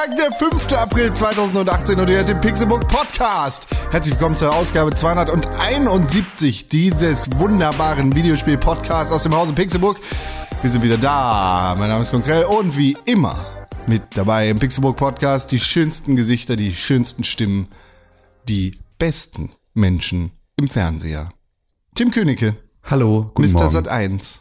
[0.00, 0.72] Donnerstag, der 5.
[0.72, 3.66] April 2018 und ihr hört den Pixelbook Podcast.
[3.90, 9.98] Herzlich willkommen zur Ausgabe 271 dieses wunderbaren Videospiel-Podcasts aus dem Hause Pixelbook.
[10.62, 11.74] Wir sind wieder da.
[11.78, 16.56] Mein Name ist Konkrell und wie immer mit dabei im Pixelbook Podcast die schönsten Gesichter,
[16.56, 17.68] die schönsten Stimmen,
[18.48, 21.32] die besten Menschen im Fernseher.
[21.94, 23.58] Tim Königke, Hallo, guten Mr.
[23.58, 23.72] Morgen.
[23.72, 24.40] Sat 1.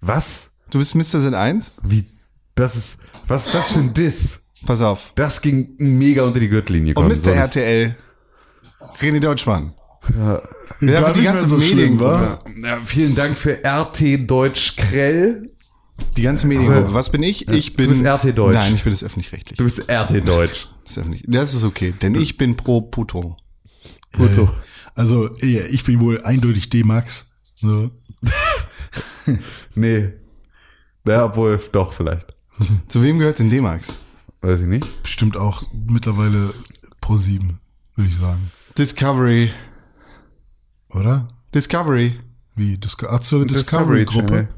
[0.00, 0.52] Was?
[0.70, 1.20] Du bist Mr.
[1.20, 1.72] Sat 1?
[1.82, 2.06] Wie?
[2.54, 4.47] Das ist, was ist das für ein Diss?
[4.66, 5.12] Pass auf.
[5.14, 6.94] Das ging mega unter die Gürtellinie.
[6.94, 7.08] Und.
[7.08, 7.32] Mr.
[7.32, 7.96] RTL,
[9.00, 9.74] René Deutschmann.
[10.16, 10.42] Ja,
[10.80, 12.40] Gar aber die ganze so schlimm, Mediengruppe.
[12.62, 15.46] Ja, vielen Dank für RT Deutsch Krell.
[16.16, 16.94] Die ganze Mediengruppe.
[16.94, 17.48] Was bin ich?
[17.48, 17.88] Ich bin.
[17.88, 18.54] bist RT Deutsch.
[18.54, 19.58] Nein, ich bin das öffentlich-rechtlich.
[19.58, 20.68] Du bist RT Deutsch.
[20.82, 21.24] Das ist, öffentlich.
[21.26, 23.36] das ist okay, denn ich bin pro Puto.
[24.18, 24.46] Äh,
[24.94, 27.32] also, ich bin wohl eindeutig D-Max.
[27.56, 27.90] So.
[29.74, 30.08] Nee.
[31.06, 32.34] Ja, obwohl, doch, vielleicht.
[32.86, 33.88] Zu wem gehört denn D-Max?
[34.40, 35.02] Weiß ich nicht.
[35.02, 36.54] Bestimmt auch mittlerweile
[37.00, 37.58] Pro 7,
[37.94, 38.50] würde ich sagen.
[38.76, 39.50] Discovery.
[40.90, 41.28] Oder?
[41.54, 42.18] Discovery.
[42.54, 42.78] Wie?
[42.78, 44.48] Disco Ach Discovery-Gruppe.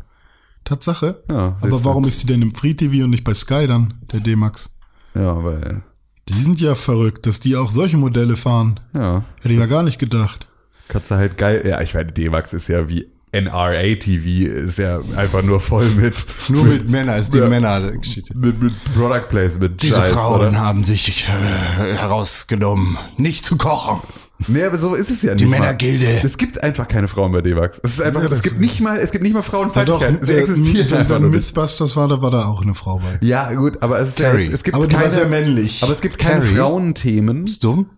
[0.65, 1.23] Tatsache?
[1.29, 4.21] Ja, Aber warum ist die denn im Free TV und nicht bei Sky dann, der
[4.21, 4.71] D-Max?
[5.15, 5.83] Ja, weil,
[6.29, 8.81] Die sind ja verrückt, dass die auch solche Modelle fahren.
[8.95, 9.25] ja.
[9.41, 10.47] Hätte ich ja gar nicht gedacht.
[10.89, 11.63] Katze halt geil.
[11.67, 16.15] Ja, ich meine, D-Max ist ja wie NRA-TV, ist ja einfach nur voll mit,
[16.49, 17.49] Nur mit Männern ist die Ja.
[17.49, 18.37] Männer-Geschichte.
[18.37, 19.81] mit, mit Product Placement.
[19.83, 20.59] Diese Scheiß, Frauen oder?
[20.59, 24.01] haben sich äh, herausgenommen, nicht zu kochen.
[24.49, 25.43] Nee, aber so ist es ja nicht.
[25.45, 25.47] Die.
[25.51, 26.23] Männergilde.
[26.25, 27.79] Es gibt einfach keine Frauen bei D-Max.
[27.85, 30.25] Es ist einfach, Ja, es gibt nicht mal, es gibt nicht mal Ja, doch, Frauenfeindlichkeit.
[30.27, 31.47] Sie äh, existiert wenn, einfach wenn nur nicht.
[31.55, 33.19] Mythbusters war, da war da auch eine Frau bei.
[33.21, 34.45] Ja, gut, aber es ist ja Carrie.
[34.45, 35.83] jetzt, es gibt Aber die keine, sehr männlich.
[35.83, 36.55] aber es gibt keine Carrie.
[36.55, 37.45] Frauenthemen.
[37.45, 37.91] Bist du dumm?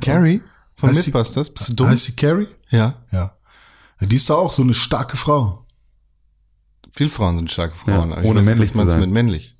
[0.00, 0.42] Carrie?
[0.76, 1.50] Von Heißt die- Mythbusters?
[1.50, 1.88] Bist du dumm?
[1.88, 2.46] Heißt sie Carrie?
[2.70, 2.94] ja.
[3.12, 3.33] Ja.
[4.04, 4.08] Ja.
[4.08, 5.66] Die ist doch auch so eine starke Frau.
[6.90, 8.10] Viele Frauen sind starke Frauen.
[8.10, 9.00] Ja, aber ich ohne weiß männlich was zu du sein.
[9.00, 9.56] mit männlich?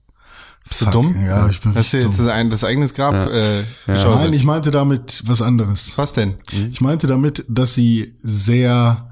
[0.66, 1.27] Bist du Fuck, dumm?
[1.27, 2.50] ja, ich bin Hast du jetzt dumm.
[2.50, 4.34] das, eigenes Grab äh, Nein, geschaufelt?
[4.34, 5.99] ich meinte damit was anderes.
[5.99, 6.37] Was denn?
[6.71, 9.10] Ich meinte damit, dass sie sehr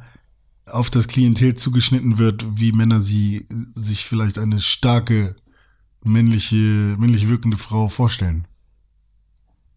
[0.67, 5.37] auf das Klientel zugeschnitten wird, wie Männer sie sich vielleicht eine starke
[6.03, 8.47] männliche, männlich wirkende Frau vorstellen.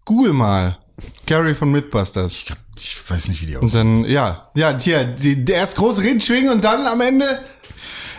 [0.06, 0.78] Google mal.
[1.26, 2.46] Carrie von Mythbusters.
[2.78, 3.80] Ich weiß nicht, wie die Und aussieht.
[3.80, 7.26] dann, ja, ja, hier, die, der erst groß reden schwingen und dann am Ende.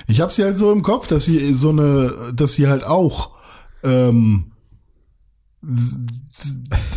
[0.09, 3.36] Ich habe sie halt so im Kopf, dass sie so eine, dass sie halt auch
[3.82, 4.47] ähm,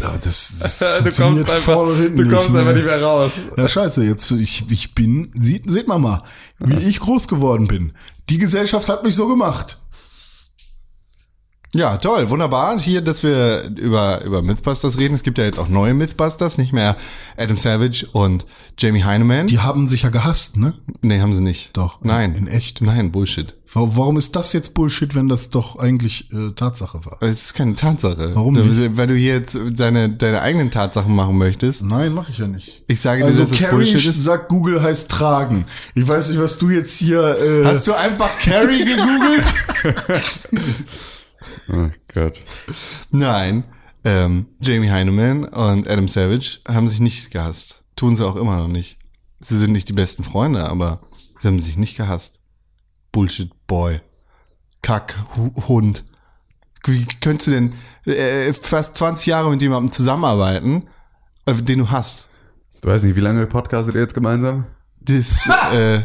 [0.03, 2.73] aber das, das funktioniert vorne und hinten ne?
[2.83, 3.31] mehr raus.
[3.57, 6.23] Ja, scheiße, jetzt ich, ich bin, sieht, seht man mal,
[6.59, 7.93] wie ich groß geworden bin.
[8.29, 9.79] Die Gesellschaft hat mich so gemacht.
[11.71, 12.79] Ja, toll, wunderbar.
[12.79, 15.13] Hier, dass wir über, über Mythbusters reden.
[15.13, 16.95] Es gibt ja jetzt auch neue Mythbusters, nicht mehr
[17.37, 18.47] Adam Savage und
[18.79, 19.45] Jamie Heineman.
[19.45, 20.73] Die haben sich ja gehasst, ne?
[21.03, 21.69] nee, haben sie nicht.
[21.73, 21.99] Doch.
[22.01, 22.33] Nein.
[22.33, 22.81] In echt.
[22.81, 23.53] Nein, Bullshit.
[23.71, 27.17] Wa- Warum ist das jetzt Bullshit, wenn das doch eigentlich äh, Tatsache war?
[27.21, 28.31] Es ist keine Tatsache.
[28.33, 28.97] Warum nicht?
[28.97, 31.83] Weil du hier jetzt deine, deine eigenen Tatsachen machen möchtest.
[31.83, 32.81] Nein, mache ich ja nicht.
[32.87, 34.23] Ich sage dir, Also dass es Carrie Bullshit ist.
[34.23, 35.65] sagt, Google heißt tragen.
[35.93, 37.37] Ich weiß nicht, was du jetzt hier.
[37.39, 39.43] Äh, Hast du einfach Carrie gegoogelt?
[41.71, 42.41] Oh Gott.
[43.11, 43.63] Nein.
[44.03, 47.83] Ähm, Jamie Heineman und Adam Savage haben sich nicht gehasst.
[47.95, 48.97] Tun sie auch immer noch nicht.
[49.41, 51.01] Sie sind nicht die besten Freunde, aber
[51.39, 52.39] sie haben sich nicht gehasst.
[53.11, 54.01] Bullshit Boy.
[54.81, 56.05] Kack Hu Hund.
[56.85, 57.73] Wie könntest du denn
[58.05, 60.87] äh, fast 20 Jahre mit jemandem zusammenarbeiten,
[61.45, 62.29] äh, den du hast?
[62.81, 64.65] Du weißt nicht, wie lange podcastet ihr jetzt gemeinsam?
[65.01, 66.03] Das, äh,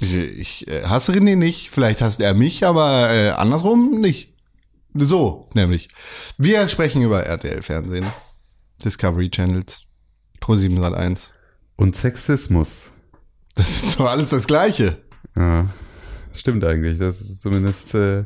[0.00, 4.33] ich, ich äh, hasse René nicht, vielleicht hasst er mich, aber äh, andersrum nicht.
[4.94, 5.88] So, nämlich.
[6.38, 8.06] Wir sprechen über RTL-Fernsehen,
[8.84, 9.82] Discovery Channels,
[10.40, 11.32] Pro7 Sat 1.
[11.76, 12.92] Und Sexismus.
[13.56, 15.02] Das ist doch alles das Gleiche.
[15.36, 15.68] Ja,
[16.32, 16.98] stimmt eigentlich.
[16.98, 18.24] Das ist zumindest äh,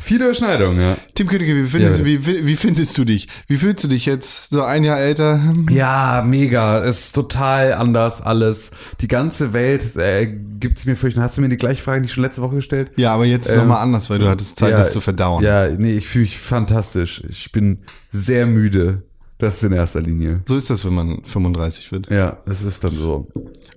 [0.00, 0.96] viele Überschneidungen, ja.
[1.14, 3.28] Tim Königke, wie findest, Ja, wie, wie, findest du dich?
[3.46, 5.40] Wie fühlst du dich jetzt, so ein Jahr älter?
[5.70, 6.82] Ja, mega.
[6.84, 8.72] Es ist total anders alles.
[9.00, 11.20] Die ganze Welt äh, gibt's mir fürchten.
[11.22, 12.90] Hast du mir die gleiche Frage nicht schon letzte Woche gestellt?
[12.96, 15.44] Ja, aber jetzt ist Ähm, nochmal anders, weil du hattest Zeit, ja, das zu verdauen.
[15.44, 17.22] Ja, nee, ich fühle mich fantastisch.
[17.28, 17.78] Ich bin
[18.10, 19.02] sehr müde.
[19.38, 20.40] Das ist in erster Linie.
[20.46, 22.10] So ist das, wenn man 35 wird.
[22.10, 23.26] Ja, das ist dann so.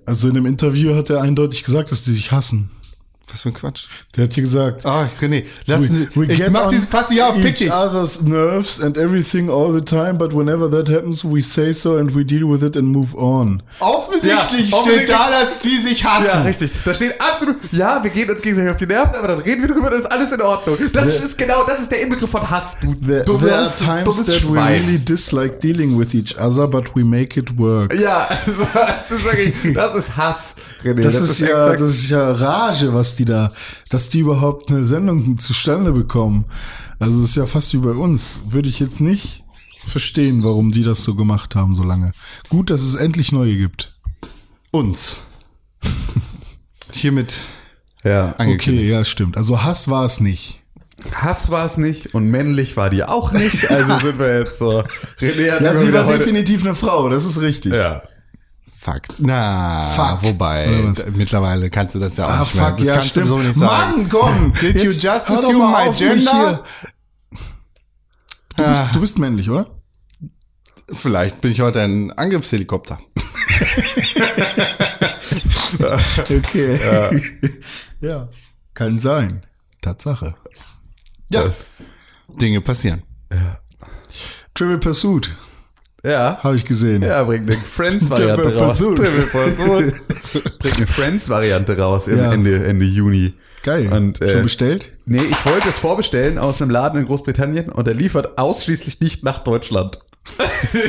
[0.04, 2.70] also in dem Interview hat er eindeutig gesagt, dass die sich hassen.
[3.32, 3.84] Was für ein Quatsch.
[4.16, 7.28] Der hat hier gesagt, Ah, René, lass we, we ich get mach dieses Pass ja
[7.30, 7.72] auf, pick each dich.
[7.72, 12.14] other's nerves and everything all the time, but whenever that happens, we say so and
[12.14, 13.62] we deal with it and move on.
[13.80, 16.26] Offensichtlich Ja, steht da, dass sie sich hassen.
[16.26, 16.70] Ja, richtig.
[16.84, 19.68] Da steht absolut, ja, wir gehen uns gegenseitig auf die Nerven, aber dann reden wir
[19.68, 20.76] drüber, dann ist alles in Ordnung.
[20.92, 23.68] Das The- ist genau, das ist der Inbegriff von Hass, du There, dummes, there are
[23.68, 27.92] times dummes that we really dislike dealing with each other, but we make it work.
[27.98, 31.00] Ja, also, das ist wirklich, das ist Hass, René.
[31.00, 33.50] Das, ist ja, exakt- das ist ja Rage, was die die da,
[33.88, 36.44] dass die überhaupt eine Sendung zustande bekommen.
[36.98, 38.38] Also es ist ja fast wie bei uns.
[38.46, 39.44] Würde ich jetzt nicht
[39.86, 42.12] verstehen, warum die das so gemacht haben so lange.
[42.48, 43.94] Gut, dass es endlich neue gibt.
[44.70, 45.20] Uns.
[46.92, 47.36] Hiermit
[48.02, 48.34] Ja.
[48.38, 49.36] Okay, ja, stimmt.
[49.36, 50.62] Also Hass war es nicht.
[51.12, 53.70] Hass war es nicht und männlich war die auch nicht.
[53.70, 54.82] Also sind wir jetzt so.
[55.20, 57.72] René hat Ja, sie war definitiv eine Frau, das ist richtig.
[57.72, 58.02] Ja.
[58.84, 59.14] Fakt.
[59.18, 60.22] Na, Fuck.
[60.24, 60.66] wobei,
[61.14, 62.66] mittlerweile kannst du das ja auch Ah, nicht mehr.
[62.66, 63.24] fuck, Das ja, kannst stimmt.
[63.26, 63.96] du so nicht sagen.
[64.02, 64.52] Mann, komm.
[64.60, 66.62] Did you just assume my gender?
[68.56, 69.66] Du bist, du bist männlich, oder?
[70.92, 72.98] Vielleicht bin ich heute ein Angriffshelikopter.
[76.20, 77.20] Okay.
[78.00, 78.28] Ja.
[78.74, 79.44] Kann sein.
[79.80, 80.34] Tatsache.
[81.30, 81.84] Ja, Das,
[82.28, 83.02] Dinge passieren.
[84.54, 85.30] Trivial Pursuit,
[86.04, 86.38] ja.
[86.42, 87.02] habe ich gesehen.
[87.02, 88.78] Ja, bringt eine Friends-Variante raus.
[88.78, 92.32] Bringt eine Friends-Variante raus im Ja.
[92.32, 93.34] Ende, Ende Juni.
[93.62, 93.90] Geil.
[93.92, 94.86] Und, äh, Schon bestellt?
[95.06, 99.24] Nee, ich wollte es vorbestellen aus einem Laden in Großbritannien und er liefert ausschließlich nicht
[99.24, 100.00] nach Deutschland.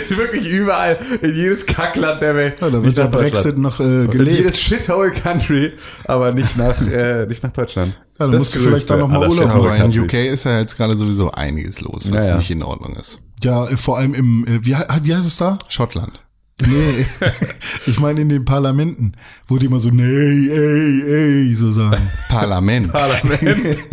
[0.10, 2.56] Wirklich überall, in jedes Kackland der Welt.
[2.62, 3.08] Ja, da wird der.
[3.08, 4.38] Brexit noch äh, Und in gelebt.
[4.38, 5.74] jedes Shithole Country,
[6.06, 8.00] aber nicht nach, äh, nicht nach Deutschland.
[8.18, 10.00] Ja, Das musst du vielleicht dann noch mal aller Urlaub Aber in.
[10.00, 12.38] UK ist ja jetzt gerade sowieso einiges los, was Ja, ja.
[12.38, 13.20] nicht in Ordnung ist.
[13.44, 15.60] Ja, vor allem im, äh, wie, wie heißt es da?
[15.68, 16.20] Schottland.
[16.62, 17.06] Nee,
[17.86, 19.14] ich meine in den Parlamenten,
[19.48, 22.10] wo die immer so, nee, ey, ey, so sagen.
[22.30, 22.92] Parlament.
[22.92, 23.78] Parlament.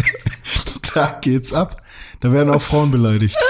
[0.95, 1.81] Da geht's ab.
[2.21, 3.35] Da werden auch Frauen beleidigt.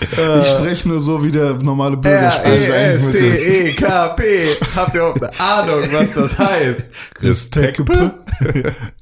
[0.00, 2.70] Ich spreche nur so, wie der normale Bürger spricht.
[2.70, 4.46] eigentlich müsste- R-E-S-T-E-K-P.
[4.76, 6.84] Habt ihr überhaupt eine Ahnung, was das heißt?
[7.22, 8.14] Respekte.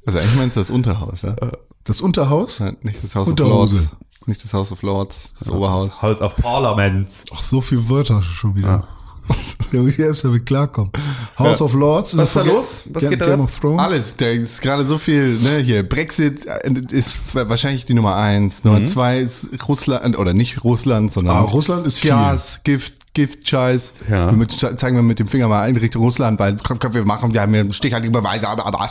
[0.05, 1.35] Also eigentlich meinst du das Unterhaus, ja?
[1.83, 2.61] Das Unterhaus?
[2.81, 3.75] Nicht das House Unterhose.
[3.75, 3.91] of Lords.
[4.27, 6.01] Nicht das House of Lords, das Oberhaus.
[6.01, 7.09] House of Parliament.
[7.33, 8.87] Ach, so viele Wörter schon wieder.
[9.71, 10.91] Ja, wie erst damit klarkommen.
[11.39, 12.15] House of Lords.
[12.15, 12.83] Was ist da los?
[12.93, 13.81] Was Ga- geht da Game of Thrones.
[13.81, 18.63] Alles, da ist gerade so viel, ne, hier, Brexit äh, ist wahrscheinlich die Nummer eins.
[18.63, 22.11] Nummer zwei ist Russland, oder nicht Russland, sondern Ah, Russland ist viel.
[22.11, 23.93] Gas, Gift, Gift, Scheiß.
[24.09, 24.27] Ja.
[24.27, 27.33] Damit zeigen wir mit dem Finger mal in Richtung Russland, weil komm, komm, wir machen,
[27.33, 28.89] wir haben hier stichhaltige Beweise, aber, aber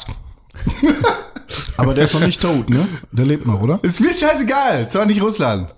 [1.77, 2.87] Aber der ist noch nicht tot, ne?
[3.13, 3.79] Der lebt noch, oder?
[3.83, 5.69] ist mir scheißegal, zwar nicht Russland.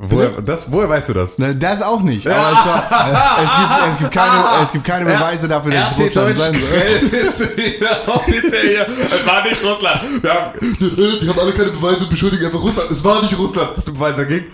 [0.00, 1.38] Woher, das, woher weißt du das?
[1.38, 2.26] Na, das auch nicht.
[2.26, 5.92] Aber es, war, äh, es, gibt, es, gibt keine, es gibt keine Beweise dafür, dass
[5.92, 7.18] es Russland sein soll.
[7.18, 8.86] ist wieder offiziell hier.
[8.86, 10.22] Es war nicht Russland.
[10.22, 12.90] Wir haben, die haben alle keine Beweise, beschuldigen einfach Russland.
[12.90, 13.70] Es war nicht Russland.
[13.76, 14.46] Hast du Beweise dagegen?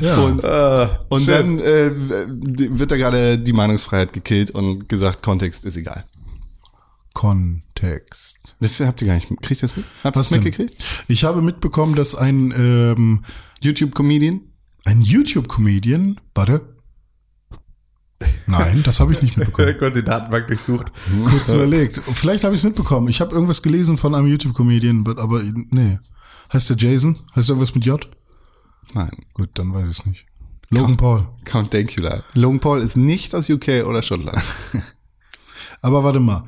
[0.00, 0.14] Ja.
[0.16, 1.58] Und, Äh, und schön.
[1.58, 1.90] dann äh,
[2.78, 6.04] wird da gerade die Meinungsfreiheit gekillt und gesagt, Kontext ist egal.
[7.14, 8.37] Kontext.
[8.60, 9.86] Das habt ihr gar nicht, kriegt ihr das mit?
[10.02, 10.84] Habt ihr das mitgekriegt?
[11.06, 13.24] Ich habe mitbekommen, dass ein, ähm,
[13.62, 14.40] YouTube-Comedian?
[14.88, 16.76] ein YouTube-Comedian, warte.
[18.46, 19.76] Nein, das habe ich nicht mitbekommen.
[19.78, 20.92] Kurz die Datenbank durchsucht.
[21.26, 22.00] Kurz überlegt.
[22.14, 23.08] Vielleicht habe ich es mitbekommen.
[23.08, 25.98] Ich habe irgendwas gelesen von einem YouTube-Comedian, aber nee.
[26.52, 27.18] Heißt der Jason?
[27.36, 28.08] Heißt der irgendwas mit J?
[28.94, 29.10] Nein.
[29.34, 30.24] Gut, dann weiß ich es nicht.
[30.70, 31.28] Logan Paul.
[31.44, 32.24] Count Dankula.
[32.34, 34.42] Logan Paul ist nicht aus UK oder Schottland.
[35.82, 36.44] Aber warte mal.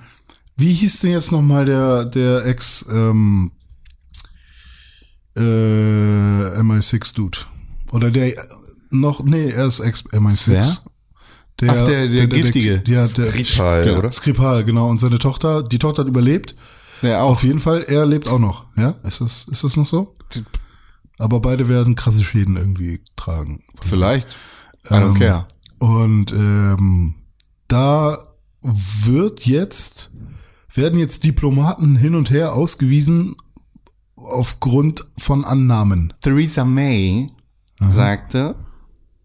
[0.61, 3.53] Wie hieß denn jetzt nochmal der, der Ex, ähm,
[5.37, 5.41] äh,
[6.61, 7.39] MI6-Dude?
[7.93, 8.35] Oder der
[8.91, 10.47] noch, nee, er ist Ex-MI6.
[10.49, 10.77] Wer?
[11.61, 12.83] Der, Ach, der- der Giftige.
[12.87, 13.99] ja, der Skripal, Genau.
[13.99, 14.13] oder?
[14.13, 14.89] Skripal, genau.
[14.89, 16.55] Und seine Tochter, die Tochter hat überlebt.
[17.03, 17.31] Ja, auch.
[17.33, 18.67] Auf jeden Fall, er lebt auch noch.
[18.77, 20.17] Ja, ist das, ist das noch so?
[21.19, 23.63] Aber beide werden krasse Schäden irgendwie tragen.
[23.83, 24.27] Vielleicht.
[24.87, 25.47] I don't Ähm, care.
[25.79, 27.15] Und ähm,
[27.69, 28.19] da
[28.63, 30.11] wird jetzt,
[30.75, 33.37] werden jetzt Diplomaten hin und her ausgewiesen
[34.17, 36.13] aufgrund von Annahmen.
[36.21, 37.31] Theresa May
[37.79, 38.55] sagte,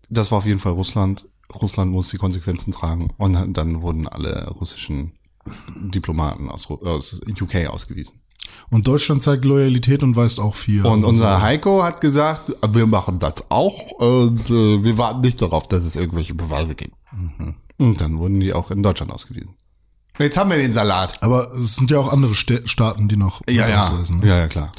[0.10, 1.28] das war auf jeden Fall Russland.
[1.54, 3.12] Russland muss die Konsequenzen tragen.
[3.18, 5.12] Und dann wurden alle russischen
[5.76, 8.22] Diplomaten aus, aus UK ausgewiesen.
[8.70, 10.86] Und Deutschland zeigt Loyalität und weist auch vier.
[10.86, 15.68] Und unser Heiko hat gesagt, wir machen das auch und äh, wir warten nicht darauf,
[15.68, 16.96] dass es irgendwelche Beweise gibt.
[17.78, 19.56] Und dann wurden die auch in Deutschland ausgewiesen.
[20.20, 21.22] Jetzt haben wir den Salat.
[21.22, 23.88] Aber es sind ja auch andere Stä- Staaten, die noch Ja, ja.
[23.90, 24.28] ausweisen, ne?
[24.28, 24.72] Ja, ja, klar.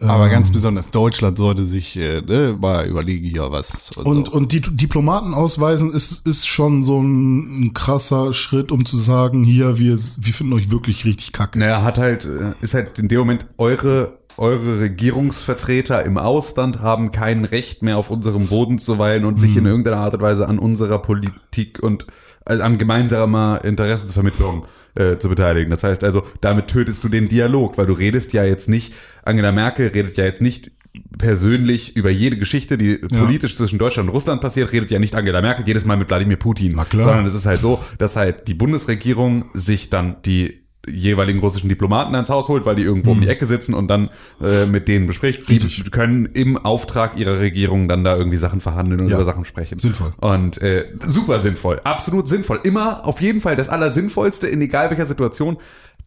[0.00, 3.90] Aber ganz besonders Deutschland sollte sich äh, ne, mal überlegen hier was.
[3.96, 4.32] Und, so.
[4.32, 9.42] und die Diplomaten ausweisen ist, ist schon so ein, ein krasser Schritt, um zu sagen,
[9.42, 11.58] hier, wir, wir finden euch wirklich richtig kacke.
[11.58, 17.10] Naja, hat halt, äh, ist halt in dem Moment eure, eure Regierungsvertreter im Ausland haben
[17.10, 20.46] kein Recht mehr auf unserem Boden zu weilen und sich in irgendeiner Art und Weise
[20.46, 22.06] an unserer Politik und
[22.48, 25.70] also an gemeinsamer Interessensvermittlung äh, zu beteiligen.
[25.70, 29.52] Das heißt also, damit tötest du den Dialog, weil du redest ja jetzt nicht, Angela
[29.52, 30.72] Merkel redet ja jetzt nicht
[31.18, 35.40] persönlich über jede Geschichte, die politisch zwischen Deutschland und Russland passiert, redet ja nicht Angela
[35.42, 39.44] Merkel jedes Mal mit Wladimir Putin, sondern es ist halt so, dass halt die Bundesregierung
[39.54, 43.46] sich dann die jeweiligen russischen Diplomaten ans Haus holt, weil die irgendwo um die Ecke
[43.46, 45.48] sitzen und dann äh, mit denen bespricht.
[45.48, 45.62] Die Hm.
[45.66, 45.90] Richtig.
[45.90, 49.16] können im Auftrag ihrer Regierung dann da irgendwie Sachen verhandeln und Ja.
[49.16, 49.78] über Sachen sprechen.
[49.78, 50.14] Sinnvoll.
[50.18, 52.60] Und äh, super sinnvoll, absolut sinnvoll.
[52.64, 55.58] Immer auf jeden Fall das Allersinnvollste in egal welcher Situation,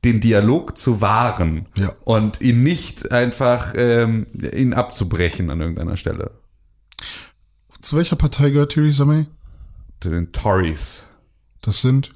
[0.04, 1.94] den Dialog zu wahren Ja.
[2.06, 6.32] und ihn nicht einfach ähm, ihn abzubrechen an irgendeiner Stelle.
[7.82, 9.26] Zu welcher Partei gehört Theresa May?
[10.00, 11.06] Zu den Tories,
[11.62, 12.14] Das sind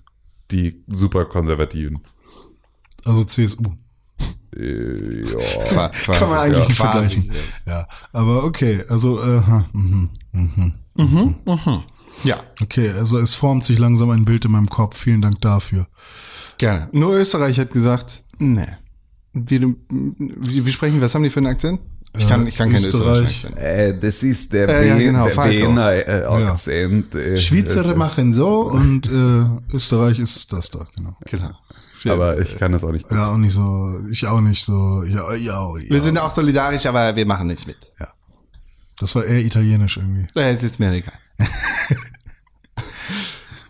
[0.52, 2.00] die super Konservativen.
[3.06, 3.64] Also CSU.
[4.56, 5.22] Äh,
[5.74, 5.90] ja.
[6.06, 7.32] Kann man eigentlich nicht vergleichen.
[7.66, 10.74] Ja, aber okay, also äh, ha, mhm, mhm.
[12.24, 14.98] Ja, okay, also es formt sich langsam ein Bild in meinem Kopf.
[14.98, 15.88] Vielen Dank dafür.
[16.58, 16.88] gerne.
[16.92, 18.66] Nur Österreich hat gesagt, nee.
[19.34, 21.82] Wie, wie, wie sprechen, was haben die für einen Akzent?
[22.18, 22.94] Ich kann, ich kann Österreich.
[22.94, 23.66] österreichischen Akzent.
[23.66, 25.68] Äh, das ist der Äh, ja, genau, Falco.
[25.68, 27.14] Wiener äh, Akzent.
[27.14, 31.18] Äh, Schweizer machen so und äh, Österreich ist das da, genau.
[31.26, 31.52] Genau.
[32.06, 33.10] Aber ich kann das auch nicht.
[33.12, 35.90] Ja, auch nicht so, ich auch nicht so, ja, ja, ja.
[35.90, 37.78] Wir sind auch solidarisch, aber wir machen nicht mit.
[39.00, 40.26] Das war eher italienisch irgendwie.
[40.40, 41.14] Äh, Es ist mir egal.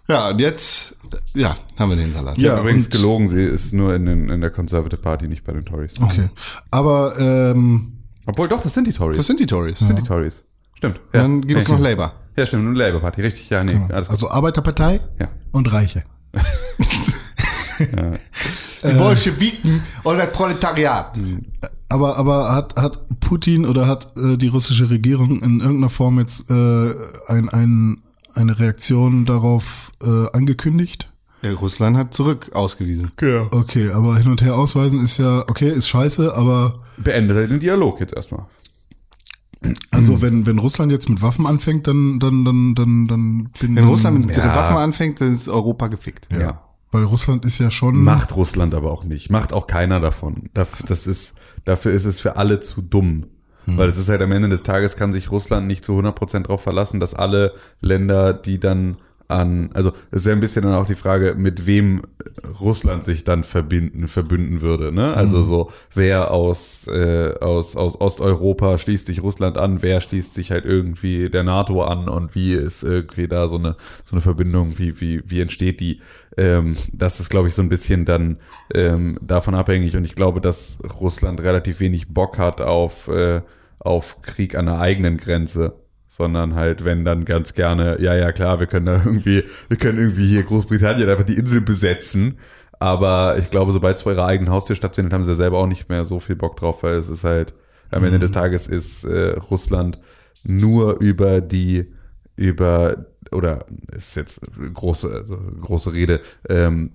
[0.07, 0.95] ja, und jetzt,
[1.33, 2.35] ja, haben wir den Salat.
[2.39, 5.43] Sie Ja, übrigens und- gelogen, sie ist nur in, den, in der Conservative Party, nicht
[5.43, 5.93] bei den Tories.
[5.99, 6.29] Okay.
[6.71, 7.93] Aber ähm,
[8.27, 9.17] Obwohl, doch, das sind die Tories.
[9.17, 9.79] Das sind die Tories.
[9.79, 10.47] Das sind die Tories.
[10.75, 10.99] Stimmt.
[10.99, 11.73] Und dann gibt es Ja.
[11.73, 12.13] noch Labour.
[12.37, 13.79] Ja, stimmt, eine Labour Party, richtig, ja, nee.
[13.89, 14.11] Alles gut.
[14.11, 15.29] also Arbeiterpartei Ja.
[15.53, 16.03] und Reiche.
[17.79, 21.17] Die Bolschewiken und das Proletariat.
[21.89, 26.49] Aber, aber hat, hat Putin oder hat äh, die russische Regierung in irgendeiner Form jetzt
[26.49, 26.93] äh,
[27.27, 27.97] ein, ein,
[28.33, 31.11] eine Reaktion darauf äh, angekündigt?
[31.41, 33.11] Ja, Russland hat zurück ausgewiesen.
[33.51, 37.99] Okay, aber hin und her ausweisen ist ja, okay, ist scheiße, aber Beendet den Dialog
[37.99, 38.45] jetzt erstmal.
[39.91, 43.83] also wenn, wenn Russland jetzt mit Waffen anfängt, dann, dann, dann, dann, dann bin Wenn
[43.83, 44.55] Russland mit Ja.
[44.55, 46.27] Waffen anfängt, dann ist Europa gefickt.
[46.31, 46.39] ja.
[46.39, 46.61] Ja.
[46.95, 48.01] Weil Russland ist ja schon.
[48.01, 49.29] Macht Russland aber auch nicht.
[49.29, 50.49] Macht auch keiner davon.
[50.53, 51.35] Dafür, das ist,
[51.65, 53.25] dafür ist es für alle zu dumm.
[53.65, 56.61] Weil es ist halt am Ende des Tages kann sich Russland nicht zu 100% darauf
[56.61, 60.85] verlassen, dass alle Länder, die dann an, also es ist ja ein bisschen dann auch
[60.85, 62.01] die Frage, mit wem
[62.59, 64.91] Russland sich dann verbinden, verbünden würde.
[64.91, 65.15] Ne?
[65.15, 70.51] Also so, wer aus, äh, aus, aus Osteuropa schließt sich Russland an, wer schließt sich
[70.51, 74.77] halt irgendwie der NATO an und wie ist irgendwie da so eine, so eine Verbindung,
[74.77, 76.01] wie, wie, wie entsteht die?
[76.37, 78.37] Ähm, das ist, glaube ich, so ein bisschen dann
[78.73, 83.41] ähm, davon abhängig und ich glaube, dass Russland relativ wenig Bock hat auf, äh,
[83.79, 85.73] auf Krieg an der eigenen Grenze
[86.15, 89.99] sondern halt, wenn dann ganz gerne, ja, ja, klar, wir können da irgendwie, wir können
[89.99, 92.37] irgendwie hier Großbritannien einfach die Insel besetzen.
[92.79, 95.67] Aber ich glaube, sobald es vor ihrer eigenen Haustür stattfindet, haben sie ja selber auch
[95.67, 97.53] nicht mehr so viel Bock drauf, weil es ist halt,
[97.91, 99.99] am Ende des Tages ist äh, Russland
[100.45, 101.93] nur über die,
[102.37, 104.41] über, oder ist jetzt
[104.73, 106.91] große, also große Rede, ähm,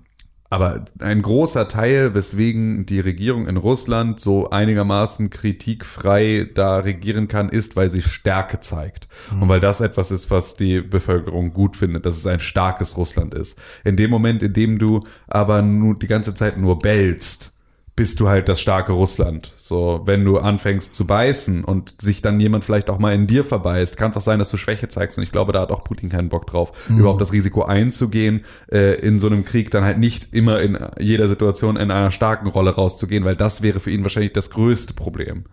[0.50, 7.48] aber ein großer Teil, weswegen die Regierung in Russland so einigermaßen kritikfrei da regieren kann,
[7.48, 9.06] ist, weil sie Stärke zeigt.
[9.40, 13.32] Und weil das etwas ist, was die Bevölkerung gut findet, dass es ein starkes Russland
[13.32, 13.60] ist.
[13.84, 17.59] In dem Moment, in dem du aber nur die ganze Zeit nur bellst,
[17.96, 19.52] bist du halt das starke Russland.
[19.56, 23.44] So, wenn du anfängst zu beißen und sich dann jemand vielleicht auch mal in dir
[23.44, 25.18] verbeißt, kann es auch sein, dass du Schwäche zeigst.
[25.18, 28.94] Und ich glaube, da hat auch Putin keinen Bock drauf, überhaupt das Risiko einzugehen, äh,
[29.00, 32.74] in so einem Krieg dann halt nicht immer in jeder Situation in einer starken Rolle
[32.74, 35.44] rauszugehen, weil das wäre für ihn wahrscheinlich das größte Problem.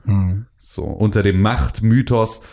[0.58, 2.44] So, unter dem Machtmythos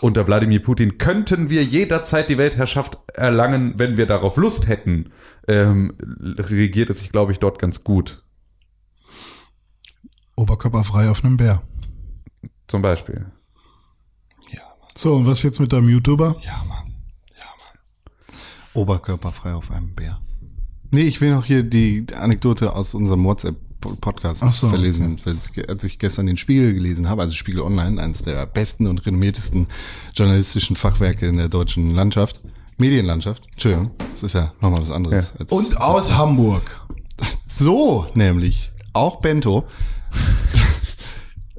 [0.00, 5.06] unter Wladimir Putin könnten wir jederzeit die Weltherrschaft erlangen, wenn wir darauf Lust hätten.
[5.46, 8.22] Ähm, regiert es sich, glaube ich, dort ganz gut.
[10.38, 11.62] Oberkörperfrei auf einem Bär.
[12.68, 13.26] Zum Beispiel.
[14.96, 16.34] So, und was jetzt mit deinem YouTuber?
[16.44, 16.92] Ja, Mann.
[17.38, 18.36] Ja, Mann.
[18.74, 20.20] Oberkörperfrei auf einem Bär.
[20.90, 25.20] Nee, ich will noch hier die Anekdote aus unserem WhatsApp-Podcast so, verlesen.
[25.54, 29.06] Ich- Als ich gestern den Spiegel gelesen habe, also Spiegel Online, eines der besten und
[29.06, 29.68] renommiertesten
[30.14, 32.40] journalistischen Fachwerke in der deutschen Landschaft,
[32.76, 35.30] Medienlandschaft, Entschuldigung, das ist ja nochmal was anderes.
[35.34, 35.40] Ja.
[35.40, 36.86] als- Und aus Hamburg.
[37.50, 38.70] So, nämlich.
[38.94, 39.66] Auch Bento.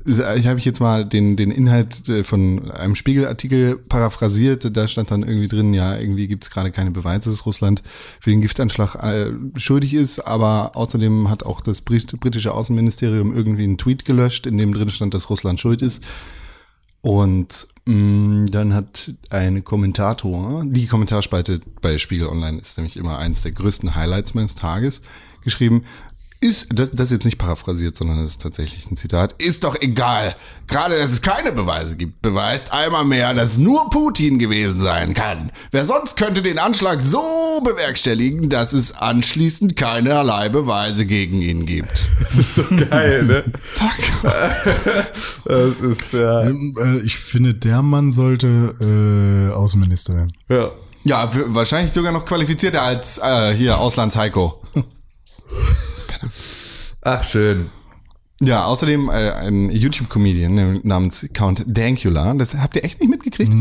[0.06, 4.76] Ich habe jetzt mal den, den Inhalt äh, von einem Spiegelartikel paraphrasiert.
[4.76, 7.84] Da stand dann irgendwie drin, ja, irgendwie gibt es gerade keine Beweise, dass Russland
[8.20, 10.20] für den Giftanschlag äh, schuldig ist.
[10.20, 14.90] Aber außerdem hat auch das Brit britische Außenministerium irgendwie einen Tweet gelöscht, in dem drin
[14.90, 16.04] stand, dass Russland schuld ist.
[17.02, 23.44] Und mh, dann hat ein Kommentator, die Kommentarspalte bei Spiegel Online ist nämlich immer eines
[23.44, 25.02] der größten Highlights meines Tages,
[25.44, 25.84] geschrieben,
[26.42, 29.36] Ist, das, das ist jetzt nicht paraphrasiert, sondern das ist tatsächlich ein Zitat.
[29.42, 30.38] Ist doch egal.
[30.68, 35.52] Gerade, dass es keine Beweise gibt, beweist einmal mehr, dass nur Putin gewesen sein kann.
[35.72, 42.06] Wer sonst könnte den Anschlag so bewerkstelligen, dass es anschließend keinerlei Beweise gegen ihn gibt?
[42.22, 43.44] Das ist so geil, ne?
[45.46, 46.44] das ist, ja.
[46.44, 50.34] Äh, Ich finde, der Mann sollte äh, Außenminister werden.
[50.50, 50.72] ja.
[51.06, 54.62] Ja, wahrscheinlich sogar noch qualifizierter als äh, hier Auslands-Heiko.
[57.02, 57.70] Ach, schön.
[58.42, 62.34] Ja, außerdem äh, ein YouTube-Comedian namens Count Dankula.
[62.36, 63.52] Das habt ihr echt nicht mitgekriegt?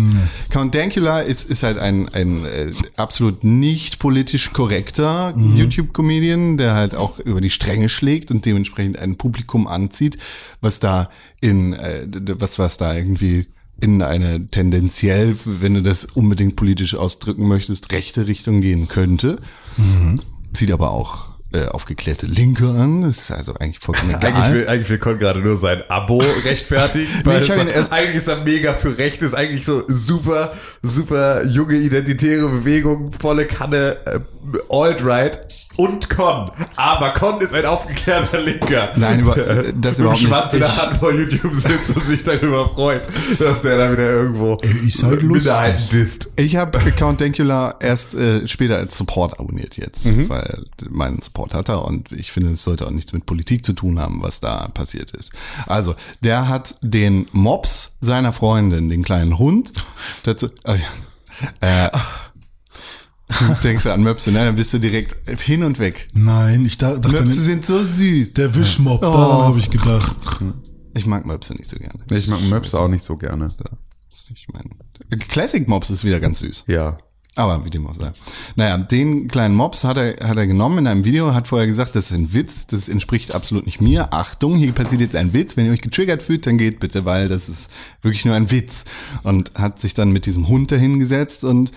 [0.51, 6.95] Count Dankula ist, ist halt ein, ein äh, absolut nicht politisch korrekter YouTube-Comedian, der halt
[6.95, 10.17] auch über die Stränge schlägt und dementsprechend ein Publikum anzieht,
[10.61, 11.11] was da
[11.41, 12.07] in, äh,
[12.39, 13.47] was, was da irgendwie
[13.81, 19.41] in eine tendenziell, wenn du das unbedingt politisch ausdrücken möchtest, rechte Richtung gehen könnte.
[20.53, 23.03] Zieht aber auch äh, aufgeklärte Linke an.
[23.05, 24.33] Ist also eigentlich vollkommen egal.
[24.33, 28.17] Eigentlich will, eigentlich will Con gerade nur sein Abo rechtfertigen, weil es ihn erst- eigentlich
[28.17, 30.53] ist er mega für Recht, ist eigentlich so super,
[30.83, 34.21] super junge identitäre Bewegung, volle Kanne, äh,
[34.71, 35.41] Alt-Right
[35.79, 36.51] und Con.
[36.77, 38.91] Aber Con ist ein aufgeklärter Linker.
[38.97, 40.53] Nein, über- äh, das überhaupt nicht.
[40.55, 43.07] in der Hand vor YouTube sitzt und sich darüber freut,
[43.39, 44.57] dass der da wieder irgendwo
[44.87, 45.23] ist halt.
[45.23, 46.33] Minderheiten disst.
[46.37, 50.29] Ich habe Count Dankula erst äh, später als Support abonniert jetzt, Mhm.
[50.29, 53.73] weil meinen Support hat er und ich finde, es sollte auch nichts mit Politik zu
[53.73, 55.31] tun haben, was da passiert ist.
[55.67, 59.73] Also, der hat den Mops seiner Freundin, den kleinen Hund,
[60.25, 60.73] dazu, oh
[61.61, 61.91] ja, äh,
[63.29, 64.45] du denkst an Möpse, ne?
[64.45, 66.09] Dann bist du direkt hin und weg.
[66.15, 68.35] Nein, ich da, dachte, Möpse sind so süß.
[68.35, 69.13] der Wischmob, Oh.
[69.13, 70.17] daran habe ich gedacht.
[70.95, 71.99] Ich mag Möpse nicht so gerne.
[72.11, 73.49] Ich mag Möps auch nicht so gerne.
[74.35, 76.65] Ich meine, Classic Mops ist wieder ganz süß.
[76.67, 76.99] Ja.
[77.37, 78.11] Aber wie dem auch sei.
[78.57, 81.95] Naja, den kleinen Mops hat er, hat er genommen in einem Video, hat vorher gesagt,
[81.95, 84.13] das ist ein Witz, das entspricht absolut nicht mir.
[84.13, 85.57] Achtung, hier passiert jetzt ein Witz.
[85.57, 87.71] Wenn ihr euch getriggert fühlt, dann geht bitte, weil das ist
[88.03, 88.85] wirklich nur ein Witz.
[89.23, 91.71] Und hat sich dann mit diesem Hund dahingesetzt und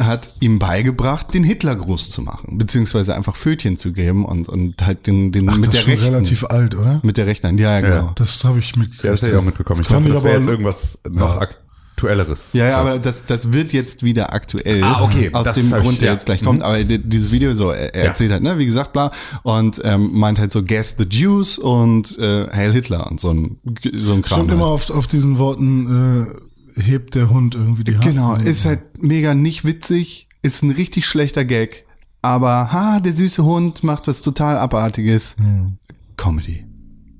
[0.00, 5.06] hat ihm beigebracht, den Hitlergruß zu machen, beziehungsweise einfach Fötchen zu geben und, und halt
[5.06, 6.14] den, den Ach, mit das der ist schon rechten.
[6.14, 7.00] relativ alt, oder?
[7.02, 8.12] Mit der rechten Hand, ja, ja, genau.
[8.16, 9.04] Das habe ich mitgekriegt.
[9.04, 9.80] Ja, das hätte ich auch mitbekommen.
[9.80, 12.52] Ich dachte, das wäre aber- jetzt irgendwas noch aktuelleres.
[12.52, 14.82] Ja, ja, aber das, das wird jetzt wieder aktuell.
[14.84, 16.12] Ah, okay, Aus das dem hab ich- Grund, der ja.
[16.12, 16.62] jetzt gleich kommt.
[16.62, 18.08] Aber di- dieses Video so, er, er Ja.
[18.10, 19.12] erzählt halt, ne, wie gesagt, bla,
[19.44, 23.58] und ähm, meint halt so Guess the Jews und äh, Hail Hitler und so ein,
[23.96, 24.40] so ein Kram.
[24.40, 26.40] Stimmt immer auf, auf diesen Worten äh,
[26.78, 28.04] hebt der Hund irgendwie die Hand.
[28.04, 31.84] Genau, ist halt mega nicht witzig, ist ein richtig schlechter Gag.
[32.22, 35.36] Aber, ha, der süße Hund macht was total Abartiges.
[35.38, 35.78] Hm.
[36.16, 36.66] Comedy.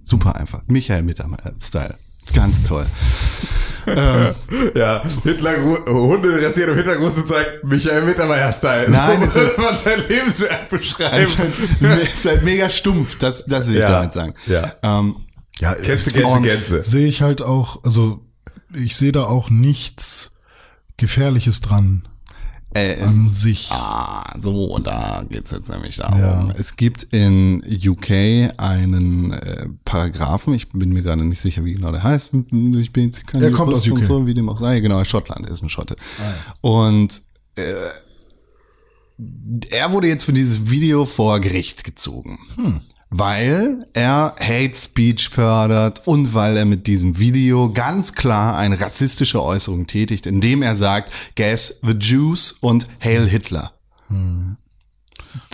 [0.03, 0.62] Super einfach.
[0.66, 1.95] Michael Mittermeier-Style.
[2.35, 2.87] Ganz toll.
[4.75, 8.90] Ja, Hitler, Hunde rasiert im Hintergrund zu zeigen, Michael Mittermeier-Style.
[8.90, 11.14] Nein, so das muss man sein Lebenswerk beschreiben.
[11.14, 11.42] Also,
[12.03, 14.35] ist halt mega stumpf, das, das will ich Ja, damit sagen.
[14.47, 14.73] ja.
[14.83, 15.16] Ähm,
[15.61, 16.83] ja, Gänse, es- Gänse, Gänse.
[16.83, 18.26] sehe ich halt auch, also
[18.77, 20.37] ich sehe da auch nichts
[20.97, 22.09] Gefährliches dran
[22.75, 23.71] äh, an sich.
[23.71, 26.21] Ah, so, und da geht's jetzt nämlich darum.
[26.21, 26.49] Ja.
[26.57, 28.11] Es gibt in UK
[28.59, 32.33] einen äh, Paragraphen, ich bin mir gerade nicht sicher, wie genau der heißt.
[32.35, 33.97] Ich bin jetzt kein Er kommt aus UK.
[33.97, 34.81] Und so, wie dem auch sei.
[34.81, 35.97] Genau, Schottland, er ist ein Schotte.
[36.61, 37.23] Und
[37.57, 37.73] äh,
[39.71, 42.39] er wurde jetzt für dieses Video vor Gericht gezogen.
[43.09, 49.42] Weil er Hate Speech fördert und weil er mit diesem Video ganz klar eine rassistische
[49.42, 53.73] Äußerung tätigt, indem er sagt, Gas the Jews und Hail Hitler.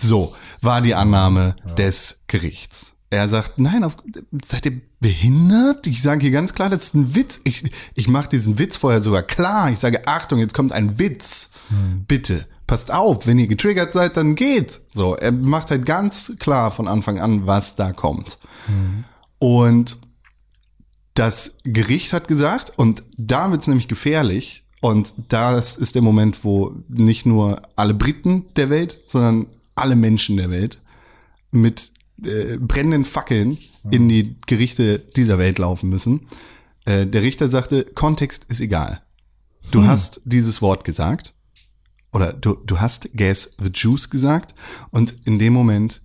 [0.01, 2.93] So war die Annahme des Gerichts.
[3.09, 3.97] Er sagt, nein, auf,
[4.43, 5.85] seid ihr behindert?
[5.85, 7.39] Ich sage hier ganz klar, das ist ein Witz.
[7.43, 9.69] Ich, ich mache diesen Witz vorher sogar klar.
[9.69, 11.51] Ich sage, Achtung, jetzt kommt ein Witz.
[12.07, 14.81] Bitte, passt auf, wenn ihr getriggert seid, dann geht.
[14.93, 18.37] So, er macht halt ganz klar von Anfang an, was da kommt.
[19.39, 19.97] Und
[21.13, 26.75] das Gericht hat gesagt, und da wird's nämlich gefährlich, und das ist der Moment, wo
[26.89, 30.81] nicht nur alle Briten der Welt, sondern alle Menschen der Welt
[31.51, 31.91] mit
[32.23, 33.57] äh, brennenden Fackeln
[33.89, 36.27] in die Gerichte dieser Welt laufen müssen.
[36.85, 39.01] Äh, der Richter sagte, Kontext ist egal.
[39.71, 41.33] Du hast dieses Wort gesagt
[42.13, 44.53] oder du, du hast Gas the Juice gesagt
[44.91, 46.01] und in dem Moment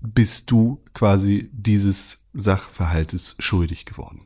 [0.00, 4.22] bist du quasi dieses Sachverhaltes schuldig geworden.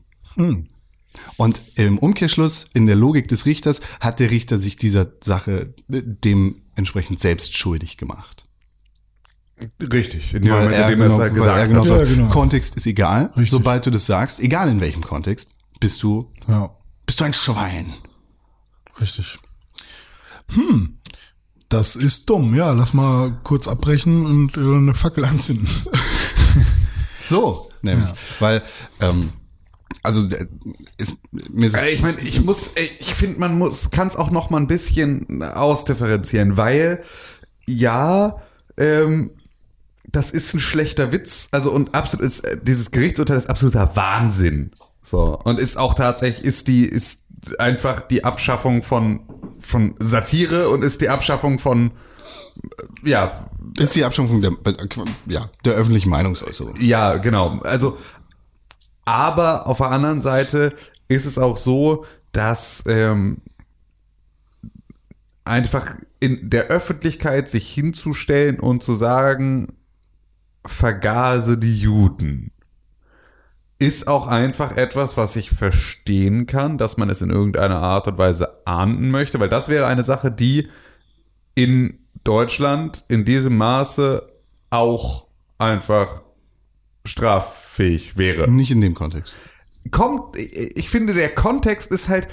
[1.38, 6.02] Und im Umkehrschluss, in der Logik des Richters, hat der Richter sich dieser Sache äh,
[6.04, 8.44] dementsprechend selbst schuldig gemacht.
[9.80, 11.80] Richtig, in dem Weil Moment, in er dem er es genau, weil gesagt er genau
[11.80, 11.88] hat.
[11.88, 12.28] sagt, Ja, genau.
[12.28, 13.26] Kontext ist egal.
[13.28, 13.50] Richtig.
[13.50, 15.48] Sobald du das sagst, egal in welchem Kontext,
[15.80, 17.94] bist du, Ja, bist du ein Schwein.
[19.00, 19.38] richtig.
[20.52, 20.98] Hm,
[21.68, 22.54] das ist dumm.
[22.54, 25.68] Ja, lass mal kurz abbrechen und äh, eine Fackel anzünden.
[27.28, 28.10] So, nämlich.
[28.38, 28.62] Weil,
[29.00, 29.30] ähm,
[30.02, 30.46] also äh,
[30.96, 34.16] ist, mir ist, Äh, Ich meine, ich muss, äh, ich finde, man muss, kann es
[34.16, 37.02] auch noch mal ein bisschen ausdifferenzieren, weil
[37.66, 38.42] ja,
[38.78, 39.32] ähm,
[40.04, 44.70] das ist ein schlechter Witz, also und absolut ist dieses Gerichtsurteil ist absoluter Wahnsinn.
[45.02, 47.25] So und ist auch tatsächlich ist die ist
[47.58, 49.20] einfach die Abschaffung von
[49.58, 51.92] von Satire und ist die Abschaffung von
[53.04, 53.46] äh, ja
[53.78, 54.52] ist die Abschaffung der,
[55.26, 56.74] ja, der öffentlichen Meinungsäußerung.
[56.78, 57.60] Ja, genau.
[57.62, 57.98] Also,
[59.04, 60.74] aber auf der anderen Seite
[61.08, 63.38] ist es auch so, dass ähm,
[65.44, 69.76] einfach in der Öffentlichkeit sich hinzustellen und zu sagen,
[70.64, 72.50] vergase die Juden,
[73.78, 78.18] ist auch einfach etwas, was ich verstehen kann, dass man es in irgendeiner Art und
[78.18, 80.68] Weise ahnden möchte, weil das wäre eine Sache, die
[81.54, 84.26] in Deutschland in diesem Maße
[84.70, 85.26] auch
[85.58, 86.20] einfach
[87.04, 88.50] straffähig wäre.
[88.50, 89.34] Nicht in dem Kontext.
[89.90, 92.28] Kommt, ich finde, der Kontext ist halt,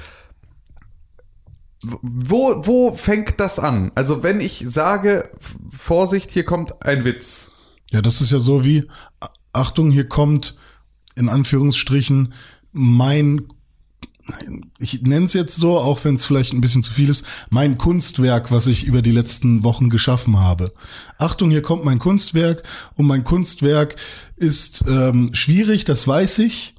[1.81, 3.91] wo, wo fängt das an?
[3.95, 5.29] Also wenn ich sage,
[5.69, 7.51] Vorsicht, hier kommt ein Witz.
[7.91, 8.87] Ja, das ist ja so wie,
[9.51, 10.57] Achtung, hier kommt
[11.15, 12.33] in Anführungsstrichen
[12.71, 13.43] mein,
[14.79, 17.77] ich nenne es jetzt so, auch wenn es vielleicht ein bisschen zu viel ist, mein
[17.77, 20.71] Kunstwerk, was ich über die letzten Wochen geschaffen habe.
[21.17, 22.63] Achtung, hier kommt mein Kunstwerk
[22.95, 23.95] und mein Kunstwerk
[24.35, 26.72] ist ähm, schwierig, das weiß ich.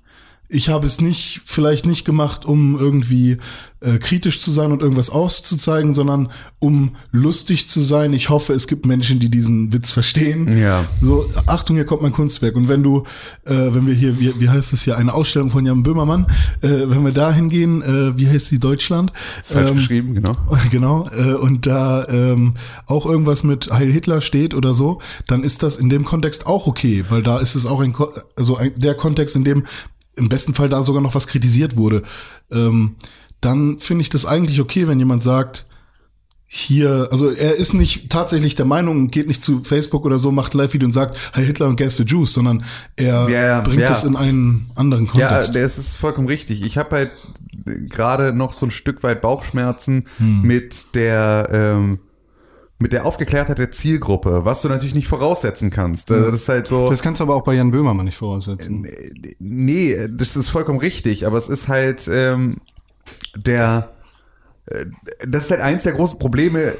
[0.54, 3.38] Ich habe es nicht, vielleicht nicht gemacht, um irgendwie
[3.80, 8.12] äh, kritisch zu sein und irgendwas auszuzeigen, sondern um lustig zu sein.
[8.12, 10.56] Ich hoffe, es gibt Menschen, die diesen Witz verstehen.
[10.56, 10.84] Ja.
[11.00, 12.54] So, Achtung, hier kommt mein Kunstwerk.
[12.56, 13.02] Und wenn du,
[13.44, 16.26] äh, wenn wir hier, wie, wie heißt es hier, eine Ausstellung von Jan Böhmermann,
[16.62, 19.12] äh, wenn wir da hingehen, äh, wie heißt die Deutschland?
[19.42, 20.36] Falsch Ähm, geschrieben, genau.
[20.70, 22.54] Genau, äh, und da ähm,
[22.86, 26.66] auch irgendwas mit Heil Hitler steht oder so, dann ist das in dem Kontext auch
[26.66, 27.94] okay, weil da ist es auch ein,
[28.36, 29.64] also ein, der Kontext, in dem
[30.16, 32.02] im besten Fall da sogar noch was kritisiert wurde.
[32.50, 32.96] Ähm,
[33.40, 35.66] dann finde ich das eigentlich okay, wenn jemand sagt,
[36.46, 40.54] hier, also er ist nicht tatsächlich der Meinung, geht nicht zu Facebook oder so, macht
[40.54, 42.64] ein Live-Video und sagt, Heil Hitler und Gas the Jews, sondern
[42.96, 43.90] er Ja, ja, bringt ja.
[43.90, 45.54] es in einen anderen Ja, Kontext.
[45.56, 46.62] das ist vollkommen richtig.
[46.62, 47.10] Ich habe halt
[47.88, 51.98] gerade noch so ein Stück weit Bauchschmerzen mit der ähm,
[52.78, 56.10] mit der Aufgeklärtheit der Zielgruppe, was du natürlich nicht voraussetzen kannst.
[56.10, 56.90] Also Das ist halt so.
[56.90, 58.86] Das kannst du aber auch bei Jan Böhmermann nicht voraussetzen.
[59.38, 62.56] Nee, das ist vollkommen richtig, aber es ist halt ähm,
[63.36, 63.92] der
[64.66, 64.86] äh,
[65.26, 66.76] das ist halt eins der großen Probleme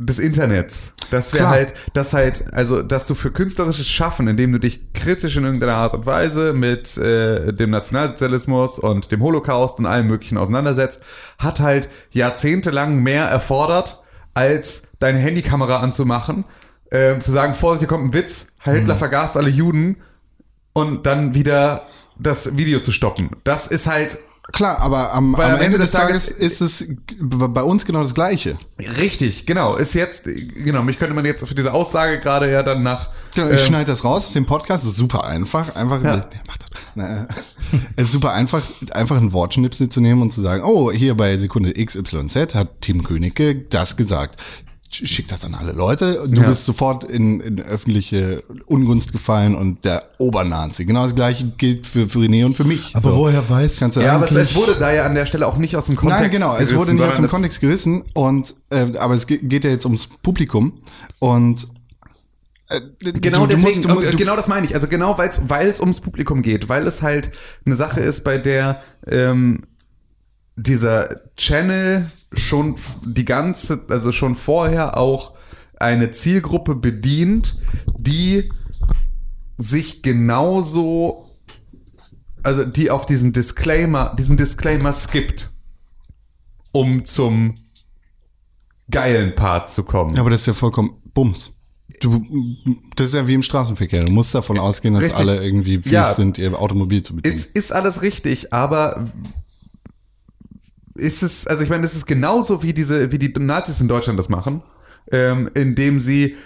[0.00, 0.94] des Internets.
[1.10, 1.50] Dass wir Klar.
[1.50, 5.76] halt, dass halt, also, dass du für künstlerisches Schaffen, indem du dich kritisch in irgendeiner
[5.76, 11.02] Art und Weise mit äh, dem Nationalsozialismus und dem Holocaust und allem Möglichen auseinandersetzt,
[11.38, 14.02] hat halt jahrzehntelang mehr erfordert,
[14.34, 16.44] als deine Handykamera anzumachen,
[16.90, 19.96] ähm, zu sagen, Vorsicht, hier kommt ein Witz, Hitler vergast alle Juden
[20.72, 21.86] und dann wieder
[22.18, 23.30] das Video zu stoppen.
[23.44, 24.18] Das ist halt
[24.52, 26.86] Klar, aber am, Weil am Ende, des Tages, ist es
[27.18, 28.56] bei uns genau das Gleiche.
[28.78, 29.76] richtig, genau.
[29.76, 33.10] Ist jetzt, genau, mich könnte man jetzt für diese Aussage gerade ja dann nach.
[33.34, 35.76] Genau, ich ähm, schneide das raus aus dem Podcast, ist super einfach.
[35.76, 36.16] Einfach, Ja.
[36.16, 36.68] nee, mach das.
[36.94, 37.26] Na,
[37.96, 41.38] es ist super einfach, einfach einen Wortschnipsel zu nehmen und zu sagen, oh, hier bei
[41.38, 44.40] Sekunde XYZ hat Tim Königke das gesagt.
[44.92, 46.26] Schick das an alle Leute.
[46.28, 46.48] Du Ja.
[46.48, 50.84] bist sofort in, in öffentliche Ungunst gefallen und der Obernazi.
[50.84, 52.96] Genau das gleiche gilt für, für René und für mich.
[52.96, 53.16] Aber So.
[53.18, 55.58] woher weiß Kannst du Ja, aber es, es wurde da ja an der Stelle auch
[55.58, 56.22] nicht aus dem Kontext.
[56.22, 59.28] Nein, genau, es gerissen, wurde nicht aus dem es- Kontext gerissen und äh, aber es
[59.28, 60.80] ge- geht ja jetzt ums Publikum
[61.20, 61.68] und
[62.68, 62.80] äh,
[63.20, 64.74] Genau du- du deswegen, musst- du- und, du- genau das meine ich.
[64.74, 67.30] Also genau, weil es weil es ums Publikum geht, weil es halt
[67.64, 69.60] eine Sache ist, bei der ähm,
[70.62, 75.34] dieser Channel schon die ganze, also schon vorher auch
[75.78, 77.56] eine Zielgruppe bedient,
[77.96, 78.50] die
[79.56, 81.26] sich genauso,
[82.42, 85.50] also die auf diesen Disclaimer, diesen Disclaimer skippt,
[86.72, 87.54] um zum
[88.90, 90.14] geilen Part zu kommen.
[90.14, 91.52] Ja, aber das ist ja vollkommen Bums.
[92.00, 92.24] Du,
[92.96, 94.04] das ist ja wie im Straßenverkehr.
[94.04, 95.18] Du musst davon ausgehen, dass Richtig.
[95.20, 96.14] alle irgendwie fähig Ja.
[96.14, 97.34] sind, ihr Automobil zu bedienen.
[97.34, 99.04] Ist, ist alles richtig, aber
[101.00, 104.18] ist es, also ich meine, es ist genauso wie diese, wie die Nazis in Deutschland
[104.18, 104.62] das machen,
[105.10, 106.36] ähm, indem sie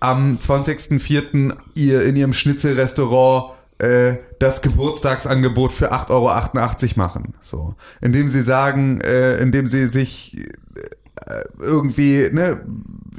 [0.00, 1.56] am 20.04.
[1.74, 7.34] ihr in ihrem Schnitzelrestaurant äh, das Geburtstagsangebot für 8,88 Euro machen.
[7.40, 7.74] So.
[8.00, 12.60] Indem sie sagen, äh, indem sie sich äh, irgendwie, ne,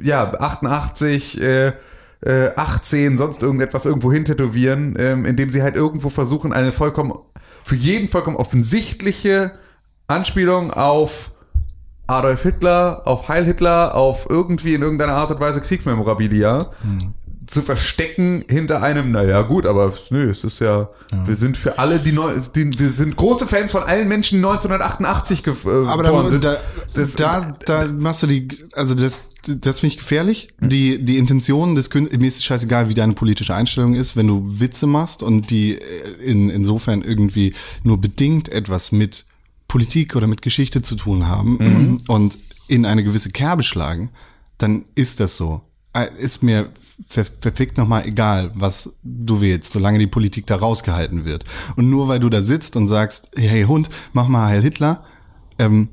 [0.02, 1.72] ja, 88, äh,
[2.20, 7.12] äh, 18, sonst irgendetwas irgendwo hintätowieren, ähm, indem sie halt irgendwo versuchen, eine vollkommen,
[7.64, 9.52] für jeden vollkommen offensichtliche
[10.18, 11.32] Anspielung auf
[12.06, 16.70] Adolf Hitler, auf Heil Hitler, auf irgendwie in irgendeiner Art und Weise Kriegsmemorabilia
[17.46, 20.88] zu verstecken hinter einem, naja gut, aber nö, es ist ja,
[21.26, 24.46] wir sind für alle die, neu, die wir sind große Fans von allen Menschen, die
[24.46, 26.44] 1988 ge äh, Aber geboren da, sind.
[26.44, 26.56] da,
[26.94, 30.48] Das- da, da machst du die, also das, das finde ich gefährlich.
[30.60, 34.42] Die, die Intention des Künstlers, mir ist scheißegal, wie deine politische Einstellung ist, wenn du
[34.60, 35.82] Witze machst und die äh,
[36.22, 39.24] in, insofern irgendwie nur bedingt etwas mit
[39.68, 44.10] Politik oder mit Geschichte zu tun haben und in eine gewisse Kerbe schlagen,
[44.58, 45.62] dann ist das so.
[45.94, 46.70] Äh, Ist mir
[47.08, 51.44] ver verfickt nochmal egal, was du willst, solange die Politik da rausgehalten wird.
[51.76, 55.04] Und nur weil du da sitzt und sagst, hey Hund, mach mal Heil Hitler,
[55.58, 55.88] ähm,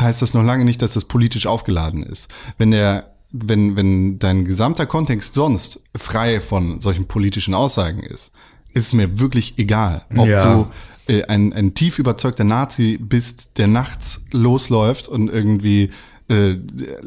[0.00, 2.28] heißt das noch lange nicht, dass das politisch aufgeladen ist.
[2.58, 8.32] Wenn der, wenn, wenn dein gesamter Kontext sonst frei von solchen politischen Aussagen ist,
[8.74, 10.54] ist es mir wirklich egal, ob Ja.
[10.54, 10.66] du
[11.08, 15.90] äh, ein, ein tief überzeugter Nazi bist, der nachts losläuft und irgendwie
[16.28, 16.56] äh,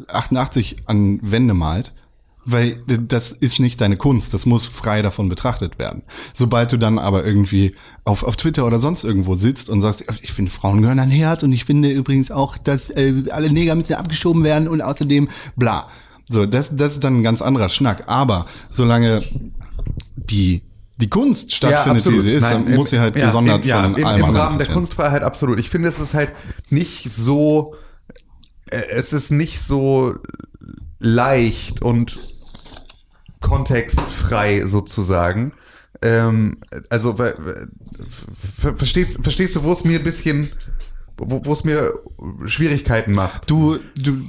[0.08, 1.92] 88 an Wände malt.
[2.44, 6.02] Weil das ist nicht deine Kunst, das muss frei davon betrachtet werden.
[6.34, 10.32] Sobald du dann aber irgendwie auf, auf Twitter oder sonst irgendwo sitzt und sagst, ich
[10.32, 13.94] finde Frauen gehören an Herd und ich finde übrigens auch, dass äh, alle Neger müssen
[13.94, 15.88] abgeschoben werden und außerdem bla.
[16.28, 18.08] So, das, das ist dann ein ganz anderer Schnack.
[18.08, 19.22] Aber solange
[20.16, 20.62] die,
[21.02, 23.82] die Kunst stattfindet, wie sie ist, dann im- muss sie halt ja, gesondert im, ja,
[23.82, 24.68] von im, allem im anderen Rahmen der.
[24.68, 25.58] Kunstfreiheit absolut.
[25.58, 26.32] Ich finde, es ist halt
[26.70, 27.74] nicht so,
[28.70, 30.14] äh, es ist nicht so
[31.00, 32.18] leicht und
[33.40, 35.52] kontextfrei sozusagen.
[36.02, 36.58] Ähm,
[36.90, 37.68] also weil-
[38.30, 40.50] ver verstehst, verstehst du, wo es mir ein bisschen,
[41.16, 41.92] wo wo es mir
[42.46, 43.48] Schwierigkeiten macht?
[43.50, 44.22] Du, du,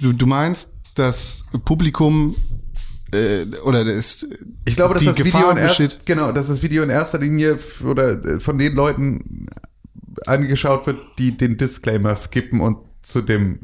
[0.00, 2.34] du, du meinst, das Publikum
[3.12, 4.26] äh, oder das
[4.64, 7.58] Ich glaube, dass die das Video in erst, genau, dass das Video in erster Linie
[7.84, 9.46] oder äh, von den Leuten
[10.26, 13.60] angeschaut wird, die den Disclaimer skippen und zu dem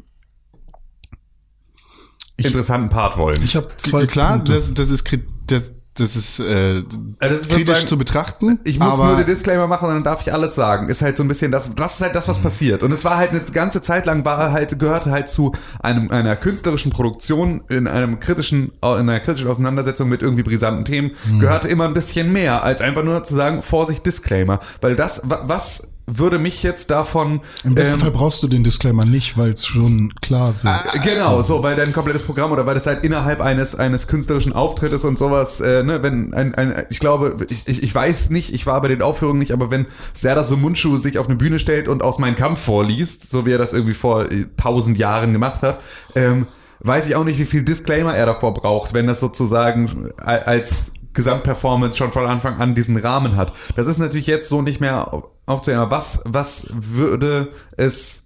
[2.37, 3.41] interessanten Part wollen.
[3.43, 4.53] Ich habe zwei Klar, Punkte.
[4.53, 5.05] das, das ist
[5.47, 6.83] das, das ist, äh,
[7.19, 8.59] das ist kritisch zu betrachten.
[8.65, 10.89] ich muss nur den Disclaimer machen und dann darf ich alles sagen.
[10.89, 12.83] Ist halt so ein bisschen das, das ist halt das, was passiert.
[12.83, 16.35] Und es war halt eine ganze Zeit lang, war halt, gehörte halt zu einem, einer
[16.35, 21.85] künstlerischen Produktion in einem kritischen, in einer kritischen Auseinandersetzung mit irgendwie brisanten Themen, gehörte immer
[21.85, 24.59] ein bisschen mehr, als einfach nur zu sagen, Vorsicht, Disclaimer.
[24.81, 28.63] Weil das, wa- was würde mich jetzt davon, Im besten ähm, Fall brauchst du den
[28.63, 31.03] Disclaimer nicht, weil es schon klar wird.
[31.03, 35.03] Genau, so, weil dein komplettes Programm oder weil das halt innerhalb eines eines künstlerischen Auftrittes
[35.03, 38.81] und sowas, äh, ne, wenn ein, ein ich glaube, ich, ich weiß nicht, ich war
[38.81, 42.19] bei den Aufführungen nicht, aber wenn Serdar Sumunchu sich auf eine Bühne stellt und aus
[42.19, 45.79] Mein Kampf vorliest, so wie er das irgendwie vor äh, tausend Jahren gemacht hat,
[46.13, 46.47] ähm,
[46.81, 51.97] weiß ich auch nicht, wie viel Disclaimer er davor braucht, wenn das sozusagen als Gesamtperformance
[51.97, 53.53] schon von Anfang an diesen Rahmen hat.
[53.75, 55.89] Das ist natürlich jetzt so nicht mehr aufzuhören.
[55.89, 58.25] Was, was würde es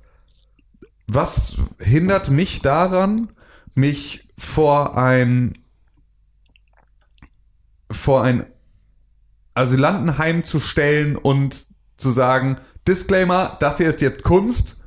[1.11, 3.29] was hindert mich daran,
[3.73, 5.57] mich vor ein
[7.91, 8.45] vor ein
[9.55, 11.65] Asylantenheim zu stellen und
[11.97, 14.81] zu sagen, Disclaimer, das hier ist jetzt Kunst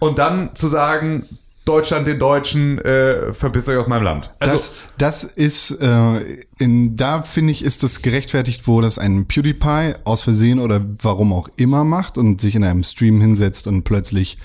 [0.00, 1.24] und dann zu sagen,
[1.68, 4.30] Deutschland den Deutschen, äh, verpisst euch aus meinem Land.
[4.38, 4.56] Also,
[4.96, 9.92] das, das ist, äh, in, da finde ich, ist das gerechtfertigt, wo das ein PewDiePie
[10.04, 14.38] aus Versehen oder warum auch immer macht und sich in einem Stream hinsetzt und plötzlich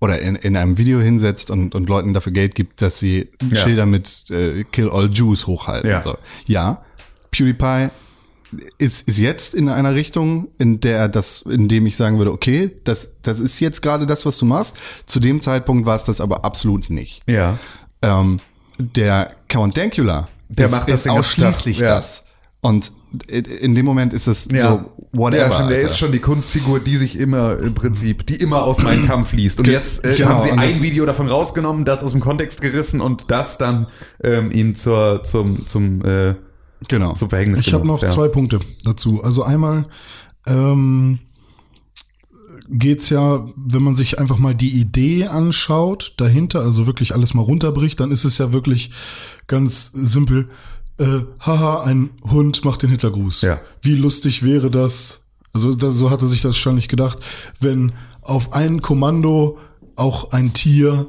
[0.00, 3.56] oder in, in einem Video hinsetzt und, und Leuten dafür Geld gibt, dass sie Ja.
[3.56, 5.90] Schilder mit äh, Kill All Jews hochhalten.
[5.90, 6.02] Ja.
[6.02, 6.16] So.
[6.46, 6.82] ja,
[7.32, 7.90] PewDiePie
[8.78, 12.32] ist, ist jetzt in einer Richtung, in der er das, in dem ich sagen würde,
[12.32, 14.76] okay, das, das ist jetzt gerade das, was du machst.
[15.06, 17.22] Zu dem Zeitpunkt war es das aber absolut nicht.
[17.26, 17.58] ja.
[18.02, 18.40] Ähm,
[18.78, 21.96] der Count Dankula, Der ist, macht das ist ausschließlich ja.
[21.96, 22.24] das.
[22.60, 22.92] Und
[23.26, 24.70] in- dem Moment ist es Ja.
[24.70, 25.46] so, whatever.
[25.46, 25.80] Ja, stimmt, er Alter.
[25.90, 29.58] ist schon die Kunstfigur, die sich immer im Prinzip, die immer aus meinem Kampf liest.
[29.58, 33.00] Und jetzt äh, genau, haben sie ein Video davon rausgenommen, das aus dem Kontext gerissen
[33.00, 33.88] und das dann
[34.22, 36.34] ähm, ihm zur, zum, zum, äh,
[36.86, 37.14] genau.
[37.14, 38.08] zum Verhängnis Ich habe noch ja.
[38.08, 39.22] zwei Punkte dazu.
[39.22, 39.86] Also einmal
[40.46, 41.18] ähm,
[42.68, 47.42] geht's ja, wenn man sich einfach mal die Idee anschaut dahinter, also wirklich alles mal
[47.42, 48.90] runterbricht, dann ist es ja wirklich
[49.46, 50.50] ganz simpel.
[50.98, 53.42] Äh, haha, ein Hund macht den Hitlergruß.
[53.42, 53.60] Ja.
[53.80, 55.24] Wie lustig wäre das?
[55.52, 57.18] Also das, so hatte sich das wahrscheinlich gedacht,
[57.58, 59.58] wenn auf ein Kommando
[59.96, 61.06] auch ein Tier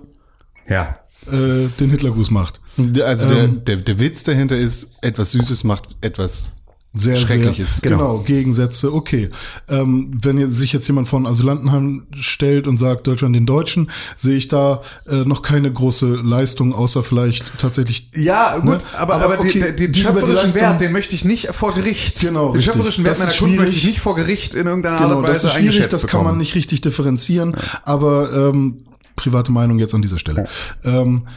[0.67, 0.99] Ja.
[1.31, 2.61] Äh, den Hitlergruß macht.
[3.03, 6.51] Also Ähm, der, der, der Witz dahinter ist, etwas Süßes macht etwas
[6.95, 7.77] sehr Schreckliches.
[7.81, 8.17] Sehr, genau.
[8.25, 9.29] Gegensätze, okay.
[9.67, 14.35] Ähm, wenn jetzt, sich jetzt jemand von Asylantenheim stellt und sagt Deutschland den Deutschen, sehe
[14.35, 18.09] ich da äh, noch keine große Leistung, außer vielleicht tatsächlich.
[18.15, 18.77] Ja, gut, Ne?
[18.97, 21.49] aber, Aber aber, okay, den, den die über die schöpferischen Wert, den möchte ich nicht
[21.49, 22.21] vor Gericht.
[22.21, 22.73] Genau, Den richtig.
[22.73, 25.27] schöpferischen Wert Das meiner Kunst möchte ich nicht vor Gericht in irgendeiner Art Genau, und
[25.27, 26.23] das Weise ist schwierig, das kann bekommen.
[26.25, 28.77] man nicht richtig differenzieren, aber ähm,
[29.19, 30.47] private Meinung jetzt an dieser Stelle.
[30.83, 31.27] Ähm,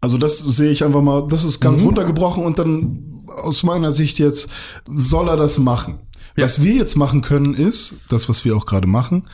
[0.00, 1.88] also das sehe ich einfach mal, das ist ganz Mhm.
[1.88, 4.48] runtergebrochen und dann aus meiner Sicht jetzt,
[4.88, 5.98] soll er das machen?
[6.36, 9.24] Was wir jetzt machen können, ist, das, was wir auch gerade machen,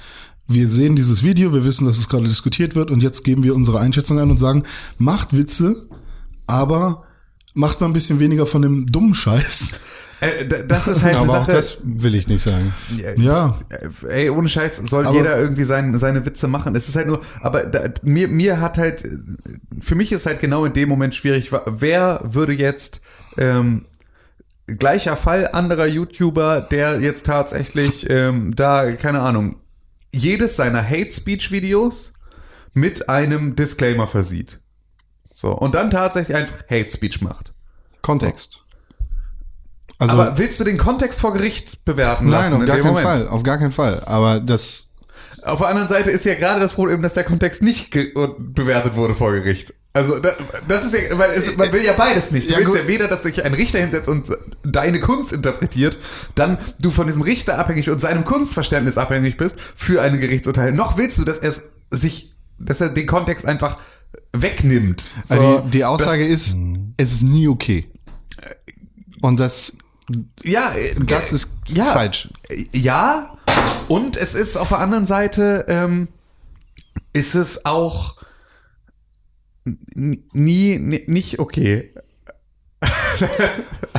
[0.47, 3.55] wir sehen dieses Video, wir wissen, dass es gerade diskutiert wird und jetzt geben wir
[3.55, 4.63] unsere Einschätzung ein und sagen,
[4.99, 5.89] macht Witze,
[6.47, 7.05] aber
[7.55, 9.73] macht mal ein bisschen weniger von dem dummen Scheiß.
[10.23, 11.57] Äh, das ist halt eine Aber auch Sache.
[11.57, 12.73] das will ich nicht sagen.
[13.17, 13.59] Ja,
[14.09, 16.77] Ey, ohne Scheiß soll Aber- jeder irgendwie sein, seine Witze machen.
[16.77, 19.05] Es ist halt nur, aber da, mir, mir hat halt,
[19.81, 23.01] für mich ist halt genau in dem Moment schwierig, wer würde jetzt,
[23.37, 23.87] ähm,
[24.69, 29.57] gleicher Fall anderer YouTuber, der jetzt tatsächlich ähm, da, keine Ahnung,
[30.13, 32.13] jedes seiner Hate Speech Videos
[32.75, 34.61] mit einem Disclaimer versieht.
[35.35, 37.53] So, und dann tatsächlich einfach Hate Speech macht.
[38.03, 38.62] Kontext.
[40.03, 42.87] Also, aber willst du den Kontext vor Gericht bewerten nein, lassen auf in gar keinen
[42.87, 43.07] Moment?
[43.07, 43.29] Fall.
[43.29, 44.03] Auf gar keinen Fall.
[44.05, 44.89] Aber das,
[45.45, 49.15] Auf der anderen Seite ist ja gerade das Problem, dass der Kontext nicht bewertet wurde
[49.15, 49.75] vor Gericht.
[49.95, 50.31] Also da,
[50.69, 52.49] das ist ja, weil es, man will ja beides nicht.
[52.49, 52.81] Du Ja, willst gut.
[52.81, 54.31] ja weder, dass sich ein Richter hinsetzt und
[54.65, 55.99] deine Kunst interpretiert,
[56.35, 60.73] dann du von diesem Richter abhängig und seinem Kunstverständnis abhängig bist für eine Gerichtsurteil.
[60.73, 61.53] Noch willst du, dass er
[61.91, 63.77] sich, dass er den Kontext einfach
[64.33, 65.09] wegnimmt.
[65.27, 66.57] So, also die, die Aussage das, ist,
[66.97, 67.87] es ist nie okay.
[69.21, 69.75] Und das,
[70.43, 70.73] ja,
[71.07, 72.29] das äh, ist ja, falsch.
[72.73, 73.39] Ja,
[73.89, 76.09] und es ist auf der anderen Seite, ähm,
[77.13, 78.17] ist es auch
[79.95, 81.93] nie, nicht okay.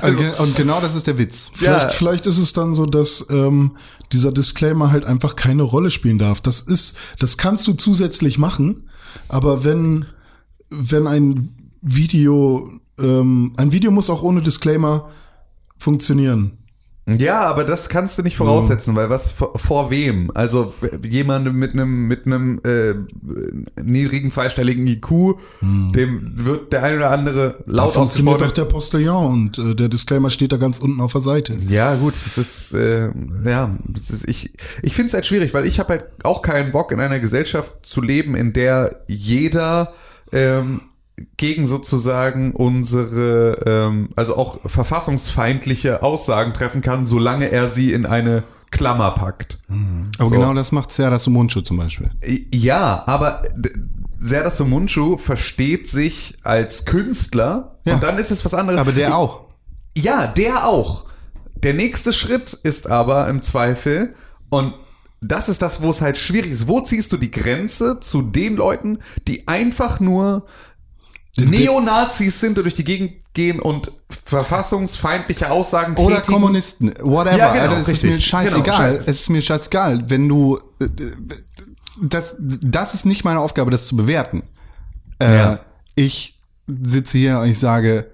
[0.01, 1.49] Also, und genau das ist der Witz.
[1.53, 1.89] Vielleicht, Ja.
[1.89, 3.77] vielleicht ist es dann so, dass ähm,
[4.11, 6.41] dieser Disclaimer halt einfach keine Rolle spielen darf.
[6.41, 8.89] Das ist, das kannst du zusätzlich machen,
[9.29, 10.05] aber wenn
[10.73, 15.09] wenn ein Video, ähm, ein Video muss auch ohne Disclaimer
[15.75, 16.57] funktionieren.
[17.05, 20.31] Ja, aber das kannst du nicht voraussetzen, weil was vor, vor wem?
[20.33, 20.73] Also
[21.05, 22.93] jemandem mit einem mit einem äh,
[23.83, 29.25] niedrigen zweistelligen IQ, dem wird der ein oder andere Da laut funktioniert doch der Postillon
[29.25, 31.57] und äh, der Disclaimer steht da ganz unten auf der Seite.
[31.67, 33.09] Ja, gut, das ist, äh,
[33.43, 36.71] ja, das ist, ich, ich finde es halt schwierig, weil ich habe halt auch keinen
[36.71, 39.93] Bock, in einer Gesellschaft zu leben, in der jeder
[40.31, 40.79] ähm,
[41.37, 48.43] gegen sozusagen unsere, ähm, also auch verfassungsfeindliche Aussagen treffen kann, solange er sie in eine
[48.71, 49.59] Klammer packt.
[50.17, 50.35] Aber So.
[50.35, 52.09] genau das macht Serda Sumunchu zum Beispiel.
[52.51, 53.43] Ja, aber
[54.19, 57.95] Serdar Somuncu versteht sich als Künstler Ja.
[57.95, 58.79] und dann ist es was anderes.
[58.79, 59.41] Aber der auch.
[59.97, 61.05] Ja, der auch.
[61.61, 64.15] Der nächste Schritt ist aber im Zweifel,
[64.49, 64.73] und
[65.21, 66.67] das ist das, wo es halt schwierig ist.
[66.67, 70.45] Wo ziehst du die Grenze zu den Leuten, die einfach nur
[71.37, 76.33] Neonazis sind und durch die Gegend gehen und verfassungsfeindliche Aussagen Oder tätigen?
[76.33, 77.37] Kommunisten, whatever.
[77.37, 78.91] Ja, genau, Alter, es ist mir scheißegal.
[78.93, 80.09] Genau, es ist mir scheißegal.
[80.09, 80.87] Wenn du, äh,
[82.01, 84.43] das, das ist nicht meine Aufgabe, das zu bewerten.
[85.19, 85.59] Äh, Ja.
[85.95, 88.09] Ich sitze hier und ich sage,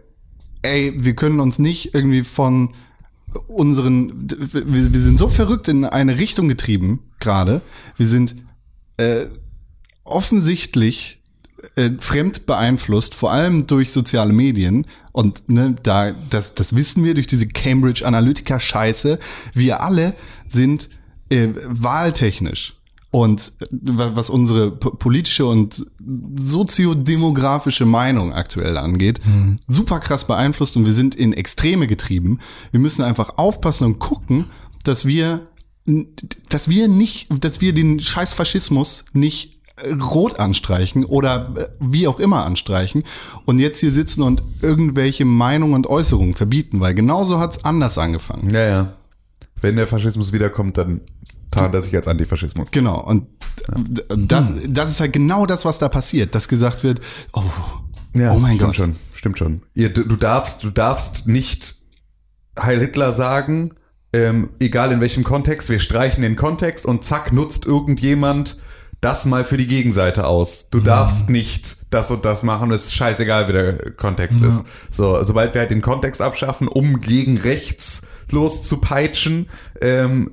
[0.61, 2.73] ey, wir können uns nicht irgendwie von
[3.47, 7.61] unseren, wir, wir sind so verrückt in eine Richtung getrieben gerade.
[7.95, 8.35] Wir sind
[8.97, 9.25] äh,
[10.03, 11.18] offensichtlich
[11.75, 14.85] äh, fremd beeinflusst, vor allem durch soziale Medien.
[15.11, 19.19] Und ne, da, das, das wissen wir durch diese Cambridge Analytica Scheiße.
[19.53, 20.15] Wir alle
[20.47, 20.89] sind
[21.29, 22.75] äh, wahltechnisch
[23.11, 25.85] und äh, wa- was unsere po- politische und
[26.63, 29.19] soziodemografische Meinung aktuell angeht,
[29.67, 32.39] super krass beeinflusst und wir sind in Extreme getrieben.
[32.71, 34.45] Wir müssen einfach aufpassen und gucken,
[34.83, 35.41] dass wir
[36.49, 39.58] dass wir nicht, dass wir den scheiß Faschismus nicht
[40.01, 43.03] rot anstreichen oder äh, wie auch immer anstreichen
[43.45, 48.49] und jetzt hier sitzen und irgendwelche Meinungen und Äußerungen verbieten, weil genauso hat's anders angefangen.
[48.51, 48.93] Ja, ja.
[49.61, 51.01] Wenn der Faschismus wiederkommt, dann
[51.51, 52.71] tarnt er sich als Antifaschismus.
[52.71, 53.27] Genau, und
[54.09, 57.01] das, das ist halt genau das, was da passiert, dass gesagt wird,
[57.33, 57.43] oh,
[58.13, 58.75] Ja, oh mein stimmt Gott.
[58.75, 59.61] schon, stimmt schon.
[59.73, 61.75] Ihr, du, du darfst, du darfst nicht
[62.59, 63.73] Heil Hitler sagen,
[64.13, 68.57] ähm, egal in welchem Kontext, wir streichen den Kontext und zack nutzt irgendjemand
[69.01, 70.69] das mal für die Gegenseite aus.
[70.69, 74.63] Du darfst nicht das und das machen, es ist scheißegal, wie der Kontext ist.
[74.91, 79.47] So, sobald wir halt den Kontext abschaffen, um gegen rechts loszupeitschen,
[79.81, 80.29] ähm,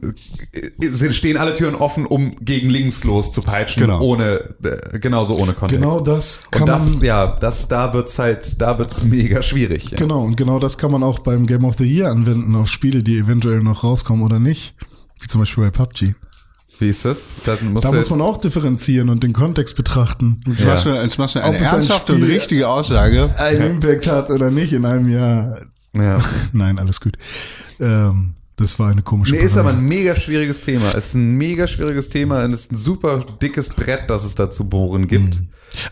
[0.80, 4.00] äh, stehen alle Türen offen, um gegen links loszupeitschen, Genau.
[4.00, 5.82] ohne, äh, genauso ohne Kontext.
[5.82, 7.04] Genau das kann Und das, man.
[7.04, 9.90] ja, das, da wird's halt, da wird's mega schwierig.
[9.92, 9.96] Ja.
[9.96, 13.02] Genau, und genau das kann man auch beim Game of the Year anwenden auf Spiele,
[13.02, 14.74] die eventuell noch rauskommen oder nicht.
[15.20, 16.14] Wie zum Beispiel bei PUBG.
[16.78, 17.32] Wie ist das?
[17.44, 17.56] Da
[17.92, 20.40] muss man auch differenzieren und den Kontext betrachten.
[20.64, 23.30] Machst du, jetzt machst du eine Ob es ein ernsthafte und richtige Aussage.
[23.38, 25.60] einen Impact hat oder nicht in einem Jahr.
[25.94, 26.18] ja.
[26.52, 27.14] Nein, alles gut.
[27.80, 30.88] Ähm, Das war eine komische Nee, ist aber ein mega schwieriges Thema.
[30.94, 34.34] Es ist ein mega schwieriges Thema und es ist ein super dickes Brett, das es
[34.34, 35.42] da zu bohren gibt.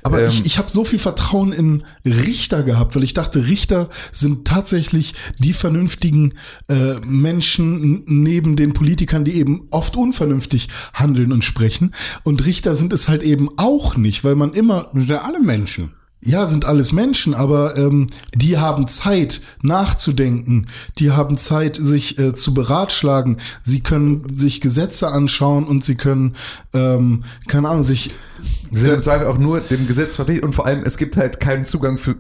[0.03, 3.91] Aber Ähm, ich, ich habe so viel Vertrauen in Richter gehabt, weil ich dachte, Richter
[4.13, 6.35] sind tatsächlich die vernünftigen
[6.69, 11.95] äh, Menschen neben den Politikern, die eben oft unvernünftig handeln und sprechen.
[12.23, 15.93] Und Richter sind es halt eben auch nicht, weil man immer alle Menschen.
[16.25, 20.67] Ja, sind alles Menschen, aber ähm, die haben Zeit nachzudenken,
[20.99, 26.35] die haben Zeit, sich äh, zu beratschlagen, sie können sich Gesetze anschauen und sie können,
[26.73, 28.15] ähm, keine Ahnung, sich
[28.71, 30.45] Sie sind im Zweifel auch nur dem Gesetz verpflichtet.
[30.45, 32.17] Und vor allem, es gibt halt keinen Zugang für,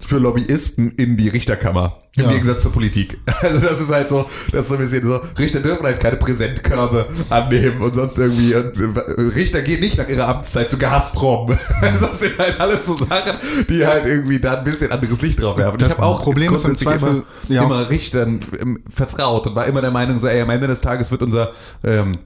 [0.00, 2.02] für Lobbyisten in die Richterkammer.
[2.16, 2.30] Im Ja.
[2.30, 3.18] Gegensatz zur Politik.
[3.42, 6.16] Also das ist halt so, das ist so ein bisschen so, Richter dürfen halt keine
[6.16, 8.54] Präsentkörbe annehmen und sonst irgendwie.
[8.54, 11.56] Und äh, Richter gehen nicht nach ihrer Amtszeit zu Gazprom.
[11.82, 13.36] Also das sind halt alles so Sachen,
[13.68, 15.78] die halt irgendwie da ein bisschen anderes Licht drauf werfen.
[15.78, 17.62] Das ich habe auch Problem ist im Zweifel- immer, ja.
[17.64, 21.10] immer Richtern ähm, vertraut und war immer der Meinung, so, ey, am Ende des Tages
[21.10, 21.52] wird unser
[21.84, 22.16] ähm,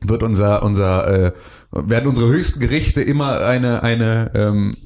[0.00, 1.32] wird unser unser äh,
[1.72, 4.76] werden unsere höchsten Gerichte immer eine eine ähm,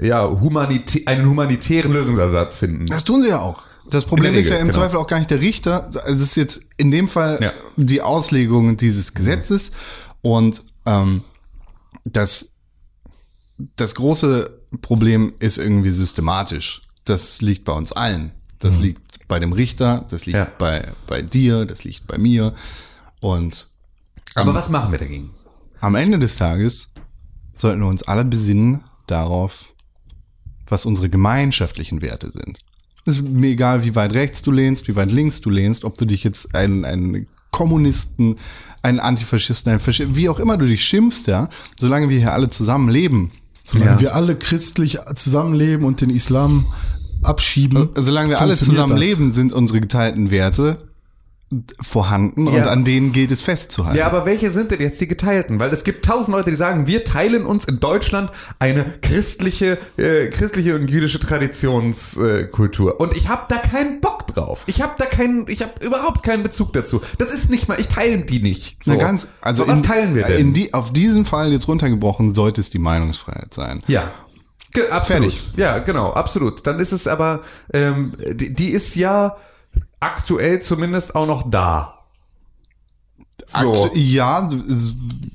[0.00, 2.86] ja humanitä einen humanitären Lösungsansatz finden.
[2.86, 3.62] Das tun sie ja auch.
[3.90, 4.84] Das Problem der ist ja Regel, im genau.
[4.84, 5.86] Zweifel auch gar nicht der Richter.
[6.04, 7.52] Also es ist jetzt in dem Fall Ja.
[7.76, 9.70] die Auslegung dieses Gesetzes
[10.22, 11.24] und ähm,
[12.04, 12.54] das,
[13.76, 14.50] das große
[14.80, 16.82] Problem ist irgendwie systematisch.
[17.04, 18.30] Das liegt bei uns allen.
[18.60, 20.48] Das liegt bei dem Richter, das liegt Ja.
[20.58, 22.54] bei, bei dir, das liegt bei mir.
[23.20, 23.68] Und
[24.34, 25.30] Aber was machen wir dagegen?
[25.80, 26.88] am Ende des Tages
[27.54, 29.72] sollten wir uns alle besinnen darauf,
[30.68, 32.60] was unsere gemeinschaftlichen Werte sind.
[33.04, 35.98] Es ist mir egal, wie weit rechts du lehnst, wie weit links du lehnst, ob
[35.98, 38.36] du dich jetzt einen, einen Kommunisten,
[38.82, 42.48] einen Antifaschisten, einen Faschisten, wie auch immer du dich schimpfst, ja, solange wir hier alle
[42.48, 43.32] zusammen leben,
[43.64, 44.00] solange Ja.
[44.00, 46.64] wir alle christlich zusammenleben und den Islam
[47.22, 47.90] abschieben.
[47.96, 49.00] solange wir alle funktioniert zusammen das.
[49.00, 50.78] leben, sind unsere geteilten Werte
[51.80, 52.66] vorhanden und Ja.
[52.66, 53.98] an denen gilt es festzuhalten.
[53.98, 55.60] Ja, aber welche sind denn jetzt die geteilten?
[55.60, 60.28] Weil es gibt tausend Leute, die sagen, wir teilen uns in Deutschland eine christliche, äh,
[60.28, 62.92] christliche und jüdische Traditionskultur.
[62.92, 64.62] Äh, und ich habe da keinen Bock drauf.
[64.66, 67.00] Ich habe da keinen, ich habe überhaupt keinen Bezug dazu.
[67.18, 68.82] Das ist nicht mal, ich teile die nicht.
[68.82, 68.92] So.
[68.92, 70.54] Na ganz, also so, was in, teilen wir denn?
[70.54, 73.82] Die, auf diesen Fall jetzt runtergebrochen sollte es die Meinungsfreiheit sein.
[73.86, 74.10] Ja.
[74.74, 75.32] Ge absolut.
[75.32, 75.50] Fertig.
[75.56, 76.66] Ja, genau, absolut.
[76.66, 77.40] Dann ist es aber,
[77.74, 79.36] ähm, die, die ist ja
[80.02, 81.98] aktuell zumindest auch noch da.
[83.46, 83.84] So.
[83.84, 84.48] Aktu ja,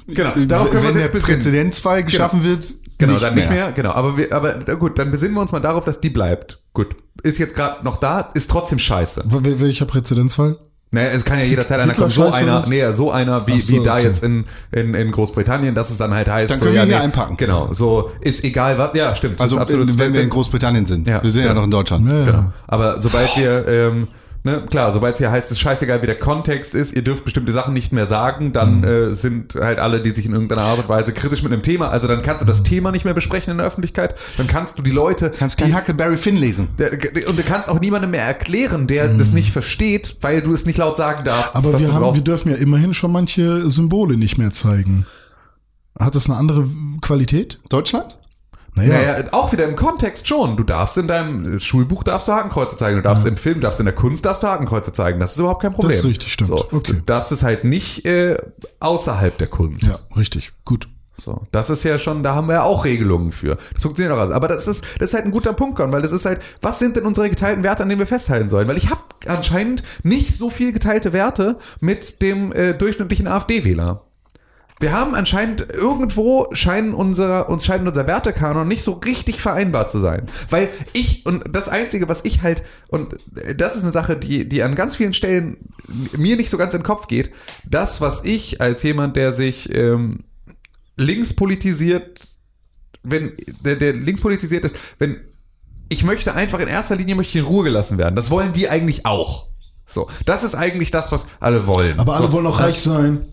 [0.07, 1.19] Genau, darauf können wir uns wenn jetzt der.
[1.19, 2.65] Präzedenzfall geschaffen wird,
[2.97, 3.43] Genau, nicht dann mehr.
[3.45, 3.71] nicht mehr.
[3.73, 6.63] Genau, aber wir, aber gut, dann besinnen wir uns mal darauf, dass die bleibt.
[6.73, 9.21] Gut, ist jetzt gerade noch da, ist trotzdem scheiße.
[9.29, 10.57] Wel- Welcher Präzedenzfall?
[10.89, 13.83] Naja, es kann ja jederzeit einer kommen, so einer, nee, so einer wie, so, wie
[13.83, 14.03] da okay.
[14.03, 16.85] jetzt in, in, in Großbritannien, dass es dann halt heißt, Dann so, können wir ja,
[16.85, 17.35] ihn hier nee, einpacken.
[17.35, 19.41] Genau, so ist egal was, ja, stimmt.
[19.41, 21.05] Also absolut, wenn wir in Großbritannien sind.
[21.05, 21.53] Ja, wir sind ja, ja.
[21.53, 22.09] noch in Deutschland.
[22.09, 22.25] Ja, ja.
[22.25, 22.53] Genau.
[22.67, 24.07] Aber sobald wir, ähm,
[24.47, 27.25] ne, klar, sobald es hier heißt, es ist scheißegal, wie der Kontext ist, ihr dürft
[27.25, 30.79] bestimmte Sachen nicht mehr sagen, dann äh, sind halt alle, die sich in irgendeiner Art
[30.79, 33.51] und Weise kritisch mit einem Thema, also dann kannst du das Thema nicht mehr besprechen
[33.51, 36.69] in der Öffentlichkeit, dann kannst du die Leute, Kannst kein Huckleberry Finn lesen.
[36.79, 36.91] der,
[37.27, 40.77] und du kannst auch niemandem mehr erklären, der das nicht versteht, weil du es nicht
[40.77, 41.55] laut sagen darfst.
[41.55, 45.05] Aber wir, du haben, wir dürfen ja immerhin schon manche Symbole nicht mehr zeigen.
[45.99, 46.67] Hat das eine andere
[47.01, 47.59] Qualität?
[47.69, 48.17] Deutschland?
[48.77, 50.55] Naja, Naja, auch wieder im Kontext schon.
[50.55, 52.97] Du darfst in deinem Schulbuch darfst du Hakenkreuze zeigen.
[52.97, 55.19] Du darfst im Film, darfst in der Kunst darfst du Hakenkreuze zeigen.
[55.19, 55.91] Das ist überhaupt kein Problem.
[55.91, 56.49] ist richtig, stimmt.
[56.49, 56.93] So, Okay.
[56.93, 58.37] Du darfst es halt nicht äh,
[58.79, 59.85] außerhalb der Kunst.
[59.85, 60.51] ja, richtig.
[60.63, 60.87] Gut.
[61.19, 63.55] So, das ist ja schon, da haben wir ja auch Regelungen für.
[63.73, 64.31] Das funktioniert auch alles.
[64.35, 66.77] Aber das ist, das ist halt ein guter Punkt, Con, weil das ist halt, was
[66.77, 68.67] sind denn unsere geteilten Werte, an denen wir festhalten sollen?
[68.67, 74.03] Weil ich habe anscheinend nicht so viel geteilte Werte mit dem äh, durchschnittlichen AfD-Wähler.
[74.79, 79.97] Wir haben anscheinend irgendwo scheinen unser, uns scheint unser Wertekanon nicht so richtig vereinbar zu
[79.97, 80.27] sein.
[80.49, 83.15] Weil ich, und das Einzige, was ich halt, und
[83.55, 85.57] das ist eine Sache, die, die an ganz vielen Stellen
[86.15, 87.31] mir nicht so ganz in den Kopf geht,
[87.65, 90.19] das, was ich als jemand, der sich ähm,
[90.95, 92.21] links politisiert,
[93.03, 95.23] wenn der, der links politisiert ist, wenn
[95.89, 98.15] ich möchte einfach in erster Linie möchte ich in Ruhe gelassen werden.
[98.15, 99.47] Das wollen die eigentlich auch.
[99.89, 101.97] So, das ist eigentlich das, was alle wollen.
[101.99, 103.25] Aber alle so, wollen auch reich sein.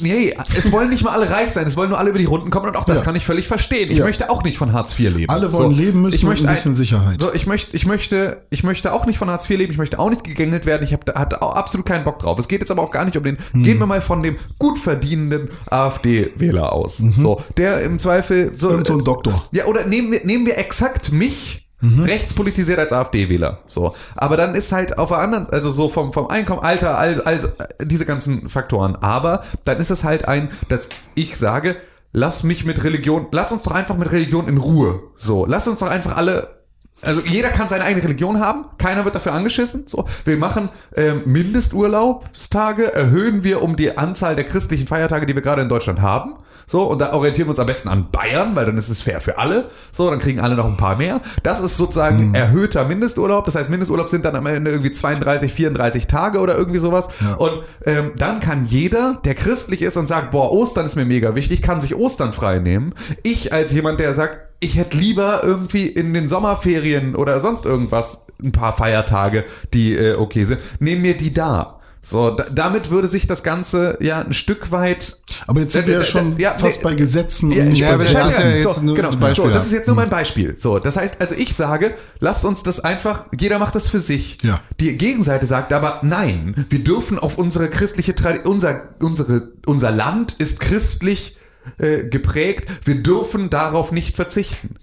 [0.00, 2.50] Nee, es wollen nicht mal alle reich sein, es wollen nur alle über die Runden
[2.50, 3.04] kommen und auch das Ja.
[3.04, 3.90] kann ich völlig verstehen.
[3.90, 4.04] Ich Ja.
[4.04, 5.30] möchte auch nicht von Hartz IV leben.
[5.30, 7.20] Alle wollen leben müssen ich möchte ein bisschen Sicherheit.
[7.20, 9.98] So, ich möchte, ich möchte, ich möchte auch nicht von Hartz IV leben, ich möchte
[9.98, 12.38] auch nicht gegängelt werden, ich habe hatte absolut keinen Bock drauf.
[12.38, 13.62] Es geht jetzt aber auch gar nicht um den, Hm.
[13.62, 17.02] gehen wir mal von dem gut verdienenden AfD-Wähler aus.
[17.16, 18.72] So, der im Zweifel so, Mhm.
[18.72, 19.48] Irgend so ein Doktor.
[19.52, 23.60] ja, oder nehmen wir, nehmen wir exakt mich, rechtspolitisiert als AfD-Wähler.
[23.66, 23.94] So.
[24.16, 27.52] Aber dann ist halt auf der anderen, also so vom, vom Einkommen, Alter, all, all,
[27.82, 28.96] diese ganzen Faktoren.
[28.96, 31.76] Aber dann ist es halt ein, dass ich sage,
[32.12, 35.02] lass mich mit Religion, lass uns doch einfach mit Religion in Ruhe.
[35.16, 36.63] So, lass uns doch einfach alle
[37.02, 39.84] Also jeder kann seine eigene Religion haben, keiner wird dafür angeschissen.
[39.86, 45.42] So, wir machen ähm, Mindesturlaubstage, erhöhen wir um die Anzahl der christlichen Feiertage, die wir
[45.42, 46.34] gerade in Deutschland haben.
[46.66, 49.20] So, und da orientieren wir uns am besten an Bayern, weil dann ist es fair
[49.20, 49.68] für alle.
[49.92, 51.20] So, dann kriegen alle noch ein paar mehr.
[51.42, 53.44] Das ist sozusagen erhöhter Mindesturlaub.
[53.44, 57.08] Das heißt, Mindesturlaub sind dann am Ende irgendwie 32, 34 Tage oder irgendwie sowas.
[57.36, 61.34] Und ähm, dann kann jeder, der christlich ist und sagt, boah, Ostern ist mir mega
[61.34, 62.94] wichtig, kann sich Ostern frei nehmen.
[63.22, 68.26] Ich als jemand, der sagt, ich hätte lieber irgendwie in den Sommerferien oder sonst irgendwas
[68.42, 71.80] ein paar Feiertage, die äh, okay sind, nehme mir die da.
[72.00, 75.94] So, da, damit würde sich das Ganze ja ein Stück weit Aber jetzt sind wir
[75.94, 78.48] ja schon Ja, fast nee, bei Gesetzen ja, und nicht ja, bei das ist ja
[78.50, 79.10] jetzt so, nur genau.
[79.10, 80.58] ein Beispiel, so, das ist jetzt nur mein Beispiel.
[80.58, 84.36] So, das heißt, also ich sage, lasst uns das einfach, jeder macht das für sich.
[84.42, 84.60] Ja.
[84.80, 90.34] Die Gegenseite sagt aber, nein, wir dürfen auf unsere christliche Tradition, unser, unsere, unser Land
[90.34, 91.38] ist christlich
[91.78, 94.76] äh, geprägt, wir dürfen darauf nicht verzichten.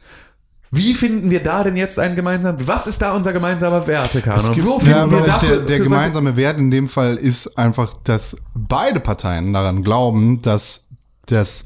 [0.73, 4.53] Wie finden wir da denn jetzt einen gemeinsamen, was ist da unser gemeinsamer Wertekanon?
[4.55, 7.57] gibt- Wo Ja, finden aber wir dafür, der, der gemeinsame Wert in dem Fall ist
[7.57, 10.87] einfach, dass beide Parteien daran glauben, dass
[11.25, 11.65] das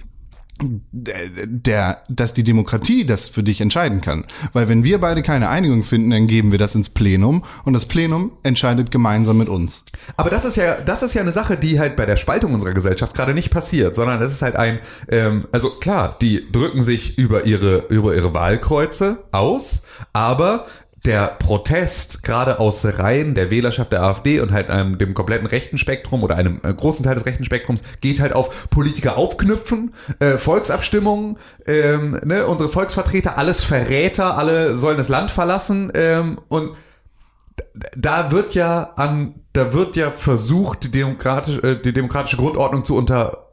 [0.61, 4.25] der, dass die Demokratie das für dich entscheiden kann.
[4.53, 7.85] Weil wenn wir beide keine Einigung finden, dann geben wir das ins Plenum und das
[7.85, 9.83] Plenum entscheidet gemeinsam mit uns.
[10.15, 12.73] Aber das ist ja, das ist ja eine Sache, die halt bei der Spaltung unserer
[12.73, 14.79] Gesellschaft gerade nicht passiert, sondern es ist halt ein,
[15.09, 19.83] ähm, also klar, die drücken sich über ihre, über ihre Wahlkreuze aus,
[20.13, 20.67] aber
[21.05, 25.77] der Protest gerade aus Reihen der Wählerschaft der AfD und halt einem, dem kompletten rechten
[25.77, 30.37] Spektrum oder einem äh, großen Teil des rechten Spektrums geht halt auf Politiker aufknüpfen, äh,
[30.37, 31.37] Volksabstimmungen,
[31.67, 36.71] ähm, ne, unsere Volksvertreter, alles Verräter, alle sollen das Land verlassen ähm, und
[37.95, 42.95] da wird ja an, da wird ja versucht, die demokratische, äh, die demokratische Grundordnung zu
[42.95, 43.44] unter,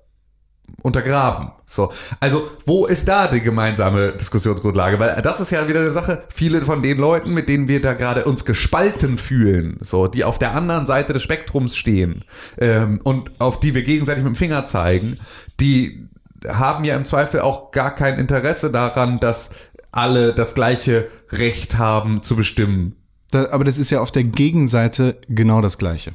[0.82, 1.50] untergraben.
[1.66, 1.92] So.
[2.20, 4.98] Also, wo ist da die gemeinsame Diskussionsgrundlage?
[4.98, 7.94] Weil das ist ja wieder eine Sache, viele von den Leuten, mit denen wir da
[7.94, 12.22] gerade uns gespalten fühlen, so, die auf der anderen Seite des Spektrums stehen,
[12.58, 15.18] ähm, und auf die wir gegenseitig mit dem Finger zeigen,
[15.60, 16.08] die
[16.48, 19.50] haben ja im Zweifel auch gar kein Interesse daran, dass
[19.92, 22.96] alle das gleiche Recht haben zu bestimmen,
[23.30, 26.14] Da, aber das ist ja auf der Gegenseite genau das Gleiche.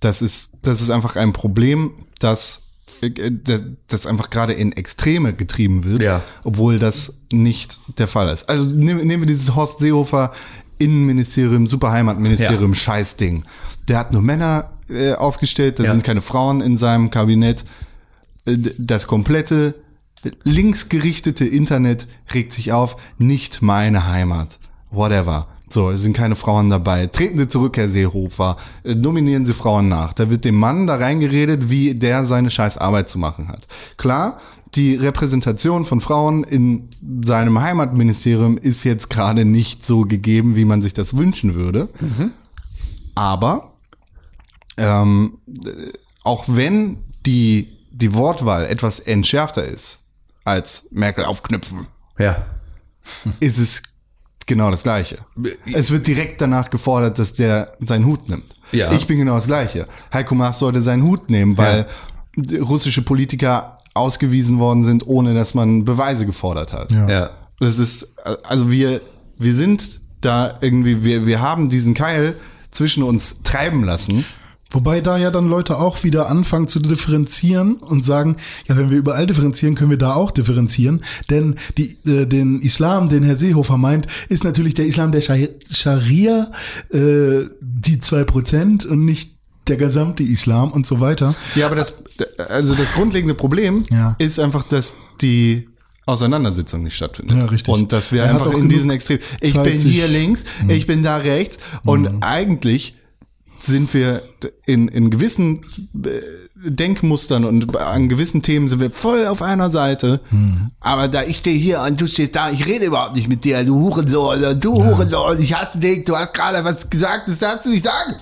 [0.00, 2.71] Das ist, das ist einfach ein Problem, das,
[3.02, 6.22] das das einfach gerade in Extreme getrieben wird, Ja.
[6.44, 8.48] obwohl das nicht der Fall ist.
[8.48, 10.32] Also nehmen, wir dieses Horst Seehofer
[10.78, 13.44] Innenministerium, Superheimatministerium, Scheißding.
[13.88, 15.92] Der hat nur Männer äh, aufgestellt, da Ja.
[15.92, 17.64] sind keine Frauen in seinem Kabinett.
[18.46, 19.74] Äh, Das komplette
[20.44, 24.58] linksgerichtete Internet regt sich auf, nicht meine Heimat.
[24.90, 25.48] Whatever.
[25.72, 27.06] So, es sind keine Frauen dabei.
[27.06, 28.58] Treten Sie zurück, Herr Seehofer.
[28.84, 30.12] Äh, Nominieren Sie Frauen nach.
[30.12, 33.66] Da wird dem Mann da reingeredet, wie der seine scheiß Arbeit zu machen hat.
[33.96, 34.38] Klar,
[34.74, 36.88] die Repräsentation von Frauen in
[37.24, 41.88] seinem Heimatministerium ist jetzt gerade nicht so gegeben, wie man sich das wünschen würde.
[43.14, 43.72] Aber
[44.76, 45.92] ähm, äh,
[46.24, 50.00] auch wenn die, die Wortwahl etwas entschärfter ist
[50.44, 51.86] als Merkel aufknüpfen,
[52.18, 52.44] Ja.
[53.40, 53.82] ist es
[54.46, 55.18] genau das Gleiche.
[55.72, 58.54] Es wird direkt danach gefordert, dass der seinen Hut nimmt.
[58.72, 58.92] Ja.
[58.92, 59.86] Ich bin genau das Gleiche.
[60.12, 61.86] Heiko Maas sollte seinen Hut nehmen, weil
[62.60, 66.90] russische Politiker ausgewiesen worden sind, ohne dass man Beweise gefordert hat.
[66.90, 67.08] Ja.
[67.08, 67.30] Ja.
[67.60, 68.08] Das ist,
[68.44, 69.00] also wir,
[69.38, 72.36] wir sind da irgendwie, wir, wir haben diesen Keil
[72.70, 74.24] zwischen uns treiben lassen.
[74.72, 78.98] Wobei da ja dann Leute auch wieder anfangen zu differenzieren und sagen, ja, wenn wir
[78.98, 81.02] überall differenzieren, können wir da auch differenzieren.
[81.30, 85.50] Denn die, äh, den Islam, den Herr Seehofer meint, ist natürlich der Islam der Schari-
[85.70, 86.50] Scharia,
[86.92, 89.32] äh, die zwei Prozent und nicht
[89.68, 91.34] der gesamte Islam und so weiter.
[91.54, 91.94] Ja, aber das,
[92.48, 94.16] also das grundlegende Problem Ja.
[94.18, 95.68] ist einfach, dass die
[96.04, 97.36] Auseinandersetzung nicht stattfindet.
[97.38, 97.72] Ja, richtig.
[97.72, 99.20] Und dass wir Er einfach in diesen Extrem.
[99.40, 101.58] Ich bin hier links, ich bin da rechts.
[101.84, 102.96] Und eigentlich
[103.62, 104.22] sind wir
[104.66, 105.62] in, in gewissen
[106.04, 106.20] äh,
[106.54, 110.20] Denkmustern und an gewissen Themen sind wir voll auf einer Seite.
[110.80, 113.64] Aber da ich stehe hier und du stehst da, ich rede überhaupt nicht mit dir,
[113.64, 117.66] du Hurensohn, oder du Hurensohn, ich hasse dich, du hast gerade was gesagt, das darfst
[117.66, 118.16] du nicht sagen.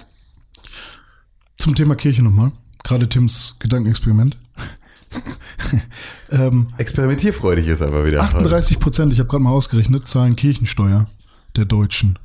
[1.58, 2.52] Zum Thema Kirche nochmal.
[2.82, 4.38] Gerade Tims Gedankenexperiment.
[6.30, 8.22] ähm, Experimentierfreudig ist aber wieder.
[8.22, 11.08] 38 Prozent, ich habe gerade mal ausgerechnet, zahlen Kirchensteuer
[11.56, 12.18] der Deutschen.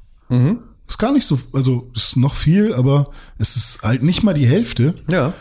[0.87, 4.45] Ist gar nicht so, also ist noch viel, aber es ist halt nicht mal die
[4.45, 4.93] Hälfte.
[5.09, 5.33] Ja.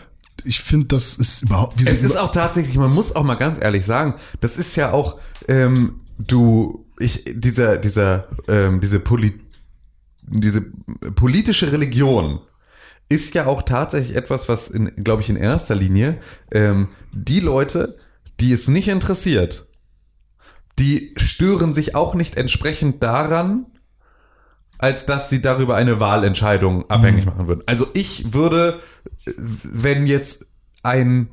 [0.43, 1.79] Ich finde, das ist überhaupt.
[1.81, 5.19] Es ist auch tatsächlich, man muss auch mal ganz ehrlich sagen, das ist ja auch,
[5.47, 9.39] ähm, du, ich, dieser, dieser, ähm, diese Poli
[10.27, 10.61] diese
[11.15, 12.39] politische Religion
[13.09, 16.17] ist ja auch tatsächlich etwas, was, in, glaube ich, in erster Linie
[16.51, 17.97] ähm, die Leute,
[18.39, 19.67] die es nicht interessiert,
[20.79, 23.67] die stören sich auch nicht entsprechend daran,
[24.85, 27.63] als dass sie darüber eine Wahlentscheidung abhängig machen würden.
[27.65, 28.79] Also ich würde,
[29.35, 30.45] wenn jetzt
[30.83, 31.29] ein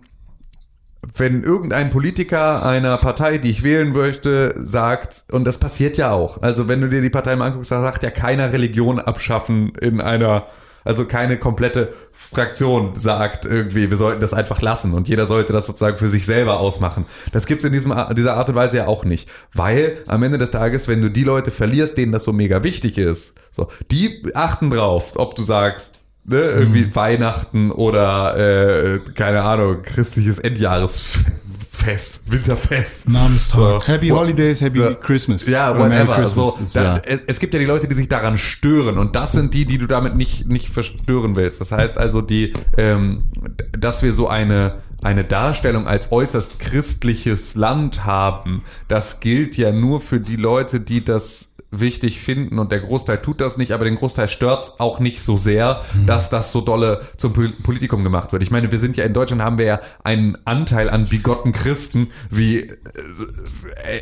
[1.16, 6.40] wenn irgendein Politiker einer Partei, die ich wählen möchte, sagt, und das passiert ja auch,
[6.40, 10.00] also wenn du dir die Partei mal anguckst, da sagt ja keiner Religion abschaffen in
[10.00, 10.46] einer,
[10.84, 15.66] also keine komplette Fraktion sagt irgendwie, wir sollten das einfach lassen und jeder sollte das
[15.66, 17.06] sozusagen für sich selber ausmachen.
[17.32, 19.28] Das gibt's in diesem, dieser Art und Weise ja auch nicht.
[19.54, 22.98] Weil am Ende des Tages, wenn du die Leute verlierst, denen das so mega wichtig
[22.98, 25.92] ist, so, die achten drauf, ob du sagst,
[26.24, 30.38] ne, irgendwie Weihnachten oder äh, keine Ahnung, christliches
[31.82, 33.08] Endjahresfest, Winterfest.
[33.08, 33.58] Namenstag.
[33.58, 33.86] So.
[33.86, 34.94] Happy Holidays, Happy so.
[34.94, 35.46] Christmas.
[35.46, 36.28] Ja, Oder whatever.
[36.28, 37.00] So, Christmas ist, da, ja.
[37.04, 39.78] es, es gibt ja die Leute, die sich daran stören und das sind die, die
[39.78, 41.60] du damit nicht, nicht verstören willst.
[41.60, 43.22] Das heißt also, die, ähm,
[43.76, 50.00] dass wir so eine, eine Darstellung als äußerst christliches Land haben, das gilt ja nur
[50.00, 53.96] für die Leute, die das wichtig finden und der Großteil tut das nicht, aber den
[53.96, 58.42] Großteil stört's auch nicht so sehr, dass das so dolle zum Pol- Politikum gemacht wird.
[58.42, 62.10] Ich meine, wir sind ja in Deutschland haben wir ja einen Anteil an bigotten Christen
[62.30, 62.68] wie äh,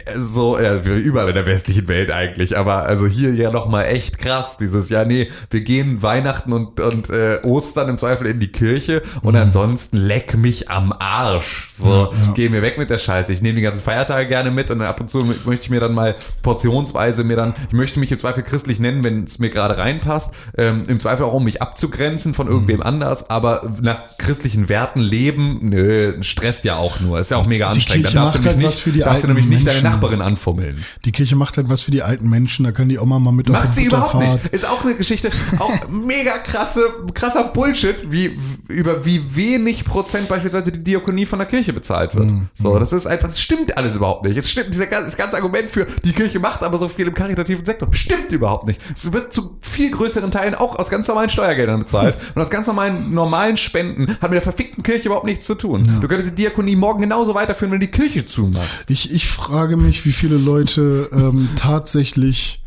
[0.05, 3.69] äh, so äh, wie überall in der westlichen Welt eigentlich, aber also hier ja noch
[3.69, 8.27] mal echt krass dieses ja nee, wir gehen Weihnachten und und äh, Ostern im Zweifel
[8.27, 11.71] in die Kirche und ansonsten leck mich am Arsch.
[11.73, 13.33] So, geh mir weg mit der Scheiße.
[13.33, 15.95] Ich nehme die ganzen Feiertage gerne mit und ab und zu möchte ich mir dann
[15.95, 19.79] mal portionsweise mir dann, ich möchte mich im Zweifel christlich nennen, wenn es mir gerade
[19.79, 20.33] reinpasst.
[20.57, 25.59] Ähm, Im Zweifel auch, um mich abzugrenzen von irgendwem anders, aber nach christlichen Werten leben,
[25.63, 27.19] nö, stresst ja auch nur.
[27.19, 28.05] Ist ja auch mega Die anstrengend.
[28.05, 29.93] Kirche Dann darfst du halt nicht, für die darfst du nämlich nicht deine Menschen.
[29.93, 30.85] Nachbarin anfummeln.
[31.05, 33.49] Die Kirche macht halt was für die alten Menschen, da kann die Oma mal mit
[33.49, 34.49] Macht auf sie überhaupt nicht.
[34.49, 36.83] Ist auch eine Geschichte, auch mega krasse,
[37.15, 38.39] krasser Bullshit, wie,
[38.69, 42.31] über wie wenig Prozent beispielsweise die Diakonie von der Kirche bezahlt wird.
[42.55, 44.37] So, das ist einfach, das stimmt alles überhaupt nicht.
[44.37, 47.89] Es stimmt, das ganze Argument für die Kirche macht aber so viel im karitativen Sektor,
[47.93, 48.81] stimmt überhaupt nicht.
[48.95, 52.67] Es wird zu viel größeren Teilen auch aus ganz normalen Steuergeldern bezahlt und aus ganz
[52.67, 55.99] normalen, normalen Spenden hat mit der verfickten Kirche überhaupt nichts zu tun.
[56.01, 58.91] Du könntest die Diakonie morgen genauso weiterführen, wenn du die Kirche zumachst.
[58.91, 62.63] Ich, ich frage mich, wie viele Leute ähm, tatsächlich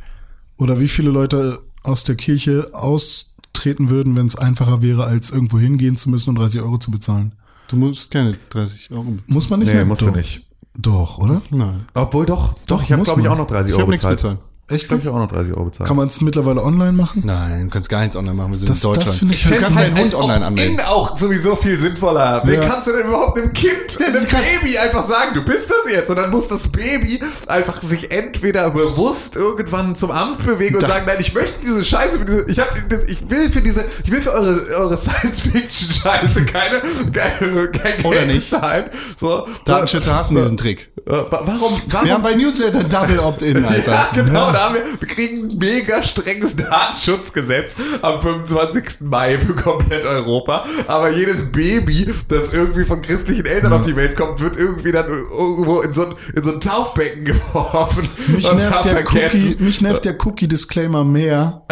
[0.58, 5.60] oder wie viele Leute aus der Kirche austreten würden, wenn es einfacher wäre, als irgendwo
[5.60, 7.34] hingehen zu müssen und 30 Euro zu bezahlen.
[7.68, 9.18] Du musst keine 30 Euro.
[9.28, 9.86] Muss man nicht Nee, mehr?
[9.86, 10.12] musst doch.
[10.12, 10.46] du nicht.
[10.78, 11.42] Doch, oder?
[11.52, 11.84] Nein.
[11.94, 14.18] Obwohl doch, doch, Doch, ich habe glaube ich auch noch 30 Ich Euro bezahlt.
[14.18, 14.40] bezahlt.
[14.76, 15.88] Ich glaube, ich auch noch 30 Euro bezahlt.
[15.88, 17.22] Kann man es mittlerweile online machen?
[17.26, 18.52] Nein, du kannst gar nichts online machen.
[18.52, 19.08] Wir sind Das- in Deutschland.
[19.10, 20.80] das finde ich du halt kannst ganz deinen Hund online anmelden.
[20.86, 22.42] Auch sowieso viel sinnvoller.
[22.46, 22.62] Wie Ja.
[22.62, 23.74] kannst du denn überhaupt einem Kind,
[24.06, 26.10] einem Baby einfach sagen, du bist das jetzt?
[26.10, 30.88] Und dann muss das Baby einfach sich entweder bewusst irgendwann zum Amt bewegen und Da-
[30.88, 33.86] sagen, nein, ich möchte diese Scheiße, für diese, ich, hab, das- ich will für diese,
[34.04, 38.50] ich will für eure, eure Science-Fiction-Scheiße keine, keine, kein Geld Oder nicht.
[38.50, 38.86] bezahlen.
[39.18, 40.90] So, Datenschützer hassen diesen Trick.
[41.06, 42.06] Äh, wa- Warum, warum?
[42.06, 43.92] Wir haben bei Newsletter Double Opt-in, Alter.
[43.92, 49.02] Ja, genau, da haben wir, wir kriegen ein mega strenges Datenschutzgesetz am 25.
[49.02, 50.66] Mai für komplett Europa.
[50.88, 55.08] Aber jedes Baby, das irgendwie von christlichen Eltern auf die Welt kommt, wird irgendwie dann
[55.10, 58.10] irgendwo in so ein, in so ein Taufbecken geworfen.
[58.28, 61.64] Mich und nervt, der Cookie, mich nervt der Cookie-Disclaimer mehr.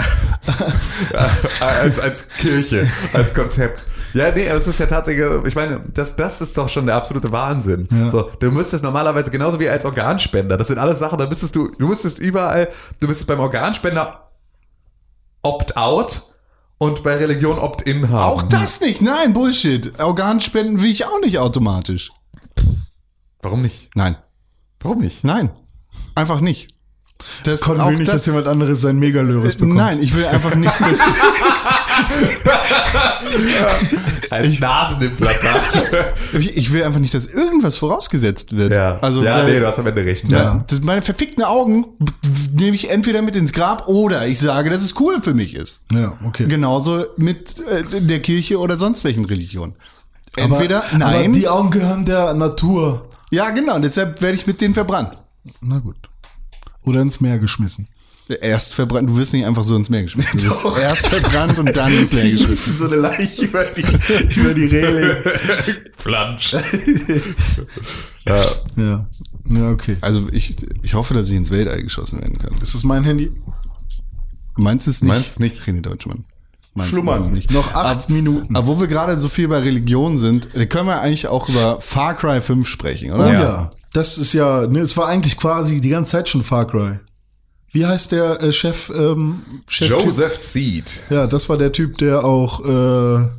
[1.60, 3.86] als, als Kirche, als Konzept.
[4.14, 6.96] Ja, nee, aber es ist ja tatsächlich, ich meine, das, das ist doch schon der
[6.96, 7.88] absolute Wahnsinn.
[7.92, 8.10] Ja.
[8.10, 11.70] So, du müsstest normalerweise genauso wie als Organspender, das sind alles Sachen, da müsstest du,
[11.78, 14.30] du müsstest überall, du müsstest beim Organspender
[15.42, 16.24] opt-out
[16.78, 18.40] und bei Religion opt-in haben.
[18.40, 19.02] Auch das nicht.
[19.02, 20.00] Nein, Bullshit.
[20.00, 22.10] Organspenden will ich auch nicht automatisch.
[23.42, 23.90] Warum nicht?
[23.96, 24.18] Nein.
[24.80, 25.24] Warum nicht?
[25.24, 25.52] Nein.
[26.16, 26.74] Einfach nicht.
[27.44, 29.76] Das Konnten auch nicht, das, dass jemand anderes sein Megalöris bekommt.
[29.76, 31.00] Nein, ich will einfach nicht, dass,
[34.30, 36.14] Als Nasenimplantat.
[36.40, 38.72] ich ich will einfach nicht, dass irgendwas vorausgesetzt wird.
[38.72, 40.30] ja, Also, ja weil- nee, du hast am Ende recht.
[40.30, 40.44] Ja.
[40.44, 40.64] Ja.
[40.68, 41.86] Das, meine verfickten Augen
[42.54, 45.82] nehme ich entweder mit ins Grab oder ich sage, dass es cool für mich ist.
[45.92, 46.46] Ja, okay.
[46.48, 49.76] Genauso mit äh, der Kirche oder sonst welchen Religion.
[50.38, 51.34] Aber- Entweder Aber nein.
[51.34, 53.10] die Augen gehören der Natur.
[53.32, 53.80] ja, genau.
[53.80, 55.18] Deshalb werde ich mit denen verbrannt.
[55.60, 55.98] Na gut.
[56.84, 57.88] Oder ins Meer geschmissen.
[58.42, 59.10] Erst verbrannt.
[59.10, 60.40] Du wirst nicht einfach so ins Meer geschmissen.
[60.40, 62.74] Du wirst erst verbrannt und dann ins Meer geschmissen.
[62.74, 63.82] so eine Leiche über die,
[64.40, 65.16] über die Reling.
[65.96, 66.56] Flansch.
[68.26, 69.06] Ja.
[69.50, 69.98] Ja, okay.
[70.02, 72.54] Also ich, ich hoffe, dass ich ins Weltall geschossen werden kann.
[72.62, 73.32] Ist das mein Handy?
[74.56, 75.10] Meinst du es nicht?
[75.10, 75.62] Meinst du nicht?
[75.64, 76.26] René Deutschmann.
[76.74, 77.34] Meinst Schlummern.
[77.34, 77.52] nicht?
[77.52, 78.56] Noch acht Minuten.
[78.56, 81.82] Aber wo wir gerade so viel bei Religion sind, da können wir eigentlich auch über
[81.82, 83.34] Far Cry 5 sprechen, Oh oder?
[83.34, 83.72] ja.
[83.94, 87.00] Das ist ja, ne, es war eigentlich quasi die ganze Zeit schon Far Cry.
[87.72, 88.90] Wie heißt der äh, Chef?
[88.90, 91.04] Ähm, Chef Joseph Seed.
[91.10, 93.30] Ja, das war der Typ, der auch äh,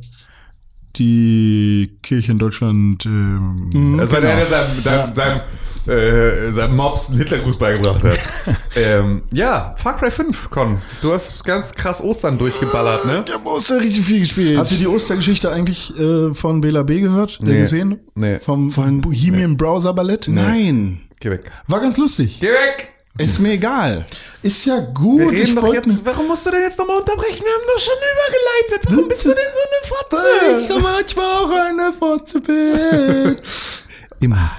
[0.95, 3.05] die Kirche in Deutschland.
[3.05, 5.41] Ähm, Das war der, der seinem, seinem, seinem
[5.87, 8.17] äh, seinem Mobs einen Hitlergruß beigebracht hat.
[8.75, 10.77] ähm, ja, Far Cry 5, Con.
[11.01, 13.25] Du hast ganz krass Ostern durchgeballert, ne?
[13.27, 14.57] Ich hab Oster richtig viel gespielt.
[14.57, 17.39] Habt ihr die Ostergeschichte eigentlich äh, von Bela B gehört?
[17.41, 17.59] Nee.
[17.59, 17.99] gesehen?
[18.15, 18.39] Nee.
[18.39, 20.27] Vom, vom Bohemian Browser Ballett?
[20.29, 21.01] Nein.
[21.19, 21.51] Geh weg.
[21.67, 22.37] War ganz lustig.
[22.39, 22.92] Geh weg!
[23.17, 24.05] Ist mir egal.
[24.41, 25.31] Ist ja gut.
[25.33, 27.43] Ich doch jetzt, warum musst du denn jetzt nochmal unterbrechen?
[27.43, 28.91] Wir haben doch schon übergeleitet.
[28.91, 30.81] Warum bist du denn so eine Ich Fotze?
[30.81, 33.37] manchmal auch eine Fotze bin.
[34.19, 34.51] Immer.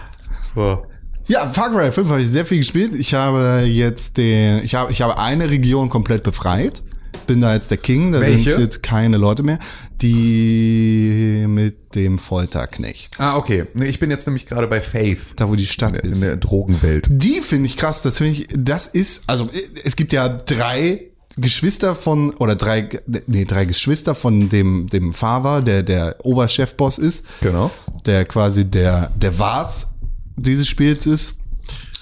[0.55, 0.87] Boah.
[1.27, 2.95] Ja, Far Cry 5 habe ich sehr viel gespielt.
[2.95, 6.81] Ich habe jetzt den, ich habe, ich habe eine Region komplett befreit.
[7.27, 8.51] Bin da jetzt der King, da Welche?
[8.53, 9.59] sind jetzt keine Leute mehr.
[10.03, 13.19] Die mit dem Folterknecht.
[13.21, 13.67] Ah, okay.
[13.75, 15.35] Nee, ich bin jetzt nämlich gerade bei Faith.
[15.37, 16.23] Da, wo die Stadt In ist.
[16.23, 17.07] der Drogenwelt.
[17.11, 18.03] Die finde ich krass.
[18.03, 19.49] Das finde ich, das ist, also
[19.85, 22.89] es gibt ja drei Geschwister von, oder drei,
[23.27, 27.25] nee, drei Geschwister von dem, dem Father, der der Oberchefboss ist.
[27.41, 27.71] Genau.
[28.07, 29.89] Der quasi der, der Vars
[30.37, 31.35] dieses Spiels ist.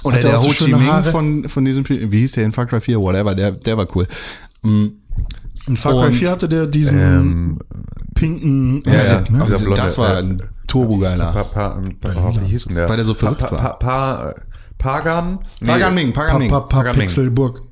[0.03, 1.11] Oder Hat der der auch so Ho Chi schöne Minh Haare?
[1.11, 2.11] von, von diesem Spiel.
[2.11, 3.01] Wie hieß der in Far Cry 4?
[3.01, 4.07] Whatever, der, der war cool.
[5.69, 7.59] In Far Cry Und- 4 hatte der diesen Ähm,
[8.15, 9.37] pinken ja, Anzug, ja.
[9.37, 9.43] ne?
[9.43, 11.33] Also blonde, das war äh, ein turbogeiler.
[11.33, 12.89] Pa, pa, pa, oh, wie hieß denn der?
[12.89, 13.69] Weil der so verrückt pa, pa.
[13.75, 14.35] Pa,
[14.79, 15.39] Pagan?
[15.61, 15.69] Nee.
[15.69, 16.51] Pagan Ming, Pagan Pa, Ming.
[16.51, 17.07] pa, pa, Pagan Ming.
[17.07, 17.63] Pixelburg.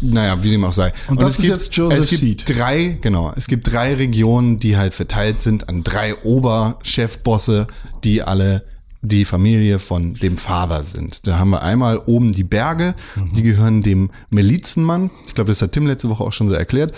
[0.00, 0.92] Naja, wie dem auch sei.
[1.08, 2.44] Und das es ist gibt, jetzt Joseph Es gibt Seed.
[2.58, 7.66] drei, genau, es gibt drei Regionen, die halt verteilt sind an drei Oberchefbosse,
[8.04, 8.64] die alle
[9.04, 11.26] die Familie von dem Vater sind.
[11.26, 12.94] Da haben wir einmal oben die Berge,
[13.34, 15.10] die gehören dem Milizenmann.
[15.26, 16.94] Ich glaube, das hat Tim letzte Woche auch schon so erklärt.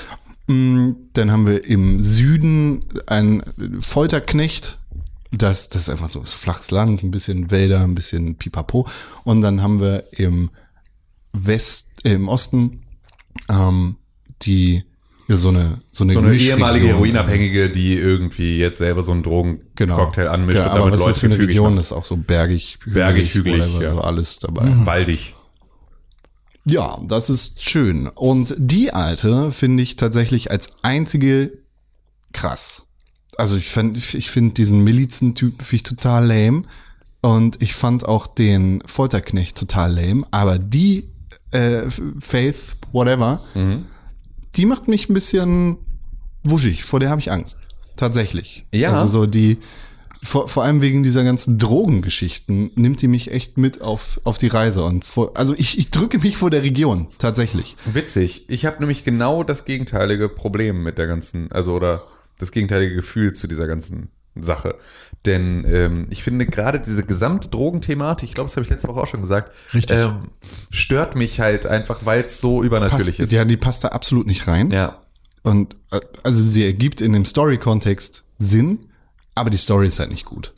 [0.46, 3.42] Mm, Dann haben wir im Süden einen
[3.80, 4.78] Folterknecht.
[5.32, 8.86] Das, das ist einfach so das flaches Land, ein bisschen Wälder, ein bisschen Pipapo.
[9.24, 10.50] Und dann haben wir im
[11.32, 12.82] West, äh, im Osten,
[13.48, 13.96] ähm,
[14.42, 14.84] die
[15.29, 19.22] ja, so eine so eine, So eine ehemalige Heroinabhängige, die irgendwie jetzt selber so einen
[19.22, 21.70] Drogencocktail anmischt ja, und aber damit was Leute ist für eine Region?
[21.70, 21.79] macht.
[21.81, 23.91] Das ist auch so bergig, Bergig, hügelig, whatever, ja.
[23.91, 24.70] so alles dabei.
[24.85, 25.35] Waldig.
[26.64, 28.09] Ja, das ist schön.
[28.09, 31.53] Und die alte finde ich tatsächlich als einzige
[32.33, 32.83] krass.
[33.37, 36.62] Also ich fand, ich finde diesen Milizentyp finde ich total lame.
[37.20, 40.27] Und ich fand auch den Folterknecht total lame.
[40.31, 41.11] Aber die
[41.51, 41.83] äh,
[42.18, 43.43] Faith, whatever,
[44.57, 45.76] die macht mich ein bisschen
[46.44, 46.84] wuschig.
[46.84, 47.57] Vor der habe ich Angst.
[47.96, 48.66] Tatsächlich.
[48.72, 48.92] Ja.
[48.92, 49.59] Also so die,
[50.22, 54.48] vor, vor allem wegen dieser ganzen Drogengeschichten nimmt die mich echt mit auf, auf die
[54.48, 54.84] Reise.
[54.84, 57.76] Und vor, also ich, ich drücke mich vor der Region, tatsächlich.
[57.86, 58.44] Witzig.
[58.48, 62.02] Ich habe nämlich genau das gegenteilige Problem mit der ganzen, also oder
[62.38, 64.76] das gegenteilige Gefühl zu dieser ganzen Sache.
[65.24, 69.00] Denn ähm, ich finde gerade diese gesamte Drogenthematik, ich glaube, das habe ich letzte Woche
[69.00, 69.96] auch schon gesagt, Richtig.
[69.96, 70.20] Ähm,
[70.70, 73.32] stört mich halt einfach, weil es so übernatürlich Passt, ist.
[73.32, 74.70] ja, die passt da absolut nicht rein.
[74.70, 74.98] ja.
[75.42, 78.86] Und äh, also sie ergibt in dem Story-Kontext Sinn,
[79.36, 80.52] aber die Story ist halt nicht gut.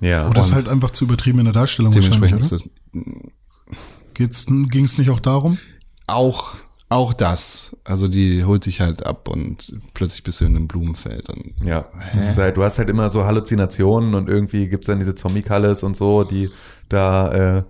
[0.00, 0.28] Ja.
[0.28, 2.56] Oder ist Und halt einfach zu übertrieben in der Darstellung wahrscheinlich, Dementsprechend oder?
[2.56, 3.82] ist das
[4.14, 5.58] Geht's, ging's nicht auch darum?
[6.08, 6.56] auch,
[6.92, 7.76] auch das.
[7.84, 11.28] Also die holt dich halt ab und plötzlich bist du in einem Blumenfeld.
[11.30, 11.86] Und Ja,
[12.16, 15.96] es halt, du hast halt immer so Halluzinationen und irgendwie gibt's dann diese Zombie-Kalles und
[15.96, 16.50] so, die
[16.88, 17.62] da, äh,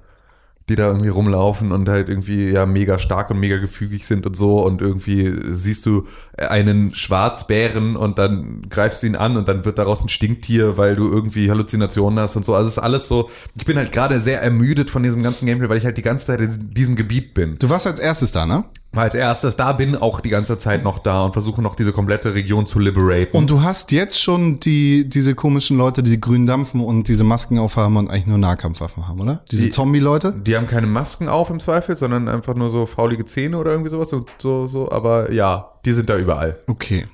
[0.68, 4.37] die da irgendwie rumlaufen und halt irgendwie ja mega stark und mega gefügig sind und
[4.37, 6.07] so und irgendwie siehst du
[6.37, 10.95] einen Schwarzbären und dann greifst du ihn an und dann wird daraus ein Stinktier, weil
[10.95, 12.55] du irgendwie Halluzinationen hast und so.
[12.55, 15.68] Also es ist alles so, ich bin halt gerade sehr ermüdet von diesem ganzen Gameplay,
[15.68, 17.59] weil ich halt die ganze Zeit in diesem Gebiet bin.
[17.59, 18.64] du warst als erstes da, ne?
[18.95, 21.93] Weil als erstes da bin, auch die ganze Zeit noch da und versuche noch diese
[21.93, 23.34] komplette Region zu liberaten.
[23.34, 27.59] Und du hast jetzt schon die, diese komischen Leute, die grün dampfen und diese Masken
[27.59, 29.45] aufhaben und eigentlich nur Nahkampfwaffen haben, oder?
[29.51, 30.34] Diese Die- Zombie-Leute?
[30.47, 33.88] Die haben keine Masken auf im Zweifel, sondern einfach nur so faulige Zähne oder irgendwie
[33.90, 34.11] sowas.
[34.11, 34.90] So, so, so.
[34.93, 36.59] Aber ja, die sind da überall.
[36.66, 37.07] Okay.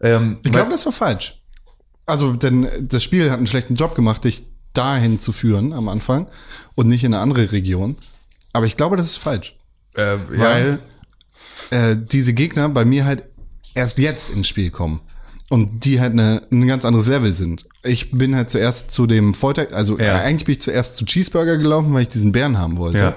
[0.00, 1.42] Ähm, Ich glaube, das war falsch.
[2.06, 6.28] Also, denn das Spiel hat einen schlechten Job gemacht, dich dahin zu führen am Anfang
[6.76, 7.96] und nicht in eine andere Region.
[8.52, 9.56] Aber ich glaube, das ist falsch.
[9.96, 10.78] äh, ja, Weil
[11.70, 13.24] äh, diese Gegner bei mir halt
[13.74, 15.00] erst jetzt ins Spiel kommen.
[15.50, 17.66] Und die halt eine, ein ganz anderes Level sind.
[17.82, 20.18] Ich bin halt zuerst zu dem Folter, also Ja.
[20.18, 22.98] äh, eigentlich bin ich zuerst zu Cheeseburger gelaufen, weil ich diesen Bären haben wollte.
[22.98, 23.14] Ja.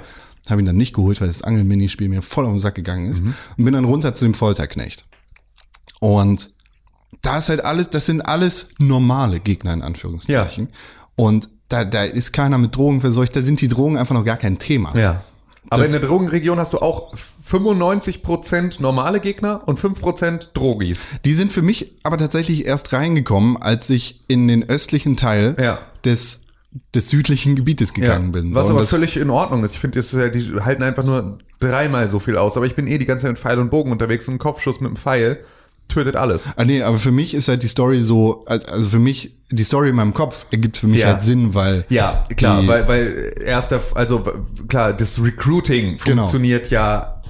[0.50, 3.22] Habe ihn dann nicht geholt, weil das Angel-Minispiel mir voll auf den Sack gegangen ist.
[3.22, 5.04] Und bin dann runter zu dem Folterknecht.
[6.00, 6.52] Und
[7.22, 10.70] da ist halt alles, das sind alles normale Gegner in Anführungszeichen.
[11.16, 14.38] Und da, da ist keiner mit Drogen verseucht, da sind die Drogen einfach noch gar
[14.38, 14.98] kein Thema.
[14.98, 15.24] ja.
[15.70, 17.14] Aber in der Drogenregion hast du auch
[17.96, 21.02] 95% normale Gegner und 5% Drogis.
[21.26, 25.80] Die sind für mich aber tatsächlich erst reingekommen, als ich in den östlichen Teil Ja.
[26.06, 26.42] des,
[26.96, 28.56] des südlichen Gebietes gegangen bin.
[28.56, 29.74] Was aber völlig in Ordnung ist.
[29.74, 32.58] Ich finde, ja- die halten einfach nur dreimal so viel aus.
[32.58, 34.88] Aber ich bin eh die ganze Zeit mit Pfeil und Bogen unterwegs und Kopfschuss mit
[34.88, 35.44] einem Pfeil.
[35.92, 36.46] Tötet alles.
[36.56, 39.90] Ah, nee, aber für mich ist halt die Story so, also für mich, die Story
[39.90, 41.08] in meinem Kopf ergibt für mich Ja.
[41.08, 41.86] halt Sinn, weil.
[41.90, 44.24] Ja, klar, weil, weil erst der, also
[44.68, 46.24] klar, das Recruiting Genau.
[46.24, 47.22] funktioniert ja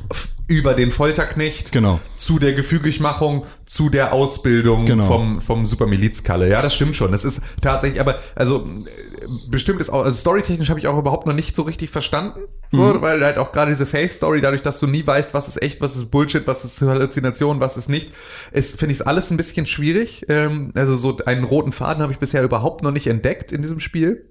[0.48, 2.00] über den Folterknecht Genau.
[2.22, 5.06] Zu der Gefügigmachung, zu der Ausbildung Genau.
[5.08, 6.48] vom, vom Supermilizkalle.
[6.50, 7.12] Ja, das stimmt schon.
[7.12, 11.26] Das ist tatsächlich, aber also äh, bestimmt ist auch, also storytechnisch habe ich auch überhaupt
[11.28, 12.42] noch nicht so richtig verstanden.
[12.72, 13.02] So, Mhm.
[13.02, 15.96] weil halt auch gerade diese Face-Story, dadurch, dass du nie weißt, was ist echt, was
[15.96, 18.12] ist Bullshit, was ist Halluzination, was ist nicht,
[18.52, 20.24] ist, finde ich es alles ein bisschen schwierig.
[20.30, 23.80] Ähm, also so einen roten Faden habe ich bisher überhaupt noch nicht entdeckt in diesem
[23.80, 24.30] Spiel.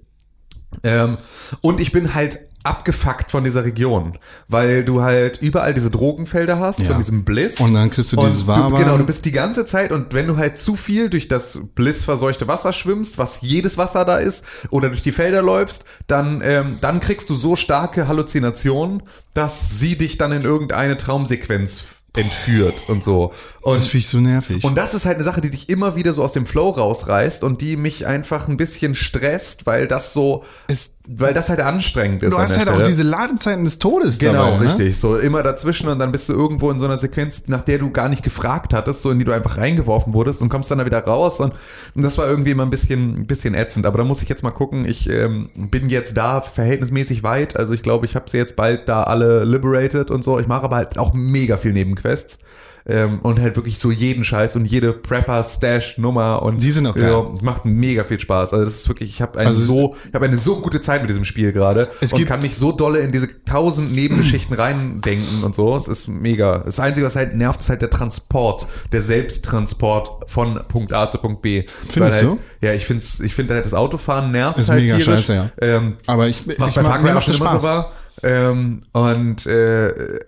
[0.83, 1.17] Ähm,
[1.61, 6.79] und ich bin halt abgefuckt von dieser Region, weil du halt überall diese Drogenfelder hast,
[6.79, 6.85] Ja.
[6.87, 7.59] von diesem Bliss.
[7.59, 8.75] Und dann kriegst du dieses Und Wabern.
[8.83, 12.47] Genau, du bist die ganze Zeit und wenn du halt zu viel durch das Bliss-verseuchte
[12.47, 16.99] Wasser schwimmst, was jedes Wasser da ist, oder durch die Felder läufst, dann, ähm, dann
[16.99, 19.03] kriegst du so starke Halluzinationen,
[19.33, 21.83] dass sie dich dann in irgendeine Traumsequenz
[22.13, 23.31] entführt und so.
[23.61, 24.63] Und Das finde ich so nervig.
[24.65, 27.41] und das ist halt eine Sache, die dich immer wieder so aus dem Flow rausreißt
[27.45, 32.21] und die mich einfach ein bisschen stresst, weil das so, Es- weil das halt anstrengend
[32.23, 32.31] ist.
[32.31, 32.89] du hast halt auch Stelle.
[32.89, 34.57] diese Ladezeiten des Todes Genau, dabei.
[34.59, 34.65] Ne?
[34.65, 34.97] richtig.
[34.99, 37.89] So immer dazwischen und dann bist du irgendwo in so einer Sequenz, nach der du
[37.89, 40.85] gar nicht gefragt hattest, so in die du einfach reingeworfen wurdest und kommst dann da
[40.85, 41.53] wieder raus und,
[41.95, 43.85] und das war irgendwie immer ein bisschen, ein bisschen ätzend.
[43.85, 44.85] Aber da muss ich jetzt mal gucken.
[44.85, 47.57] Ich ähm, bin jetzt da verhältnismäßig weit.
[47.57, 50.39] Also ich glaube, ich habe sie jetzt bald da alle liberated und so.
[50.39, 52.39] Ich mache aber halt auch mega viel Nebenquests.
[52.87, 57.11] Ähm, und halt wirklich so jeden Scheiß und jede Prepper-Stash-Nummer und Die sind auch geil.
[57.11, 58.53] ja, macht mega viel Spaß.
[58.53, 61.01] Also das ist wirklich, ich habe eine Also- so, ich habe eine so gute Zeit
[61.01, 65.53] mit diesem Spiel gerade und kann mich so dolle in diese tausend Nebengeschichten reindenken und
[65.55, 65.75] so.
[65.75, 66.59] Es ist mega.
[66.59, 71.17] Das Einzige, was halt nervt, ist halt der Transport, der Selbsttransport von Punkt A zu
[71.17, 71.65] Punkt B.
[71.89, 72.39] Findest halt, du?
[72.61, 75.25] Ja, ich finde ich finde halt das Autofahren nervt Ist halt mega tierisch.
[75.27, 75.49] scheiße, ja.
[75.61, 77.91] Ähm, Aber ich, was ich bei Far Cry auch schon immer so war.
[78.23, 80.19] Ähm, und äh,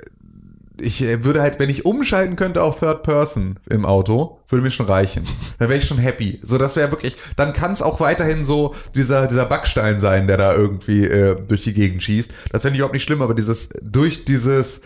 [0.79, 4.71] ich äh, würde halt, wenn ich umschalten könnte auf Third Person im Auto, würde mir
[4.71, 5.23] schon reichen.
[5.59, 6.39] Dann wäre ich schon happy.
[6.41, 10.37] So, das wäre wirklich, dann kann es auch weiterhin so dieser, dieser Backstein sein, der
[10.37, 12.31] da irgendwie äh, durch die Gegend schießt.
[12.51, 14.81] Das fände ich überhaupt nicht schlimm, aber dieses, durch dieses,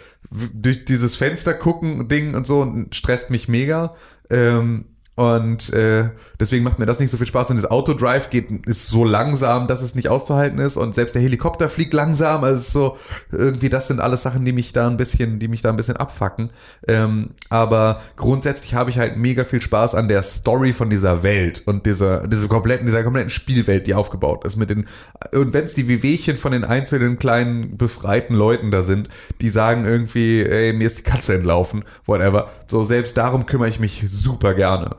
[0.54, 3.96] durch dieses Fenster gucken Ding und so stresst mich mega.
[4.30, 4.86] Ähm,
[5.18, 7.50] und äh, deswegen macht mir das nicht so viel Spaß.
[7.50, 10.78] Und das Autodrive geht, ist so langsam, dass es nicht auszuhalten ist.
[10.78, 12.44] Und selbst der Helikopter fliegt langsam.
[12.44, 12.98] Also es ist so,
[13.32, 15.98] irgendwie, das sind alles Sachen, die mich da ein bisschen, die mich da ein bisschen
[15.98, 16.52] abfacken.
[16.88, 21.64] Ähm, aber grundsätzlich habe ich halt mega viel Spaß an der Story von dieser Welt
[21.66, 24.56] und dieser, dieser kompletten, dieser kompletten Spielwelt, die aufgebaut ist.
[24.56, 24.86] Mit den,
[25.34, 29.10] und wenn es die Wehwehchen von den einzelnen kleinen befreiten Leuten da sind,
[29.42, 32.52] die sagen irgendwie, ey, mir ist die Katze entlaufen, whatever.
[32.68, 34.96] So, selbst darum kümmere ich mich super gerne.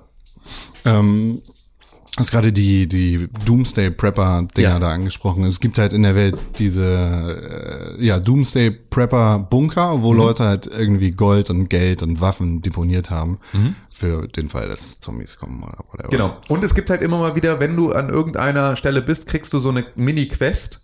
[0.84, 1.42] Ähm,
[2.14, 4.78] du hast gerade die, die Doomsday Prepper Dinger Ja.
[4.78, 5.44] da angesprochen.
[5.44, 10.02] Es gibt halt in der Welt diese, äh, ja, Doomsday Prepper Bunker, Mhm.
[10.02, 13.38] wo Leute halt irgendwie Gold und Geld und Waffen deponiert haben.
[13.52, 13.74] Mhm.
[13.92, 16.08] Für den Fall, dass Zombies kommen oder whatever.
[16.10, 16.36] Genau.
[16.48, 19.58] Und es gibt halt immer mal wieder, wenn du an irgendeiner Stelle bist, kriegst du
[19.58, 20.80] so eine Mini-Quest,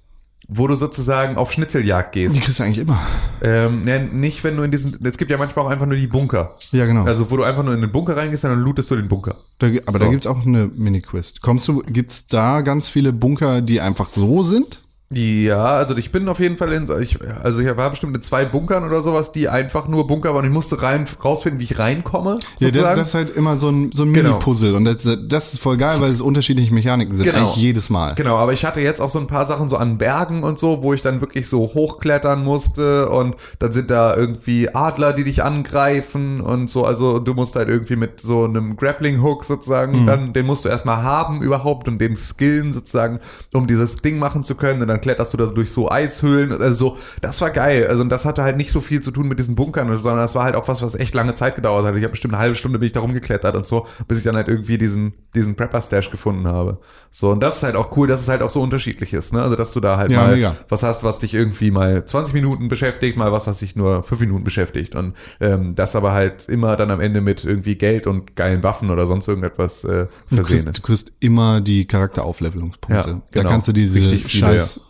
[0.49, 2.36] wo du sozusagen auf Schnitzeljagd gehst.
[2.36, 3.01] Die kriegst du eigentlich immer.
[3.42, 6.07] Ähm, ne, nicht, wenn du in diesen, es gibt ja manchmal auch einfach nur die
[6.07, 6.55] Bunker.
[6.72, 7.05] Ja, genau.
[7.05, 9.36] Also, wo du einfach nur in den Bunker reingehst, dann lootest du den Bunker.
[9.59, 10.11] Da, aber da So.
[10.11, 11.40] gibt's auch eine Mini-Quest.
[11.40, 14.78] Kommst du, gibt's da ganz viele Bunker, die einfach so sind?
[15.13, 18.47] Ja, also ich bin auf jeden Fall in, ich, also ich war bestimmt in zwei
[18.47, 20.47] Bunkern oder sowas, die einfach nur Bunker waren.
[20.47, 22.31] Ich musste rein, rausfinden, wie ich reinkomme.
[22.59, 22.97] Ja, das, sozusagen.
[22.97, 24.31] das ist halt immer so ein, so ein Genau.
[24.31, 24.75] Mini-Puzzle.
[24.75, 27.25] Und das, das ist voll geil, weil es unterschiedliche Mechaniken sind.
[27.25, 27.39] Genau.
[27.39, 28.15] Eigentlich jedes Mal.
[28.15, 30.83] Genau, aber ich hatte jetzt auch so ein paar Sachen so an Bergen und so,
[30.83, 35.45] wo ich dann wirklich so hochklettern musste und dann sind da irgendwie Adler, die dich
[35.45, 36.85] angreifen und so.
[36.87, 40.71] Also du musst halt irgendwie mit so einem Grappling Hook sozusagen, dann den musst du
[40.71, 43.21] erstmal haben überhaupt und den skillen sozusagen,
[43.53, 46.53] um dieses Ding machen zu können und dann kletterst du da durch so Eishöhlen.
[46.53, 47.86] Also so, das war geil.
[47.88, 50.34] Also und das hatte halt nicht so viel zu tun mit diesen Bunkern, sondern das
[50.34, 51.95] war halt auch was, was echt lange Zeit gedauert hat.
[51.97, 54.36] Ich habe bestimmt eine halbe Stunde bin ich da rumgeklettert und so, bis ich dann
[54.36, 56.78] halt irgendwie diesen, diesen Prepper-Stash gefunden habe.
[57.11, 59.42] So, und das ist halt auch cool, dass es halt auch so unterschiedlich ist, ne?
[59.42, 60.57] Also, dass du da halt Ja, mal mega.
[60.68, 64.20] was hast, was dich irgendwie mal 20 Minuten beschäftigt, mal was, was dich nur 5
[64.20, 64.95] Minuten beschäftigt.
[64.95, 68.90] Und ähm, das aber halt immer dann am Ende mit irgendwie Geld und geilen Waffen
[68.90, 70.78] oder sonst irgendetwas äh, Du versehen kriegst, ist.
[70.78, 73.09] du kriegst immer die Charakterauflevelungspunkte.
[73.11, 73.51] Ja, Da genau.
[73.51, 74.80] kannst du diese Richtig scheiß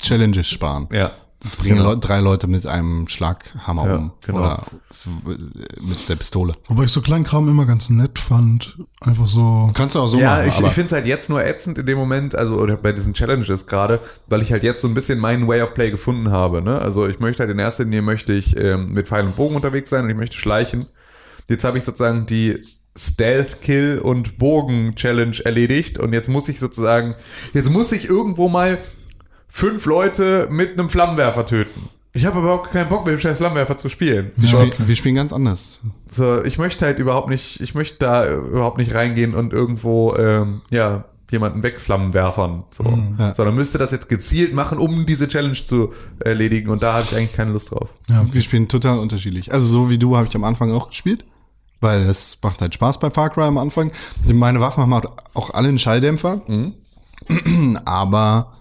[0.00, 0.88] Challenges sparen.
[0.92, 1.12] Ja.
[1.58, 1.94] Bringen Genau.
[1.96, 4.12] Drei Leute mit einem Schlaghammer Ja, um.
[4.24, 4.38] genau.
[4.38, 4.64] Oder
[5.80, 6.54] mit der Pistole.
[6.66, 8.78] Wobei ich so Kleinkram immer ganz nett fand.
[9.00, 9.70] Einfach so.
[9.74, 10.48] Kannst du auch so ja, machen.
[10.48, 12.92] ich, aber ich finde es halt jetzt nur ätzend in dem Moment, also oder bei
[12.92, 16.30] diesen Challenges gerade, weil ich halt jetzt so ein bisschen meinen Way of Play gefunden
[16.30, 16.62] habe.
[16.62, 16.78] Ne?
[16.78, 19.90] Also ich möchte halt in erster Linie möchte ich ähm, mit Pfeil und Bogen unterwegs
[19.90, 20.86] sein und ich möchte schleichen.
[21.48, 22.62] Jetzt habe ich sozusagen die
[22.98, 27.14] Stealth Kill und Bogen Challenge erledigt und jetzt muss ich sozusagen,
[27.52, 28.78] jetzt muss ich irgendwo mal
[29.56, 31.88] fünf Leute mit einem Flammenwerfer töten.
[32.12, 34.32] Ich habe überhaupt keinen Bock, mit dem scheiß Flammenwerfer zu spielen.
[34.36, 35.80] Wir, So, spielen, wir spielen ganz anders.
[36.08, 40.60] so, ich möchte halt überhaupt nicht, ich möchte da überhaupt nicht reingehen und irgendwo, ähm,
[40.70, 42.64] ja, jemanden wegflammenwerfern.
[42.70, 42.84] So.
[43.18, 43.34] Ja.
[43.34, 46.68] Sondern müsste das jetzt gezielt machen, um diese Challenge zu erledigen.
[46.68, 47.88] Und da habe ich eigentlich keine Lust drauf.
[48.10, 48.28] Ja, okay.
[48.32, 49.52] Wir spielen total unterschiedlich.
[49.54, 51.24] Also so wie du habe ich am Anfang auch gespielt,
[51.80, 53.90] weil es macht halt Spaß bei Far Cry am Anfang.
[54.32, 56.42] Meine Waffen haben halt auch alle einen Schalldämpfer,
[57.84, 58.52] aber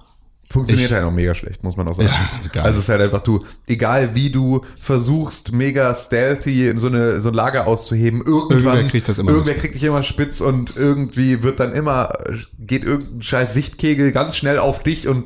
[0.49, 2.09] Funktioniert Ich- halt auch mega schlecht, muss man auch sagen.
[2.53, 6.87] Ja, also es ist halt einfach du, egal wie du versuchst, mega stealthy in so
[6.87, 10.41] eine so ein Lager auszuheben, irgendwann Irgendwer kriegt das immer irgendwer kriegt dich immer spitz
[10.41, 12.13] und irgendwie wird dann immer
[12.59, 15.25] geht irgendein scheiß Sichtkegel ganz schnell auf dich und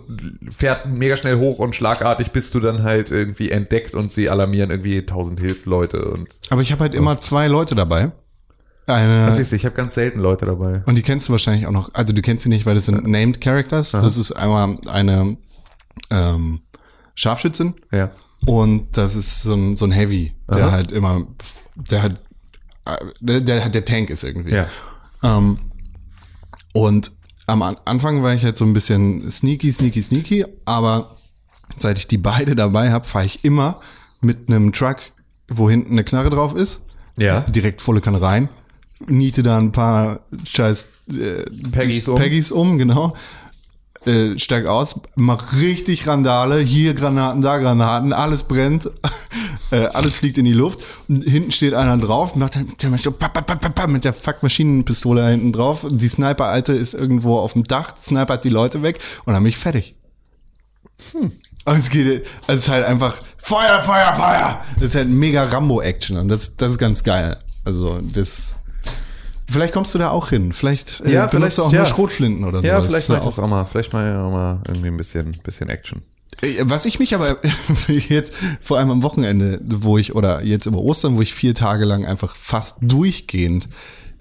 [0.49, 4.71] fährt mega schnell hoch und schlagartig bist du dann halt irgendwie entdeckt und sie alarmieren
[4.71, 8.11] irgendwie tausend Hilfleute und aber ich habe halt immer zwei Leute dabei.
[8.89, 10.83] Eine was ist, ich habe ganz selten Leute dabei.
[10.85, 11.93] und die kennst du wahrscheinlich auch noch.
[11.93, 13.91] Also du kennst sie nicht, weil das sind named Characters.
[13.91, 15.37] Das ist einmal eine
[16.09, 16.61] ähm,
[17.15, 18.09] Scharfschützin Ja.
[18.45, 20.71] und das ist so ein so ein Heavy, der Aha.
[20.71, 21.25] halt immer,
[21.75, 22.19] der halt
[22.85, 24.53] äh, der, der halt der Tank ist irgendwie.
[24.55, 24.67] Ja.
[25.23, 25.59] Ähm,
[26.73, 27.11] und
[27.47, 31.15] am An- Anfang war ich halt so ein bisschen sneaky, sneaky, sneaky, aber
[31.77, 33.79] seit ich die beide dabei habe, fahre ich immer
[34.21, 34.97] mit einem Truck,
[35.49, 36.81] wo hinten eine Knarre drauf ist,
[37.17, 37.41] Ja.
[37.41, 38.49] direkt volle Kanne rein,
[39.07, 42.17] niete da ein paar scheiß äh, Peggy's um.
[42.17, 43.15] Peggy's um, genau.
[44.05, 48.89] Äh, steig aus, mach richtig Randale, hier Granaten, da Granaten, alles brennt,
[49.71, 50.79] äh, alles fliegt in die Luft.
[51.09, 54.13] Und hinten steht einer drauf, macht dann der Mensch so pap, pap, pap, mit der
[54.13, 55.85] fuck Maschinenpistole da hinten drauf.
[55.89, 59.57] Die Sniper-Alte ist irgendwo auf dem Dach, snipert die Leute weg und dann bin ich
[59.57, 59.95] fertig.
[61.65, 64.61] Und es geht, also es ist halt einfach Feuer, Feuer, Feuer.
[64.75, 67.37] Das ist halt mega Rambo-Action und das, das ist ganz geil.
[67.65, 68.55] Also das,
[69.51, 70.53] vielleicht kommst du da auch hin.
[70.53, 71.95] Vielleicht, äh, Ja, benutzt du auch vielleicht, nur ja.
[71.95, 72.67] Schrotflinten oder so.
[72.67, 73.65] Ja, vielleicht mache ich auch- das auch mal.
[73.65, 76.01] Vielleicht mal, auch mal irgendwie ein bisschen, bisschen Action.
[76.41, 77.37] Äh, Was ich mich aber
[77.87, 81.85] jetzt, vor allem am Wochenende, wo ich, oder jetzt über Ostern, wo ich vier Tage
[81.85, 83.69] lang einfach fast durchgehend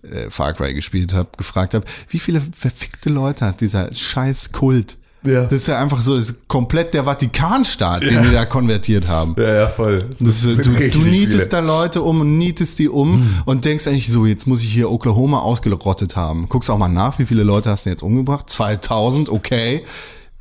[0.03, 4.97] äh, Far Cry gespielt habe, gefragt habe, wie viele verfickte Leute hat dieser scheiß Kult?
[5.25, 5.45] Ja.
[5.45, 9.35] Das ist ja einfach so, das ist komplett der Vatikanstaat, den die da konvertiert haben.
[9.37, 10.05] Ja, ja, voll.
[10.21, 11.49] Das, ist, sind du, du nietest viele.
[11.49, 14.91] da Leute um und nietest die um und denkst eigentlich so, jetzt muss ich hier
[14.91, 16.49] Oklahoma ausgerottet haben.
[16.49, 18.49] Guckst auch mal nach, wie viele Leute hast du jetzt umgebracht?
[18.49, 19.85] 2000, okay.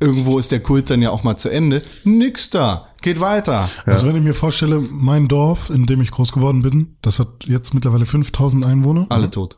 [0.00, 1.82] Irgendwo ist der Kult dann ja auch mal zu Ende.
[2.04, 2.86] Nix da.
[3.02, 3.68] Geht weiter.
[3.84, 7.46] Also wenn ich mir vorstelle, mein Dorf, in dem ich groß geworden bin, das hat
[7.46, 9.06] jetzt mittlerweile 5000 Einwohner.
[9.08, 9.56] Alle tot.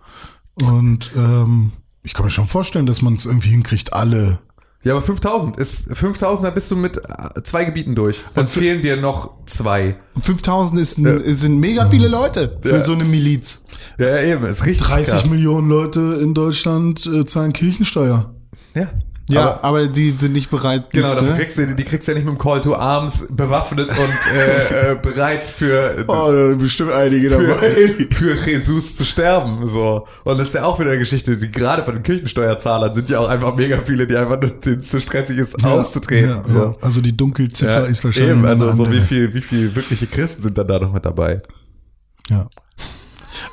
[0.54, 4.38] Und ähm, ich kann mir schon vorstellen, dass man es irgendwie hinkriegt, alle.
[4.82, 8.22] Ja, aber 5000 ist 5000, da bist du mit äh, zwei Gebieten durch.
[8.32, 9.96] Dann fehlen dir noch zwei.
[10.22, 12.82] 5000 ist, ein, sind mega viele Leute für Ja.
[12.82, 13.60] so eine Miliz.
[13.98, 15.26] Ja, ja, eben, ist richtig 30 krass.
[15.26, 18.34] Millionen Leute in Deutschland äh, zahlen Kirchensteuer.
[18.74, 18.88] Ja.
[19.30, 20.90] Ja, Aber, aber, die sind nicht bereit.
[20.90, 21.38] genau, dafür ne?
[21.38, 24.92] kriegst du, die kriegst du ja nicht mit dem Call to Arms bewaffnet und äh,
[24.92, 27.54] äh, bereit für, Oh, bestimmt einige für,
[28.10, 29.66] für Jesus zu sterben.
[29.66, 30.06] So.
[30.24, 33.20] Und das ist ja auch wieder eine Geschichte, die gerade von den Kirchensteuerzahlern sind ja
[33.20, 36.30] auch einfach mega viele, die einfach nur denen es zu stressig ist, auszutreten.
[36.30, 36.58] Ja, so.
[36.58, 36.74] ja.
[36.80, 38.32] Also die Dunkelziffer Ja, ist wahrscheinlich.
[38.32, 41.40] eben, also so wie viel, wie viel wirkliche Christen sind dann da noch mit dabei?
[42.28, 42.46] Ja.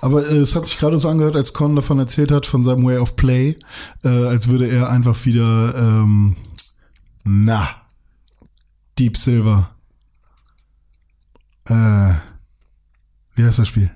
[0.01, 2.85] Aber äh, es hat sich gerade so angehört, als Con davon erzählt hat, von seinem
[2.85, 3.57] Way of Play,
[4.03, 6.35] äh, als würde er einfach wieder, ähm,
[7.23, 7.67] na,
[8.99, 9.69] Deep Silver.
[11.65, 12.13] Äh,
[13.35, 13.91] wie heißt das Spiel?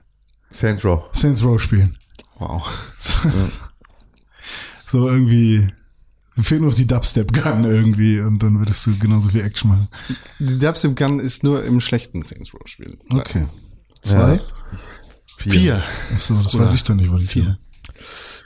[0.51, 1.05] Saints Row.
[1.13, 1.97] Saints Row spielen.
[2.37, 2.63] Wow.
[4.91, 5.69] So irgendwie,
[6.37, 9.87] fehlt nur noch die Dubstep-Gun irgendwie und dann würdest du genauso viel Action machen.
[10.37, 12.97] Die Dubstep Gun ist nur im schlechten Saints Row Spiel.
[13.09, 13.45] Okay.
[14.01, 14.41] Zwei?
[15.49, 15.83] Vier.
[16.13, 17.57] Achso, das weiß ich dann nicht, wo die vier.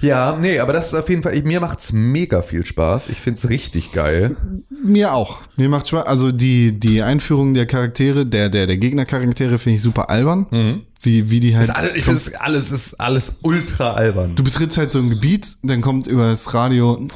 [0.02, 3.10] Ja, nee, aber das ist auf jeden Fall, mir macht's mega viel Spaß.
[3.10, 4.36] Ich find's richtig geil.
[4.84, 5.42] Mir auch.
[5.56, 6.06] Mir macht Spaß.
[6.06, 10.84] Also die, die Einführung der Charaktere, der, der, der Gegnercharaktere finde ich super albern.
[11.02, 11.70] Wie, wie die halt.
[11.70, 14.36] Alles, ich finde, alles ist alles ultra albern.
[14.36, 17.08] Du betrittst halt so ein Gebiet, dann kommt über das Radio,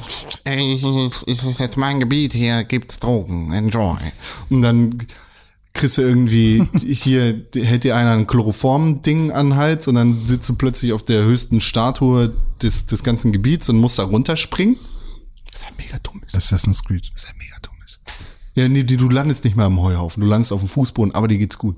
[0.43, 0.81] ey,
[1.27, 3.97] es ist jetzt mein Gebiet, hier gibt's Drogen, enjoy.
[4.49, 5.07] Und dann
[5.79, 10.47] kriegst du irgendwie, hier hält dir einer ein Chloroform-Ding an den Hals und dann sitzt
[10.49, 14.77] du plötzlich auf der höchsten Statue des, des ganzen Gebiets und musst da runterspringen.
[15.51, 16.35] Das ist halt mega dumm ist.
[16.35, 17.09] Assassin's Creed.
[17.13, 17.99] Das ist halt mega dumm ist.
[18.55, 21.27] Ja, nee, die, du landest nicht mehr am Heuhaufen, du landest auf dem Fußboden, aber
[21.27, 21.77] dir geht's gut.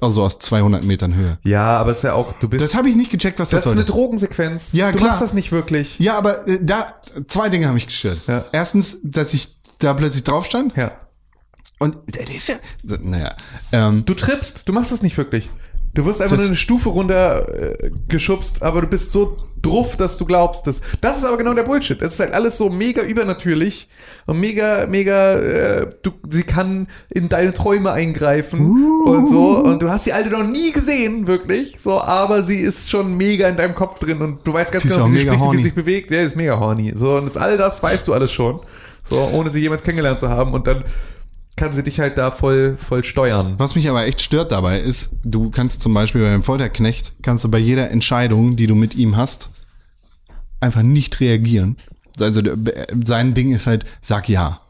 [0.00, 1.38] Also aus 200 Metern Höhe.
[1.44, 3.62] Ja, aber es ist ja auch, du bist, Das habe ich nicht gecheckt, was das,
[3.62, 3.84] das ist eine.
[3.84, 4.72] Drogensequenz.
[4.72, 5.10] Ja, du klar.
[5.10, 5.98] machst das nicht wirklich.
[6.00, 6.94] Ja, aber äh, da
[7.28, 8.20] zwei Dinge haben mich gestört.
[8.26, 8.44] Ja.
[8.52, 10.92] Erstens, dass ich da plötzlich drauf stand Ja.
[11.82, 12.54] Und der, der ist ja,
[13.00, 13.34] naja,
[13.72, 15.50] ähm, Du trippst, du machst das nicht wirklich.
[15.94, 20.16] Du wirst einfach nur eine Stufe runter äh, geschubst, aber du bist so druff, dass
[20.16, 22.00] du glaubst, dass das ist aber genau der Bullshit.
[22.00, 23.88] Es ist halt alles so mega übernatürlich
[24.24, 29.90] und mega, mega, äh, du, sie kann in deine Träume eingreifen und so und du
[29.90, 33.74] hast die alte noch nie gesehen, wirklich, so, aber sie ist schon mega in deinem
[33.74, 35.56] Kopf drin und du weißt ganz Sie genau, wie sie spricht, wie horny.
[35.58, 36.10] sie sich bewegt.
[36.10, 36.94] Ja, ist mega horny.
[36.96, 38.60] So, und das, all das weißt du alles schon,
[39.10, 40.84] so, ohne sie jemals kennengelernt zu haben und dann
[41.56, 43.54] kann sie dich halt da voll, voll steuern.
[43.58, 47.50] Was mich aber echt stört dabei ist, du kannst zum Beispiel beim Folterknecht, kannst du
[47.50, 49.50] bei jeder Entscheidung, die du mit ihm hast,
[50.60, 51.76] einfach nicht reagieren.
[52.18, 52.42] Also
[53.04, 54.60] sein Ding ist halt, sag ja.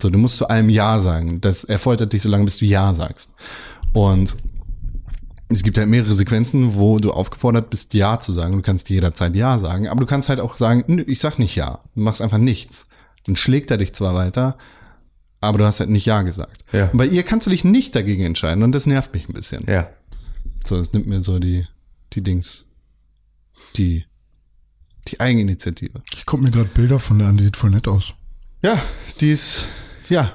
[0.00, 1.40] So, du musst zu allem Ja sagen.
[1.40, 3.30] Das, er foltert dich so lange, bis du Ja sagst.
[3.92, 4.36] Und
[5.48, 8.54] es gibt halt mehrere Sequenzen, wo du aufgefordert bist, Ja zu sagen.
[8.54, 11.56] Du kannst jederzeit Ja sagen, aber du kannst halt auch sagen, nö, ich sag nicht
[11.56, 11.80] Ja.
[11.96, 12.86] Du machst einfach nichts.
[13.26, 14.56] Dann schlägt er dich zwar weiter,
[15.40, 16.64] aber du hast halt nicht Ja gesagt.
[16.72, 16.86] Ja.
[16.90, 19.64] Und bei ihr kannst du dich nicht dagegen entscheiden und das nervt mich ein bisschen.
[19.68, 19.88] Ja.
[20.66, 21.66] So, das nimmt mir so die,
[22.12, 22.66] die Dings,
[23.76, 24.04] die,
[25.08, 26.02] die Eigeninitiative.
[26.14, 28.14] Ich gucke mir gerade Bilder von der an, die sieht voll nett aus.
[28.62, 28.80] Ja,
[29.20, 29.66] die ist,
[30.08, 30.32] ja,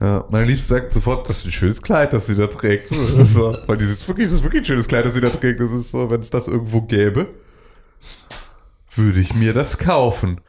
[0.00, 2.88] Ja, meine Liebste sagt sofort, das ist ein schönes Kleid, das sie da trägt.
[2.88, 5.60] So, weil dieses wirklich, das ist wirklich ein schönes Kleid, das sie da trägt.
[5.60, 7.28] Das ist so, wenn es das irgendwo gäbe,
[8.94, 10.40] würde ich mir das kaufen.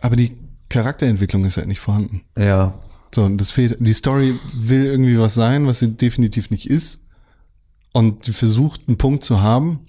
[0.00, 0.36] aber die
[0.68, 2.22] Charakterentwicklung ist halt nicht vorhanden.
[2.38, 2.74] Ja.
[3.14, 7.00] So, und das fehlt, die Story will irgendwie was sein, was sie definitiv nicht ist.
[7.92, 9.80] Und die versucht, einen Punkt zu haben,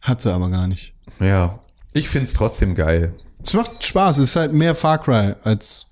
[0.00, 0.94] hat sie aber gar nicht.
[1.20, 1.60] Ja.
[1.92, 3.14] Ich find's trotzdem geil.
[3.42, 5.86] Es macht Spaß, es ist halt mehr Far Cry als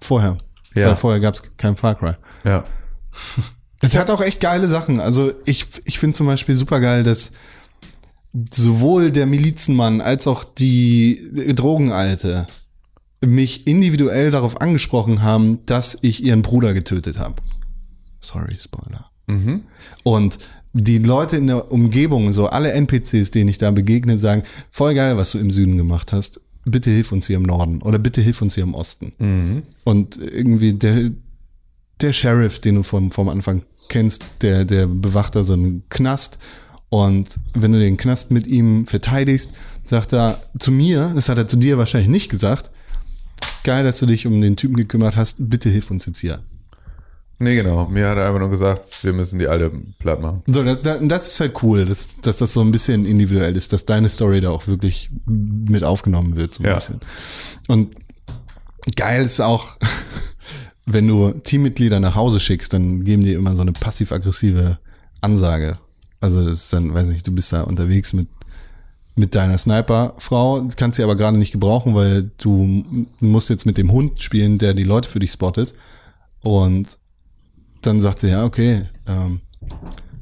[0.00, 0.36] vorher.
[0.74, 0.88] Ja.
[0.88, 2.14] Weil vorher gab es kein Far Cry.
[2.44, 2.64] Ja.
[3.84, 5.00] Es hat auch echt geile Sachen.
[5.00, 7.32] Also ich, ich finde zum Beispiel super geil, dass
[8.54, 12.46] sowohl der Milizenmann als auch die Drogenalte
[13.24, 17.36] mich individuell darauf angesprochen haben, dass ich ihren Bruder getötet habe.
[18.20, 19.10] Sorry, Spoiler.
[20.02, 20.38] Und
[20.72, 25.16] die Leute in der Umgebung, so alle NPCs, denen ich da begegne, sagen, voll geil,
[25.16, 26.40] was du im Süden gemacht hast.
[26.64, 29.12] Bitte hilf uns hier im Norden oder bitte hilf uns hier im Osten.
[29.84, 31.10] Und irgendwie der,
[32.00, 36.38] der Sheriff, den du vom, vom Anfang kennst, der, der bewacht da so einen Knast.
[36.88, 39.52] Und wenn du den Knast mit ihm verteidigst,
[39.84, 42.70] sagt er zu mir, das hat er zu dir wahrscheinlich nicht gesagt,
[43.64, 46.40] geil, dass du dich um den Typen gekümmert hast, bitte hilf uns jetzt hier.
[47.38, 47.86] Nee, genau.
[47.88, 50.42] Mir hat er einfach nur gesagt, wir müssen die alte platt machen.
[50.46, 53.72] So, das, das das ist halt cool, dass, dass das so ein bisschen individuell ist,
[53.72, 56.74] dass deine Story da auch wirklich mit aufgenommen wird, so ein Ja.
[56.76, 57.00] bisschen.
[57.66, 57.94] Und
[58.94, 59.76] geil ist auch,
[60.86, 64.78] wenn du Teammitglieder nach Hause schickst, dann geben die immer so eine passiv-aggressive
[65.20, 65.78] Ansage.
[66.20, 68.28] Also das ist dann, weiß nicht, du bist da unterwegs mit
[69.14, 72.84] mit deiner Sniper-Frau, kannst sie aber gerade nicht gebrauchen, weil du
[73.20, 75.74] musst jetzt mit dem Hund spielen, der die Leute für dich spottet.
[76.40, 76.98] Und
[77.82, 79.40] dann sagt sie, ja, okay, ähm,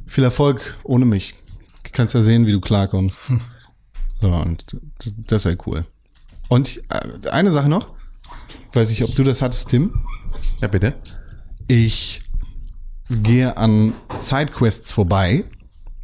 [0.07, 1.35] viel Erfolg ohne mich.
[1.85, 3.19] Du kannst ja sehen, wie du klarkommst.
[4.23, 4.67] So, und
[5.29, 5.87] das- ist halt cool.
[6.51, 7.89] Und äh, eine Sache noch,
[8.75, 9.95] weiß ich, ob du das hattest, Tim.
[10.61, 10.95] Ja, bitte.
[11.69, 12.21] Ich
[13.09, 15.45] gehe an Sidequests vorbei.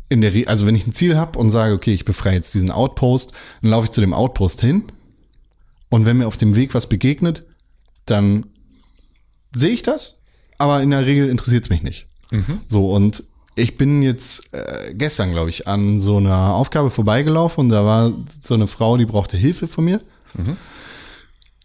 [0.09, 2.54] In der Re also wenn ich ein Ziel habe und sage, okay, ich befreie jetzt
[2.54, 3.32] diesen Outpost,
[3.62, 4.84] dann laufe ich zu dem Outpost hin.
[5.88, 7.44] Und wenn mir auf dem Weg was begegnet,
[8.07, 8.46] dann
[9.54, 10.20] sehe ich das,
[10.59, 12.07] aber in der Regel interessiert es mich nicht.
[12.68, 13.24] So, und
[13.57, 18.12] ich bin jetzt äh, gestern, glaube ich, an so einer Aufgabe vorbeigelaufen und da war
[18.40, 20.00] so eine Frau, die brauchte Hilfe von mir.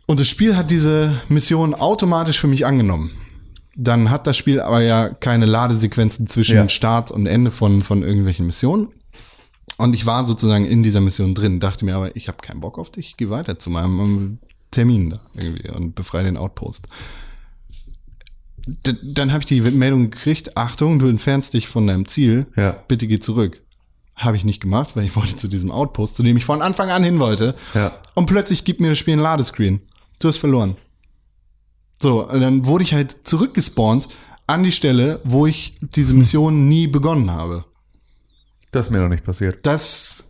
[0.06, 3.12] Und das Spiel hat diese Mission automatisch für mich angenommen.
[3.76, 6.70] Dann hat das Spiel aber ja keine Ladesequenzen zwischen Ja.
[6.70, 8.90] Start und Ende von, von irgendwelchen Missionen.
[9.78, 12.78] Und ich war sozusagen in dieser Mission drin, dachte mir aber, ich habe keinen Bock
[12.78, 14.38] auf dich, ich gehe weiter zu meinem ähm,
[14.72, 16.88] Termin da irgendwie und befreie den Outpost.
[18.86, 22.72] D dann habe ich die Meldung gekriegt, Achtung, du entfernst dich von deinem Ziel, Ja.
[22.88, 23.62] bitte geh zurück.
[24.16, 26.90] Habe ich nicht gemacht, weil ich wollte zu diesem Outpost, zu dem ich von Anfang
[26.90, 27.56] an hin wollte.
[27.74, 27.92] Ja.
[28.14, 29.82] Und plötzlich gibt mir das Spiel ein Ladescreen.
[30.20, 30.76] Du hast verloren.
[32.02, 34.08] So, dann wurde ich halt zurückgespawnt
[34.48, 37.66] an die Stelle, wo ich diese Mission nie begonnen habe.
[38.72, 39.60] Das ist mir noch nicht passiert.
[39.64, 40.24] Das,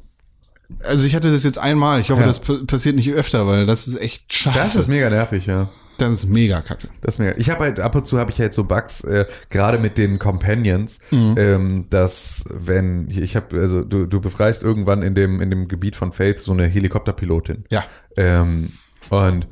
[0.84, 2.02] also ich hatte das jetzt einmal.
[2.02, 2.28] Ich hoffe, Ja.
[2.28, 4.58] das passiert nicht öfter, weil das ist echt scheiße.
[4.58, 5.70] Das ist mega nervig, ja.
[5.98, 6.90] das ist mega kacke.
[7.02, 7.34] Das ist mega.
[7.38, 10.18] Ich habe halt ab und zu habe ich halt so Bugs, äh, gerade mit den
[10.20, 15.68] Companions, ähm, dass wenn ich habe also du, du befreist irgendwann in dem in dem
[15.68, 17.66] Gebiet von Faith so eine Helikopterpilotin.
[17.70, 17.86] Ja.
[18.18, 18.72] Ähm,
[19.10, 19.48] und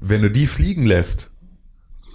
[0.00, 1.30] wenn du die fliegen lässt,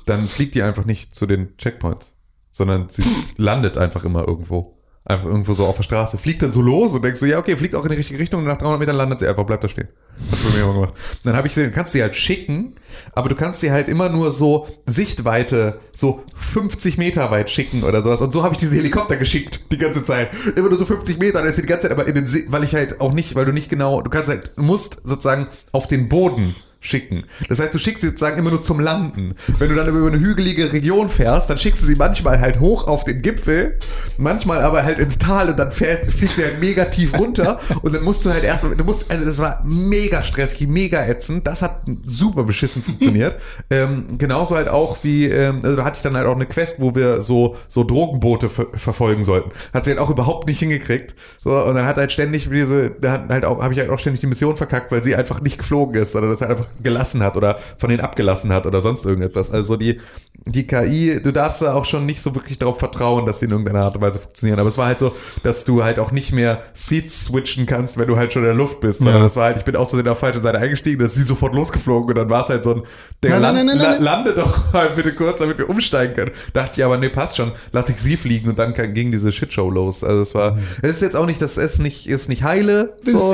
[0.10, 2.16] dann fliegt die einfach nicht zu den Checkpoints,
[2.52, 3.04] sondern sie
[3.38, 4.74] landet einfach immer irgendwo.
[5.10, 6.18] Einfach irgendwo so auf der Straße.
[6.18, 8.42] Fliegt dann so los und denkst so, ja, okay, fliegt auch in die richtige Richtung
[8.42, 9.88] und nach 300 Metern landet sie einfach, bleibt da stehen.
[10.30, 10.94] Hast du bei mir immer gemacht.
[11.24, 12.76] Dann habe ich sie, kannst du sie halt schicken,
[13.14, 18.04] aber du kannst sie halt immer nur so Sichtweite, so 50 Meter weit schicken oder
[18.04, 18.20] sowas.
[18.20, 20.30] Und so habe ich diese Helikopter geschickt, die ganze Zeit.
[20.58, 22.46] Immer nur so 50 Meter, dann ist sie die ganze Zeit aber in den See,
[22.50, 25.88] weil ich halt auch nicht, weil du nicht genau, du kannst halt, musst sozusagen auf
[25.88, 26.54] den Boden
[26.88, 27.26] schicken.
[27.50, 29.36] Das heißt, du schickst sie sozusagen immer nur zum Landen.
[29.60, 32.88] Wenn du dann über eine hügelige Region fährst, dann schickst du sie manchmal halt hoch
[32.88, 33.78] auf den Gipfel,
[34.18, 37.94] manchmal aber halt ins Tal und dann fährt, fliegt sie halt mega tief runter und
[37.94, 41.46] dann musst du halt erstmal, du musst, also das war mega stressig, mega ätzend.
[41.46, 43.42] Das hat super beschissen funktioniert.
[43.70, 46.80] ähm, genauso halt auch wie, ähm, also da hatte ich dann halt auch eine Quest,
[46.80, 49.52] wo wir so, so Drogenboote ver verfolgen sollten.
[49.74, 51.16] Hat sie halt auch überhaupt nicht hingekriegt.
[51.44, 54.00] So, und dann hat halt ständig diese, da hat halt auch, habe ich halt auch
[54.00, 57.24] ständig die Mission verkackt, weil sie einfach nicht geflogen ist, sondern das halt einfach gelassen
[57.24, 59.52] hat oder von denen abgelassen hat oder sonst irgendetwas.
[59.52, 60.00] Also die,
[60.46, 63.52] die KI, du darfst da auch schon nicht so wirklich darauf vertrauen, dass sie in
[63.52, 64.60] irgendeiner Art und Weise funktionieren.
[64.60, 65.14] Aber es war halt so,
[65.44, 68.56] dass du halt auch nicht mehr Seats switchen kannst, wenn du halt schon in der
[68.56, 69.00] Luft bist.
[69.00, 69.24] Sondern Ja.
[69.24, 71.24] das war halt, ich bin aus Versehen auf der falschen Seite eingestiegen, da ist sie
[71.24, 72.82] sofort losgeflogen und dann war es halt so ein,
[73.24, 76.32] der Nein, nein, nein, la- lande doch mal bitte kurz, damit wir umsteigen können.
[76.54, 79.70] Dachte ich, aber nee, passt schon, lass ich sie fliegen und dann ging diese Shitshow
[79.70, 80.04] los.
[80.04, 82.96] Also es war, es ist jetzt auch nicht, das ist nicht, ist nicht heile.
[83.02, 83.34] So.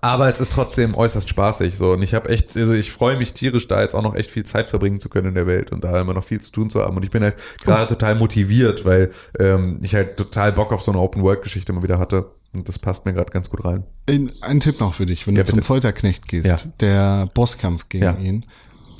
[0.00, 3.34] Aber es ist trotzdem äußerst spaßig so und ich habe echt, also ich freue mich
[3.34, 5.84] tierisch, da jetzt auch noch echt viel Zeit verbringen zu können in der Welt und
[5.84, 8.86] da immer noch viel zu tun zu haben und ich bin halt gerade total motiviert,
[8.86, 12.78] weil ähm, ich halt total Bock auf so eine Open-World-Geschichte mal wieder hatte und das
[12.78, 13.84] passt mir gerade ganz gut rein.
[14.08, 15.66] Ein, ein Tipp noch für dich, wenn Ja, du zum bitte.
[15.66, 16.56] Folterknecht gehst, Ja.
[16.80, 18.16] der Bosskampf gegen Ja.
[18.16, 18.46] ihn,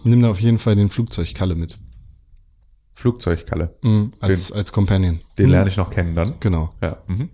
[0.04, 1.78] nimm da auf jeden Fall den Flugzeugkalle mit.
[2.94, 5.20] Flugzeugkalle, Mhm, als, als Companion.
[5.38, 6.34] den lerne ich noch kennen dann.
[6.40, 6.74] Genau.
[6.82, 6.98] Ja.
[7.06, 7.30] Mhm.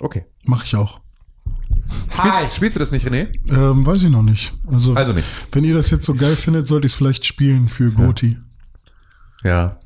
[0.00, 0.24] Okay.
[0.44, 1.00] Mach ich auch.
[2.10, 3.28] Spiel, spielst du das nicht, René?
[3.50, 4.52] Ähm, weiß ich noch nicht.
[4.70, 5.26] Also, Also nicht.
[5.52, 8.38] wenn ihr das jetzt so geil findet, sollte ich es vielleicht spielen für Goti.
[9.44, 9.78] Ja.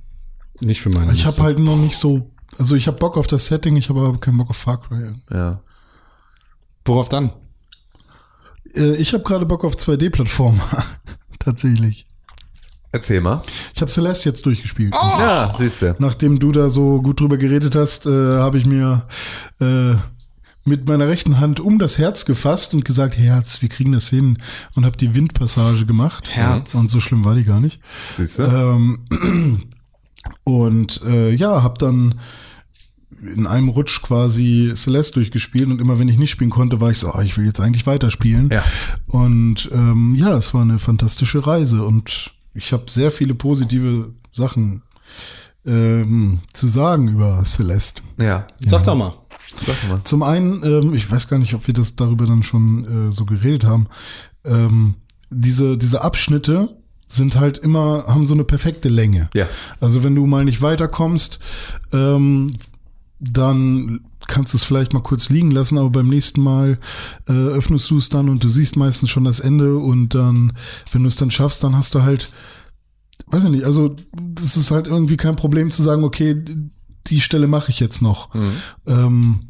[0.60, 3.46] Nicht für meine Ich habe halt noch nicht so, also ich habe Bock auf das
[3.46, 5.14] Setting, ich habe aber keinen Bock auf Far Cry.
[5.32, 5.60] Ja.
[6.84, 7.30] Worauf dann?
[8.74, 10.60] Äh, ich habe gerade Bock auf 2D-Plattformen.
[11.38, 12.06] Tatsächlich.
[12.92, 13.42] Erzähl mal.
[13.74, 14.94] Ich habe Celeste jetzt durchgespielt.
[14.94, 15.94] Ja, siehst du.
[15.98, 19.06] Nachdem du da so gut drüber geredet hast, äh, habe ich mir
[19.60, 19.94] äh,
[20.66, 24.38] mit meiner rechten Hand um das Herz gefasst und gesagt, Herz, wir kriegen das hin.
[24.74, 26.30] Und habe die Windpassage gemacht.
[26.30, 26.74] Herz.
[26.74, 27.80] Und so schlimm war die gar nicht.
[28.16, 28.42] Siehst du?
[28.42, 28.98] Ähm,
[30.44, 32.16] und äh, ja, habe dann
[33.34, 36.98] in einem Rutsch quasi Celeste durchgespielt und immer wenn ich nicht spielen konnte, war ich
[36.98, 38.50] so, oh, ich will jetzt eigentlich weiterspielen.
[38.50, 38.62] Ja.
[39.06, 44.82] Und ähm, ja, es war eine fantastische Reise und ich habe sehr viele positive Sachen
[45.64, 48.02] ähm, zu sagen über Celeste.
[48.18, 48.46] ja.
[48.66, 49.12] Sag doch mal.
[49.64, 50.00] Sag mal.
[50.04, 53.24] Zum einen, ähm, ich weiß gar nicht, ob wir das darüber dann schon äh, so
[53.24, 53.86] geredet haben,
[54.44, 54.94] ähm,
[55.30, 56.76] diese, diese Abschnitte
[57.08, 59.30] sind halt immer, haben so eine perfekte Länge.
[59.34, 59.46] Ja.
[59.80, 61.38] Also wenn du mal nicht weiterkommst,
[61.92, 62.50] ähm,
[63.20, 66.78] dann kannst du es vielleicht mal kurz liegen lassen, aber beim nächsten Mal
[67.28, 70.52] äh, öffnest du es dann und du siehst meistens schon das Ende und dann,
[70.92, 72.28] wenn du es dann schaffst, dann hast du halt,
[73.28, 76.42] weiß ich nicht, also das ist halt irgendwie kein Problem zu sagen, okay,
[77.10, 78.28] die Stelle mache ich jetzt noch.
[78.86, 79.40] Ähm,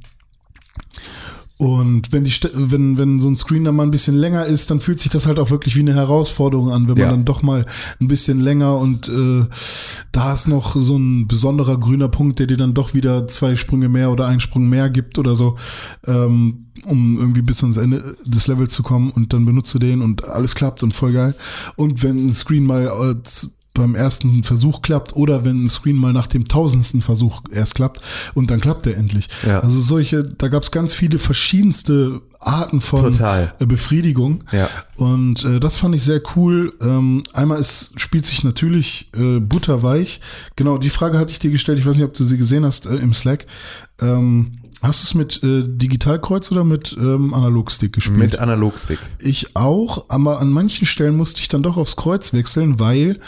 [1.58, 4.78] und wenn die wenn wenn so ein Screen dann mal ein bisschen länger ist, dann
[4.78, 7.06] fühlt sich das halt auch wirklich wie eine Herausforderung an, wenn Ja.
[7.06, 7.64] man dann doch mal
[7.98, 9.46] ein bisschen länger und äh,
[10.12, 13.88] da ist noch so ein besonderer grüner Punkt, der dir dann doch wieder zwei Sprünge
[13.88, 15.56] mehr oder einen Sprung mehr gibt oder so,
[16.06, 20.02] ähm, um irgendwie bis ans Ende des Levels zu kommen und dann benutzt du den
[20.02, 21.34] und alles klappt und voll geil.
[21.76, 23.14] Und wenn ein Screen mal äh,
[23.76, 28.00] beim ersten Versuch klappt oder wenn ein Screen mal nach dem tausendsten Versuch erst klappt
[28.34, 29.28] und dann klappt er endlich.
[29.46, 29.60] Ja.
[29.60, 33.54] Also solche, da gab es ganz viele verschiedenste Arten von Total.
[33.58, 34.44] äh, Befriedigung.
[34.52, 34.68] Ja.
[34.96, 36.72] Und äh, das fand ich sehr cool.
[36.80, 40.20] Ähm, einmal es spielt sich natürlich äh, butterweich.
[40.56, 41.78] Genau, die Frage hatte ich dir gestellt.
[41.78, 43.46] Ich weiß nicht, ob du sie gesehen hast äh, im Slack.
[44.00, 48.18] Ähm, hast du es mit äh, Digitalkreuz oder mit ähm, Analogstick gespielt?
[48.18, 48.98] Mit Analogstick.
[49.18, 53.18] Ich auch, aber an manchen Stellen musste ich dann doch aufs Kreuz wechseln, weil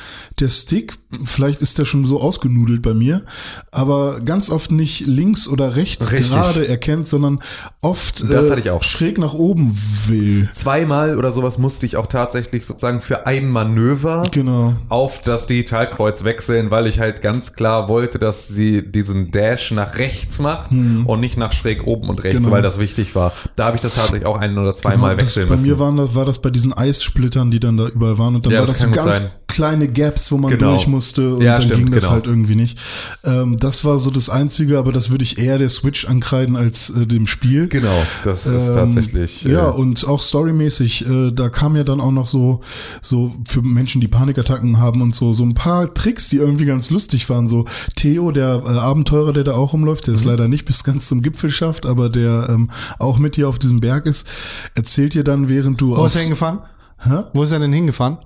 [0.40, 3.24] der Stick, vielleicht ist der schon so ausgenudelt bei mir,
[3.72, 6.30] aber ganz oft nicht links oder rechts Richtig.
[6.30, 7.40] gerade erkennt, sondern
[7.80, 8.82] oft äh, Das hatte ich auch.
[8.82, 9.76] schräg nach oben
[10.06, 10.48] will.
[10.52, 14.74] Zweimal oder sowas musste ich auch tatsächlich sozusagen für ein Manöver Genau.
[14.90, 19.96] auf das Digitalkreuz wechseln, weil ich halt ganz klar wollte, dass sie diesen Dash nach
[19.96, 22.50] rechts macht und nicht nach schräg oben und rechts, Genau.
[22.52, 23.32] weil das wichtig war.
[23.56, 25.66] Da habe ich das tatsächlich auch ein oder zweimal Genau, das, wechseln bei müssen.
[25.68, 28.34] mir waren das, war das bei diesen Eissplittern, die dann da überall waren.
[28.36, 29.26] Und dann Ja, war das das, so ganz sein.
[29.48, 30.72] kleine Gaps, wo man Genau.
[30.74, 31.34] durch musste.
[31.34, 32.14] Und Ja, dann stimmt, ging das genau.
[32.14, 32.78] halt irgendwie nicht.
[33.24, 36.90] Ähm, das war so das Einzige, aber das würde ich eher der Switch ankreiden als
[36.90, 37.68] äh, dem Spiel.
[37.68, 39.46] genau, das ist Ähm, tatsächlich.
[39.46, 42.60] äh, ja, und auch storymäßig, äh, da kam ja dann auch noch so,
[43.02, 46.90] so für Menschen, die Panikattacken haben und so, so ein paar Tricks, die irgendwie ganz
[46.90, 47.46] lustig waren.
[47.46, 47.64] So
[47.96, 50.30] Theo, der äh, Abenteurer, der da auch rumläuft, der es Mhm.
[50.30, 53.80] leider nicht bis ganz zum Gipfel schafft, aber der ähm, auch mit dir auf diesem
[53.80, 54.26] Berg ist,
[54.74, 56.60] erzählt dir dann, während du Wo ist er hingefahren?
[56.98, 57.24] Hä?
[57.32, 58.18] Wo ist er denn hingefahren?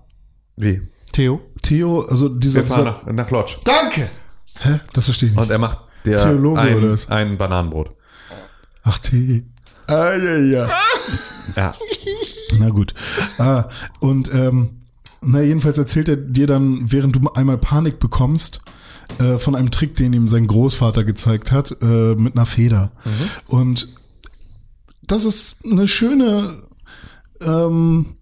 [0.56, 0.82] Wie?
[1.12, 1.40] Theo?
[1.62, 3.56] Theo, also dieser, Wir fahren dieser nach, nach Lodge.
[3.64, 4.08] Danke!
[4.60, 4.80] hä?
[4.92, 5.42] Das verstehe ich nicht.
[5.42, 7.08] Und er macht der Theologe ein, oder was?
[7.10, 7.90] ein Bananenbrot.
[8.82, 9.44] Ach, T.
[9.86, 10.68] Ah, ja, ja.
[11.56, 11.74] Ja.
[12.58, 12.94] Na gut.
[13.38, 13.68] Ah,
[14.00, 14.82] und ähm,
[15.20, 18.60] na jedenfalls erzählt er dir dann, während du einmal Panik bekommst,
[19.18, 22.92] äh, von einem Trick, den ihm sein Großvater gezeigt hat, äh, mit einer Feder.
[23.46, 23.88] Und
[25.06, 26.62] das ist eine schöne
[27.40, 28.16] ähm,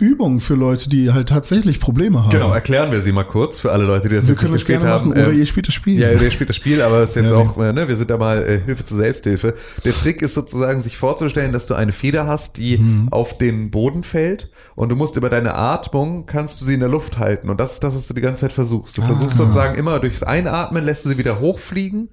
[0.00, 2.30] Übung für Leute, die halt tatsächlich Probleme haben.
[2.30, 4.82] Genau, erklären wir sie mal kurz für alle Leute, die das Wir jetzt nicht gespielt
[4.84, 5.10] haben.
[5.10, 5.20] machen.
[5.22, 6.00] Oder Ähm, ihr spielt das Spiel.
[6.00, 8.10] Ja, der spielt das Spiel, aber es ist jetzt Ja, auch, äh, ne, wir sind
[8.10, 9.54] da mal äh, Hilfe zur Selbsthilfe.
[9.84, 13.08] Der Trick ist sozusagen, sich vorzustellen, dass du eine Feder hast, die Mhm.
[13.10, 16.88] auf den Boden fällt und du musst über deine Atmung, kannst du sie in der
[16.88, 18.96] Luft halten und das ist das, was du die ganze Zeit versuchst.
[18.98, 19.06] Du Ah.
[19.06, 22.08] versuchst sozusagen immer durchs Einatmen lässt du sie wieder hochfliegen,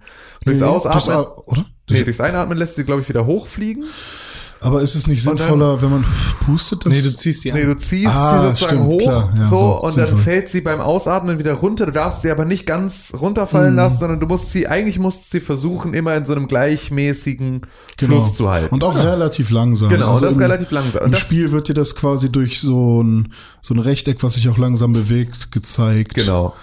[0.46, 1.66] durchs Nee, Ausatmen, durchs oder?
[1.90, 3.86] nee, durchs Einatmen lässt du sie, glaube ich, wieder hochfliegen.
[4.62, 6.06] Aber ist es nicht Und dann- sinnvoller, wenn man
[6.46, 6.86] pustet?
[6.86, 7.68] Das Nee, du ziehst die Nee, an.
[7.70, 10.14] du ziehst Ah, sie sozusagen stimmt, hoch, klar, ja, so, so, und sinnvoll.
[10.16, 11.86] dann fällt sie beim Ausatmen wieder runter.
[11.86, 13.78] Du darfst sie aber nicht ganz runterfallen Mhm.
[13.78, 17.62] lassen, sondern du musst sie, eigentlich musst du sie versuchen, immer in so einem gleichmäßigen
[18.00, 18.70] Fluss zu halten.
[18.76, 18.88] Genau.
[18.88, 19.90] Und auch relativ langsam.
[19.90, 21.02] Genau, das ist im- relativ langsam.
[21.02, 24.36] Und Im das- Spiel wird dir das quasi durch so ein, so ein Rechteck, was
[24.36, 26.14] sich auch langsam bewegt, gezeigt.
[26.16, 26.54] Genau.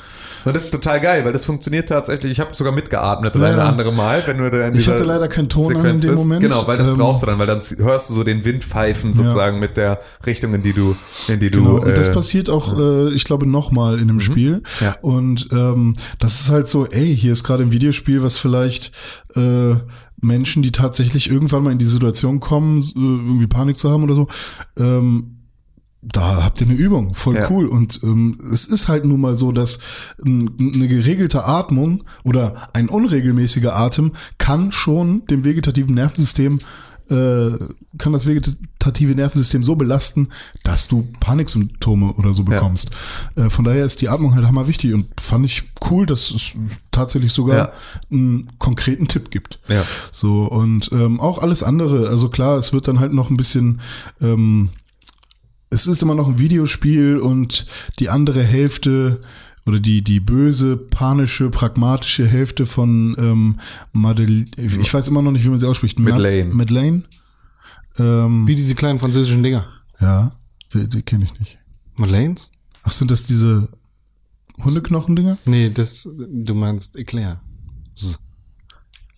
[0.45, 2.33] Und das ist total geil, weil das funktioniert tatsächlich.
[2.33, 3.71] Ich habe sogar mitgeatmet das Ja, eine oder ja.
[3.71, 6.23] andere Mal, wenn du da in Ich hatte leider keinen Ton an in dem bist.
[6.23, 6.41] Moment.
[6.43, 9.15] Genau, weil das Ähm, brauchst du dann, weil dann hörst du so den Wind pfeifen
[9.15, 10.97] sozusagen mit der Richtung, in die du,
[11.29, 11.63] in die du.
[11.63, 14.63] Genau, und das äh, passiert auch, äh, ich glaube, nochmal in dem Spiel.
[14.81, 14.97] Ja.
[15.01, 18.93] Und ähm, das ist halt so, ey, hier ist gerade ein Videospiel, was vielleicht
[19.35, 19.75] äh,
[20.21, 24.15] Menschen, die tatsächlich irgendwann mal in die Situation kommen, äh, irgendwie Panik zu haben oder
[24.15, 24.29] so,
[24.79, 25.34] ähm,
[26.13, 27.51] da habt ihr eine Übung, voll Ja.
[27.51, 27.67] cool.
[27.67, 29.79] Und ähm, es ist halt nun mal so, dass
[30.25, 36.61] ähm, eine geregelte Atmung oder ein unregelmäßiger Atem kann schon dem vegetativen Nervensystem
[37.11, 37.51] äh,
[37.99, 40.31] kann das vegetative Nervensystem so belasten,
[40.63, 42.93] dass du Paniksymptome oder so bekommst.
[43.37, 46.53] Äh, von daher ist die Atmung halt hammer wichtig und fand ich cool, dass es
[46.93, 47.73] tatsächlich sogar Ja.
[48.11, 49.61] einen konkreten Tipp gibt.
[49.69, 49.85] Ja.
[50.13, 52.09] So, und ähm, auch alles andere.
[52.09, 53.81] Also klar, es wird dann halt noch ein bisschen,
[54.23, 54.71] ähm,
[55.75, 57.67] es ist immer noch ein Videospiel und
[57.99, 59.21] die andere Hälfte
[59.67, 63.61] oder die, die böse, panische, pragmatische Hälfte von ähm,
[63.93, 65.99] Madeleine, ich weiß immer noch nicht, wie man sie ausspricht.
[65.99, 66.55] Ma- Madeleine.
[66.55, 67.03] Madeleine?
[67.99, 69.67] Ähm, Wie diese kleinen französischen Dinger.
[70.01, 70.33] ja,
[70.73, 71.59] die, die kenne ich nicht.
[71.95, 72.51] Madeleines?
[72.83, 73.69] Ach, sind das diese
[74.63, 75.39] Hundeknochen-Dinger?
[75.47, 77.41] Nee, das, du meinst Eclair.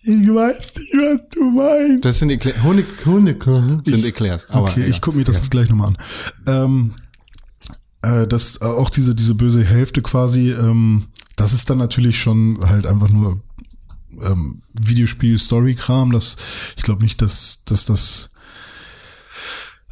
[0.03, 2.05] Ich weiß nicht, was du meinst.
[2.05, 2.63] Das sind Eclair.
[2.63, 4.49] Hunde, Hundeknochen sind Eclairs.
[4.49, 4.87] Aber okay, ja.
[4.87, 5.97] ich gucke mir das gleich nochmal an.
[6.45, 6.93] Ähm,
[8.03, 12.59] äh, das äh, auch diese diese böse Hälfte quasi, ähm, das ist dann natürlich schon
[12.69, 13.41] halt einfach nur
[14.21, 16.11] ähm, Videospiel-Story-Kram.
[16.11, 16.37] Das
[16.75, 18.29] ich glaube nicht, dass dass das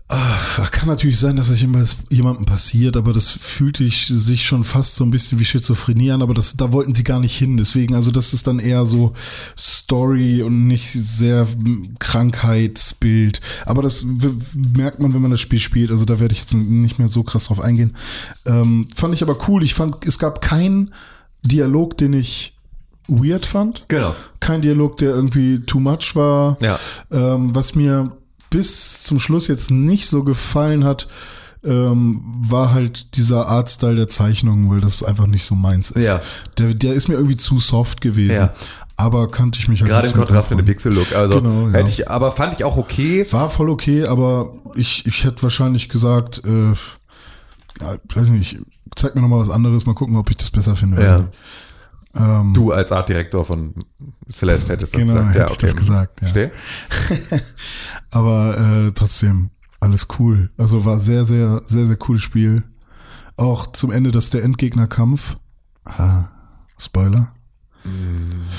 [0.07, 4.63] Ah, kann natürlich sein, dass es jemals- jemandem passiert, aber das fühlte ich sich schon
[4.63, 7.57] fast so ein bisschen wie Schizophrenie an, aber das, da wollten sie gar nicht hin.
[7.57, 9.13] Deswegen, also das ist dann eher so
[9.57, 13.41] Story und nicht sehr mm, Krankheitsbild.
[13.65, 14.05] Aber das
[14.53, 15.89] merkt man, wenn man das Spiel spielt.
[15.89, 17.95] Also da werde ich jetzt nicht mehr so krass drauf eingehen.
[18.45, 19.63] Ähm, fand ich aber cool.
[19.63, 20.93] Ich fand, es gab keinen
[21.41, 22.55] Dialog, den ich
[23.07, 23.85] weird fand.
[23.87, 24.15] Genau.
[24.39, 26.57] Kein Dialog, der irgendwie too much war.
[26.61, 26.79] Ja.
[27.11, 28.15] Ähm, was mir
[28.55, 31.09] bis zum Schluss jetzt nicht so gefallen hat,
[31.65, 36.05] ähm, war halt dieser Artstyle der Zeichnung, weil das einfach nicht so meins ist.
[36.05, 36.21] Ja.
[36.57, 38.35] Der, der ist mir irgendwie zu soft gewesen.
[38.35, 38.53] Ja.
[38.95, 40.67] Aber kannte ich mich halt Gerade im Kontrast mit dem.
[40.67, 41.13] Pixel-Look.
[41.13, 41.73] Also Genau, ja.
[41.73, 43.27] hätte ich, aber fand ich auch okay.
[43.31, 46.69] War voll okay, aber ich, ich hätte wahrscheinlich gesagt, äh,
[47.81, 48.59] ja, weiß nicht,
[48.95, 51.03] zeig mir noch mal was anderes, mal gucken, ob ich das besser finde.
[51.03, 51.11] Ja.
[51.11, 51.27] Also,
[52.15, 53.73] ähm, Du als Artdirektor von
[54.31, 55.35] Celeste hättest das Genau, gesagt.
[55.35, 56.27] hätte ich das gesagt, ja.
[56.27, 56.51] Verstehe?
[58.11, 60.49] Aber äh, trotzdem, alles cool.
[60.57, 62.63] Also war sehr, sehr, sehr, sehr cooles Spiel.
[63.37, 65.37] Auch zum Ende, dass der Endgegnerkampf,
[65.85, 66.25] ah,
[66.77, 67.34] Spoiler,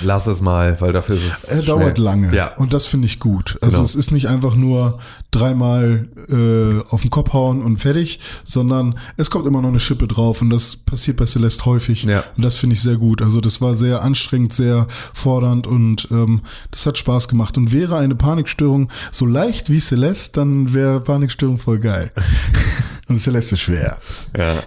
[0.02, 1.44] Lass es mal, weil dafür ist es.
[1.44, 1.78] Er schnell.
[1.78, 2.34] dauert lange.
[2.34, 2.54] Ja.
[2.56, 3.56] Und das finde ich gut.
[3.62, 3.84] Also Genau.
[3.84, 4.98] es ist nicht einfach nur
[5.30, 10.06] dreimal äh, auf den Kopf hauen und fertig, sondern es kommt immer noch eine Schippe
[10.06, 12.04] drauf und das passiert bei Celeste häufig.
[12.04, 12.24] Ja.
[12.36, 13.22] Und das finde ich sehr gut.
[13.22, 17.56] Also das war sehr anstrengend, sehr fordernd und ähm, das hat Spaß gemacht.
[17.56, 22.12] Und wäre eine Panikstörung so leicht wie Celeste, dann wäre Panikstörung voll geil.
[23.08, 23.98] und Celeste ist schwer.
[24.36, 24.54] Ja.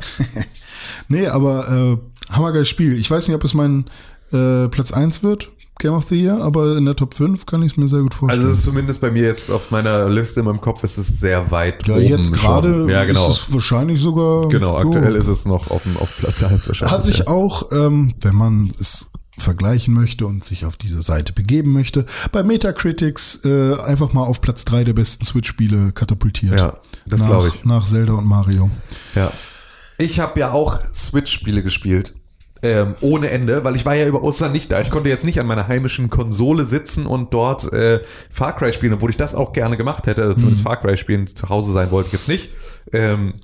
[1.08, 2.98] Nee, aber äh, hammergeiles Spiel.
[3.00, 3.86] Ich weiß nicht, ob es mein
[4.32, 5.50] äh, Platz 1 wird,
[5.80, 8.14] Game of the Year, aber in der Top 5 kann ich es mir sehr gut
[8.14, 8.42] vorstellen.
[8.42, 11.08] Also es ist zumindest bei mir jetzt auf meiner Liste in meinem Kopf ist es
[11.08, 12.92] sehr weit ja, oben jetzt gerade.
[12.92, 13.30] Ja, genau.
[13.30, 14.50] ist es wahrscheinlich sogar.
[14.50, 15.18] genau, aktuell oh.
[15.18, 16.92] ist es noch auf, auf Platz 1 wahrscheinlich.
[16.92, 17.28] Hat sich ja.
[17.28, 22.44] auch, ähm, wenn man es vergleichen möchte und sich auf diese Seite begeben möchte, bei
[22.44, 26.60] Metacritics äh, einfach mal auf Platz 3 der besten Switch-Spiele katapultiert.
[26.60, 27.64] Ja, das Nach- glaube ich.
[27.64, 28.70] Nach Zelda und Mario.
[29.16, 29.32] Ja.
[29.98, 32.16] Ich habe ja auch Switch-Spiele gespielt.
[32.62, 34.82] Ähm, ohne Ende, weil ich war ja über Ostern nicht da.
[34.82, 38.94] Ich konnte jetzt nicht an meiner heimischen Konsole sitzen und dort äh, Far Cry spielen,
[38.94, 40.24] obwohl ich das auch gerne gemacht hätte.
[40.24, 42.50] Also zumindest Far Cry spielen zu Hause sein wollte ich jetzt nicht.
[42.92, 43.36] Ähm,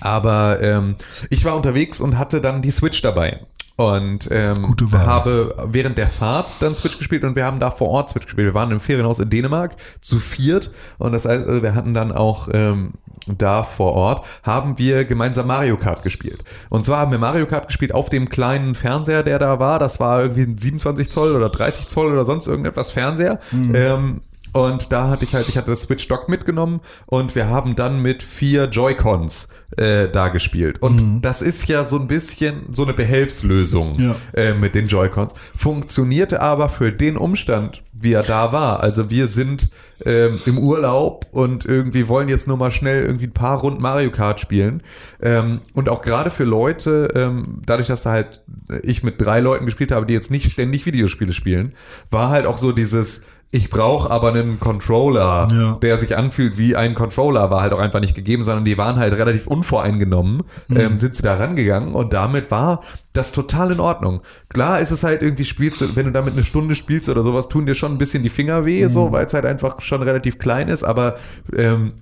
[0.00, 0.96] aber ähm,
[1.30, 3.40] ich war unterwegs und hatte dann die Switch dabei.
[3.78, 8.10] Und ähm, habe während der Fahrt dann Switch gespielt und wir haben da vor Ort
[8.10, 8.48] Switch gespielt.
[8.48, 12.10] Wir waren im Ferienhaus in Dänemark zu viert und das heißt, also wir hatten dann
[12.10, 12.94] auch ähm,
[13.28, 16.42] da vor Ort, haben wir gemeinsam Mario Kart gespielt.
[16.70, 19.78] Und zwar haben wir Mario Kart gespielt auf dem kleinen Fernseher, der da war.
[19.78, 23.38] Das war irgendwie ein 27 Zoll oder 30 Zoll oder sonst irgendetwas Fernseher.
[23.74, 24.22] Ähm,
[24.52, 28.00] und da hatte ich halt, ich hatte das Switch Dock mitgenommen und wir haben dann
[28.02, 30.80] mit vier Joy-Cons äh, da gespielt.
[30.82, 34.14] Und das ist ja so ein bisschen so eine Behelfslösung Ja.
[34.32, 35.32] äh, mit den Joy-Cons.
[35.54, 38.80] Funktionierte aber für den Umstand, wie er da war.
[38.80, 39.70] Also wir sind
[40.04, 44.10] ähm, im Urlaub und irgendwie wollen jetzt nur mal schnell irgendwie ein paar Runden Mario
[44.10, 44.82] Kart spielen.
[45.20, 48.42] Ähm, und auch gerade für Leute, ähm, dadurch, dass da halt
[48.82, 51.74] ich mit drei Leuten gespielt habe, die jetzt nicht ständig Videospiele spielen,
[52.10, 55.78] war halt auch so dieses ich brauche aber einen Controller, Ja.
[55.80, 58.98] der sich anfühlt wie ein Controller, war halt auch einfach nicht gegeben, sondern die waren
[58.98, 62.82] halt relativ unvoreingenommen, ähm, sind sie da rangegangen und damit war
[63.14, 64.20] das total in Ordnung.
[64.50, 67.48] Klar ist es halt irgendwie spielst du, wenn du damit eine Stunde spielst oder sowas,
[67.48, 70.38] tun dir schon ein bisschen die Finger weh, so, weil es halt einfach schon relativ
[70.38, 71.16] klein ist, aber
[71.56, 71.92] ähm,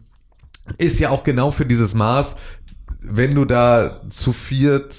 [0.78, 2.36] ist ja auch genau für dieses Maß,
[3.02, 4.96] wenn du da zu viert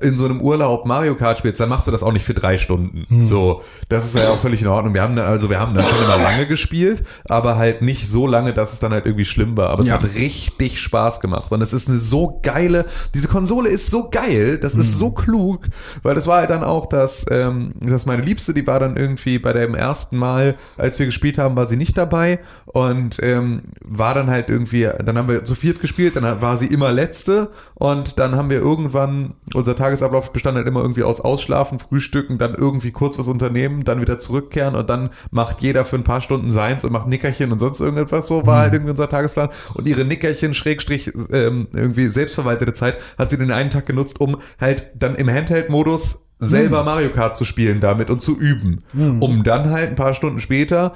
[0.00, 2.56] in so einem Urlaub Mario Kart spielst, dann machst du das auch nicht für drei
[2.58, 3.26] Stunden.
[3.26, 4.94] So, das ist ja auch völlig in Ordnung.
[4.94, 8.26] Wir haben dann, also wir haben dann schon immer lange gespielt, aber halt nicht so
[8.26, 9.68] lange, dass es dann halt irgendwie schlimm war.
[9.70, 9.94] Aber es Ja.
[9.94, 11.52] hat richtig Spaß gemacht.
[11.52, 15.68] Und es ist eine so geile, diese Konsole ist so geil, das ist so klug,
[16.02, 19.38] weil es war halt dann auch, dass, ähm, dass meine Liebste, die war dann irgendwie
[19.38, 24.14] bei dem ersten Mal, als wir gespielt haben, war sie nicht dabei und ähm, war
[24.14, 28.18] dann halt irgendwie, dann haben wir zu viert gespielt, dann war sie immer letzte und
[28.18, 32.92] dann haben wir irgendwann, unser Tagesablauf bestand halt immer irgendwie aus Ausschlafen, Frühstücken, dann irgendwie
[32.92, 36.84] kurz was unternehmen, dann wieder zurückkehren und dann macht jeder für ein paar Stunden seins
[36.84, 38.28] und macht Nickerchen und sonst irgendetwas.
[38.28, 39.48] So, war halt irgendwie unser Tagesplan.
[39.74, 44.36] Und ihre Nickerchen, Schrägstrich, ähm, irgendwie selbstverwaltete Zeit hat sie den einen Tag genutzt, um
[44.60, 48.82] halt dann im Handheld-Modus selber Mario Kart zu spielen damit und zu üben,
[49.20, 50.92] um dann halt ein paar Stunden später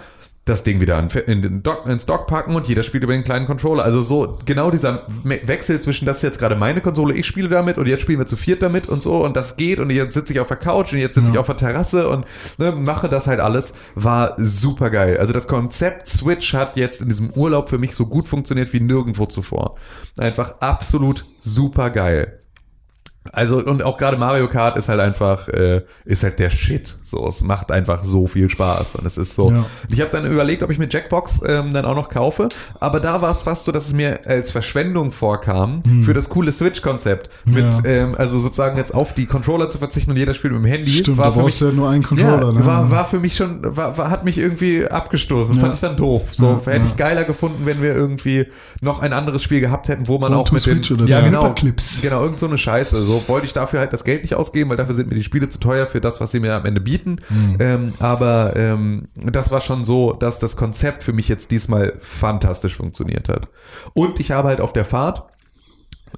[0.47, 3.25] das Ding wieder in, in den Dock, ins Dock packen und jeder spielt über den
[3.25, 3.85] kleinen Controller.
[3.85, 7.79] Also so genau dieser Wechsel zwischen das ist jetzt gerade meine Konsole, ich spiele damit
[7.79, 10.33] und jetzt spielen wir zu viert damit und so und das geht und jetzt sitze
[10.33, 12.27] ich auf der Couch und jetzt sitze ich auf der Terrasse und
[12.59, 15.19] ne, mache das halt alles, war super geil.
[15.19, 18.81] Also das Konzept Switch hat jetzt in diesem Urlaub für mich so gut funktioniert wie
[18.81, 19.75] nirgendwo zuvor.
[20.17, 22.36] Einfach absolut super geil.
[23.33, 26.97] Also und auch gerade Mario Kart ist halt einfach äh, ist halt der Shit.
[27.03, 29.51] So, es macht einfach so viel Spaß und es ist so.
[29.51, 29.65] Ja.
[29.89, 32.49] Ich habe dann überlegt, ob ich mir Jackbox ähm, dann auch noch kaufe,
[32.81, 36.53] aber da war es fast so, dass es mir als Verschwendung vorkam für das coole
[36.53, 37.85] Switch-Konzept mit Hm.
[37.85, 37.91] Ja.
[37.91, 40.91] ähm, also sozusagen jetzt auf die Controller zu verzichten und jeder spielt mit dem Handy.
[40.91, 42.47] Stimmt, war da für brauchst mich ja nur einen Controller.
[42.47, 42.67] ja, ne?
[42.67, 45.59] war, war für mich schon, war, war, hat mich irgendwie abgestoßen.
[45.59, 46.31] Fand ich dann doof.
[46.33, 48.47] So, hätte ich geiler gefunden, wenn wir irgendwie
[48.81, 51.21] noch ein anderes Spiel gehabt hätten, wo man One auch mit den, Switch oder ja,
[51.21, 52.03] genau, Sniper-Clips.
[52.03, 53.03] genau, irgend so eine Scheiße.
[53.03, 55.49] So wollte ich dafür halt das Geld nicht ausgeben, weil dafür sind mir die Spiele
[55.49, 57.21] zu teuer für das, was sie mir am Ende bieten.
[57.29, 57.57] Mhm.
[57.59, 62.77] Ähm, aber ähm, das war schon so, dass das Konzept für mich jetzt diesmal fantastisch
[62.77, 63.49] funktioniert hat.
[63.95, 65.25] Und ich habe halt auf der Fahrt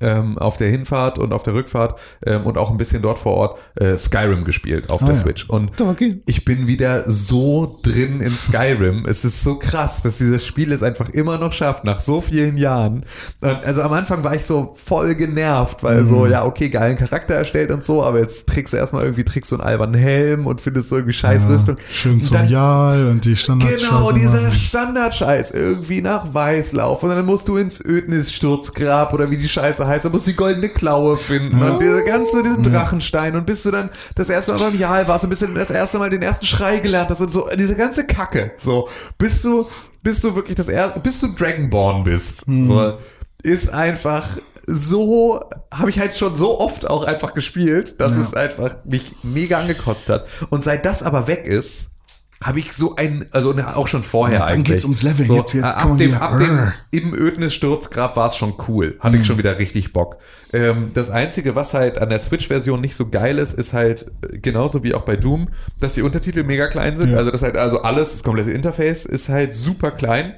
[0.00, 3.34] ähm, auf der Hinfahrt und auf der Rückfahrt ähm, und auch ein bisschen dort vor
[3.34, 5.18] Ort äh, Skyrim gespielt auf der Ah, ja.
[5.22, 5.48] Switch.
[5.48, 6.20] Und Okay.
[6.26, 9.04] ich bin wieder so drin in Skyrim.
[9.08, 12.56] Es ist so krass, dass dieses Spiel es einfach immer noch schafft, nach so vielen
[12.56, 13.04] Jahren.
[13.40, 16.30] Und also am Anfang war ich so voll genervt, weil so, Mhm.
[16.32, 19.56] ja, okay, geilen Charakter erstellt und so, aber jetzt trägst du erstmal irgendwie, trägst so
[19.56, 21.76] einen albernen Helm und findest so irgendwie Scheißrüstung.
[21.90, 23.68] Schön Und dann- sozial und die Standard.
[23.76, 29.48] Genau, dieser Standardscheiß irgendwie nach Weißlauf und dann musst du ins Ödnis-Sturzgrab oder wie die
[29.48, 31.60] Scheiße halt so, musst die goldene Klaue finden.
[31.62, 33.36] Und diese ganze, diesen Drachenstein.
[33.36, 35.98] Und bis du dann das erste Mal beim Jahl warst und bis du das erste
[35.98, 38.88] Mal den ersten Schrei gelernt hast und so, diese ganze Kacke, so,
[39.18, 39.66] bis du,
[40.02, 42.94] bis du wirklich das erste, bis du Dragonborn bist, so,
[43.42, 45.42] ist einfach so,
[45.72, 50.10] habe ich halt schon so oft auch einfach gespielt, dass es einfach mich mega angekotzt
[50.10, 50.26] hat.
[50.50, 51.97] Und seit das aber weg ist,
[52.42, 54.68] habe ich so ein, also ne, auch schon vorher Ja, dann eigentlich.
[54.74, 55.26] geht's ums Leveln.
[55.26, 58.96] So, Jetzt- jetzt kann ab dem, wieder- ab dem im Ödnis-Sturzgrab war es schon cool.
[59.00, 59.20] Hatte Mhm.
[59.22, 60.16] ich schon wieder richtig Bock.
[60.52, 64.38] Ähm, das Einzige, was halt an der Switch-Version nicht so geil ist, ist halt äh,
[64.38, 65.48] genauso wie auch bei Doom,
[65.80, 67.10] dass die Untertitel mega klein sind.
[67.10, 67.18] Ja.
[67.18, 70.34] Also das halt, also alles, das komplette Interface ist halt super klein.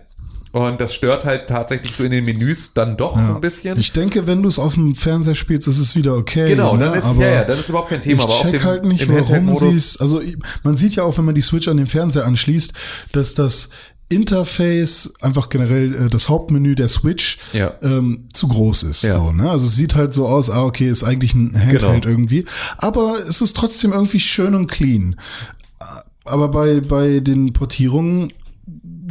[0.53, 3.79] Und das stört halt tatsächlich so in den Menüs dann doch so ein bisschen.
[3.79, 6.47] Ich denke, wenn du es auf dem Fernseher spielst, ist es wieder okay.
[6.47, 6.87] genau, ne?
[6.87, 8.25] dann ist, Aber ja, ja, dann ist überhaupt kein Thema.
[8.25, 10.01] ich aber auf check halt nicht, warum sie es.
[10.01, 10.21] Also
[10.65, 12.73] man sieht ja auch, wenn man die Switch an den Fernseher anschließt,
[13.13, 13.71] dass das
[14.09, 17.75] Interface, einfach generell äh, das Hauptmenü der Switch, Ja.
[17.81, 19.03] ähm, zu groß ist.
[19.05, 19.15] Ja.
[19.19, 19.49] So, ne?
[19.49, 22.09] Also es sieht halt so aus, ah, okay, ist eigentlich ein Handheld Genau.
[22.13, 22.45] irgendwie.
[22.77, 25.15] Aber es ist trotzdem irgendwie schön und clean.
[26.25, 28.33] Aber bei, bei den Portierungen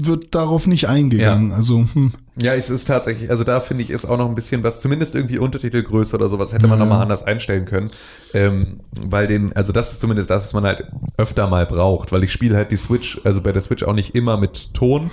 [0.06, 1.52] wird darauf nicht eingegangen.
[1.52, 2.12] Also, hm.
[2.42, 5.16] Ja, es ist tatsächlich, also da finde ich, ist auch noch ein bisschen was, zumindest
[5.16, 7.92] irgendwie Untertitelgröße oder sowas, hätte man nochmal anders einstellen können.
[8.34, 10.84] Ähm, weil den, also das ist zumindest das, was man halt
[11.18, 14.16] öfter mal braucht, weil ich spiele halt die Switch, also bei der Switch auch nicht
[14.16, 15.12] immer mit Ton,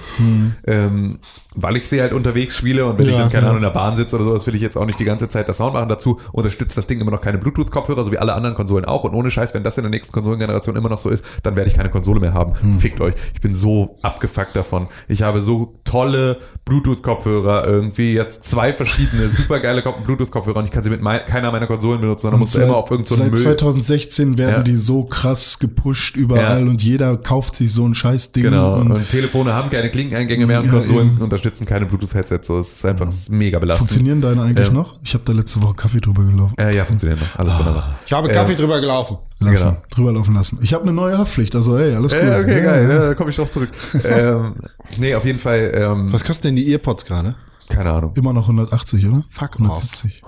[0.66, 1.18] ähm,
[1.54, 3.48] weil ich sie halt unterwegs spiele und wenn ich Ja, dann, keine ja.
[3.50, 5.48] Ahnung, in der Bahn sitze oder sowas, will ich jetzt auch nicht die ganze Zeit
[5.48, 5.88] das Sound machen.
[5.88, 9.04] Dazu unterstützt das Ding immer noch keine Bluetooth-Kopfhörer, so wie alle anderen Konsolen auch.
[9.04, 11.70] Und ohne Scheiß, wenn das in der nächsten Konsolengeneration immer noch so ist, dann werde
[11.70, 12.52] ich keine Konsole mehr haben.
[12.78, 13.14] Fickt euch.
[13.34, 14.88] Ich bin so abgefuckt davon.
[15.08, 20.82] Ich habe so tolle Bluetooth-Kopfhörer, irgendwie jetzt zwei verschiedene supergeile Ko- Bluetooth-Kopfhörer und ich kann
[20.82, 23.42] sie mit mein, keiner meiner Konsolen benutzen, sondern muss immer auf irgendeinen so seit Müll.
[23.42, 24.62] 2016 werden Ja.
[24.62, 26.68] die so krass gepusht überall Ja.
[26.70, 28.42] und jeder kauft sich so ein Scheißding.
[28.42, 31.22] Genau, Und und Telefone haben keine Klinkeneingänge mehr und Ja, Konsolen eben.
[31.22, 32.46] unterstützen keine Bluetooth-Headsets.
[32.46, 33.88] So, es ist einfach es ist mega belastend.
[33.88, 34.72] funktionieren deine eigentlich Ja.
[34.72, 34.94] noch?
[35.02, 36.54] Ich habe da letzte Woche Kaffee drüber gelaufen.
[36.58, 37.38] Äh, ja, funktioniert noch.
[37.38, 37.94] Alles wunderbar.
[38.06, 39.16] Ich habe Kaffee drüber gelaufen.
[39.38, 39.82] Lassen, genau.
[39.90, 40.58] drüber laufen lassen.
[40.62, 42.22] Ich habe eine neue Haftpflicht, also hey, alles gut.
[42.22, 42.94] Äh, okay, Ja, geil, ja.
[42.94, 43.68] ja, da komme ich drauf zurück.
[44.04, 44.54] ähm,
[44.98, 47.34] nee, auf jeden Fall, ähm, Was kosten denn die Earpods gerade?
[47.68, 48.12] keine Ahnung.
[48.14, 49.24] Immer noch 180, oder?
[49.30, 50.22] Fuck 170.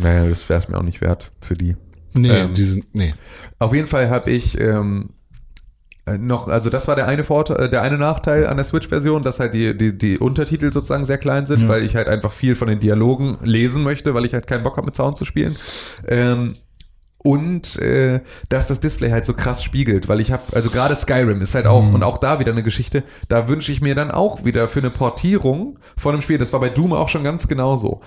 [0.00, 1.76] Naja, das wäre es mir auch nicht wert für die.
[2.14, 3.14] Nee, Ähm, die sind, nee.
[3.58, 5.10] Auf jeden Fall habe ich ähm,
[6.04, 9.22] äh, noch, also das war der eine Vorteil, äh, der eine Nachteil an der Switch-Version,
[9.22, 12.54] dass halt die, die, die Untertitel sozusagen sehr klein sind, weil ich halt einfach viel
[12.54, 15.56] von den Dialogen lesen möchte, weil ich halt keinen Bock habe mit Sound zu spielen.
[16.06, 16.52] Ähm,
[17.22, 21.40] und äh, dass das Display halt so krass spiegelt, weil ich habe, also gerade Skyrim
[21.40, 24.44] ist halt auch, und auch da wieder eine Geschichte, da wünsche ich mir dann auch
[24.44, 28.00] wieder für eine Portierung von einem Spiel, das war bei Doom auch schon ganz genauso.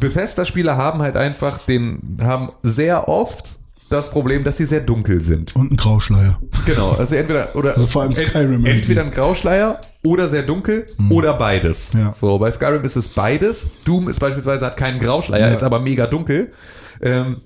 [0.00, 3.58] Bethesda-Spieler haben halt einfach den, haben sehr oft
[3.90, 5.56] das Problem, dass sie sehr dunkel sind.
[5.56, 6.38] Und ein Grauschleier.
[6.66, 8.70] Genau, also entweder oder Also vor allem Skyrim irgendwie.
[8.70, 11.92] entweder ein Grauschleier oder sehr dunkel oder beides.
[11.94, 12.12] Ja.
[12.12, 13.70] So, bei Skyrim ist es beides.
[13.84, 15.54] Doom ist beispielsweise hat keinen Grauschleier, Ja.
[15.54, 16.52] ist aber mega dunkel.
[17.00, 17.38] Ähm,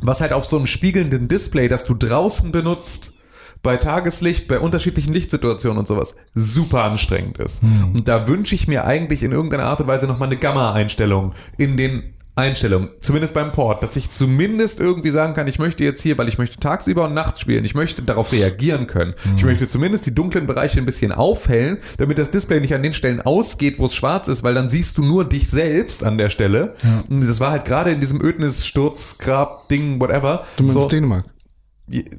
[0.00, 3.12] was halt auf so einem spiegelnden Display, das du draußen benutzt,
[3.62, 7.62] bei Tageslicht, bei unterschiedlichen Lichtsituationen und sowas, super anstrengend ist.
[7.94, 11.76] Und da wünsche ich mir eigentlich in irgendeiner Art und Weise nochmal eine Gamma-Einstellung in
[11.76, 16.18] den Einstellungen, zumindest beim Port, dass ich zumindest irgendwie sagen kann, ich möchte jetzt hier,
[16.18, 19.14] weil ich möchte tagsüber und nachts spielen, ich möchte darauf reagieren können.
[19.36, 22.92] Ich möchte zumindest die dunklen Bereiche ein bisschen aufhellen, damit das Display nicht an den
[22.92, 26.28] Stellen ausgeht, wo es schwarz ist, weil dann siehst du nur dich selbst an der
[26.28, 26.74] Stelle.
[27.08, 30.44] Und das war halt gerade in diesem Ödnis, Sturz, Grab, Ding, whatever.
[30.56, 31.26] Du meinst so, Dänemark.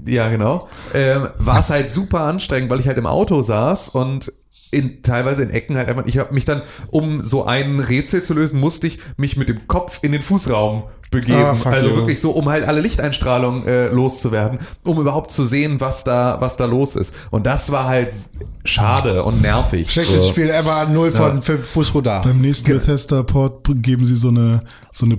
[0.08, 0.70] ja, genau.
[0.94, 4.32] Ähm, war es halt super anstrengend, weil ich halt im Auto saß und
[4.72, 8.34] in, teilweise in Ecken halt einfach, ich habe mich dann, um so ein Rätsel zu
[8.34, 11.62] lösen, musste ich mich mit dem Kopf in den Fußraum begeben.
[11.64, 11.96] Ah, also you.
[11.96, 16.58] wirklich so, um halt alle Lichteinstrahlung äh, loszuwerden, um überhaupt zu sehen, was da, was
[16.58, 17.14] da los ist.
[17.32, 18.10] Und das war halt
[18.64, 19.92] schade und nervig.
[19.92, 20.30] Schlechtes so.
[20.30, 22.24] Spiel ever, 0 von 5 Fußrodar.
[22.24, 24.62] Beim nächsten Bethesda-Port geben sie so eine,
[24.92, 25.18] so eine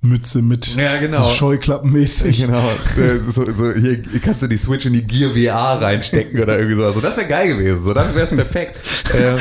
[0.00, 1.28] Pappmütze mit Ja, genau.
[1.28, 2.38] so Scheuklappenmäßig.
[2.40, 2.58] Genau,
[2.98, 6.76] äh, so, so, hier kannst du die Switch in die Gear VR reinstecken oder irgendwie
[6.76, 6.84] so.
[6.86, 7.82] Also das wäre geil gewesen.
[7.84, 8.78] So, das wäre es perfekt.
[9.14, 9.38] Ähm,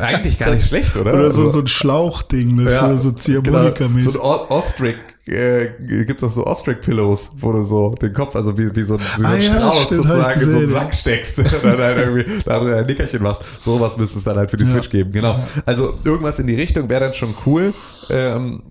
[0.00, 1.12] eigentlich gar nicht schlecht, oder?
[1.12, 3.20] Oder so, Also- so ein Schlauchding, das Ja, ist so genau.
[3.20, 4.12] Ziehharmonika-mäßig.
[4.12, 4.96] So ein Ostrich,
[5.26, 5.68] äh,
[6.04, 9.22] gibt's auch so Ostrich-Pillows, wo du so den Kopf, also wie, wie so ein, wie
[9.22, 11.78] so Ah ein ja, Strauß stimmt, hab sozusagen in so einen Sack steckst und dann
[11.78, 13.42] halt irgendwie da ein Nickerchen machst.
[13.62, 15.38] Sowas müsste es dann halt für die Switch geben, genau.
[15.66, 17.74] Also irgendwas in die Richtung wäre dann schon cool.
[18.08, 18.62] Ähm,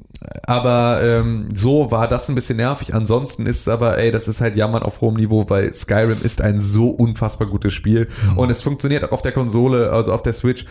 [0.48, 2.94] aber ähm, so war das ein bisschen nervig.
[2.94, 6.42] Ansonsten ist es aber, ey, das ist halt Jammern auf hohem Niveau, weil Skyrim ist
[6.42, 8.08] ein so unfassbar gutes Spiel.
[8.36, 10.66] Und es funktioniert auch auf der Konsole, also auf der Switch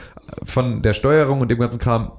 [0.44, 2.12] von der Steuerung und dem ganzen Kram.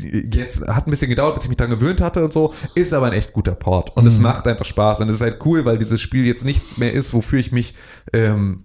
[0.00, 3.06] Jetzt hat ein bisschen gedauert, bis ich mich dran gewöhnt hatte und so, ist aber
[3.06, 3.96] ein echt guter Port.
[3.96, 5.00] Und es macht einfach Spaß.
[5.00, 7.74] Und es ist halt cool, weil dieses Spiel jetzt nichts mehr ist, wofür ich mich
[8.12, 8.64] ähm,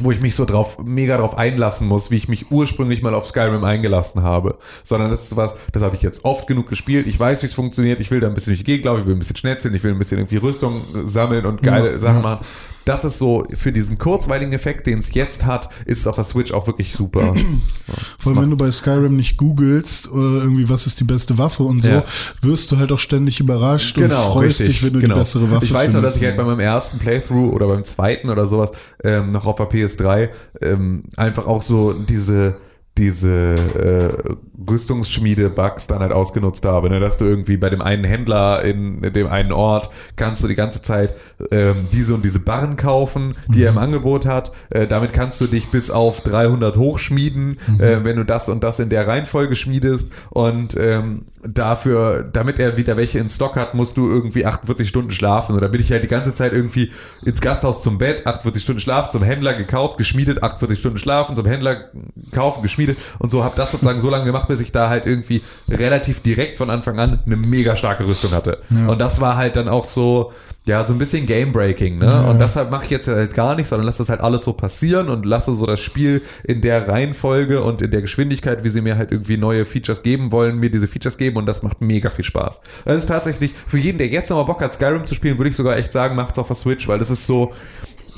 [0.00, 3.26] wo ich mich so drauf, mega drauf einlassen muss, wie ich mich ursprünglich mal auf
[3.28, 4.58] Skyrim eingelassen habe.
[4.84, 7.06] Sondern das ist was, das habe ich jetzt oft genug gespielt.
[7.06, 8.00] Ich weiß, wie es funktioniert.
[8.00, 9.82] Ich will da ein bisschen durch die Gegend laufen, ich will ein bisschen schnetzeln, ich
[9.82, 12.44] will ein bisschen irgendwie Rüstung sammeln und geile Ja, Sachen machen.
[12.90, 16.24] Das ist so, für diesen kurzweiligen Effekt, den es jetzt hat, ist es auf der
[16.24, 17.34] Switch auch wirklich super.
[17.88, 21.38] Ja, Vor allem, wenn du bei Skyrim nicht googelst, oder irgendwie, was ist die beste
[21.38, 22.04] Waffe und so, Ja.
[22.42, 25.62] wirst du halt auch ständig überrascht und freust dich, wenn du die bessere Waffe Genau,
[25.64, 28.70] Ich weiß noch, dass ich halt bei meinem ersten Playthrough oder beim zweiten oder sowas
[29.02, 30.28] ähm, noch auf der PS3
[30.62, 32.58] ähm, einfach auch so diese
[32.98, 34.34] diese äh,
[34.70, 37.00] Rüstungsschmiede-Bugs dann halt ausgenutzt habe, ne?
[37.00, 40.82] dass du irgendwie bei dem einen Händler in dem einen Ort kannst du die ganze
[40.82, 41.14] Zeit
[41.50, 44.52] ähm, diese und diese Barren kaufen, die er im Angebot hat.
[44.70, 48.78] Äh, damit kannst du dich bis auf 300 hochschmieden, äh, wenn du das und das
[48.78, 53.96] in der Reihenfolge schmiedest und ähm, dafür, damit er wieder welche in Stock hat, musst
[53.96, 55.56] du irgendwie 48 Stunden schlafen.
[55.56, 56.92] Oder bin ich halt die ganze Zeit irgendwie
[57.24, 61.46] ins Gasthaus zum Bett, 48 Stunden schlafen, zum Händler gekauft, geschmiedet, 48 Stunden schlafen, zum
[61.46, 61.90] Händler
[62.32, 65.42] kaufen, geschmiedet und so habe das sozusagen so lange gemacht, bis ich da halt irgendwie
[65.68, 68.58] relativ direkt von Anfang an eine mega starke Rüstung hatte.
[68.88, 70.32] Und das war halt dann auch so,
[70.66, 72.26] ja, so ein bisschen Game-Breaking, ne?
[72.26, 75.08] Und deshalb mache ich jetzt halt gar nicht, sondern lasse das halt alles so passieren
[75.08, 78.96] und lasse so das Spiel in der Reihenfolge und in der Geschwindigkeit, wie sie mir
[78.96, 82.24] halt irgendwie neue Features geben wollen, mir diese Features geben und das macht mega viel
[82.24, 82.60] Spaß.
[82.84, 85.56] Das ist tatsächlich, für jeden, der jetzt nochmal Bock hat, Skyrim zu spielen, würde ich
[85.56, 87.52] sogar echt sagen, macht's auf der Switch, weil das ist so,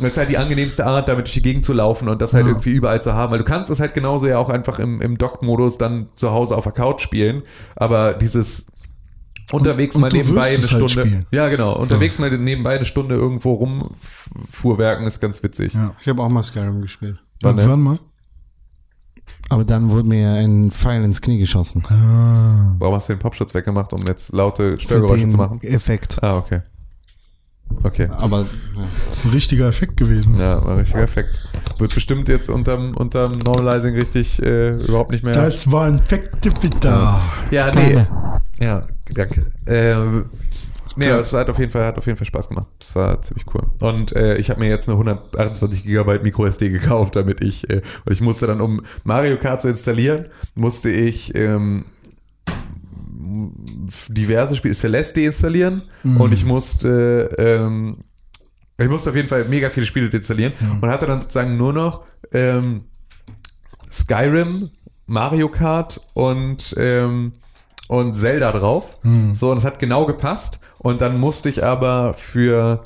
[0.01, 2.47] das ist halt die angenehmste Art, damit durch die Gegend zu laufen und das halt
[2.47, 5.19] irgendwie überall zu haben, weil du kannst es halt genauso ja auch einfach im, im
[5.19, 7.43] Dock-Modus dann zu Hause auf der Couch spielen,
[7.77, 8.67] aber dieses
[9.51, 11.27] unterwegs und mal du nebenbei eine halt Stunde, spielen.
[11.31, 15.75] ja genau, unterwegs mal nebenbei eine Stunde irgendwo rumfuhrwerken ist ganz witzig.
[15.75, 15.95] Ja.
[16.01, 17.19] Ich habe auch mal Skyrim gespielt.
[17.43, 17.63] Wann, ne?
[17.63, 17.99] Irgendwann mal.
[19.49, 21.85] Aber dann wurde mir ein Pfeil ins Knie geschossen.
[21.89, 22.75] Ah.
[22.79, 25.61] Warum hast du den Popschutz weggemacht, um jetzt laute Für Störgeräusche den zu machen?
[25.63, 26.23] Effekt.
[26.23, 26.63] Ah, okay.
[27.83, 28.09] Okay.
[28.19, 28.49] Aber ja.
[29.05, 30.39] Das ist ein richtiger Effekt gewesen.
[30.39, 31.49] Ja, war ein richtiger Effekt.
[31.79, 35.35] Wird bestimmt jetzt unterm, unterm Normalizing richtig äh, überhaupt nicht mehr.
[35.35, 36.51] Das war ein Effekte
[37.51, 38.05] ja, nee.
[38.61, 39.47] Ja, danke.
[39.67, 40.27] Ähm,
[40.97, 42.69] nee, aber es hat auf jeden Fall, hat auf jeden Fall Spaß gemacht.
[42.79, 43.63] Das war ziemlich cool.
[43.81, 47.83] Und äh, ich habe mir jetzt eine 128 Gigabyte Micro SD gekauft, damit ich, äh,
[48.05, 51.85] weil ich musste dann, um Mario Kart zu installieren, musste ich ähm,
[54.09, 55.83] diverse Spiele, Celeste deinstallieren
[56.19, 57.99] und ich musste ähm,
[58.79, 62.05] ich musste auf jeden Fall mega viele Spiele deinstallieren und hatte dann sozusagen nur noch
[62.33, 62.85] ähm,
[63.91, 64.71] Skyrim,
[65.07, 67.35] Mario Kart und ähm,
[67.89, 68.97] und Zelda drauf.
[69.35, 70.61] So, und es hat genau gepasst.
[70.79, 72.85] Und dann musste ich aber für,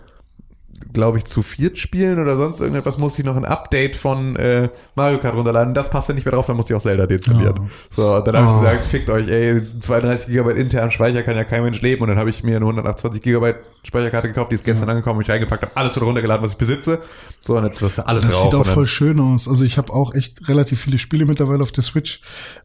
[0.92, 4.68] glaube ich, zu viert spielen oder sonst irgendetwas, musste ich noch ein Update von äh,
[4.94, 5.74] Mario Kart runterladen.
[5.74, 7.70] Das passte nicht mehr drauf, dann musste ich auch Zelda deinstallieren.
[7.90, 11.44] So, und dann habe ich gesagt, fickt euch, ey, 32 Gigabyte internen Speicher kann ja
[11.44, 12.02] kein Mensch leben.
[12.02, 15.30] Und dann habe ich mir eine 128 Gigabyte Speicherkarte gekauft, die ist gestern angekommen, ich
[15.30, 17.00] reingepackt habe, alles wieder runtergeladen, was ich besitze.
[17.42, 18.44] So, und jetzt ist das alles Das drauf.
[18.44, 19.48] sieht auch voll schön aus.
[19.48, 22.20] Also ich habe auch echt relativ viele Spiele mittlerweile auf der Switch.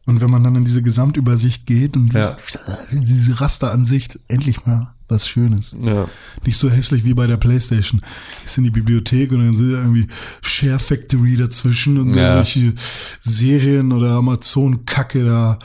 [0.06, 2.36] Und wenn man dann in diese Gesamtübersicht geht und Ja.
[2.92, 5.74] diese Rasteransicht, endlich mal was Schönes.
[5.80, 6.08] ja.
[6.44, 8.02] Nicht so hässlich wie bei der Playstation.
[8.44, 10.08] Ist in die Bibliothek und dann sind da irgendwie
[10.40, 12.34] Share Factory dazwischen und Ja.
[12.42, 12.74] irgendwelche
[13.20, 15.58] Serien oder Amazon-Kacke da.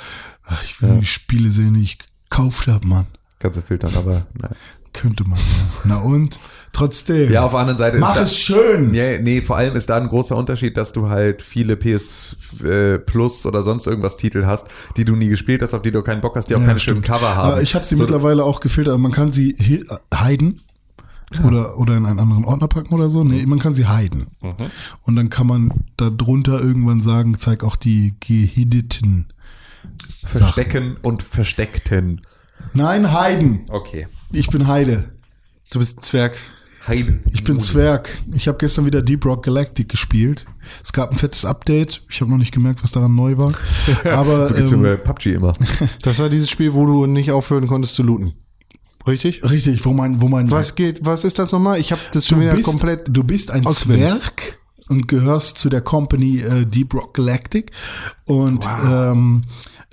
[0.45, 1.97] Ach, ich will die Spiele sehen, die ich
[2.29, 3.05] gekauft habe, Mann.
[3.39, 4.55] Kannst du filtern, aber nein.
[4.93, 5.43] Könnte man, ja.
[5.85, 6.39] Na und?
[6.73, 7.31] Trotzdem.
[7.31, 8.93] Ja, auf der anderen Seite Mach ist da, es schön!
[8.93, 12.99] Ja, nee, vor allem ist da ein großer Unterschied, dass du halt viele PS äh,
[12.99, 16.21] Plus oder sonst irgendwas Titel hast, die du nie gespielt hast, auf die du keinen
[16.21, 17.19] Bock hast, die auch Ja, keine schönen stimmt.
[17.19, 17.51] Cover haben.
[17.53, 18.99] Aber ich habe sie So- mittlerweile auch gefiltert.
[18.99, 20.61] Man kann sie hi- heiden
[21.45, 23.23] oder, oder in einen anderen Ordner packen oder so.
[23.23, 24.27] Nee, man kann sie heiden.
[24.41, 24.53] Mhm.
[25.01, 29.27] Und dann kann man da drunter irgendwann sagen, zeig auch die gehiddeten.
[30.25, 32.21] Verstecken und Versteckten.
[32.73, 33.61] Nein, heiden.
[33.69, 34.07] Okay.
[34.31, 35.05] Ich bin Heide.
[35.71, 36.37] Du bist ein Zwerg.
[36.87, 37.19] Heide.
[37.33, 38.17] Ich bin Zwerg.
[38.33, 40.45] Ich habe gestern wieder Deep Rock Galactic gespielt.
[40.81, 42.03] Es gab ein fettes Update.
[42.09, 43.53] Ich habe noch nicht gemerkt, was daran neu war.
[44.05, 45.53] Aber So geht's mir ähm, bei PUBG immer.
[46.01, 48.33] Das war dieses Spiel, wo du nicht aufhören konntest zu looten.
[49.05, 49.41] Richtig?
[49.43, 51.79] richtig, wo mein, wo mein Was geht, was ist das nochmal?
[51.79, 53.07] Ich habe das schon wieder bist, komplett.
[53.09, 54.05] du bist ein auswendig.
[54.05, 54.59] Zwerg
[54.89, 57.71] und gehörst zu der Company äh, Deep Rock Galactic
[58.25, 59.43] und ähm,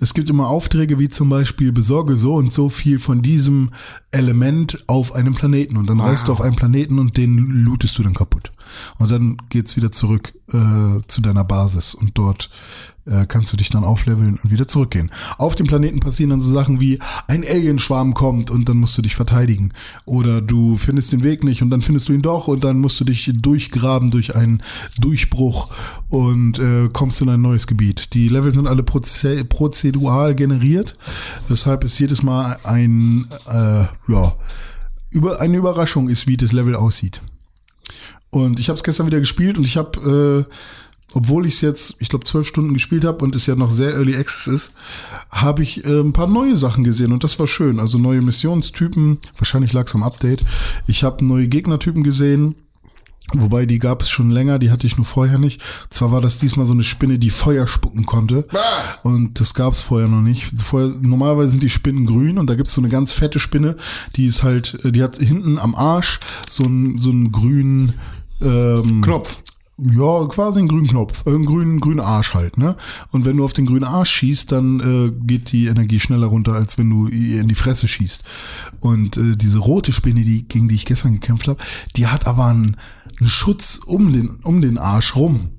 [0.05, 3.71] es gibt immer Aufträge wie zum Beispiel besorge so und so viel von diesem
[4.11, 5.79] Element auf einem Planeten.
[5.79, 8.53] Und dann reist du auf einen Planeten und den lootest du dann kaputt.
[8.99, 11.95] Und dann geht's wieder zurück äh, zu deiner Basis.
[11.95, 12.51] Und dort
[13.07, 15.11] äh, kannst du dich dann aufleveln und wieder zurückgehen.
[15.39, 16.99] Auf dem Planeten passieren dann so Sachen wie
[17.29, 19.73] ein Alienschwarm kommt und dann musst du dich verteidigen.
[20.05, 23.01] Oder du findest den Weg nicht und dann findest du ihn doch und dann musst
[23.01, 24.63] du dich durchgraben durch einen
[24.99, 25.73] Durchbruch
[26.09, 28.15] und äh, kommst in ein neues Gebiet.
[28.15, 30.97] Die Level sind alle proze prozedural generiert,
[31.49, 34.33] weshalb es jedes Mal ein, äh, ja,
[35.11, 37.23] über, eine Überraschung ist, wie das Level aussieht.
[38.31, 40.53] Und ich habe es gestern wieder gespielt und ich habe, äh,
[41.15, 43.95] obwohl ich es jetzt, ich glaube, zwölf Stunden gespielt habe und es ja noch sehr
[43.95, 44.73] Early Access ist,
[45.31, 47.81] habe ich äh, ein paar neue Sachen gesehen und das war schön.
[47.81, 50.45] Also neue Missionstypen, wahrscheinlich lag es am Update.
[50.87, 52.57] Ich habe neue Gegnertypen gesehen.
[53.33, 55.63] Wobei die gab es schon länger, die hatte ich nur vorher nicht.
[55.89, 58.47] Zwar war das diesmal so eine Spinne, die Feuer spucken konnte.
[59.03, 60.61] Und das gab es vorher noch nicht.
[60.61, 63.77] Vorher, normalerweise sind die Spinnen grün und da gibt es so eine ganz fette Spinne,
[64.17, 66.21] die ist halt, äh, die hat hinten am Arsch
[66.51, 67.95] so einen so einen grünen
[68.43, 69.39] ähm, Knopf.
[69.79, 72.77] Ja, quasi einen grünen Knopf, äh, einen grünen, grünen Arsch halt, ne?
[73.11, 76.53] Und wenn du auf den grünen Arsch schießt, dann äh, geht die Energie schneller runter,
[76.53, 78.23] als wenn du ihr in die Fresse schießt.
[78.81, 81.63] Und äh, diese rote Spinne, die, gegen die ich gestern gekämpft habe,
[81.97, 82.77] die hat aber einen,
[83.19, 85.51] einen Schutz um den, um den Arsch rum.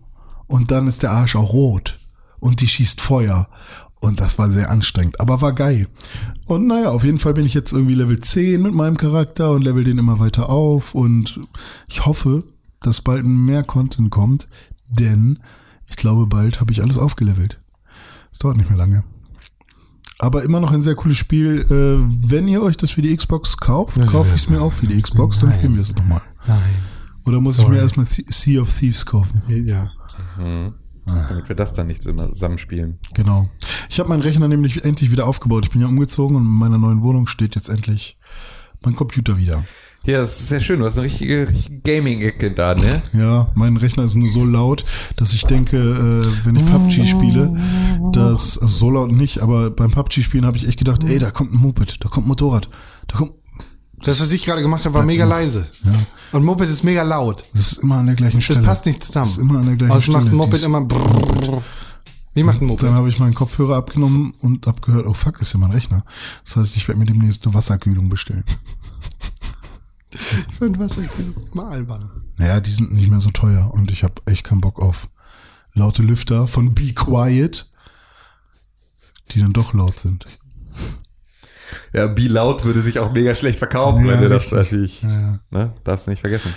[0.48, 1.98] Und dann ist der Arsch auch rot.
[2.40, 3.50] Und die schießt Feuer.
[4.00, 5.88] Und das war sehr anstrengend, aber war geil.
[6.46, 9.64] Und naja, auf jeden Fall bin ich jetzt irgendwie Level 10 mit meinem Charakter und
[9.64, 10.94] level den immer weiter auf.
[10.94, 11.40] Und
[11.90, 12.44] ich hoffe,
[12.86, 14.48] dass bald mehr Content kommt,
[14.90, 15.40] denn
[15.90, 17.60] ich glaube, bald habe ich alles aufgelevelt.
[18.32, 19.04] Es dauert nicht mehr lange.
[20.20, 21.62] Aber immer noch ein sehr cooles Spiel.
[21.70, 24.88] Äh, wenn ihr euch das für die Xbox kauft, kaufe ich es mir auch für
[24.88, 26.22] die Xbox, dann spielen wir es nochmal.
[26.48, 26.60] Nein.
[27.26, 29.42] Oder muss ich mir erstmal Sea of Thieves kaufen?
[29.48, 29.92] Ja.
[31.06, 33.00] Damit wir das dann nicht immer zusammenspielen.
[33.14, 33.50] Genau.
[33.90, 35.66] Ich habe meinen Rechner nämlich endlich wieder aufgebaut.
[35.66, 38.18] Ich bin ja umgezogen und in meiner neuen Wohnung steht jetzt endlich
[38.84, 39.64] mein Computer wieder.
[40.06, 40.80] Ja, das ist sehr schön.
[40.80, 43.02] Du hast eine richtige, richtige Gaming-Ecke da, ne?
[43.14, 47.56] Ja, mein Rechner ist nur so laut, dass ich denke, äh, wenn ich PUBG spiele,
[48.12, 51.32] dass also so laut nicht, aber beim PUBG spielen habe ich echt gedacht, ey, da
[51.32, 52.70] kommt ein Moped, da kommt ein Motorrad,
[53.08, 53.32] da kommt
[54.04, 55.68] Das, was ich gerade gemacht habe, war mega leise.
[56.32, 57.44] Und Moped ist mega laut.
[57.54, 58.62] das ist immer an der gleichen Das Stelle.
[58.62, 59.26] passt nicht zusammen.
[59.26, 60.18] Das ist immer an der gleichen Stelle.
[60.20, 61.64] macht ein Moped immer brrrr.
[62.36, 62.84] Wie macht ein Moped?
[62.84, 66.04] Dann habe ich meinen Kopfhörer abgenommen und hab gehört, oh fuck, ist ja mein Rechner.
[66.44, 68.44] Das heißt, ich werde mir demnächst eine Wasserkühlung bestellen.
[70.58, 71.36] Für ein Wasserkühlung.
[71.54, 72.10] Mal albern.
[72.38, 75.10] Naja, die sind nicht mehr so teuer und ich habe echt keinen Bock auf
[75.74, 77.70] laute Lüfter von Be Quiet,
[79.32, 80.26] die dann doch laut sind.
[81.94, 85.40] Ja, Be Loud würde sich auch mega schlecht verkaufen, Ja, wenn du das natürlich, Ja.
[85.50, 85.74] ne?
[85.84, 86.54] Darfst du nicht vergessen.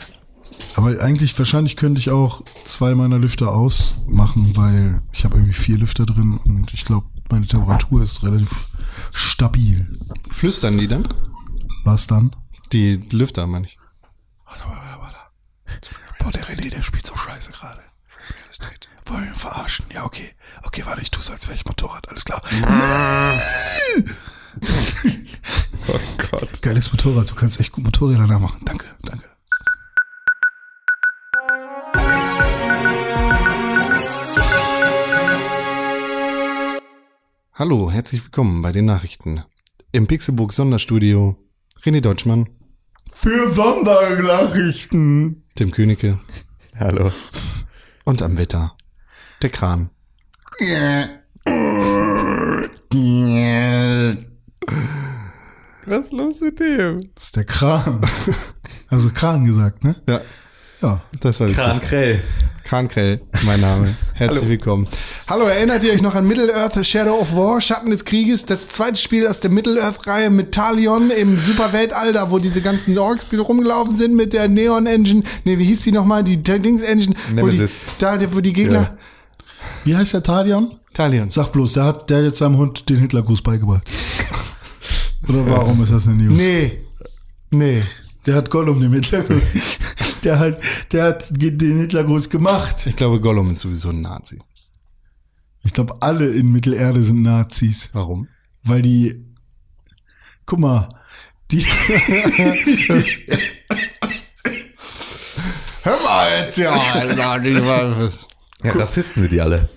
[0.76, 5.78] Aber eigentlich, wahrscheinlich könnte ich auch zwei meiner Lüfter ausmachen, weil ich habe irgendwie vier
[5.78, 8.68] Lüfter drin und ich glaube, meine Temperatur ist relativ
[9.12, 9.88] stabil.
[10.30, 11.04] Flüstern die dann?
[11.84, 12.34] Was dann?
[12.72, 13.78] Die Lüfter, meine ich.
[14.44, 15.16] Warte, warte, warte, warte.
[16.18, 17.82] Boah, der René, der spielt so scheiße gerade.
[19.06, 19.86] Wollen wir ihn verarschen?
[19.92, 20.34] Ja, okay.
[20.64, 22.08] Okay, warte, ich tue so, als wäre ich Motorrad.
[22.08, 22.42] Alles klar.
[25.90, 25.98] Oh
[26.30, 26.60] Gott.
[26.60, 27.30] Geiles Motorrad.
[27.30, 28.60] Du kannst echt gut Motorräder nachmachen.
[28.64, 29.24] Danke, danke.
[37.54, 39.44] Hallo, herzlich willkommen bei den Nachrichten.
[39.92, 41.36] Im Pixelbook Sonderstudio
[41.84, 42.48] René Deutschmann,
[43.20, 45.42] Für Sondernachrichten.
[45.56, 46.18] Tim Königke
[46.78, 47.10] Hallo.
[48.04, 48.76] und am Wetter
[49.42, 49.90] der Kran.
[55.86, 57.10] Was ist los mit dem?
[57.14, 58.00] Das ist der Kran.
[58.88, 59.96] Also Kran gesagt, ne?
[60.06, 60.20] Ja,
[60.80, 61.02] Ja.
[61.20, 61.80] das war Kran.
[61.80, 62.22] Krell.
[62.68, 63.88] Kran Krell, mein Name.
[64.12, 64.50] Herzlich Hallo.
[64.50, 64.86] willkommen.
[65.26, 68.44] Hallo, erinnert ihr euch noch an Middle-earth Shadow of War, Schatten des Krieges?
[68.44, 73.96] Das zweite Spiel aus der Middle-earth-Reihe mit Talion im Superweltall, wo diese ganzen Orks rumgelaufen
[73.96, 75.22] sind mit der Neon-Engine.
[75.44, 76.22] Nee, wie hieß die nochmal?
[76.22, 77.14] Die Dings-Engine.
[77.14, 77.86] wo die- Nemesis.
[77.98, 78.80] Da, wo die Gegner...
[78.82, 78.98] Ja.
[79.84, 80.68] Wie heißt der Talion?
[80.92, 81.30] Talion.
[81.30, 83.88] Sag bloß, der hat, der hat jetzt seinem Hund den Hitlergruß beigebracht.
[85.26, 86.34] Oder warum ist das eine News?
[86.36, 86.72] Nee.
[87.50, 87.82] Nee.
[88.28, 89.42] Der hat Gollum den Hitlergruß.
[90.22, 90.60] Der hat,
[90.92, 92.86] der hat den Hitlergruß gemacht.
[92.86, 94.40] Ich glaube, Gollum ist sowieso ein Nazi.
[95.62, 97.90] Ich glaube, alle in Mittelerde sind Nazis.
[97.92, 98.26] Warum?
[98.64, 99.24] Weil die,
[100.44, 100.88] guck mal,
[101.52, 101.64] die,
[105.82, 106.72] Hör mal jetzt, ja.
[106.72, 107.42] Alter,
[108.64, 109.68] Ja, Rassisten sind die alle.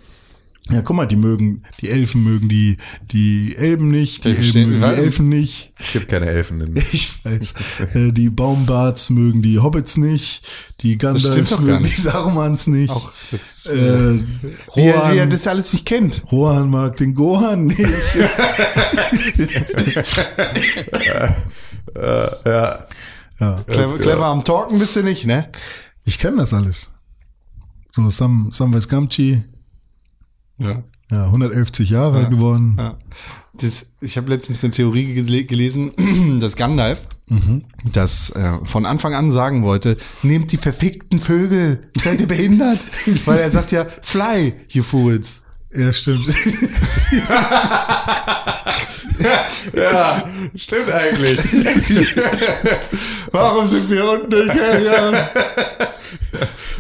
[0.69, 2.77] Ja, guck mal, die mögen, die Elfen mögen die,
[3.11, 5.73] die Elben nicht, die Ich Elben verstehe- mögen die Elfen nicht.
[5.79, 6.61] Es gibt keine Elfen.
[6.61, 7.53] In Ich weiß.
[7.95, 10.47] Äh, die Baumbarts mögen die Hobbits nicht,
[10.81, 12.91] die Gandalfs mögen die Sarumans nicht.
[12.91, 14.21] Auch das, äh, wie, er,
[14.75, 16.23] wie er Rohan, das alles nicht kennt.
[16.31, 17.79] Rohan mag den Gohan nicht.
[22.45, 22.85] ja.
[23.39, 23.63] ja.
[23.67, 25.49] Clever, clever am Talken bist du nicht, ne?
[26.03, 26.89] Ich kenne das alles.
[27.91, 29.43] So, Sam, Samwise Gamgee,
[30.61, 30.83] Ja.
[31.09, 32.75] ja, 111 Jahre alt geworden.
[32.77, 32.97] ja.
[33.53, 35.91] Das, ich habe letztens eine Theorie gele- gelesen,
[36.39, 37.01] dass Gandalf
[37.93, 42.79] das äh, von Anfang an sagen wollte, nehmt die verfickten Vögel, seid ihr behindert?
[43.25, 45.40] Weil er sagt ja, fly, you fools.
[45.73, 46.25] Ja, stimmt.
[49.73, 50.23] ja,
[50.55, 51.39] stimmt eigentlich.
[53.31, 54.47] Warum sind wir unten?
[54.47, 55.29] Ja, ja.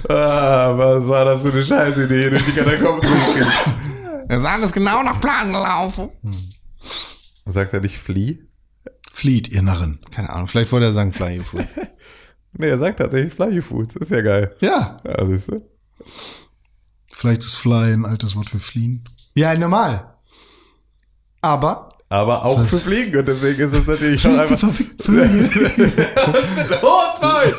[0.09, 3.47] Ah, was war das für eine Scheißidee, durch die Katakomben zu gehen?
[4.27, 6.09] Das ist alles genau nach Plan gelaufen.
[7.45, 8.39] Sagt er nicht Flee?
[9.11, 9.99] Flieht, ihr Narren.
[10.13, 11.65] Keine Ahnung, vielleicht wollte er sagen Flying Food.
[12.53, 13.95] Nee, er sagt tatsächlich Fly Foods.
[13.95, 14.53] Ist ja geil.
[14.59, 14.97] ja.
[15.05, 15.61] Ja, siehst du?
[17.21, 19.03] Vielleicht ist Fly ein altes Wort für fliehen.
[19.35, 20.15] Ja, normal.
[21.39, 24.57] Aber Aber auch für Fliegen und deswegen ist es natürlich schon einfach.
[24.99, 25.47] Vögel.
[26.15, 27.53] Was ist denn los, Mann?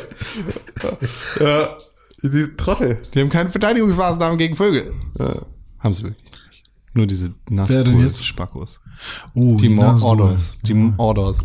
[1.39, 1.77] ja,
[2.23, 3.01] die Trottel.
[3.13, 4.93] die haben keine Verteidigungsmaßnahmen gegen Vögel.
[5.79, 6.63] Haben sie wirklich nicht.
[6.93, 7.33] Nur diese
[8.01, 8.25] jetzt?
[8.25, 8.81] Spackos.
[9.33, 10.01] Oh, Die Nasruhe.
[10.17, 10.57] Mordors.
[10.63, 11.37] Die Mordors.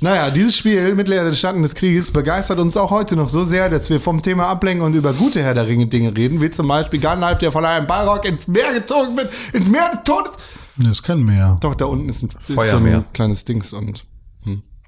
[0.00, 3.68] Naja, dieses Spiel, Mittelerde des Standen des Krieges, begeistert uns auch heute noch so sehr,
[3.68, 6.68] dass wir vom Thema ablenken und über gute Herr der Ringe Dinge reden, wie zum
[6.68, 10.32] Beispiel Gandalf, der von einem Balrog ins Meer gezogen wird, ins Meer des Todes.
[10.76, 11.56] Das ist kein Meer.
[11.60, 12.98] Doch, da unten ist ein, ist so Feuermeer.
[12.98, 14.04] ein kleines Dings und,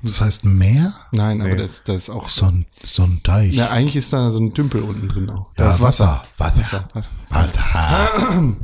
[0.03, 0.95] Das heißt Meer?
[1.11, 3.53] nein, aber das, das ist auch So ein, so ein Deich.
[3.53, 5.49] Ja, eigentlich ist da so ein Tümpel unten drin auch.
[5.59, 6.23] Ja, Da ist Wasser.
[6.39, 6.85] Wasser.
[6.95, 7.11] Wasser.
[7.31, 8.55] Wasser.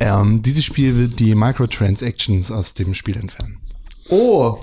[0.00, 3.58] Ähm, dieses Spiel wird die Microtransactions aus dem Spiel entfernen.
[4.08, 4.58] Oh.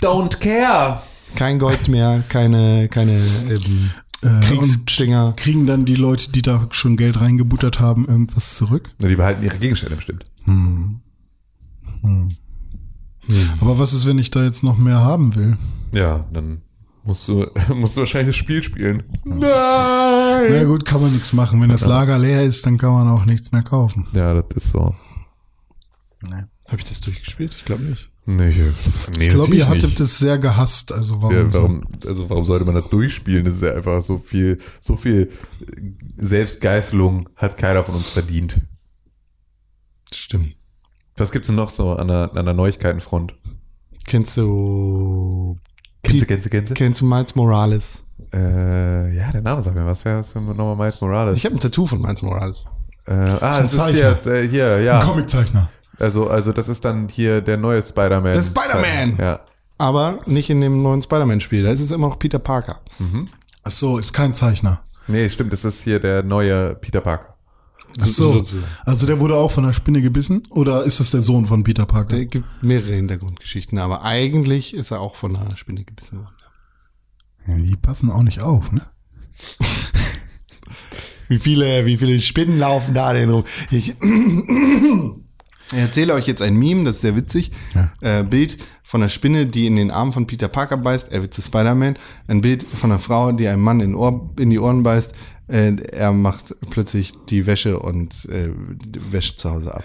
[0.00, 1.02] Don't care.
[1.34, 3.12] Kein Gold mehr, keine, keine
[3.48, 3.90] ähm,
[4.22, 5.26] Äh, Kriegsdinger.
[5.28, 8.88] und kriegen dann die Leute, die da schon Geld reingebuttert haben, irgendwas zurück?
[8.98, 10.24] Na, die behalten ihre Gegenstände bestimmt.
[13.60, 15.56] Aber was ist, wenn ich da jetzt noch mehr haben will?
[15.92, 16.62] Ja, dann
[17.04, 19.02] musst du, musst du wahrscheinlich das Spiel spielen.
[19.24, 19.40] Nein!
[20.50, 21.60] Na gut, kann man nichts machen.
[21.60, 24.06] Wenn das Lager leer ist, dann kann man auch nichts mehr kaufen.
[24.12, 24.94] Ja, das ist so.
[26.68, 27.54] Habe ich das durchgespielt?
[27.56, 28.08] Ich glaube nicht.
[28.28, 28.58] Nee, ich,
[29.16, 30.00] nee, Ich glaube, ihr hattet nicht.
[30.00, 30.90] das sehr gehasst.
[30.92, 31.34] Also warum?
[31.36, 33.44] Ja, warum, also warum sollte man das durchspielen?
[33.44, 35.30] Das ist ja einfach so viel, so viel
[36.16, 38.60] Selbstgeißelung hat keiner von uns verdient.
[40.12, 40.56] Stimmt.
[41.16, 43.34] Was gibt's denn noch so an der, an der Neuigkeitenfront?
[44.06, 45.58] Kennst du,
[46.02, 46.74] Kennst du, kennst du, kennst du?
[46.74, 48.02] kennst du Miles Morales?
[48.32, 51.36] Äh, ja, der Name sagt mir, was wäre das denn nochmal Miles Morales?
[51.36, 52.66] Ich habe ein Tattoo von Miles Morales.
[53.06, 54.10] äh, ah, ein das ist Zeichner.
[54.10, 55.00] jetzt, äh, hier, Ein ja.
[55.02, 55.70] Comiczeichner.
[55.98, 58.32] Also, also das ist dann hier der neue Spider-Man.
[58.32, 59.16] Der Spider-Man!
[59.18, 59.40] Ja.
[59.78, 61.62] Aber nicht in dem neuen Spider-Man-Spiel.
[61.62, 62.80] Da ist es immer noch Peter Parker.
[63.62, 64.82] Ach so, ist kein Zeichner.
[65.08, 67.36] Nee, stimmt, das ist hier der neue Peter Parker.
[68.00, 68.42] Ach so.
[68.84, 70.42] Also der wurde auch von einer Spinne gebissen?
[70.50, 72.16] Oder ist das der Sohn von Peter Parker?
[72.16, 76.34] Der gibt mehrere Hintergrundgeschichten, aber eigentlich ist er auch von einer Spinne gebissen worden.
[77.46, 78.82] Ja, die passen auch nicht auf, ne?
[81.28, 83.44] Wie viele, wie viele Spinnen laufen da denn rum?
[83.70, 83.96] Ich,
[85.72, 87.50] ich erzähle euch jetzt ein Meme, das ist sehr witzig.
[88.00, 91.10] Äh, Bild von einer Spinne, die in den Arm von Peter Parker beißt.
[91.10, 91.98] Er wird zu Spider-Man.
[92.28, 95.12] Ein Bild von einer Frau, die einem Mann in, Ohr, in die Ohren beißt.
[95.48, 98.48] Äh, er macht plötzlich die Wäsche und äh,
[99.10, 99.84] wäscht zu Hause ab.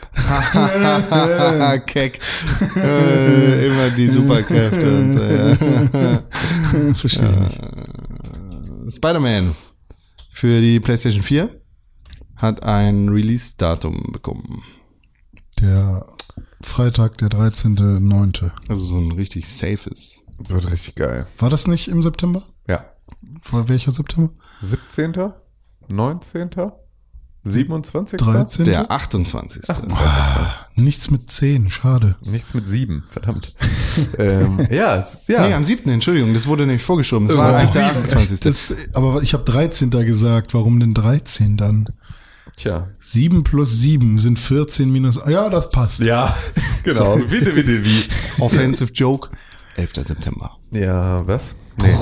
[1.88, 2.20] Keck.
[2.76, 4.98] Äh, immer die Superkräfte.
[4.98, 6.94] Und, ja.
[6.94, 7.60] Verstehe nicht.
[8.96, 9.56] Spider-Man
[10.32, 11.50] für die PlayStation 4
[12.38, 14.64] hat ein Release-Datum bekommen.
[15.62, 16.06] Der
[16.62, 18.52] Freitag, der 13.9.
[18.68, 20.24] Also so ein richtig safes.
[20.48, 21.28] Wird richtig geil.
[21.38, 22.44] War das nicht im September?
[22.68, 22.86] Ja.
[23.52, 24.32] War welcher September?
[24.62, 25.34] 17.,
[25.88, 26.50] 19.,
[27.44, 28.18] 27.
[28.18, 28.66] 13.
[28.66, 29.64] Der 28.
[30.76, 32.16] Nichts mit 10, schade.
[32.24, 33.56] Nichts mit sieben, verdammt.
[34.20, 35.48] ähm, ja, es, ja.
[35.48, 35.90] Nee, am 7.
[35.90, 37.28] Entschuldigung, das wurde nicht vorgeschoben.
[37.28, 38.04] Es Irgendwas war eigentlich der sieben.
[38.04, 38.40] 28.
[38.42, 39.90] Das, aber ich habe 13.
[39.90, 40.54] gesagt.
[40.54, 41.88] Warum denn 13 dann?
[42.62, 42.90] Tja.
[43.00, 45.20] 7 plus 7 sind 14 minus.
[45.28, 46.02] Ja, das passt.
[46.02, 46.36] Ja,
[46.84, 47.16] genau.
[47.16, 48.04] Bitte, bitte, wie?
[48.40, 49.30] Offensive Joke.
[49.78, 49.94] 11.
[50.06, 50.58] September.
[50.70, 51.56] Ja, was?
[51.78, 51.96] Nee.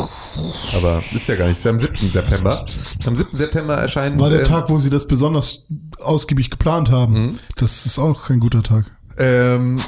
[0.76, 1.60] Aber ist ja gar nicht.
[1.60, 2.10] Ist ja am 7.
[2.10, 2.65] September.
[3.06, 3.30] Am 7.
[3.38, 4.19] September erscheint.
[4.19, 5.65] War der ähm, Tag, wo sie das besonders
[6.02, 7.14] ausgiebig geplant haben.
[7.14, 7.40] Mhm.
[7.56, 8.91] Das ist auch kein guter Tag.
[9.18, 9.80] Ähm,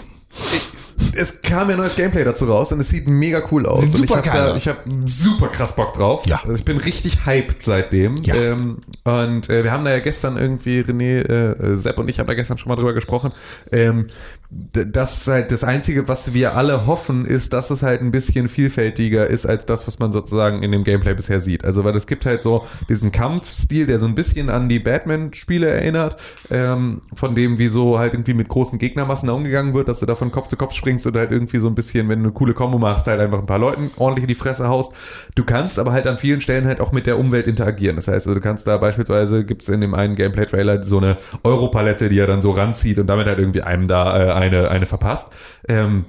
[1.21, 3.83] es kam ja neues Gameplay dazu raus und es sieht mega cool aus.
[3.83, 6.23] Sieht und ich super habe da, ich hab super krass Bock drauf.
[6.25, 6.41] Ja.
[6.41, 8.15] Also ich bin richtig hyped seitdem.
[8.23, 8.35] Ja.
[8.35, 12.27] Ähm, und äh, wir haben da ja gestern irgendwie, René, äh, Sepp und ich haben
[12.27, 13.31] da gestern schon mal drüber gesprochen.
[13.71, 14.07] Ähm,
[14.49, 18.49] das ist halt das Einzige, was wir alle hoffen, ist, dass es halt ein bisschen
[18.49, 21.63] vielfältiger ist als das, was man sozusagen in dem Gameplay bisher sieht.
[21.63, 25.67] Also weil es gibt halt so diesen Kampfstil, der so ein bisschen an die Batman-Spiele
[25.67, 26.17] erinnert,
[26.49, 30.15] ähm, von dem wie so halt irgendwie mit großen Gegnermassen umgegangen wird, dass du da
[30.15, 32.53] von Kopf zu Kopf springst oder halt irgendwie so ein bisschen, wenn du eine coole
[32.53, 34.93] Kombo machst, halt einfach ein paar Leuten ordentlich in die Fresse haust.
[35.35, 37.95] Du kannst aber halt an vielen Stellen halt auch mit der Umwelt interagieren.
[37.95, 42.09] Das heißt, also du kannst da beispielsweise, gibt's in dem einen Gameplay-Trailer so eine Europalette,
[42.09, 45.31] die er dann so ranzieht und damit halt irgendwie einem da äh, eine, eine verpasst.
[45.67, 46.05] Ähm,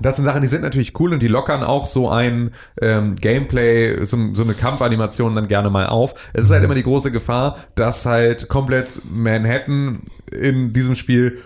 [0.00, 4.04] das sind Sachen, die sind natürlich cool und die lockern auch so ein ähm, Gameplay,
[4.04, 6.30] so, so eine Kampfanimation dann gerne mal auf.
[6.32, 10.00] Es ist halt immer die große Gefahr, dass halt komplett Manhattan
[10.32, 11.38] in diesem Spiel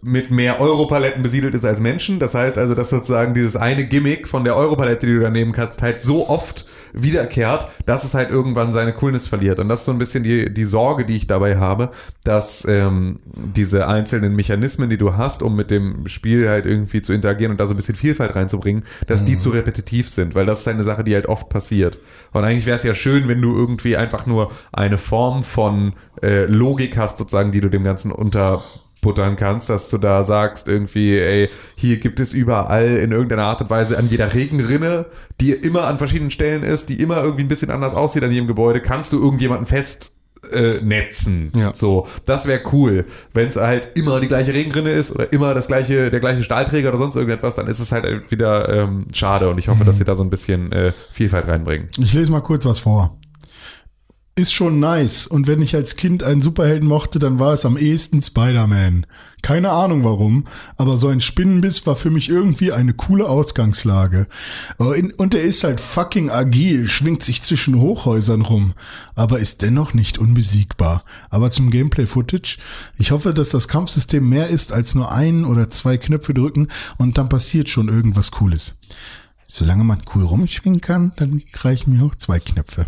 [0.00, 2.18] mit mehr Europaletten besiedelt ist als Menschen.
[2.18, 5.52] Das heißt also, dass sozusagen dieses eine Gimmick von der Europalette, die du da nehmen
[5.52, 6.64] kannst, halt so oft
[6.94, 9.58] wiederkehrt, dass es halt irgendwann seine Coolness verliert.
[9.58, 11.90] Und das ist so ein bisschen die, die Sorge, die ich dabei habe,
[12.24, 17.12] dass ähm, diese einzelnen Mechanismen, die du hast, um mit dem Spiel halt irgendwie zu
[17.12, 20.60] interagieren und da so ein bisschen Vielfalt reinzubringen, dass die zu repetitiv sind, weil das
[20.60, 22.00] ist eine Sache, die halt oft passiert.
[22.32, 25.92] Und eigentlich wäre es ja schön, wenn du irgendwie einfach nur eine Form von
[26.22, 28.64] äh, Logik hast, sozusagen, die du dem Ganzen unter
[29.06, 33.60] buttern kannst, dass du da sagst irgendwie, ey, hier gibt es überall in irgendeiner Art
[33.60, 35.06] und Weise an jeder Regenrinne,
[35.40, 38.48] die immer an verschiedenen Stellen ist, die immer irgendwie ein bisschen anders aussieht an jedem
[38.48, 40.16] Gebäude, kannst du irgendjemanden fest
[40.52, 41.52] äh, netzen.
[41.56, 41.72] Ja.
[41.72, 43.04] So, das wäre cool.
[43.32, 46.88] Wenn es halt immer die gleiche Regenrinne ist oder immer das gleiche, der gleiche Stahlträger
[46.88, 50.04] oder sonst irgendetwas, dann ist es halt wieder ähm, schade und ich hoffe, dass sie
[50.04, 51.90] da so ein bisschen äh, Vielfalt reinbringen.
[51.98, 53.16] Ich lese mal kurz was vor.
[54.38, 55.26] Ist schon nice.
[55.26, 59.06] Und wenn ich als Kind einen Superhelden mochte, dann war es am ehesten Spider-Man.
[59.40, 60.44] Keine Ahnung warum,
[60.76, 64.26] aber so ein Spinnenbiss war für mich irgendwie eine coole Ausgangslage.
[64.76, 68.74] Und er ist halt fucking agil, schwingt sich zwischen Hochhäusern rum,
[69.14, 71.04] aber ist dennoch nicht unbesiegbar.
[71.30, 72.58] Aber zum Gameplay-Footage.
[72.98, 76.68] Ich hoffe, dass das Kampfsystem mehr ist als nur ein oder zwei Knöpfe drücken
[76.98, 78.74] und dann passiert schon irgendwas Cooles.
[79.48, 82.86] Solange man cool rumschwingen kann, dann reichen mir auch zwei Knöpfe.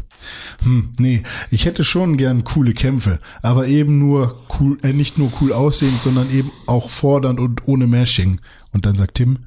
[0.64, 5.30] Hm, nee, ich hätte schon gern coole Kämpfe, aber eben nur cool, äh, nicht nur
[5.40, 8.40] cool aussehend, sondern eben auch fordernd und ohne Mashing.
[8.72, 9.38] Und dann sagt Tim,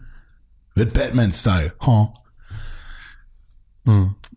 [0.73, 2.13] wird Batman-Style, huh?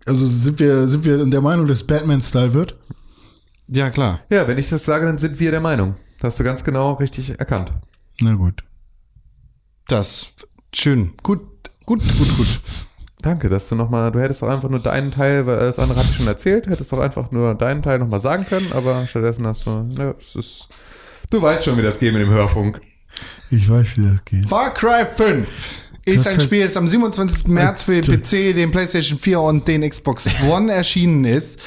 [0.07, 2.77] Also sind wir, sind wir in der Meinung, dass Batman-Style wird?
[3.67, 4.21] Ja, klar.
[4.31, 5.97] Ja, wenn ich das sage, dann sind wir der Meinung.
[6.19, 7.73] Das hast du ganz genau richtig erkannt.
[8.21, 8.65] Na gut.
[9.89, 10.33] Das,
[10.75, 11.13] schön.
[11.23, 11.41] Gut,
[11.87, 12.61] gut, gut, gut.
[13.23, 16.09] Danke, dass du nochmal, du hättest doch einfach nur deinen Teil, weil das andere hatte
[16.11, 19.65] ich schon erzählt, hättest doch einfach nur deinen Teil nochmal sagen können, aber stattdessen hast
[19.67, 20.69] du, ne, es ist,
[21.31, 22.81] du weißt schon, wie das geht mit dem Hörfunk.
[23.51, 24.49] Ich weiß, wie das geht.
[24.49, 25.47] Far Cry 5
[26.05, 27.47] ist Das ein hat- Spiel, das am 27.
[27.49, 31.59] März für den PC, den PlayStation 4 und den Xbox One erschienen ist.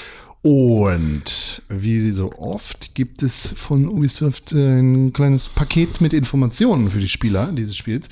[0.44, 7.00] Und wie so oft gibt es von Ubisoft äh, ein kleines Paket mit Informationen für
[7.00, 8.08] die Spieler dieses Spiels.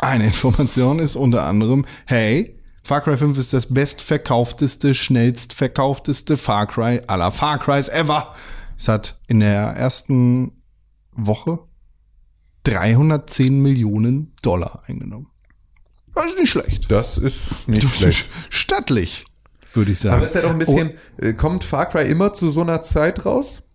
[0.00, 7.02] Eine Information ist unter anderem, hey, Far Cry 5 ist das bestverkaufteste, schnellstverkaufteste Far Cry
[7.06, 8.34] aller Far Crys ever.
[8.76, 10.52] Es hat in der ersten
[11.14, 11.58] Woche
[12.64, 15.28] 310 Millionen Dollar eingenommen.
[16.14, 16.90] Das ist nicht schlecht.
[16.90, 18.26] Das ist nicht schlecht.
[18.48, 19.26] Stattlich,
[19.74, 20.16] würde ich sagen.
[20.16, 23.26] Aber ist ja doch ein bisschen, äh, kommt Far Cry immer zu so einer Zeit
[23.26, 23.68] raus?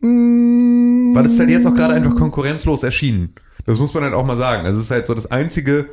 [0.00, 1.14] Mm.
[1.14, 3.34] Weil es ist halt jetzt auch gerade einfach konkurrenzlos erschienen.
[3.66, 4.66] Das muss man halt auch mal sagen.
[4.66, 5.86] Es ist halt so das einzige,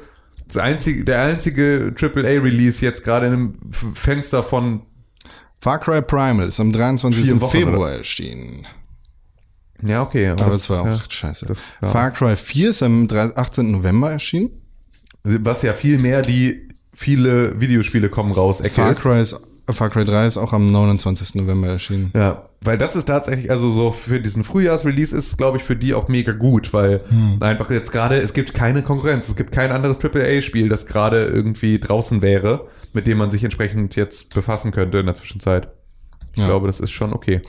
[0.47, 3.53] das einzige, der einzige AAA-Release jetzt gerade in einem
[3.93, 4.81] Fenster von,
[5.61, 7.25] Far Cry Primal ist am 23.
[7.25, 8.65] Vier Wochen, Februar erschienen.
[9.83, 10.29] ja okay.
[10.29, 11.45] Aber das war auch ja, scheiße.
[11.47, 11.89] das- ja.
[11.89, 13.71] Far Cry 4 ist am 3 18.
[13.71, 14.51] November erschienen.
[15.23, 18.93] was ja viel mehr die viele Videospiele kommen raus, Ecke Far.
[18.95, 19.39] Cry, ist,
[19.73, 21.35] Far Cry 3 ist auch am 29.
[21.35, 22.11] November erschienen.
[22.15, 25.93] Ja, weil das ist tatsächlich, also so für diesen Frühjahrsrelease ist, glaube ich, für die
[25.93, 27.01] auch mega gut, weil
[27.39, 31.79] einfach jetzt gerade, es gibt keine Konkurrenz, es gibt kein anderes AAA-Spiel, das gerade irgendwie
[31.79, 35.69] draußen wäre, mit dem man sich entsprechend jetzt befassen könnte in der Zwischenzeit.
[36.33, 36.45] Ich Ja.
[36.47, 37.41] glaube, das ist schon okay.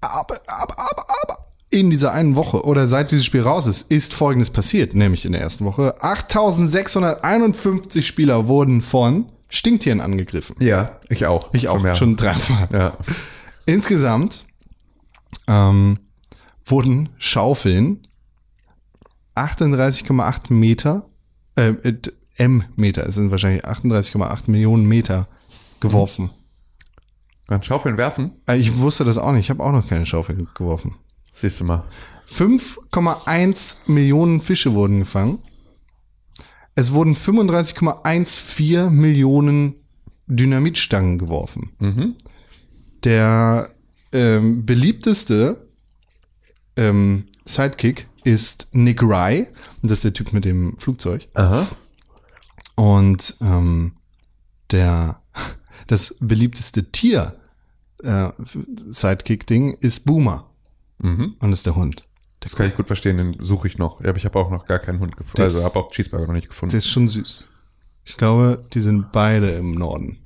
[0.00, 1.38] Aber, aber, aber, aber.
[1.68, 5.32] In dieser einen Woche oder seit dieses Spiel raus ist, ist Folgendes passiert, nämlich in
[5.32, 5.96] der ersten Woche.
[6.00, 10.56] 8651 Spieler wurden von Stinktieren angegriffen.
[10.58, 11.52] Ja, ich auch.
[11.54, 11.94] Ich auch, mehr.
[11.94, 12.68] schon dreimal.
[12.72, 12.96] Ja.
[13.64, 14.44] Insgesamt
[15.46, 15.98] ähm,
[16.64, 18.06] wurden Schaufeln
[19.36, 21.06] 38,8 Meter,
[21.56, 21.94] äh, äh,
[22.38, 25.28] M-Meter, es sind wahrscheinlich 38,8 Millionen Meter
[25.80, 26.30] geworfen.
[27.46, 30.48] Dann Schaufeln werfen, Äh, Ich wusste das auch nicht, ich habe auch noch keine Schaufeln
[30.54, 30.96] geworfen.
[31.32, 31.84] siehst du mal.
[32.28, 35.38] 5,1 Millionen Fische wurden gefangen.
[36.76, 39.74] Es wurden 35,14 Millionen
[40.26, 41.72] Dynamitstangen geworfen.
[41.80, 42.14] Mhm.
[43.02, 43.70] Der
[44.12, 45.66] ähm, beliebteste
[46.76, 49.46] ähm, Sidekick ist Nick Rye.
[49.82, 51.26] Und das ist der Typ mit dem Flugzeug.
[51.34, 51.66] Aha.
[52.74, 53.92] Und ähm,
[54.70, 55.22] der
[55.86, 57.36] das beliebteste Tier
[58.02, 58.28] äh,
[58.90, 60.50] Sidekick-Ding ist Boomer.
[60.98, 61.36] Mhm.
[61.38, 62.04] Und das ist der Hund.
[62.40, 64.02] Das kann ich gut verstehen, den suche ich noch.
[64.02, 65.42] Ja, Aber ich habe auch noch gar keinen Hund gefunden.
[65.42, 66.70] Also habe auch Cheeseburger noch nicht gefunden.
[66.70, 67.44] Der ist schon süß.
[68.04, 70.18] Ich glaube, die sind beide im Norden.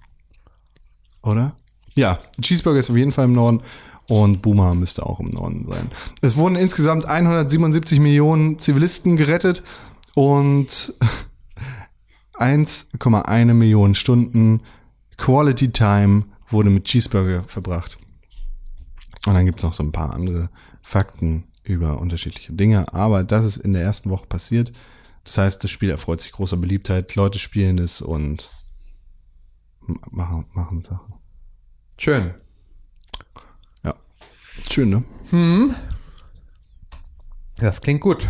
[1.23, 1.57] Oder?
[1.95, 3.62] Ja, Cheeseburger ist auf jeden Fall im Norden
[4.09, 5.91] und Boomer müsste auch im Norden sein.
[6.20, 9.62] Es wurden insgesamt 177 Millionen Zivilisten gerettet
[10.15, 10.95] und
[12.35, 14.62] 1,1 Millionen Stunden
[15.16, 17.99] Quality Time wurde mit Cheeseburger verbracht.
[19.27, 20.51] Und dann gibt's noch so ein paar andere
[20.82, 22.93] Fakten über unterschiedliche Dinge.
[22.93, 24.73] Aber das ist in der ersten Woche passiert.
[25.25, 27.15] Das heißt, das Spiel erfreut sich großer Beliebtheit.
[27.15, 28.51] Leute spielen es und
[30.11, 31.15] machen, machen Sachen.
[31.99, 32.35] Schön.
[33.85, 33.95] Ja.
[34.71, 35.75] Schön, ne?
[37.57, 38.29] Das klingt gut.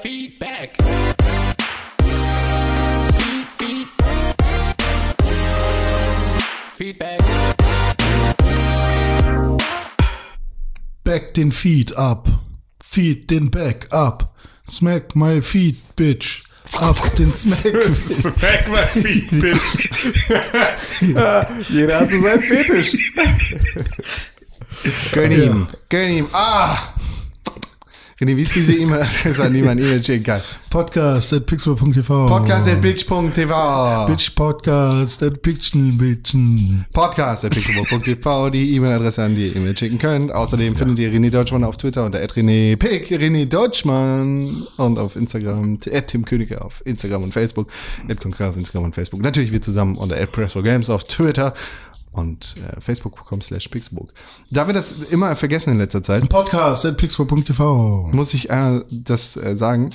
[0.00, 0.76] Feedback.
[3.18, 3.88] Feed, feed.
[6.76, 7.43] Feedback.
[11.04, 12.28] Back den Feed up.
[12.82, 14.34] Feed den Back up.
[14.66, 16.44] Smack my feet, bitch.
[16.80, 17.94] Up den Smack.
[17.94, 19.88] Smack my feet, bitch.
[21.70, 23.12] Jeder hat so seinen Fetisch.
[25.12, 25.66] Gönn ihm.
[25.90, 26.28] Gönn ihm.
[26.32, 26.94] Ah!
[28.24, 30.40] René, wie ist diese E-Mail-Adresse, an die man E-Mail schicken kann?
[30.70, 32.26] Podcast at pixel.tv.
[32.26, 34.06] Podcast at bitch.tv.
[34.06, 36.86] Bitch Podcast at Bitchen.
[36.90, 40.32] Podcast at pixelbook.tv, die E-Mail-Adresse, an die ihr E-Mail schicken könnt.
[40.32, 45.76] Außerdem findet ihr René Deutschmann auf Twitter unter René Pick, René Deutschmann und auf Instagram,
[45.92, 47.68] at Tim Königke auf Instagram und Facebook,
[48.08, 49.20] at Konkret auf Instagram und Facebook.
[49.20, 50.32] Natürlich wir zusammen unter at
[50.62, 51.52] Games auf Twitter
[52.14, 54.12] und äh, facebook.com slash pixelbook.
[54.50, 58.10] Da wir das immer vergessen in letzter Zeit, Podcast at pixel.tv.
[58.12, 59.90] muss ich äh, das äh, sagen.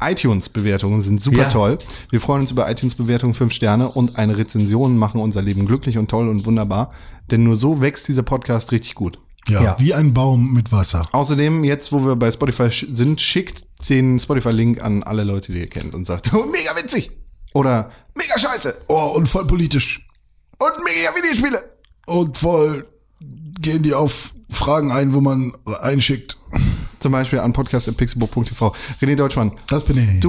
[0.00, 1.48] iTunes-Bewertungen sind super Ja.
[1.48, 1.78] toll.
[2.10, 6.10] Wir freuen uns über iTunes-Bewertungen, fünf Sterne und eine Rezension machen unser Leben glücklich und
[6.10, 6.92] toll und wunderbar.
[7.30, 9.18] Denn nur so wächst dieser Podcast richtig gut.
[9.48, 9.76] Ja, Ja.
[9.78, 11.08] wie ein Baum mit Wasser.
[11.12, 15.58] Außerdem, jetzt wo wir bei Spotify sch- sind, schickt den Spotify-Link an alle Leute, die
[15.60, 17.10] ihr kennt und sagt, oh, mega witzig
[17.52, 20.06] oder mega scheiße Oh, und voll politisch.
[20.64, 21.58] Und mega Videospiele.
[22.06, 22.86] Und voll
[23.60, 26.36] gehen die auf Fragen ein, wo man einschickt.
[27.00, 28.74] Zum Beispiel an podcast.pixelbook.tv.
[29.00, 30.20] René Deutschmann, Das bin ich.
[30.20, 30.28] du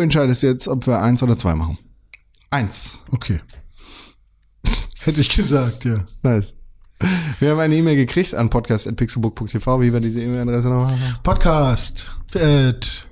[0.00, 1.78] entscheidest jetzt, ob wir eins oder zwei machen.
[2.50, 3.00] Eins.
[3.10, 3.40] Okay.
[5.02, 6.04] Hätte ich gesagt, ja.
[6.22, 6.54] Nice.
[7.40, 9.80] Wir haben eine E-Mail gekriegt an podcast.pixelbook.tv.
[9.80, 10.98] Wie war diese E-Mail-Adresse nochmal?
[11.22, 13.06] Podcast at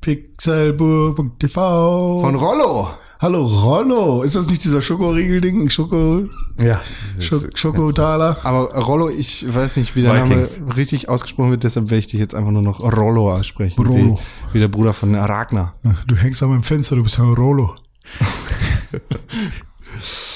[0.00, 2.20] pixelburg.tv.
[2.20, 2.90] Von Rollo.
[3.20, 4.22] Hallo Rollo.
[4.22, 5.68] Ist das nicht dieser Schokoriegel-Ding?
[5.68, 6.22] Schoko,
[6.58, 6.80] Ja.
[7.18, 8.38] Schok Schokotaler?
[8.44, 10.76] Aber Rollo, ich weiß nicht, wie der Name Vikings.
[10.76, 13.76] richtig ausgesprochen wird, deshalb werde ich dich jetzt einfach nur noch Rollo aussprechen.
[13.84, 14.18] Rollo.
[14.52, 15.74] Wie, wie der Bruder von Ragnar.
[16.06, 17.74] Du hängst an meinem Fenster, du bist ein Rollo.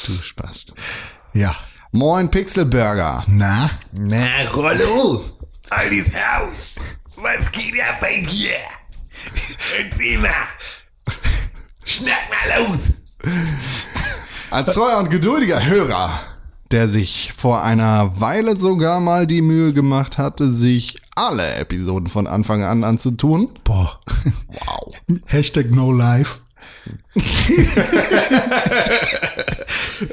[0.06, 0.74] Du Spast.
[1.32, 1.56] Ja.
[1.92, 3.24] Moin Pixelburger.
[3.28, 3.70] Na?
[3.92, 5.22] Na, Rollo.
[5.70, 6.74] Altes Haus.
[7.16, 8.50] Was geht ab bei dir?
[9.78, 10.30] Erzähl mal.
[11.84, 12.92] Schnack mal los.
[14.50, 16.20] Als treuer und geduldiger Hörer,
[16.70, 22.26] der sich vor einer Weile sogar mal die Mühe gemacht hatte, sich alle Episoden von
[22.26, 23.50] Anfang an anzutun.
[23.64, 24.00] Boah.
[24.48, 24.94] Wow.
[25.26, 26.40] Hashtag no life.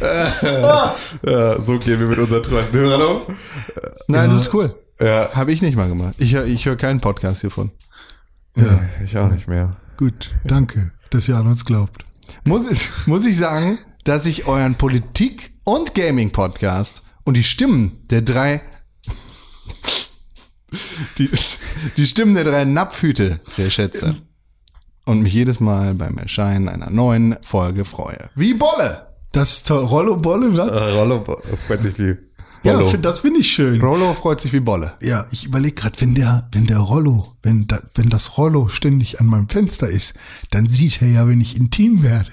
[0.02, 0.95] Ja,
[1.60, 3.22] so gehen wir mit unseren treuen Hörern um.
[4.07, 4.73] Nein, du bist cool.
[4.99, 5.30] Ja.
[5.34, 6.15] Habe ich nicht mal gemacht.
[6.18, 7.72] Ich, ich höre keinen Podcast hiervon.
[8.56, 8.82] Ja.
[9.03, 9.78] Ich auch nicht mehr.
[9.98, 10.34] Gut.
[10.44, 12.06] Danke, dass ihr an uns glaubt.
[12.44, 18.22] Muss ich, muss ich sagen, dass ich euren Politik- und Gaming-Podcast und die Stimmen der
[18.22, 18.61] drei
[21.18, 21.30] die,
[21.98, 24.15] die Stimmen der drei Napfhüte sehr schätze.
[25.06, 28.30] Und mich jedes Mal beim Erscheinen einer neuen Folge freue.
[28.36, 29.07] Wie Bolle!
[29.32, 29.84] Das ist toll.
[29.84, 30.69] Rollo Bolle, was?
[30.69, 31.23] Äh, Rollo
[31.68, 32.15] freut sich wie Ja,
[32.64, 32.98] Rollo.
[32.98, 33.82] das finde ich schön.
[33.82, 34.96] Rollo freut sich wie Bolle.
[35.02, 39.20] Ja, ich überlege gerade, wenn der, wenn der Rollo, wenn, da, wenn das Rollo ständig
[39.20, 40.14] an meinem Fenster ist,
[40.52, 42.30] dann sieht er ja, wenn ich intim werde.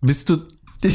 [0.00, 0.42] Bist du.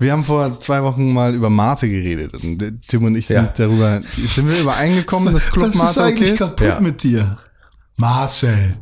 [0.00, 2.34] Wir haben vor zwei Wochen mal über Mate geredet.
[2.34, 3.52] Und äh, Tim und ich sind Ja.
[3.56, 4.02] darüber.
[4.02, 6.38] Sind wir übereingekommen, dass Club Was ist Mate okay eigentlich ist?
[6.38, 6.80] kaputt Ja.
[6.80, 7.38] mit dir?
[7.96, 8.76] Marcel.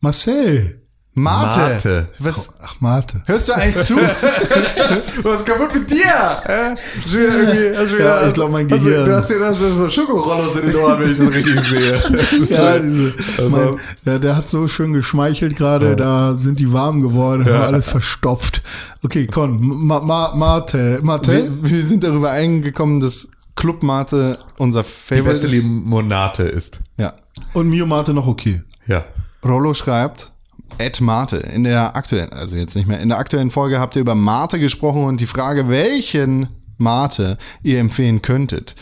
[0.00, 0.85] Marcel.
[1.18, 1.58] Mate.
[1.60, 2.08] Mate.
[2.18, 2.58] Was?
[2.62, 3.22] Ach, Mate.
[3.24, 3.96] Hörst du eigentlich zu?
[5.22, 5.96] Was ist kaputt mit dir?
[6.44, 6.76] Äh?
[7.08, 9.06] Schon wieder irgendwie, schon wieder, Ja, ich glaub, mein Gehirn.
[9.06, 12.02] Du hast hier dann so, Schokorollos in den Ohren, wenn ich das richtig sehe.
[12.12, 16.34] Das ist Ja, so- diese, also- mein, ja, der hat so schön geschmeichelt gerade, da
[16.34, 18.60] sind die warm geworden, haben alles verstopft.
[19.02, 21.50] Okay, Con, Ma, Ma, Mate, Mate?
[21.62, 26.80] wir, wir sind darüber eingekommen, dass Club Mate unser die Favorite beste Limonate ist.
[26.98, 27.14] Ja.
[27.54, 28.60] Und Mio Mate noch okay.
[28.86, 29.04] Ja.
[29.42, 30.32] Rollo schreibt,
[30.78, 34.02] Ed Mate, in der aktuellen, also jetzt nicht mehr, in der aktuellen Folge habt ihr
[34.02, 36.48] über Mate gesprochen und die Frage, welchen
[36.78, 38.74] Mate ihr empfehlen könntet,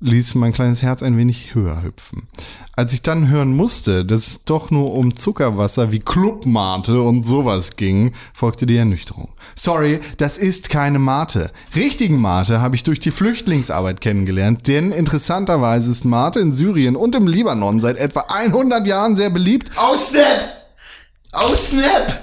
[0.00, 2.28] ließ mein kleines Herz ein wenig höher hüpfen.
[2.72, 7.74] Als ich dann hören musste, dass es doch nur um Zuckerwasser wie Clubmate und sowas
[7.74, 9.30] ging, folgte die Ernüchterung.
[9.56, 11.50] Sorry, das ist keine Mate.
[11.74, 17.16] Richtigen Mate habe ich durch die Flüchtlingsarbeit kennengelernt, denn interessanterweise ist Mate in Syrien und
[17.16, 19.96] im Libanon seit etwa 100 Jahren sehr beliebt Oh.
[21.32, 22.22] Oh, Snap.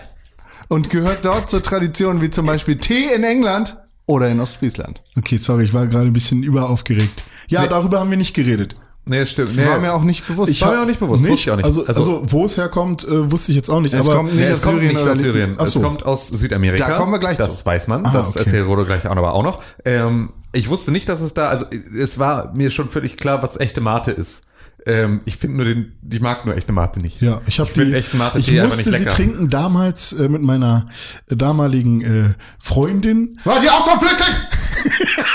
[0.68, 3.78] und gehört dort zur Tradition wie zum Beispiel Tee in England
[4.08, 5.02] oder in Ostfriesland.
[5.18, 7.24] Okay, sorry, ich war gerade ein bisschen überaufgeregt.
[7.48, 8.76] Ja, darüber haben wir nicht geredet.
[9.08, 9.56] Nee, stimmt.
[9.56, 9.64] Nee.
[9.68, 10.60] War mir auch nicht bewusst.
[10.62, 11.66] war mir auch nicht bewusst, wusste ich auch nicht.
[11.66, 13.94] Also, Also- also, wo es herkommt, äh, wusste ich jetzt auch nicht.
[13.94, 15.58] Es aber kommt Nee, nicht es aus kommt Syrien nicht aus Syrien.
[15.60, 16.88] Es kommt aus Südamerika.
[16.90, 17.66] Da kommen wir gleich Das zu.
[17.68, 18.04] weiß man.
[18.04, 18.40] Ah, das okay.
[18.40, 19.62] erzählt Rodo gleich auch, aber auch noch.
[19.86, 23.60] Ähm, ich wusste nicht, dass es da, also es war mir schon völlig klar, was
[23.60, 24.42] echte Mate ist.
[24.88, 27.22] Ähm, ich finde nur den, ich mag nur echte Mate nicht.
[27.22, 27.94] Ja, ich habe die.
[27.94, 30.88] echten Mate-Tee ich musste nicht sie trinken damals äh, mit meiner
[31.28, 33.40] äh, damaligen äh, Freundin.
[33.44, 34.36] War die auch so Flüchtling?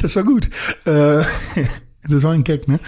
[0.00, 0.46] Das war gut.
[0.84, 1.22] Äh,
[2.08, 2.80] das war ein Gag, ne?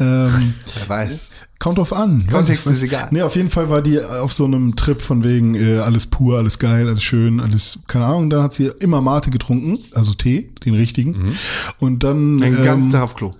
[0.00, 1.32] Ähm, Wer weiß.
[1.58, 2.24] Kommt drauf an.
[2.30, 3.08] Kontext ist egal.
[3.10, 6.38] Nee, auf jeden Fall war die auf so einem Trip von wegen äh, alles pur,
[6.38, 8.30] alles geil, alles schön, alles, keine Ahnung.
[8.30, 11.36] Dann hat sie immer Mate getrunken, also Tee, den richtigen.
[11.80, 12.38] Und dann.
[12.38, 13.34] Den ganzen ähm, Tag auf Klo.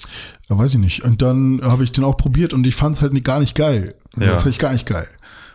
[0.49, 1.05] Ja, weiß ich nicht.
[1.05, 3.55] Und dann habe ich den auch probiert und ich fand es halt nicht, gar nicht
[3.55, 3.95] geil.
[4.17, 4.39] Also, Ja.
[4.39, 5.07] Fand ich gar nicht geil.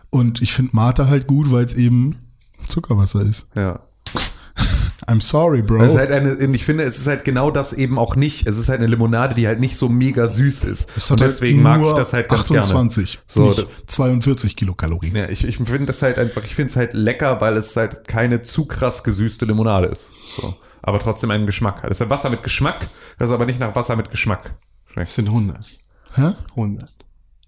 [0.09, 2.15] Und ich finde Mate halt gut, weil es eben
[2.67, 3.47] Zuckerwasser ist.
[3.55, 3.81] Ja.
[5.07, 5.81] I'm sorry, bro.
[5.83, 8.47] Es ist halt eine, ich finde, es ist halt genau das eben auch nicht.
[8.47, 10.95] Es ist halt eine Limonade, die halt nicht so mega süß ist.
[10.95, 13.23] Es Und hat deswegen mag ich das halt ganz 28, gerne.
[13.27, 15.15] So, nicht 42 Kilokalorien.
[15.15, 18.07] Ja, ich, ich finde das halt einfach, ich finde es halt lecker, weil es halt
[18.07, 20.11] keine zu krass gesüßte Limonade ist.
[20.35, 20.55] So.
[20.81, 21.91] Aber trotzdem einen Geschmack hat.
[21.91, 24.55] Es ist halt Wasser mit Geschmack, das ist aber nicht nach Wasser mit Geschmack.
[24.95, 25.65] Das sind 100.
[26.15, 26.33] Hä?
[26.51, 26.93] 100.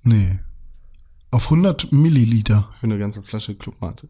[0.04, 0.40] Nee.
[1.32, 2.70] Auf 100 Milliliter.
[2.80, 4.08] Für eine ganze Flasche Clubmate.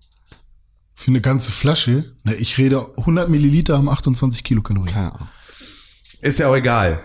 [0.96, 2.16] Für eine ganze Flasche?
[2.24, 4.94] Ne, ich rede, 100 Milliliter haben 28 Kilokalorien.
[4.94, 5.28] Keine Ahnung.
[6.22, 7.00] Ist ja auch egal.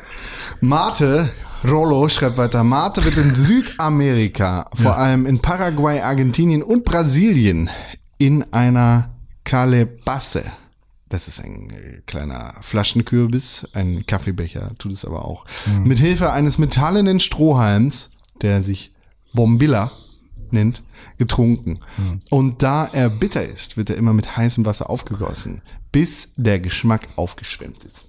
[0.60, 1.30] Mate,
[1.64, 7.68] Rollo schreibt weiter, Mate wird in Südamerika, vor allem in Paraguay, Argentinien und Brasilien,
[8.16, 9.10] in einer
[9.44, 10.44] Calebasse.
[11.08, 15.44] Das ist ein äh, kleiner Flaschenkürbis, ein Kaffeebecher, tut es aber auch.
[15.84, 18.10] Mit Hilfe eines metallenen Strohhalms,
[18.42, 18.92] der sich
[19.34, 19.90] Bombilla
[20.50, 20.82] nennt,
[21.18, 21.80] getrunken.
[22.30, 25.62] Und da er bitter ist, wird er immer mit heißem Wasser aufgegossen,
[25.92, 28.06] bis der Geschmack aufgeschwemmt ist.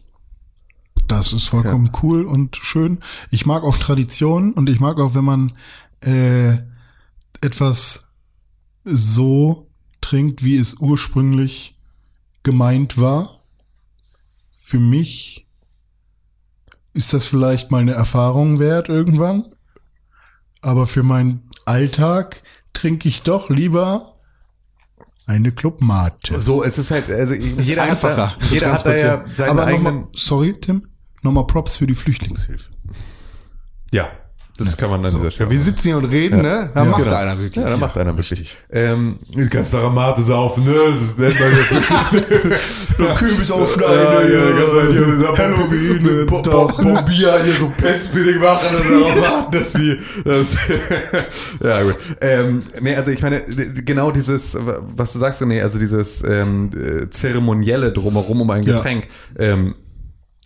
[1.07, 2.99] Das ist vollkommen cool und schön.
[3.31, 5.51] Ich mag auch Traditionen und ich mag auch, wenn man
[6.01, 6.57] äh,
[7.41, 8.13] etwas
[8.85, 9.67] so
[9.99, 11.77] trinkt, wie es ursprünglich
[12.43, 13.41] gemeint war.
[14.53, 15.47] Für mich
[16.93, 19.53] ist das vielleicht mal eine Erfahrung wert irgendwann.
[20.61, 22.43] Aber für meinen Alltag
[22.73, 24.19] trinke ich doch lieber
[25.25, 26.39] eine Clubmate.
[26.39, 29.35] So, es ist halt, also jeder hat einfacher da, jeder hat da ja transportieren.
[29.35, 29.83] seine Aber eigenen.
[29.95, 30.87] nochmal, sorry, Tim,
[31.21, 32.71] nochmal Props für die Flüchtlingshilfe.
[33.91, 34.11] Ja,
[34.65, 35.49] das kann man an dieser Stelle.
[35.49, 36.69] Ja, wir sitzen hier und reden, ne?
[36.73, 37.15] Da macht genau.
[37.15, 37.63] einer wirklich.
[37.63, 38.55] Ja, da macht einer wirklich.
[38.71, 40.73] Ähm, du kannst doch am Mate saufen, ne?
[41.17, 47.53] Das ist mal Kürbis Ja, ja, ganz halt hier Halloween, Bo- Bo- Bo- Bier hier
[47.59, 50.55] so Penzspinning machen und darauf warten, dass die, das,
[51.63, 51.95] ja gut.
[52.21, 54.57] Ähm, nee, also ich meine, genau dieses,
[54.95, 58.75] was du sagst, nee, also dieses ähm, äh, zeremonielle drumherum um ein Ja.
[58.75, 59.07] Getränk,
[59.37, 59.75] ähm,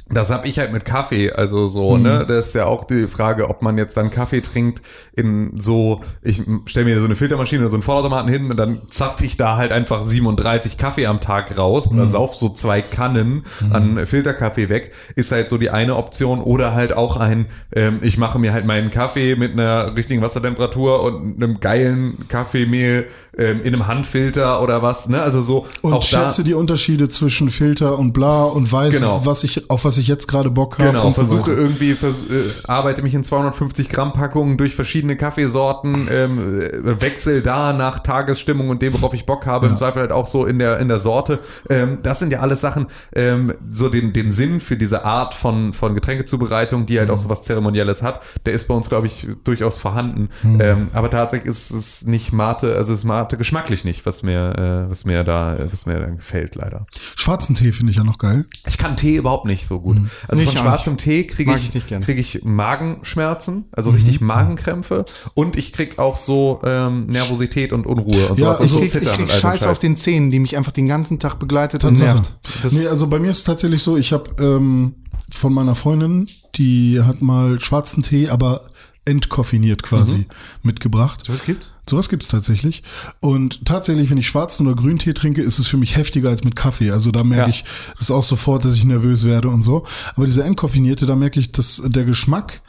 [0.08, 2.26] das hab ich halt mit Kaffee, also so, ne?
[2.28, 4.82] Das ist ja auch die Frage, ob man jetzt dann Kaffee trinkt
[5.16, 8.84] in so, ich stelle mir so eine Filtermaschine oder so einen Vollautomaten hin und dann
[8.90, 13.46] zapfe ich da halt einfach 37 Kaffee am Tag raus oder sauf so zwei Kannen
[13.72, 18.18] an Filterkaffee weg, ist halt so die eine Option oder halt auch ein, ähm, ich
[18.20, 23.08] mache mir halt meinen Kaffee mit einer richtigen Wassertemperatur und einem geilen Kaffeemehl
[23.38, 25.22] ähm, in einem Handfilter oder was, ne?
[25.22, 29.26] Also so Und auch da, schätze die Unterschiede zwischen Filter und bla und weiß, Genau.
[29.26, 30.92] was ich, auf was ich jetzt gerade Bock habe.
[30.92, 31.62] Genau, und so versuche weiter.
[31.62, 37.42] irgendwie, vers äh, arbeite mich in 250 Gramm Packungen durch verschiedene Kaffeesorten, ähm, äh, wechsel
[37.42, 40.60] da nach Tagesstimmung und dem, worauf ich Bock habe, im Zweifel halt auch so in
[40.60, 41.40] der, in der Sorte.
[41.70, 45.74] Ähm, das sind ja alles Sachen, ähm, so den, den Sinn für diese Art von,
[45.74, 49.28] von Getränkezubereitung, die halt auch so was Zeremonielles hat, der ist bei uns, glaube ich,
[49.44, 50.30] durchaus vorhanden.
[50.60, 54.90] Ähm, aber tatsächlich ist es nicht Mate, also ist Mate geschmacklich nicht, was mir, äh,
[54.90, 56.86] was mir da, was mir da gefällt, leider.
[57.16, 58.46] Schwarzen Tee finde ich ja noch geil.
[58.66, 59.98] Ich kann Tee überhaupt nicht so gut.
[60.28, 65.06] Also Nicht von auch schwarzem Tee kriege ich, ich kriege ich Magenschmerzen, also richtig Magenkrämpfe.
[65.34, 68.62] Und ich krieg auch so ähm, Nervosität und Unruhe und Ja, sowas.
[68.62, 70.88] also und so Ich krieg, ich so Scheiß auf den Zähnen, die mich einfach den
[70.88, 72.32] ganzen Tag begleitet und nervt.
[72.72, 74.96] Nee, also bei mir ist es tatsächlich so, ich habe ähm,
[75.32, 78.62] von meiner Freundin, die hat mal schwarzen Tee, aber
[79.06, 80.26] entkoffiniert quasi Mhm.
[80.64, 81.24] mitgebracht.
[81.28, 81.72] was gibt's?
[81.88, 82.82] Sowas gibt's tatsächlich.
[83.20, 86.44] Und tatsächlich, wenn ich schwarzen oder grünen Tee trinke, ist es für mich heftiger als
[86.44, 86.90] mit Kaffee.
[86.92, 87.56] Also da merke Ja.
[87.56, 87.66] ich
[88.00, 89.86] das auch sofort, dass ich nervös werde und so.
[90.16, 92.62] Aber dieser entkoffinierte, da merke ich, dass der Geschmack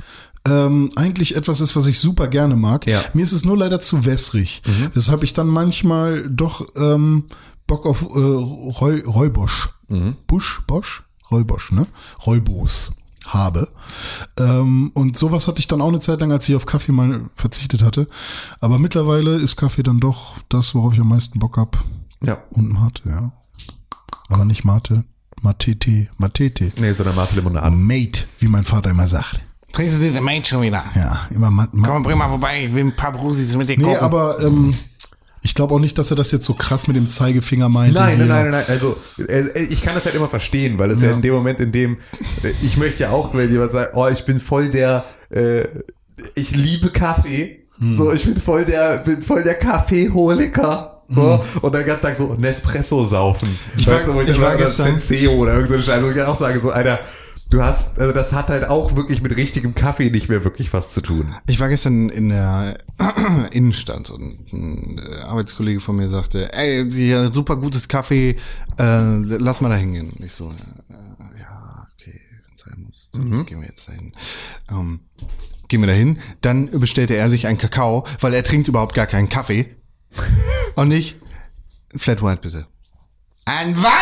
[0.48, 2.86] ähm, eigentlich etwas ist, was ich super gerne mag.
[2.86, 3.02] Ja.
[3.14, 4.62] Mir ist es nur leider zu wässrig.
[4.94, 7.24] Deshalb ich dann manchmal doch ähm,
[7.66, 9.70] Bock auf äh, Roy, Räubosch.
[10.28, 11.02] Busch, Bosch?
[11.30, 11.86] Räubosch, ne?
[12.26, 12.92] Räubos
[13.28, 13.68] habe.
[14.38, 17.28] Ähm, und sowas hatte ich dann auch eine Zeit lang, als ich auf Kaffee mal
[17.34, 18.08] verzichtet hatte.
[18.60, 21.82] Aber mittlerweile ist Kaffee dann doch das, worauf ich am meisten Bock hab.
[22.24, 22.38] Ja.
[22.50, 23.24] Und Mate, ja.
[24.28, 25.04] Aber nicht Mate,
[25.42, 26.72] Matete, Matete.
[26.78, 27.70] Nee, sondern Mate Limonade.
[27.70, 29.40] Mate, wie mein Vater immer sagt.
[29.76, 30.82] Trinkst du diese Maid schon wieder?
[30.94, 31.74] Ja, immer Mat.
[31.74, 34.74] Ma Komm, bring mal vorbei, ich will ein paar Brusis mit dir nee, aber ähm,
[35.47, 37.94] ich glaube auch nicht, dass er das jetzt so krass mit dem Zeigefinger meint.
[37.94, 38.64] Nein, nein, nein, nein.
[38.66, 38.97] Also
[39.28, 41.12] äh, ich kann das halt immer verstehen, weil es ja.
[41.12, 41.98] in dem Moment, in dem
[42.43, 45.62] äh, ich möchte ja auch, wenn jemand sagt, oh, ich bin voll der, äh,
[46.35, 47.62] ich liebe Kaffee.
[47.94, 51.02] So, ich bin voll der, bin voll der Kaffeeholiker.
[51.09, 53.56] So, und dann ganz Tag so Nespresso saufen.
[53.77, 56.10] Ich war- weißt du, wo ich, ich war war gestern- Senseo oder irgendeine Scheiße, wo
[56.10, 56.98] ich dann auch sage, so, Alter,
[57.51, 60.90] du hast, also das hat halt auch wirklich mit richtigem Kaffee nicht mehr wirklich was
[60.90, 61.35] zu tun.
[61.47, 62.78] Ich war gestern in der
[63.52, 68.36] Innenstadt und ein äh, Arbeitskollege von mir sagte, ey, hier super gutes Kaffee,
[68.78, 70.12] äh, lass mal da hingehen.
[70.24, 74.12] Ich so, äh, ja, okay, wenn sein muss, dann gehen wir jetzt dahin.
[74.70, 75.01] Ähm,
[75.68, 79.28] gehen wir dahin, dann bestellte er sich einen Kakao, weil er trinkt überhaupt gar keinen
[79.28, 79.77] Kaffee.
[80.74, 81.16] und ich,
[81.97, 82.66] Flat White bitte.
[83.44, 83.93] Ein was?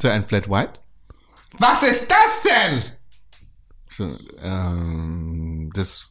[0.00, 0.80] So ein Flat White?
[1.58, 2.82] Was ist das denn?
[3.90, 6.10] So, ähm, das.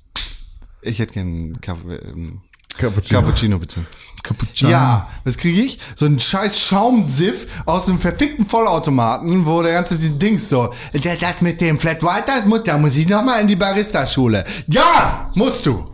[0.81, 2.41] Ich hätte gern Kaffee, ähm,
[2.77, 3.21] Cappuccino.
[3.21, 3.85] Cappuccino, bitte.
[4.23, 4.71] Cappuccino.
[4.71, 5.79] Ja, was kriege ich?
[5.95, 11.41] So ein scheiß Schaumsiff aus einem verfickten Vollautomaten, wo der ganze Dings so, das, das
[11.41, 14.43] mit dem Flat White, das muss, da muss ich noch mal in die Barista-Schule.
[14.67, 15.89] Ja, musst du.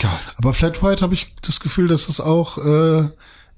[0.00, 0.34] Gott.
[0.36, 3.08] Aber Flat White habe ich das Gefühl, dass es auch äh,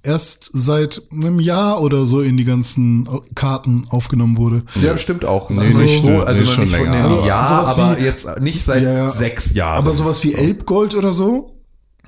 [0.07, 4.63] erst seit einem Jahr oder so in die ganzen Karten aufgenommen wurde.
[4.81, 5.51] Ja, stimmt auch.
[5.51, 7.03] Nee, also nicht, so, nee, also noch schon nicht von länger.
[7.09, 9.79] dem Also Jahr, aber wie- jetzt nicht seit Ja, sechs Jahren.
[9.79, 11.53] Aber sowas wie Elbgold oder so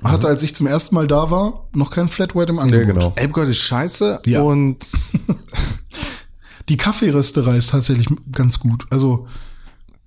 [0.03, 2.87] hatte, als ich zum ersten Mal da war, noch kein Flat White im Angebot.
[2.95, 3.13] genau.
[3.17, 4.41] Elbgott ist scheiße Ja.
[4.41, 4.77] und
[6.69, 8.85] Die Kaffeerösterei ist tatsächlich ganz gut.
[8.91, 9.27] Also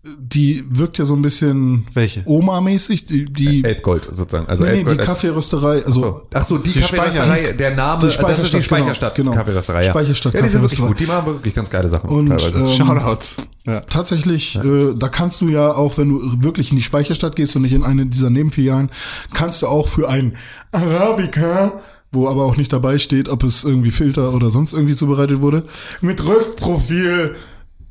[0.05, 2.23] die wirkt ja so ein bisschen Welche?
[2.27, 3.07] Oma-mäßig.
[3.07, 4.49] Die, die, Elbgold sozusagen.
[4.49, 6.23] Also nee, nee, die Elbgold als- Kaffeerösterei, also So.
[6.35, 9.41] Ach so, die, Die Kaffeerösterei, der Name, die das ist die Speicherstadt, Speicherstadt genau, genau.
[9.45, 9.91] Kaffeerösterei, ja.
[9.91, 12.59] Speicherstadt ja, die sind wirklich gut, die machen wirklich ganz geile Sachen Und teilweise.
[12.59, 13.37] ähm, Shoutouts.
[13.65, 13.81] Ja.
[13.83, 17.63] Tatsächlich, äh, da kannst du ja auch, wenn du wirklich in die Speicherstadt gehst und
[17.63, 18.91] nicht in eine dieser Nebenfilialen,
[19.35, 20.37] kannst du auch für ein
[20.73, 21.81] Arabica,
[22.11, 25.63] wo aber auch nicht dabei steht, ob es irgendwie Filter oder sonst irgendwie zubereitet wurde,
[26.01, 27.37] mit Röstprofil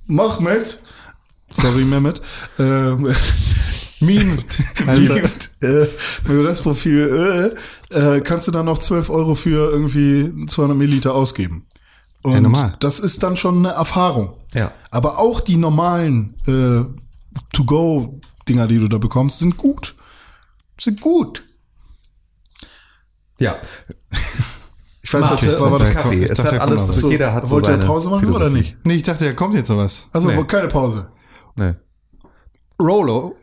[0.08, 0.80] Mahmed,
[1.52, 2.22] sorry Mehmet,
[2.60, 3.14] ähm,
[3.99, 4.38] Meme,
[4.86, 5.22] Meme
[5.61, 5.88] äh,
[6.28, 7.53] mit Restprofil,
[7.91, 11.68] äh, äh, kannst du dann noch 12 Euro für irgendwie 200 Milliliter ausgeben.
[12.23, 12.76] Und normal.
[12.80, 14.34] das ist dann schon eine Erfahrung.
[14.53, 14.72] Ja.
[14.91, 16.84] Aber auch die normalen äh,
[17.53, 19.95] To-Go-Dinger, die du da bekommst, sind gut.
[20.80, 21.44] Sind gut.
[23.40, 23.57] Ja.
[25.03, 26.23] Ich weiß Mate nicht, war das Kaffee.
[26.23, 28.45] Ich Es dachte, hat da kommt alles, jeder hat so Wollt ihr Pause machen oder
[28.45, 28.57] Philosophie.
[28.61, 28.86] nicht?
[28.86, 30.07] Nee, ich dachte, da kommt jetzt noch was.
[30.14, 30.41] Also Nee.
[30.45, 31.10] keine Pause.
[31.56, 31.73] Nee.
[32.80, 33.36] Rollo,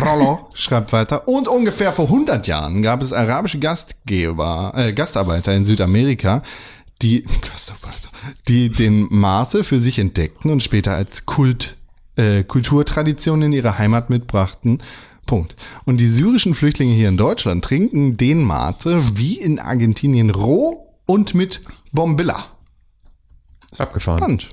[0.00, 1.28] Rollo schreibt weiter.
[1.28, 6.42] Und ungefähr vor 100 Jahren gab es arabische Gastgeber, äh, Gastarbeiter in Südamerika,
[7.02, 8.08] die, Gastarbeiter,
[8.48, 11.76] die den Mate für sich entdeckten und später als Kult,
[12.16, 14.82] äh, Kulturtradition in ihre Heimat mitbrachten.
[15.26, 15.54] Punkt.
[15.84, 21.34] Und die syrischen Flüchtlinge hier in Deutschland trinken den Mate wie in Argentinien roh und
[21.34, 21.62] mit
[21.92, 22.46] Bombilla.
[23.78, 24.18] Abgefahren.
[24.18, 24.50] Spannend.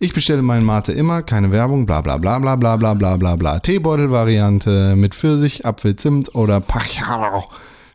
[0.00, 3.36] Ich bestelle meinen Mate immer, keine Werbung, bla bla bla bla bla bla bla bla
[3.36, 3.58] bla.
[3.60, 7.48] Teebeutel-Variante mit Pfirsich, Apfel, Zimt oder Pachau.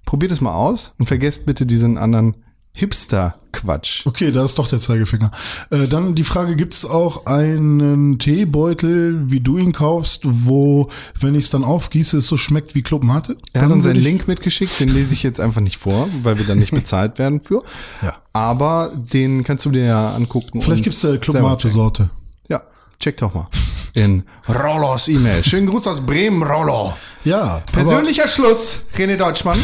[0.05, 2.35] Probiert es mal aus und vergesst bitte diesen anderen
[2.73, 4.05] Hipster-Quatsch.
[4.05, 5.31] Okay, da ist doch der Zeigefinger.
[5.69, 10.89] Äh, dann die Frage, gibt es auch einen Teebeutel, wie du ihn kaufst, wo,
[11.19, 13.37] wenn ich es dann aufgieße, es so schmeckt wie Club Mate?
[13.53, 16.45] Er hat uns einen Link mitgeschickt, den lese ich jetzt einfach nicht vor, weil wir
[16.45, 17.63] dann nicht bezahlt werden für.
[18.01, 18.15] Ja.
[18.33, 20.61] Aber den kannst du dir ja angucken.
[20.61, 21.73] Vielleicht gibt es da Club selber Mate checken.
[21.75, 22.09] Sorte.
[22.47, 22.61] Ja,
[22.99, 23.47] check doch mal.
[23.93, 25.43] In Rollos E-Mail.
[25.43, 26.93] Schönen Gruß aus Bremen, Rollo.
[27.25, 29.59] Ja, Persönlicher Schluss, René Deutschmann.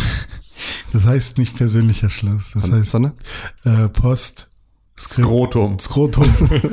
[0.92, 2.52] Das heißt nicht persönlicher Schluss.
[2.54, 3.14] Das heißt Sonne?
[3.64, 4.50] äh, Post.
[5.00, 5.78] Skrotum.
[5.80, 6.34] Skrotum.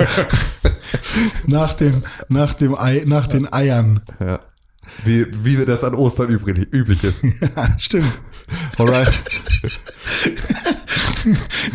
[1.47, 4.01] nach dem, nach dem Ei, nach den Eiern.
[4.19, 4.40] Ja.
[5.05, 7.23] Wie, wie wir das an Ostern übrig, üblich ist.
[7.78, 8.19] Stimmt.
[8.78, 9.12] Alright.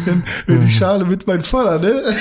[0.06, 1.90] wenn, wenn die Schale mit mein Vater, ne?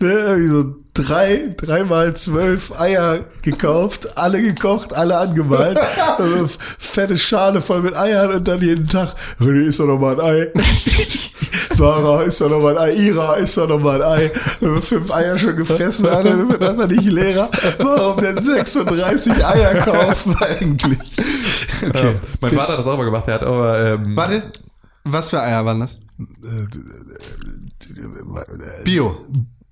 [0.00, 0.10] ne?
[0.10, 5.78] Irgendwie so drei, dreimal zwölf Eier gekauft, alle gekocht, alle angemalt.
[6.18, 6.48] Also
[6.78, 10.20] fette Schale voll mit Eiern und dann jeden Tag, René, ist doch noch mal ein
[10.20, 10.52] Ei.
[11.72, 12.94] Sarah, ist doch noch mal ein Ei.
[12.94, 14.30] Ira, ist doch noch mal ein Ei.
[14.60, 17.50] Wenn wir fünf Eier schon gefressen haben, dann wird einfach nicht leerer.
[17.78, 20.98] Warum denn 36 Eier kaufen eigentlich?
[21.82, 22.14] Okay.
[22.40, 23.26] Mein Vater hat das auch mal gemacht.
[23.26, 24.44] Der hat aber, ähm, Warte,
[25.04, 25.98] was für Eier waren das?
[28.84, 29.14] Bio.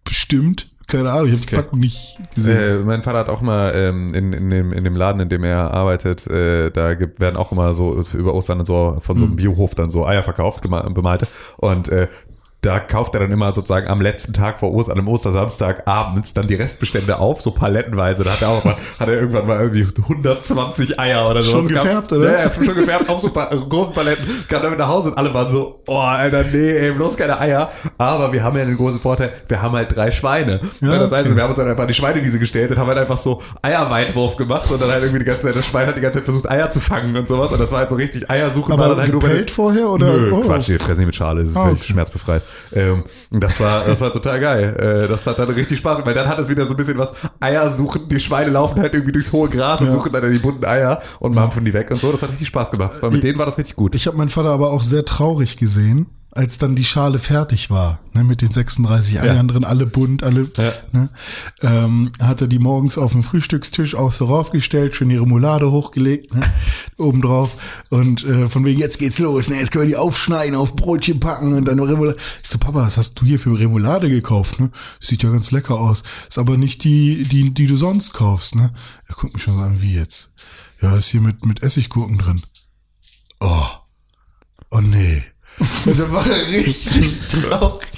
[0.04, 0.68] Bestimmt.
[0.88, 2.80] Keine Ahnung, ich habe die Packung nicht gesehen.
[2.82, 5.44] Äh, mein Vater hat auch mal ähm, in, in, dem, in dem Laden, in dem
[5.44, 9.24] er arbeitet, äh, da gibt, werden auch immer so über Ostern und so von so
[9.24, 11.28] einem Biohof dann so Eier verkauft, gema- bemalte.
[11.58, 12.08] Und äh,
[12.62, 16.46] da kauft er dann immer sozusagen am letzten Tag vor Ostern, am Ostersamstag abends dann
[16.46, 18.22] die Restbestände auf, so palettenweise.
[18.22, 21.50] Da hat er auch mal, hat er irgendwann mal irgendwie 120 Eier oder so.
[21.58, 22.44] Schon gefärbt, oder?
[22.44, 24.24] Ja, schon gefärbt auf so pa großen Paletten.
[24.48, 27.68] Kam damit nach Hause und alle waren so, oh, Alter, nee, ey, bloß keine Eier.
[27.98, 30.60] Aber wir haben ja den großen Vorteil, wir haben halt drei Schweine.
[30.80, 31.34] Ja, das heißt, okay.
[31.34, 34.36] wir haben uns dann einfach an die Schweinewiese gestellt und haben halt einfach so Eierweitwurf
[34.36, 36.48] gemacht und dann halt irgendwie die ganze Zeit, das Schwein hat die ganze Zeit versucht,
[36.48, 37.50] Eier zu fangen und sowas.
[37.50, 38.72] Und das war halt so richtig Eiersuche.
[38.72, 40.06] Aber war dann halt nur bei gepellt vorher, oder?
[40.06, 40.40] Nö, Oh.
[40.42, 41.80] Quatsch, die fressen nicht mit Schale, das ist Ah, okay.
[41.84, 42.42] schmerzbefreit.
[42.72, 45.04] Ähm, das war, das war total geil.
[45.04, 46.98] Äh, das hat dann richtig Spaß gemacht, weil dann hat es wieder so ein bisschen
[46.98, 48.08] was Eier suchen.
[48.08, 49.92] Die Schweine laufen halt irgendwie durchs hohe Gras und Ja.
[49.92, 52.10] suchen dann die bunten Eier und mampfen die weg und so.
[52.12, 52.96] Das hat richtig Spaß gemacht.
[53.00, 53.94] Weil mit denen war das richtig gut.
[53.94, 58.00] Ich habe meinen Vater aber auch sehr traurig gesehen, als dann die Schale fertig war,
[58.14, 60.72] ne, mit den 36 Eiern drin, alle bunt, alle, Ja.
[60.92, 61.10] ne,
[61.60, 66.34] ähm, hat er die morgens auf dem Frühstückstisch auch so raufgestellt, schön die Remoulade hochgelegt,
[66.34, 66.50] ne,
[66.96, 70.74] obendrauf und äh, von wegen, jetzt geht's los, ne, jetzt können wir die aufschneiden, auf
[70.74, 72.16] Brotchen packen und dann Remoulade.
[72.42, 74.70] Ich so, Papa, was hast du hier für Remoulade gekauft, ne?
[75.00, 78.72] Sieht ja ganz lecker aus, ist aber nicht die, die, die du sonst kaufst, ne?
[79.06, 80.32] Er guckt mich schon so an, wie jetzt?
[80.80, 82.40] Ja, ist hier mit, mit Essiggurken drin.
[83.40, 83.66] Oh.
[84.70, 85.22] Oh nee.
[85.84, 87.88] Und dann war er richtig traurig,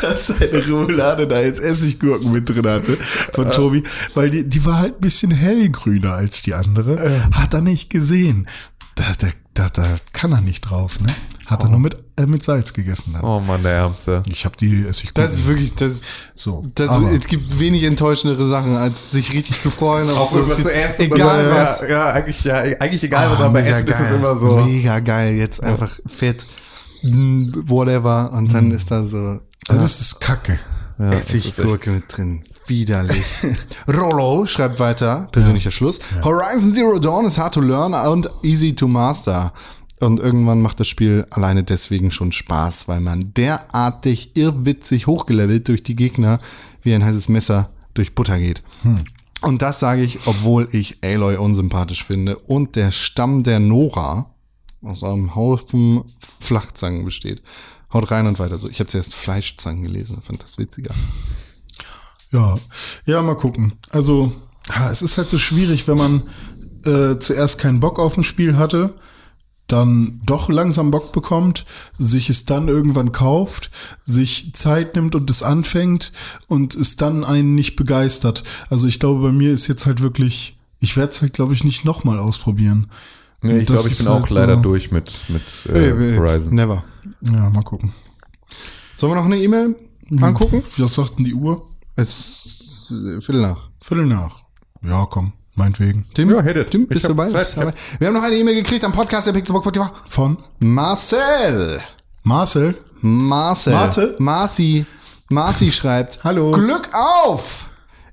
[0.00, 2.96] dass seine Remoulade da jetzt Essiggurken mit drin hatte
[3.32, 3.84] von Tobi,
[4.14, 7.28] weil die, die war halt ein bisschen hellgrüner als die andere.
[7.32, 8.48] Hat er nicht gesehen.
[8.96, 11.08] Da, da, da, da kann er nicht drauf, ne?
[11.46, 13.22] Hat er nur mit, äh, mit Salz gegessen dann.
[13.22, 14.22] Oh Mann, der Ärmste.
[14.26, 15.22] Ich habe die Essiggurken.
[15.22, 16.00] Das ist wirklich, das,
[16.34, 16.66] so.
[16.74, 20.08] das, aber- es gibt wenig enttäuschendere Sachen, als sich richtig zu freuen.
[20.10, 21.02] auf Auch so irgendwas zu essen.
[21.02, 21.82] Egal was.
[21.82, 24.16] Ja, ja, eigentlich, ja, eigentlich egal was, Ah, aber bei mega Essen ist es geil.
[24.18, 24.56] immer so.
[24.64, 26.65] Mega geil, jetzt einfach fett, mm,
[27.66, 30.58] whatever, und dann ist da so das ist Kacke.
[30.98, 32.44] Ja, das ist Essiggurke mit drin.
[32.66, 33.24] Widerlich.
[33.88, 36.00] Rollo schreibt weiter, persönlicher Schluss.
[36.22, 39.52] Horizon Zero Dawn is hard to learn und easy to master.
[40.00, 45.82] Und irgendwann macht das Spiel alleine deswegen schon Spaß, weil man derartig irrwitzig hochgelevelt durch
[45.82, 46.40] die Gegner
[46.82, 48.62] wie ein heißes Messer durch Butter geht.
[49.40, 54.30] Und das sage ich, obwohl ich Aloy unsympathisch finde und der Stamm der Nora
[54.86, 56.04] aus einem Haufen
[56.40, 57.42] Flachzangen besteht.
[57.92, 58.68] Haut rein und weiter so.
[58.68, 60.94] Ich habe zuerst Fleischzangen gelesen, fand das witziger.
[62.32, 62.56] Ja,
[63.04, 63.74] ja, mal gucken.
[63.90, 64.32] Also,
[64.90, 66.22] es ist halt so schwierig, wenn man
[66.84, 68.94] äh, zuerst keinen Bock auf ein Spiel hatte,
[69.66, 73.70] dann doch langsam Bock bekommt, sich es dann irgendwann kauft,
[74.02, 76.12] sich Zeit nimmt und es anfängt
[76.46, 78.44] und es dann einen nicht begeistert.
[78.70, 81.64] Also ich glaube, bei mir ist jetzt halt wirklich, ich werde es halt, glaube ich,
[81.64, 82.90] nicht nochmal ausprobieren.
[83.42, 85.42] Nee, ich glaube, ich bin auch halt leider so- durch mit, mit
[85.74, 86.54] äh, Horizon.
[86.54, 86.84] Never.
[87.20, 87.92] Ja, mal gucken.
[88.96, 89.76] Sollen wir noch eine E-Mail
[90.20, 90.62] angucken?
[90.78, 91.66] Was sagt denn die Uhr?
[91.96, 93.68] Es äh, Viertel nach.
[93.80, 94.40] Viertel nach.
[94.82, 96.06] Ja, komm, meinetwegen.
[96.14, 96.70] Tim, Ja, hit it.
[96.70, 97.28] Tim bist du dabei?
[97.28, 97.74] Zeit, dabei?
[97.98, 99.70] Wir haben noch eine E-Mail gekriegt am Podcast der Pixelbock
[100.06, 101.80] Von Marcel.
[102.22, 102.74] Marcel.
[103.00, 103.72] Marcel.
[103.74, 104.16] Marte?
[104.18, 104.86] Marci.
[105.30, 106.20] Marci schreibt.
[106.24, 106.50] Hallo.
[106.52, 107.66] Glück auf!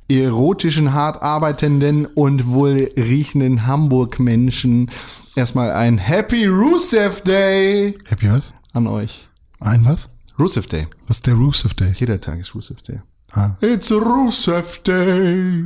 [0.10, 4.90] Erotischen, hart arbeitenden und wohl riechenden Hamburg-Menschen.
[5.36, 8.54] Erstmal ein Happy Rusev Day Happy was?
[8.74, 9.28] an euch.
[9.60, 10.10] Ein was?
[10.38, 10.88] Rusev Day.
[11.08, 11.94] Was ist der Rusev Day?
[11.96, 13.02] Jeder Tag ist Rusev Day.
[13.32, 15.64] Ah, It's a Rusev Day.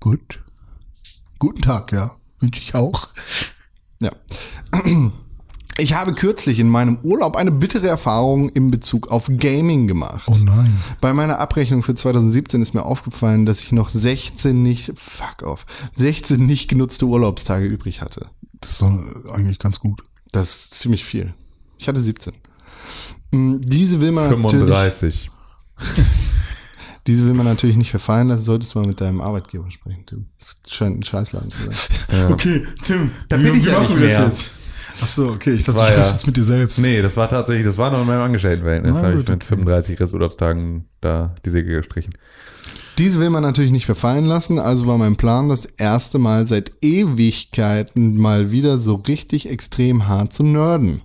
[0.00, 0.40] gut.
[1.38, 2.12] Guten Tag, ja.
[2.40, 3.08] Wünsche ich auch.
[4.00, 4.10] Ja.
[5.80, 10.24] Ich habe kürzlich in meinem Urlaub eine bittere Erfahrung in Bezug auf Gaming gemacht.
[10.26, 10.80] Oh nein.
[11.00, 15.66] Bei meiner Abrechnung für 2017 ist mir aufgefallen, dass ich noch 16 nicht, fuck off,
[15.94, 18.26] 16 nicht genutzte Urlaubstage übrig hatte.
[18.60, 18.90] Das ist doch
[19.32, 20.02] eigentlich ganz gut.
[20.32, 21.32] Das ist ziemlich viel.
[21.78, 22.34] Ich hatte 17.
[23.30, 25.30] Mm, Diese will man natürlich, 35.
[27.06, 28.44] diese will man natürlich nicht verfallen lassen.
[28.44, 30.26] Solltest du mal mit deinem Arbeitgeber sprechen, Tim.
[30.40, 32.32] Das scheint ein Scheißladen zu sein.
[32.32, 33.12] Okay, Tim.
[33.28, 34.32] Da bin ich ja nicht mehr.
[35.00, 35.54] Ach so, okay.
[35.54, 36.78] Ich dachte, war du sprichst ja- jetzt mit dir selbst.
[36.80, 38.96] Nee, das war tatsächlich, das war noch in meinem Angestelltenverhältnis.
[38.96, 39.44] Da habe ich mit okay.
[39.46, 42.14] 35 Resturlaubstagen da die Säge gestrichen.
[42.98, 46.72] Diese will man natürlich nicht verfallen lassen, also war mein Plan, das erste Mal seit
[46.82, 51.02] Ewigkeiten mal wieder so richtig extrem hart zu nerden.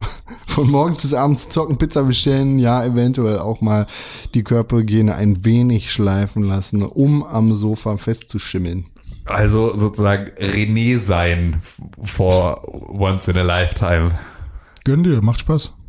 [0.46, 3.86] Von morgens bis abends zocken, Pizza bestellen, ja, eventuell auch mal
[4.34, 8.86] die Körperhygiene ein wenig schleifen lassen, um am Sofa festzuschimmeln.
[9.26, 11.60] Also sozusagen René sein
[12.02, 12.62] for
[12.92, 14.12] once in a lifetime.
[14.84, 15.72] Gönn dir, macht Spaß.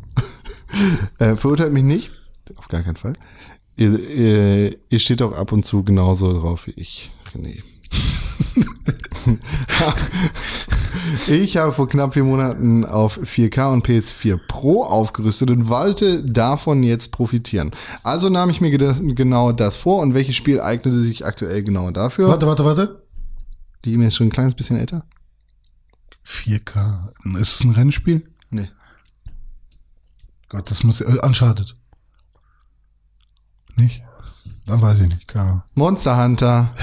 [1.18, 2.12] Äh, verurteilt mich nicht,
[2.58, 3.14] auf gar keinen Fall.
[3.78, 7.64] Ihr, ihr, ihr steht auch ab und zu genauso drauf wie ich, René.
[11.28, 16.84] Ich habe vor knapp vier Monaten auf 4K und PS4 Pro aufgerüstet und wollte davon
[16.84, 17.72] jetzt profitieren.
[18.04, 22.28] Also nahm ich mir genau das vor und welches Spiel eignete sich aktuell genau dafür?
[22.28, 23.07] Warte, warte, warte.
[23.88, 25.06] Die E-Mail ist schon ein kleines bisschen älter.
[26.26, 27.08] 4K.
[27.40, 28.30] Ist es ein Rennspiel?
[28.50, 28.68] Nee.
[30.50, 31.74] Gott, das muss äh, Uncharted.
[33.78, 34.04] Nicht?
[34.66, 35.26] Dann weiß ich nicht.
[35.30, 35.64] Keine Ahnung.
[35.76, 36.74] Monster Hunter.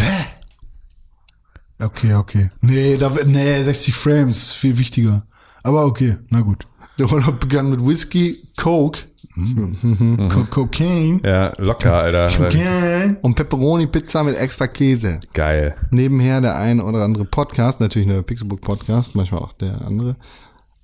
[1.79, 2.51] Okay, okay.
[2.63, 5.27] Nee, da, nee, 60 Frames, viel wichtiger.
[5.63, 6.67] Aber okay, na gut.
[6.99, 9.01] Der Urlaub begann mit Whisky, Coke
[9.35, 11.21] Co Cocaine.
[11.25, 12.29] Ja, locker, Alter.
[12.29, 13.17] Cocaine.
[13.23, 15.19] und Pepperoni Pizza mit extra Käse.
[15.33, 15.75] Geil.
[15.91, 20.11] Nebenher der ein oder andere Podcast, natürlich nur der Pixelbook Podcast, manchmal auch der andere.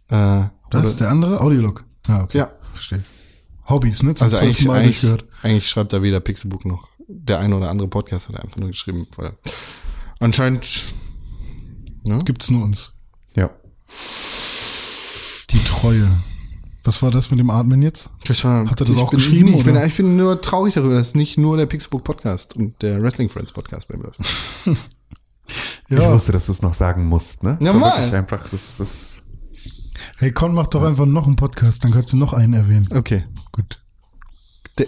[0.08, 1.40] Äh, Das ist der andere?
[1.40, 1.84] Audiolog.
[2.08, 2.38] Ja, okay.
[2.38, 2.50] Ja.
[2.72, 3.04] Verstehe.
[3.68, 4.14] Hobbys, ne?
[4.16, 5.24] Zum also eigentlich, Mal eigentlich, durchgehört.
[5.44, 8.68] eigentlich schreibt da weder Pixelbook noch der ein oder andere Podcast hat er einfach nur
[8.70, 9.32] geschrieben, weil
[10.18, 10.92] anscheinend
[12.04, 12.20] ne?
[12.24, 12.92] Gibt's nur uns.
[13.36, 13.50] Ja.
[15.50, 16.08] Die Treue.
[16.84, 18.10] Was war das mit dem Atmen jetzt?
[18.26, 19.86] Das war, Hat er das ich auch bin, geschrieben, Ich bin, oder?
[19.86, 23.52] ich bin nur traurig darüber, dass nicht nur der Pixelbook Podcast und der Wrestling Friends
[23.52, 24.20] Podcast bei mir läuft.
[25.88, 27.58] Ich wusste, dass du es noch sagen musst, ne?
[27.60, 29.22] Ja, wirklich Einfach, das, das,
[30.18, 32.88] Hey, Con, mach doch einfach noch einen Podcast, dann kannst du noch einen erwähnen.
[32.94, 33.24] Okay.
[33.50, 33.82] Gut.
[34.78, 34.86] Der,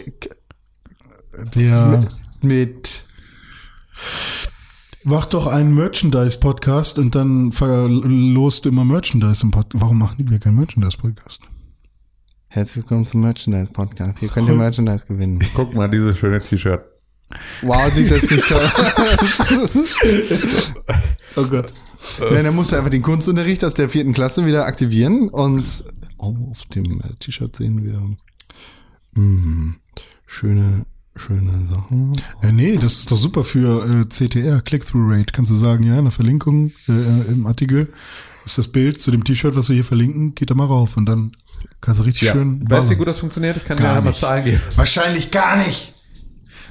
[1.55, 2.07] Der,
[2.41, 3.05] mit
[5.05, 9.83] mach doch einen Merchandise-Podcast und dann verlost du immer Merchandise im Podcast.
[9.83, 11.41] Warum machen die wir keinen Merchandise-Podcast?
[12.55, 14.19] Herzlich willkommen zum Merchandise Podcast.
[14.19, 15.43] Hier könnt ihr Merchandise gewinnen.
[15.55, 16.85] guck mal, dieses schöne T-Shirt.
[17.63, 19.41] Wow, sieht das nicht toll aus.
[21.37, 21.73] oh Gott.
[22.21, 25.65] Ja, dann musst du einfach den Kunstunterricht aus der vierten Klasse wieder aktivieren und
[26.19, 28.03] oh, auf dem äh, T-Shirt sehen wir
[29.19, 29.77] mm,
[30.27, 30.85] schöne,
[31.17, 32.13] schöne Sachen.
[32.43, 35.33] Ja, nee, das ist doch super für äh, CTR, Click-Through-Rate.
[35.33, 37.95] Kannst du sagen, ja, in der Verlinkung äh, im Artikel
[38.45, 41.07] ist das Bild zu dem T-Shirt, was wir hier verlinken, geht da mal rauf und
[41.07, 41.33] dann
[41.81, 42.33] kannst du richtig Ja.
[42.33, 42.69] schön.
[42.69, 43.57] Weißt du, wie gut das funktioniert?
[43.57, 44.21] Ich kann Gar dir mal nicht.
[44.21, 44.61] Zahlen geben.
[44.77, 45.93] Wahrscheinlich gar nicht.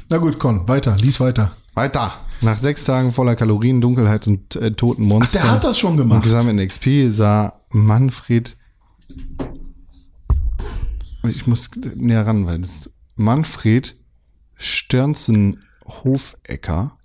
[0.10, 1.52] Na gut, Con, weiter, lies weiter.
[1.74, 2.14] Weiter.
[2.42, 5.40] Nach sechs Tagen voller Kalorien, Dunkelheit und äh, toten Monster.
[5.40, 6.24] der hat das schon Und gemacht.
[6.24, 8.58] gesammelten XP sah Manfred.
[11.24, 13.96] Ich muss näher ran, weil das Manfred
[14.56, 16.74] Störnsen Hofecker.
[16.74, 17.01] Das ist,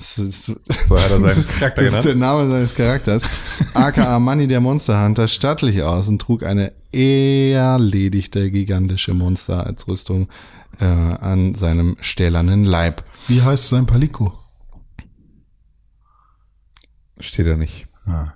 [0.00, 0.54] So
[0.98, 2.20] hat er seinen Charakter das ist der genannt.
[2.20, 3.22] Name seines Charakters.
[3.74, 10.28] aka Manny der Monsterhunter stattlich aus und trug eine erledigte gigantische Monster als Rüstung
[10.80, 13.04] äh, an seinem stählernen Leib.
[13.28, 14.32] Wie heißt sein Palico?
[17.18, 17.86] Steht er nicht.
[18.06, 18.32] Ah.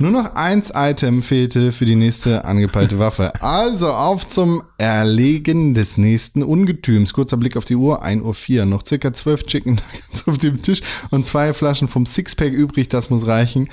[0.00, 3.32] Nur noch eins Item fehlte für die nächste angepeilte Waffe.
[3.42, 7.12] Also auf zum Erlegen des nächsten Ungetüms.
[7.12, 8.66] Kurzer Blick auf die Uhr, 1.04 Uhr.
[8.66, 12.88] Noch circa zwölf Chicken Nuggets auf dem Tisch und zwei Flaschen vom Sixpack übrig.
[12.88, 13.68] Das muss reichen.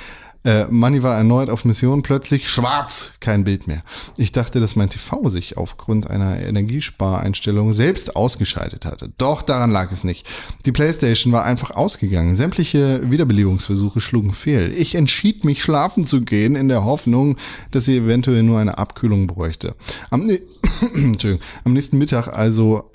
[0.46, 3.84] Äh, Manny war erneut auf Mission, plötzlich schwarz, kein Bild mehr.
[4.16, 9.12] Ich dachte, dass mein TV sich aufgrund einer Energiespareinstellung selbst ausgeschaltet hatte.
[9.18, 10.28] Doch daran lag es nicht.
[10.68, 12.36] Die Playstation war einfach ausgegangen.
[12.36, 14.72] Sämtliche Wiederbelebungsversuche schlugen fehl.
[14.78, 17.38] Ich entschied mich schlafen zu gehen in der Hoffnung,
[17.72, 19.76] dass sie eventuell nur eine Abkühlung bräuchte.
[20.12, 20.30] Am,
[20.94, 22.92] Entschuldigung, am nächsten Mittag also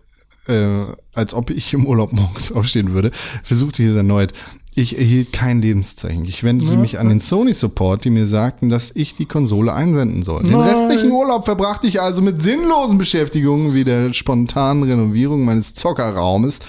[0.46, 3.10] äh, als ob ich im Urlaub morgens aufstehen würde,
[3.42, 4.32] versuchte ich es erneut.
[4.80, 6.24] Ich erhielt kein Lebenszeichen.
[6.24, 10.22] Ich wendete mich an den Sony Support, die mir sagten, dass ich die Konsole einsenden
[10.22, 10.42] soll.
[10.42, 16.60] Den restlichen Urlaub verbrachte ich also mit sinnlosen Beschäftigungen wie der spontanen Renovierung meines Zockerraumes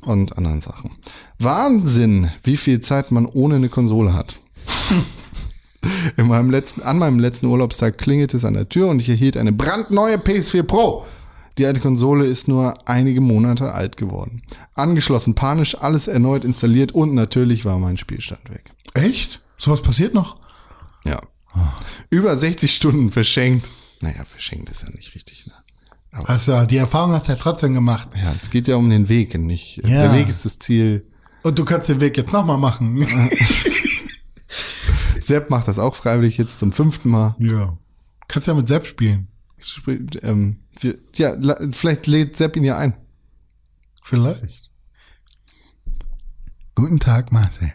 [0.00, 0.92] und anderen Sachen.
[1.38, 4.38] Wahnsinn, wie viel Zeit man ohne eine Konsole hat.
[6.16, 9.36] In meinem letzten, an meinem letzten Urlaubstag klingelte es an der Tür und ich erhielt
[9.36, 11.04] eine brandneue PS4 Pro.
[11.58, 14.42] Die alte Konsole ist nur einige Monate alt geworden.
[14.74, 18.64] Angeschlossen, panisch, alles erneut installiert und natürlich war mein Spielstand weg.
[18.94, 19.42] Echt?
[19.56, 20.36] Sowas passiert noch?
[21.04, 21.20] Ja.
[22.10, 23.70] Über 60 Stunden verschenkt.
[24.00, 25.46] Naja, verschenkt ist ja nicht richtig.
[25.46, 25.54] Ne?
[26.24, 28.08] Also, die Erfahrung hast du ja trotzdem gemacht.
[28.14, 29.78] Ja, es geht ja um den Weg und nicht.
[29.82, 30.02] Ja.
[30.02, 31.06] Der Weg ist das Ziel.
[31.42, 33.06] Und du kannst den Weg jetzt nochmal machen.
[35.22, 37.34] Sepp macht das auch freiwillig jetzt zum fünften Mal.
[37.38, 37.76] ja.
[38.28, 39.28] Kannst ja mit Sepp spielen.
[39.62, 41.36] Sp- Ähm, wir, ja,
[41.72, 42.94] vielleicht lädt Sepp ihn ja ein.
[44.02, 44.70] Vielleicht.
[46.74, 47.72] Guten Tag, Marcel.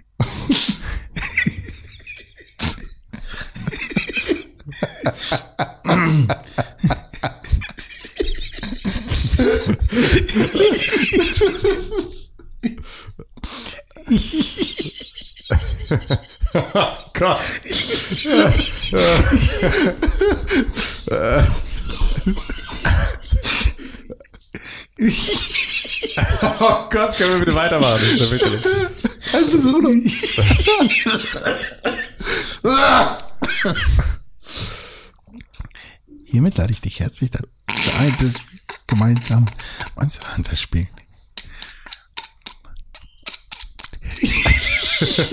[17.14, 17.41] Gott.
[26.60, 28.02] oh Gott, können wir bitte weitermachen?
[28.02, 29.90] Das ist ja so noch.
[36.26, 37.49] Hiermit lade ich dich herzlich dazu
[37.98, 38.34] ein, wir
[38.88, 39.48] gemeinsam
[39.95, 40.90] unser Hunter spielen.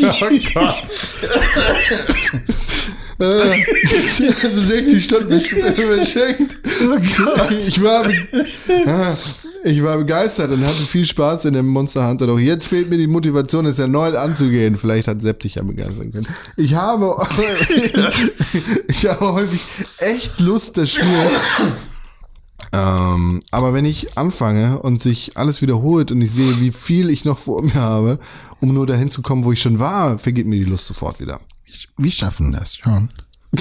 [0.01, 0.89] Oh Gott.
[4.43, 6.57] Also 60 Stunden beschenkt.
[7.67, 8.05] Ich war,
[8.87, 9.17] Ah,
[9.65, 12.27] ich war begeistert und hatte viel Spaß in dem Monster Hunter.
[12.29, 14.79] Doch jetzt fehlt mir die Motivation, es erneut anzugehen.
[14.79, 16.29] Vielleicht hat Sepp dich ja begeistern können.
[16.57, 17.17] Ich habe,
[18.89, 19.61] ich habe häufig
[19.99, 21.09] echt Lust, das Spiel.
[22.73, 27.25] Ähm, aber wenn ich anfange und sich alles wiederholt und ich sehe, wie viel ich
[27.25, 28.19] noch vor mir habe,
[28.61, 31.41] um nur dahin zu kommen, wo ich schon war, vergeht mir die Lust sofort wieder.
[31.97, 33.11] Wir schaffen das schon.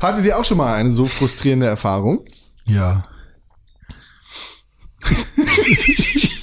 [0.00, 2.24] Hattet ihr auch schon mal eine so frustrierende Erfahrung?
[2.64, 3.04] Ja.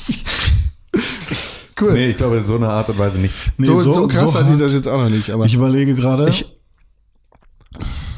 [1.80, 1.92] Cool.
[1.92, 3.34] Nee, ich glaube, so eine Art und Weise nicht.
[3.58, 4.62] Nee, so, so, krass hatte ich hart.
[4.62, 6.30] das jetzt auch noch nicht, aber Ich überlege gerade.
[6.30, 6.50] Ich-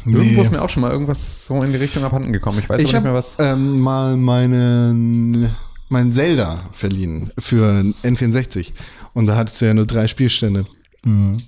[0.05, 2.59] Irgendwo ist mir auch schon mal irgendwas so in die Richtung abhanden gekommen.
[2.59, 3.35] Ich weiß ich aber nicht mehr was.
[3.39, 5.49] ähm, mal meinen
[5.89, 8.73] mein Zelda verliehen für N64
[9.13, 10.65] und da hattest du ja nur drei Spielstände
[11.07, 11.41] Mhm.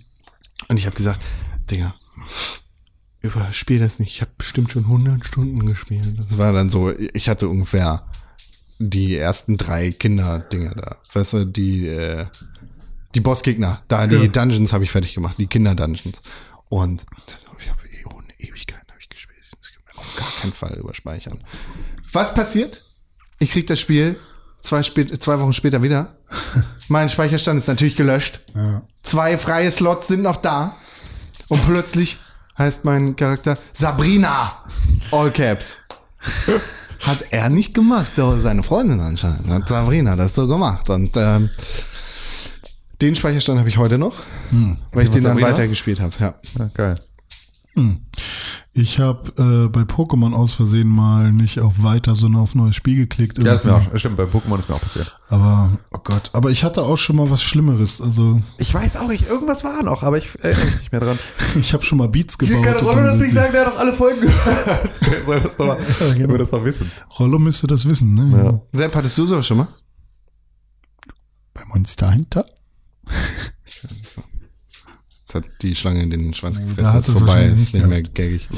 [0.69, 1.21] und ich habe gesagt,
[1.69, 1.93] Digga,
[3.21, 4.15] überspiel das nicht.
[4.15, 6.17] Ich habe bestimmt schon 100 Stunden gespielt.
[6.17, 8.07] Das war dann so, ich hatte ungefähr
[8.79, 10.97] die ersten drei Kinder-Dinger da.
[11.13, 12.25] Weißt du, die, äh,
[13.13, 16.21] die Bossgegner, da die Dungeons habe ich fertig gemacht, die Kinder-Dungeons.
[16.69, 17.05] Und
[17.59, 19.39] ich habe eh ohne Ewigkeiten habe ich gespielt.
[19.59, 21.43] Das kann man auf gar keinen Fall überspeichern.
[22.13, 22.81] Was passiert?
[23.39, 24.17] Ich krieg das Spiel
[24.61, 26.15] zwei, spät, zwei Wochen später wieder.
[26.87, 28.41] mein Speicherstand ist natürlich gelöscht.
[28.55, 28.81] Ja.
[29.03, 30.73] Zwei freie Slots sind noch da.
[31.47, 32.19] Und plötzlich
[32.57, 34.63] heißt mein Charakter Sabrina.
[35.11, 35.77] All Caps.
[37.07, 39.49] Hat er nicht gemacht, aber seine Freundin anscheinend.
[39.49, 40.89] Hat Sabrina das so gemacht.
[40.89, 41.49] Und ähm,
[43.01, 44.17] den Speicherstand habe ich heute noch,
[44.91, 45.47] weil ich den dann Sabrina?
[45.47, 46.13] weitergespielt habe.
[46.19, 46.33] Ja.
[46.57, 46.95] Ja, geil.
[48.71, 49.31] Ich habe
[49.65, 53.39] äh, bei Pokémon aus Versehen mal nicht auf weiter, sondern auf neues Spiel geklickt.
[53.39, 53.91] Ja, das ist mir irgendwie.
[53.93, 55.17] auch, stimmt, bei Pokémon ist mir auch passiert.
[55.27, 56.29] Aber, oh Gott.
[56.33, 57.99] Aber ich hatte auch schon mal was Schlimmeres.
[57.99, 61.17] Also, Ich weiß auch nicht, irgendwas war noch, aber ich erinnere mich nicht mehr dran.
[61.59, 62.57] ich habe schon mal Beats gebaut.
[62.63, 64.67] und Rollo dann das nicht sie- sagen, der hat doch alle Folgen gehört.
[65.01, 65.77] Der soll das doch mal,
[66.17, 66.91] der wird das doch wissen.
[67.17, 68.43] Rollo müsste das wissen, ne?
[68.43, 68.61] Ja.
[68.79, 69.67] Sepp, hattest du sowas schon mal?
[71.55, 72.45] Bei Monster Hunter?
[75.31, 76.99] Jetzt hat die Schlange in den Schwanz gefressen.
[76.99, 78.49] Ist es vorbei, ist nicht nicht mehr gaggig.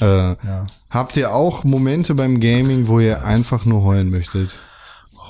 [0.00, 0.66] Äh, Ja.
[0.90, 4.50] Habt ihr auch Momente beim Gaming, wo ihr einfach nur heulen möchtet?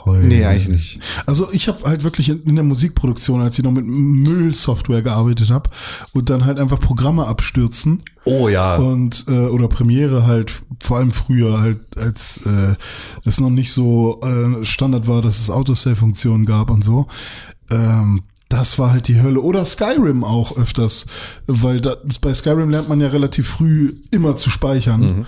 [0.05, 0.26] Heulen.
[0.26, 1.01] Nee, eigentlich nicht.
[1.24, 5.51] Also ich habe halt wirklich in, in der Musikproduktion, als ich noch mit Müllsoftware gearbeitet
[5.51, 5.70] habe
[6.12, 8.74] und dann halt einfach Programme abstürzen Oh ja.
[8.74, 12.74] und äh, oder Premiere halt vor allem früher halt als äh,
[13.24, 17.06] es noch nicht so äh, Standard war, dass es Autosave-Funktionen gab und so.
[17.70, 18.22] Ähm,
[18.56, 19.42] das war halt die Hölle.
[19.42, 21.06] Oder Skyrim auch öfters,
[21.46, 25.26] weil da, bei Skyrim lernt man ja relativ früh immer zu speichern,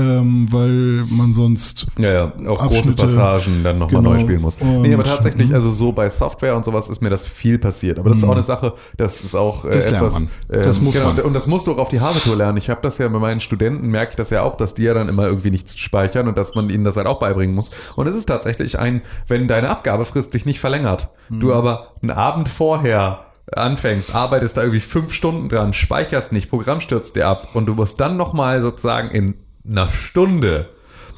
[0.00, 2.92] ähm, weil man sonst Ja, ja, auch große.
[2.94, 4.14] Passagen dann nochmal Genau.
[4.14, 4.56] neu spielen muss.
[4.60, 7.98] Nee, aber tatsächlich, also so bei Software und sowas ist mir das viel passiert.
[7.98, 10.14] Aber das ist auch eine Sache, das ist auch äh, Das etwas.
[10.14, 10.28] man.
[10.48, 11.18] Das muss man.
[11.20, 12.58] Und das musst du auch auf die Hardware lernen.
[12.58, 14.94] Ich habe das ja bei meinen Studenten, merke ich das ja auch, dass die ja
[14.94, 17.70] dann immer irgendwie nichts speichern und dass man ihnen das halt auch beibringen muss.
[17.96, 21.40] Und es ist tatsächlich ein, wenn deine Abgabefrist sich nicht verlängert, Mhm.
[21.40, 26.80] du aber einen Abend vorher anfängst, arbeitest da irgendwie fünf Stunden dran, speicherst nicht, Programm
[26.80, 29.34] stürzt dir ab und du musst dann nochmal sozusagen in
[29.68, 30.68] einer Stunde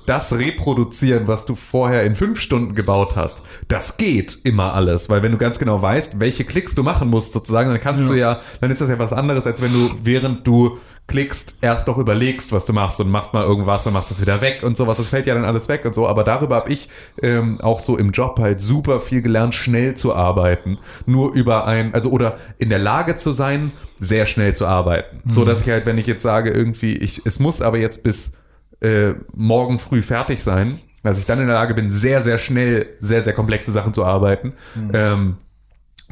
[0.07, 5.23] das reproduzieren, was du vorher in fünf Stunden gebaut hast, das geht immer alles, weil
[5.23, 8.41] wenn du ganz genau weißt, welche Klicks du machen musst sozusagen, dann kannst du ja,
[8.61, 10.79] dann ist das ja was anderes, als wenn du während du
[11.13, 14.41] klickst, erst noch überlegst, was du machst und machst mal irgendwas und machst das wieder
[14.41, 14.97] weg und sowas.
[14.97, 16.09] Das fällt ja dann alles weg und so.
[16.09, 16.89] Aber darüber habe ich
[17.23, 20.79] ähm, auch so im Job halt super viel gelernt, schnell zu arbeiten.
[21.07, 25.23] Nur über ein, also oder in der Lage zu sein, sehr schnell zu arbeiten.
[25.31, 28.33] So dass ich halt, wenn ich jetzt sage, irgendwie, ich, es muss aber jetzt bis
[28.81, 32.87] äh, morgen früh fertig sein, dass ich dann in der Lage bin, sehr, sehr schnell,
[33.01, 34.55] sehr, sehr komplexe Sachen zu arbeiten.
[34.95, 35.37] Ähm,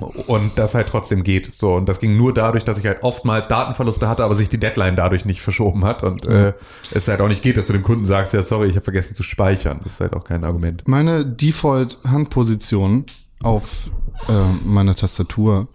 [0.00, 1.52] und das halt trotzdem geht.
[1.54, 4.58] So, und das ging nur dadurch, dass ich halt oftmals Datenverluste hatte, aber sich die
[4.58, 6.02] Deadline dadurch nicht verschoben hat.
[6.02, 6.52] Und äh,
[6.92, 9.14] es halt auch nicht geht, dass du dem Kunden sagst, ja, sorry, ich habe vergessen
[9.14, 9.80] zu speichern.
[9.84, 10.82] Das ist halt auch kein Argument.
[10.86, 13.04] Meine Default-Handposition
[13.42, 13.90] auf
[14.28, 14.32] äh,
[14.64, 15.68] meiner Tastatur,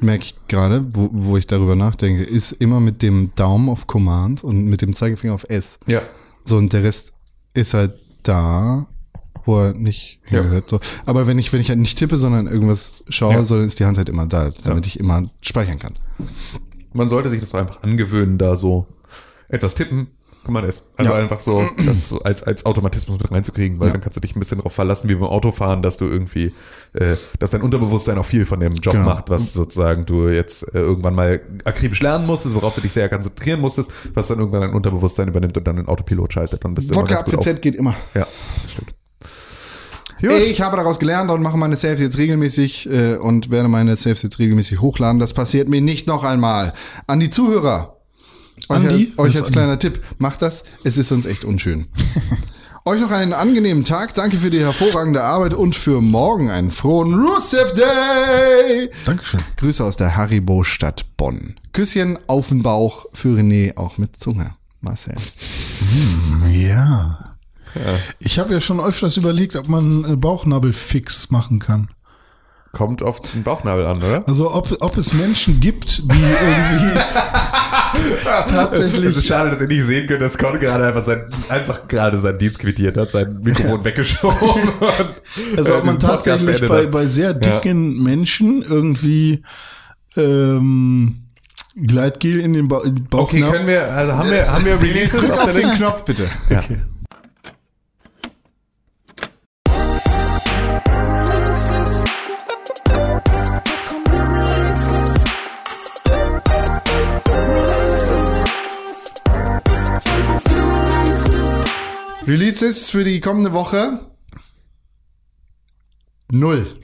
[0.00, 4.42] merke ich gerade, wo, wo ich darüber nachdenke, ist immer mit dem Daumen auf Command
[4.42, 5.78] und mit dem Zeigefinger auf S.
[5.86, 6.02] Ja.
[6.44, 7.12] So, und der Rest
[7.54, 7.94] ist halt
[8.24, 8.86] da,
[9.44, 10.40] wo er nicht Ja.
[10.40, 10.68] hingehört.
[10.70, 10.80] So.
[11.06, 13.44] Aber wenn ich, wenn ich halt nicht tippe, sondern irgendwas schaue, Ja.
[13.44, 15.94] so, dann ist die Hand halt immer da, damit ich immer speichern kann.
[16.92, 18.86] Man sollte sich das doch einfach angewöhnen, da so
[19.48, 20.08] etwas tippen
[20.44, 20.90] Command S.
[20.98, 21.18] Also Ja.
[21.18, 24.40] einfach so, das so als, als Automatismus mit reinzukriegen, weil dann kannst du dich ein
[24.40, 26.52] bisschen darauf verlassen, wie beim Autofahren, dass du irgendwie,
[26.92, 29.06] äh, dass dein Unterbewusstsein auch viel von dem Job Genau.
[29.06, 33.08] macht, was sozusagen du jetzt äh, irgendwann mal akribisch lernen musstest, worauf du dich sehr
[33.08, 36.62] konzentrieren musstest, was dann irgendwann dein Unterbewusstsein übernimmt und dann den Autopilot schaltet.
[36.62, 37.96] Dann bist du immer Wodka ganz gut APZ geht immer.
[38.14, 38.26] Ja,
[38.68, 38.94] stimmt.
[40.28, 40.42] Gut.
[40.42, 44.22] Ich habe daraus gelernt und mache meine Saves jetzt regelmäßig äh, und werde meine Saves
[44.22, 45.18] jetzt regelmäßig hochladen.
[45.18, 46.72] Das passiert mir nicht noch einmal.
[47.06, 47.96] An die Zuhörer.
[48.68, 49.12] An euch, die?
[49.18, 50.64] euch als kleiner Tipp, macht das.
[50.84, 51.86] Es ist uns echt unschön.
[52.84, 54.14] euch noch einen angenehmen Tag.
[54.14, 58.90] Danke für die hervorragende Arbeit und für morgen einen frohen Rusev Day.
[59.04, 59.40] Dankeschön.
[59.56, 61.56] Grüße aus der Haribo-Stadt Bonn.
[61.72, 64.54] Küsschen auf den Bauch für René, auch mit Zunge.
[64.80, 65.14] Marcel.
[66.50, 67.23] Ja.
[68.18, 71.88] Ich habe ja schon öfters überlegt, ob man äh, Bauchnabelfix machen kann.
[72.72, 74.26] Kommt auf den Bauchnabel an, oder?
[74.26, 77.00] Also ob, ob es Menschen gibt, die irgendwie
[78.48, 81.86] tatsächlich Es ist schade, dass ihr nicht sehen könnt, dass Con gerade einfach, sein, einfach
[81.86, 84.38] gerade seinen Dienst quittiert hat, sein Mikrofon weggeschoben.
[85.56, 89.42] Also äh, ob man tatsächlich bei, bei sehr dicken Menschen irgendwie
[90.16, 91.24] ähm,
[91.76, 93.50] Gleitgel in den ba den Okay, Bauchnabel.
[93.52, 95.70] können wir, also haben wir, haben wir Releases auf den?
[95.74, 96.28] Knopf bitte.
[96.50, 96.60] Ja.
[112.26, 114.00] Releases für die kommende Woche.
[116.30, 116.66] Null.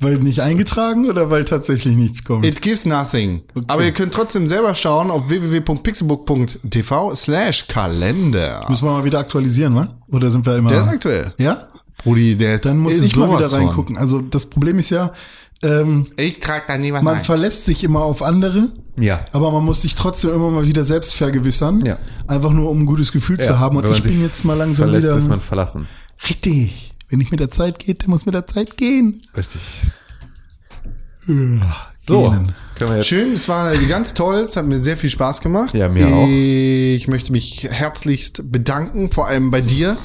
[0.00, 2.44] Weil nicht eingetragen oder weil tatsächlich nichts kommt?
[2.44, 3.42] It gives nothing.
[3.68, 8.66] Aber ihr könnt trotzdem selber schauen auf www.pixelbook.tv slash Kalender.
[8.68, 9.96] Müssen wir mal wieder aktualisieren, wa?
[10.08, 10.70] Oder sind wir immer...
[10.70, 11.34] Der ist aktuell.
[11.38, 11.68] Ja?
[12.02, 13.60] Brudi, der Dann muss ich mal wieder von.
[13.60, 13.96] reingucken.
[13.96, 15.12] Also das Problem ist ja,
[15.62, 17.24] ähm, Ich trage da niemand man ein.
[17.24, 19.24] verlässt sich immer auf andere, Ja.
[19.32, 21.84] aber man muss sich trotzdem immer mal wieder selbst vergewissern.
[21.84, 21.98] Ja.
[22.26, 23.76] Einfach nur, um ein gutes Gefühl zu haben.
[23.76, 25.16] Und man ich bin jetzt mal langsam verlässt, wieder...
[25.16, 25.86] ist man verlassen.
[26.28, 26.88] richtig.
[27.08, 29.20] Wenn nicht mit der Zeit geht, dann muss mit der Zeit gehen.
[29.36, 29.60] Richtig.
[32.04, 32.30] So.
[32.30, 33.06] können wir jetzt.
[33.06, 35.72] Schön, es war ganz toll, es hat mir sehr viel Spaß gemacht.
[35.74, 36.26] Ja, mir auch.
[36.26, 39.96] Ich möchte mich herzlichst bedanken, vor allem bei dir,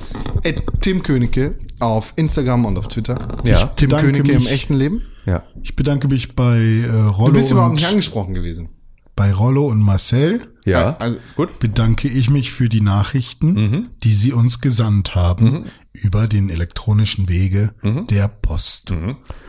[0.81, 3.17] Tim Königke, auf Instagram und auf Twitter.
[3.43, 3.67] Ja.
[3.67, 5.01] Tim Königke im echten Leben.
[5.27, 5.43] Ja.
[5.61, 8.69] Ich bedanke mich bei äh, Rollo, Du bist überhaupt nicht angesprochen gewesen.
[9.15, 10.41] bei Rollo und Marcel.
[10.63, 10.95] Ja.
[10.97, 11.59] Also- ist gut.
[11.59, 13.87] Bedanke ich mich für die Nachrichten, Mhm.
[14.03, 18.05] die sie uns gesandt haben über den elektronischen Wege Mhm.
[18.07, 18.93] der Post.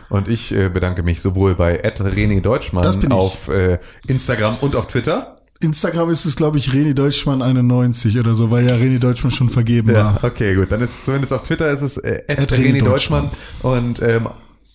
[0.09, 5.37] Und ich äh, bedanke mich sowohl bei René Deutschmann auf äh, Instagram und auf Twitter.
[5.61, 9.51] Instagram ist es, glaube ich, Reni Deutschmann 91 oder so, weil ja Reni Deutschmann schon
[9.51, 10.25] vergeben Ja, war.
[10.25, 10.71] okay, gut.
[10.73, 13.31] Dann ist zumindest auf Twitter ist es äh, René René Deutschmann.
[13.63, 14.29] Und ähm,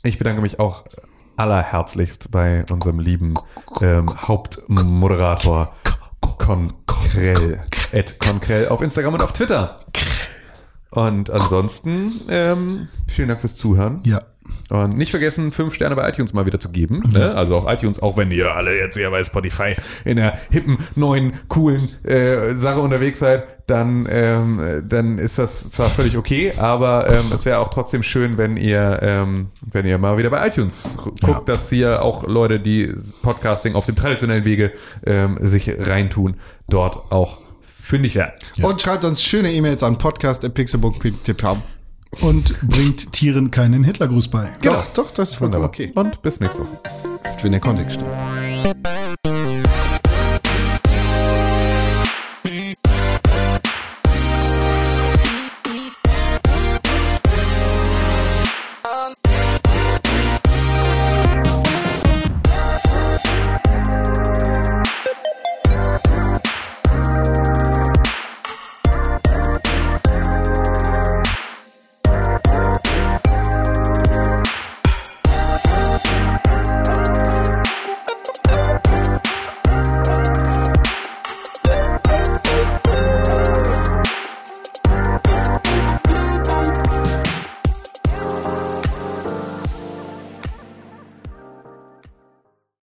[0.04, 0.84] ich bedanke mich auch
[1.38, 3.36] allerherzlichst bei unserem lieben
[3.82, 5.74] ähm, Hauptmoderator
[6.38, 7.62] Konkrell.
[7.92, 9.86] Ed Konkrell auf Instagram und auf Twitter.
[10.92, 14.02] Und ansonsten ähm, vielen Dank fürs Zuhören.
[14.04, 14.22] Ja.
[14.70, 17.04] Und nicht vergessen, fünf Sterne bei iTunes mal wieder zu geben.
[17.12, 17.34] Ne?
[17.36, 19.74] Also auf iTunes, auch wenn ihr alle jetzt eher bei Spotify
[20.06, 25.72] in der hippen, neuen, coolen äh, Sache unterwegs seid, dann, ähm, äh, dann ist das
[25.72, 29.98] zwar völlig okay, aber ähm, es wäre auch trotzdem schön, wenn ihr, ähm, wenn ihr
[29.98, 34.44] mal wieder bei iTunes gu- guckt, dass hier auch Leute, die Podcasting auf dem traditionellen
[34.44, 34.72] Wege
[35.06, 36.36] ähm, sich reintun,
[36.68, 38.34] dort auch fündig werden.
[38.62, 41.58] Und schreibt uns schöne E-Mails an podcast.pixelbook.tv.
[42.22, 44.50] Und bringt Tieren keinen Hitlergruß bei.
[44.62, 45.68] Doch, doch, das ist Wunderbar.
[45.68, 45.92] okay.
[45.96, 46.80] Und bis nächste Woche.
[47.42, 48.14] Wenn der Kontext stimmt.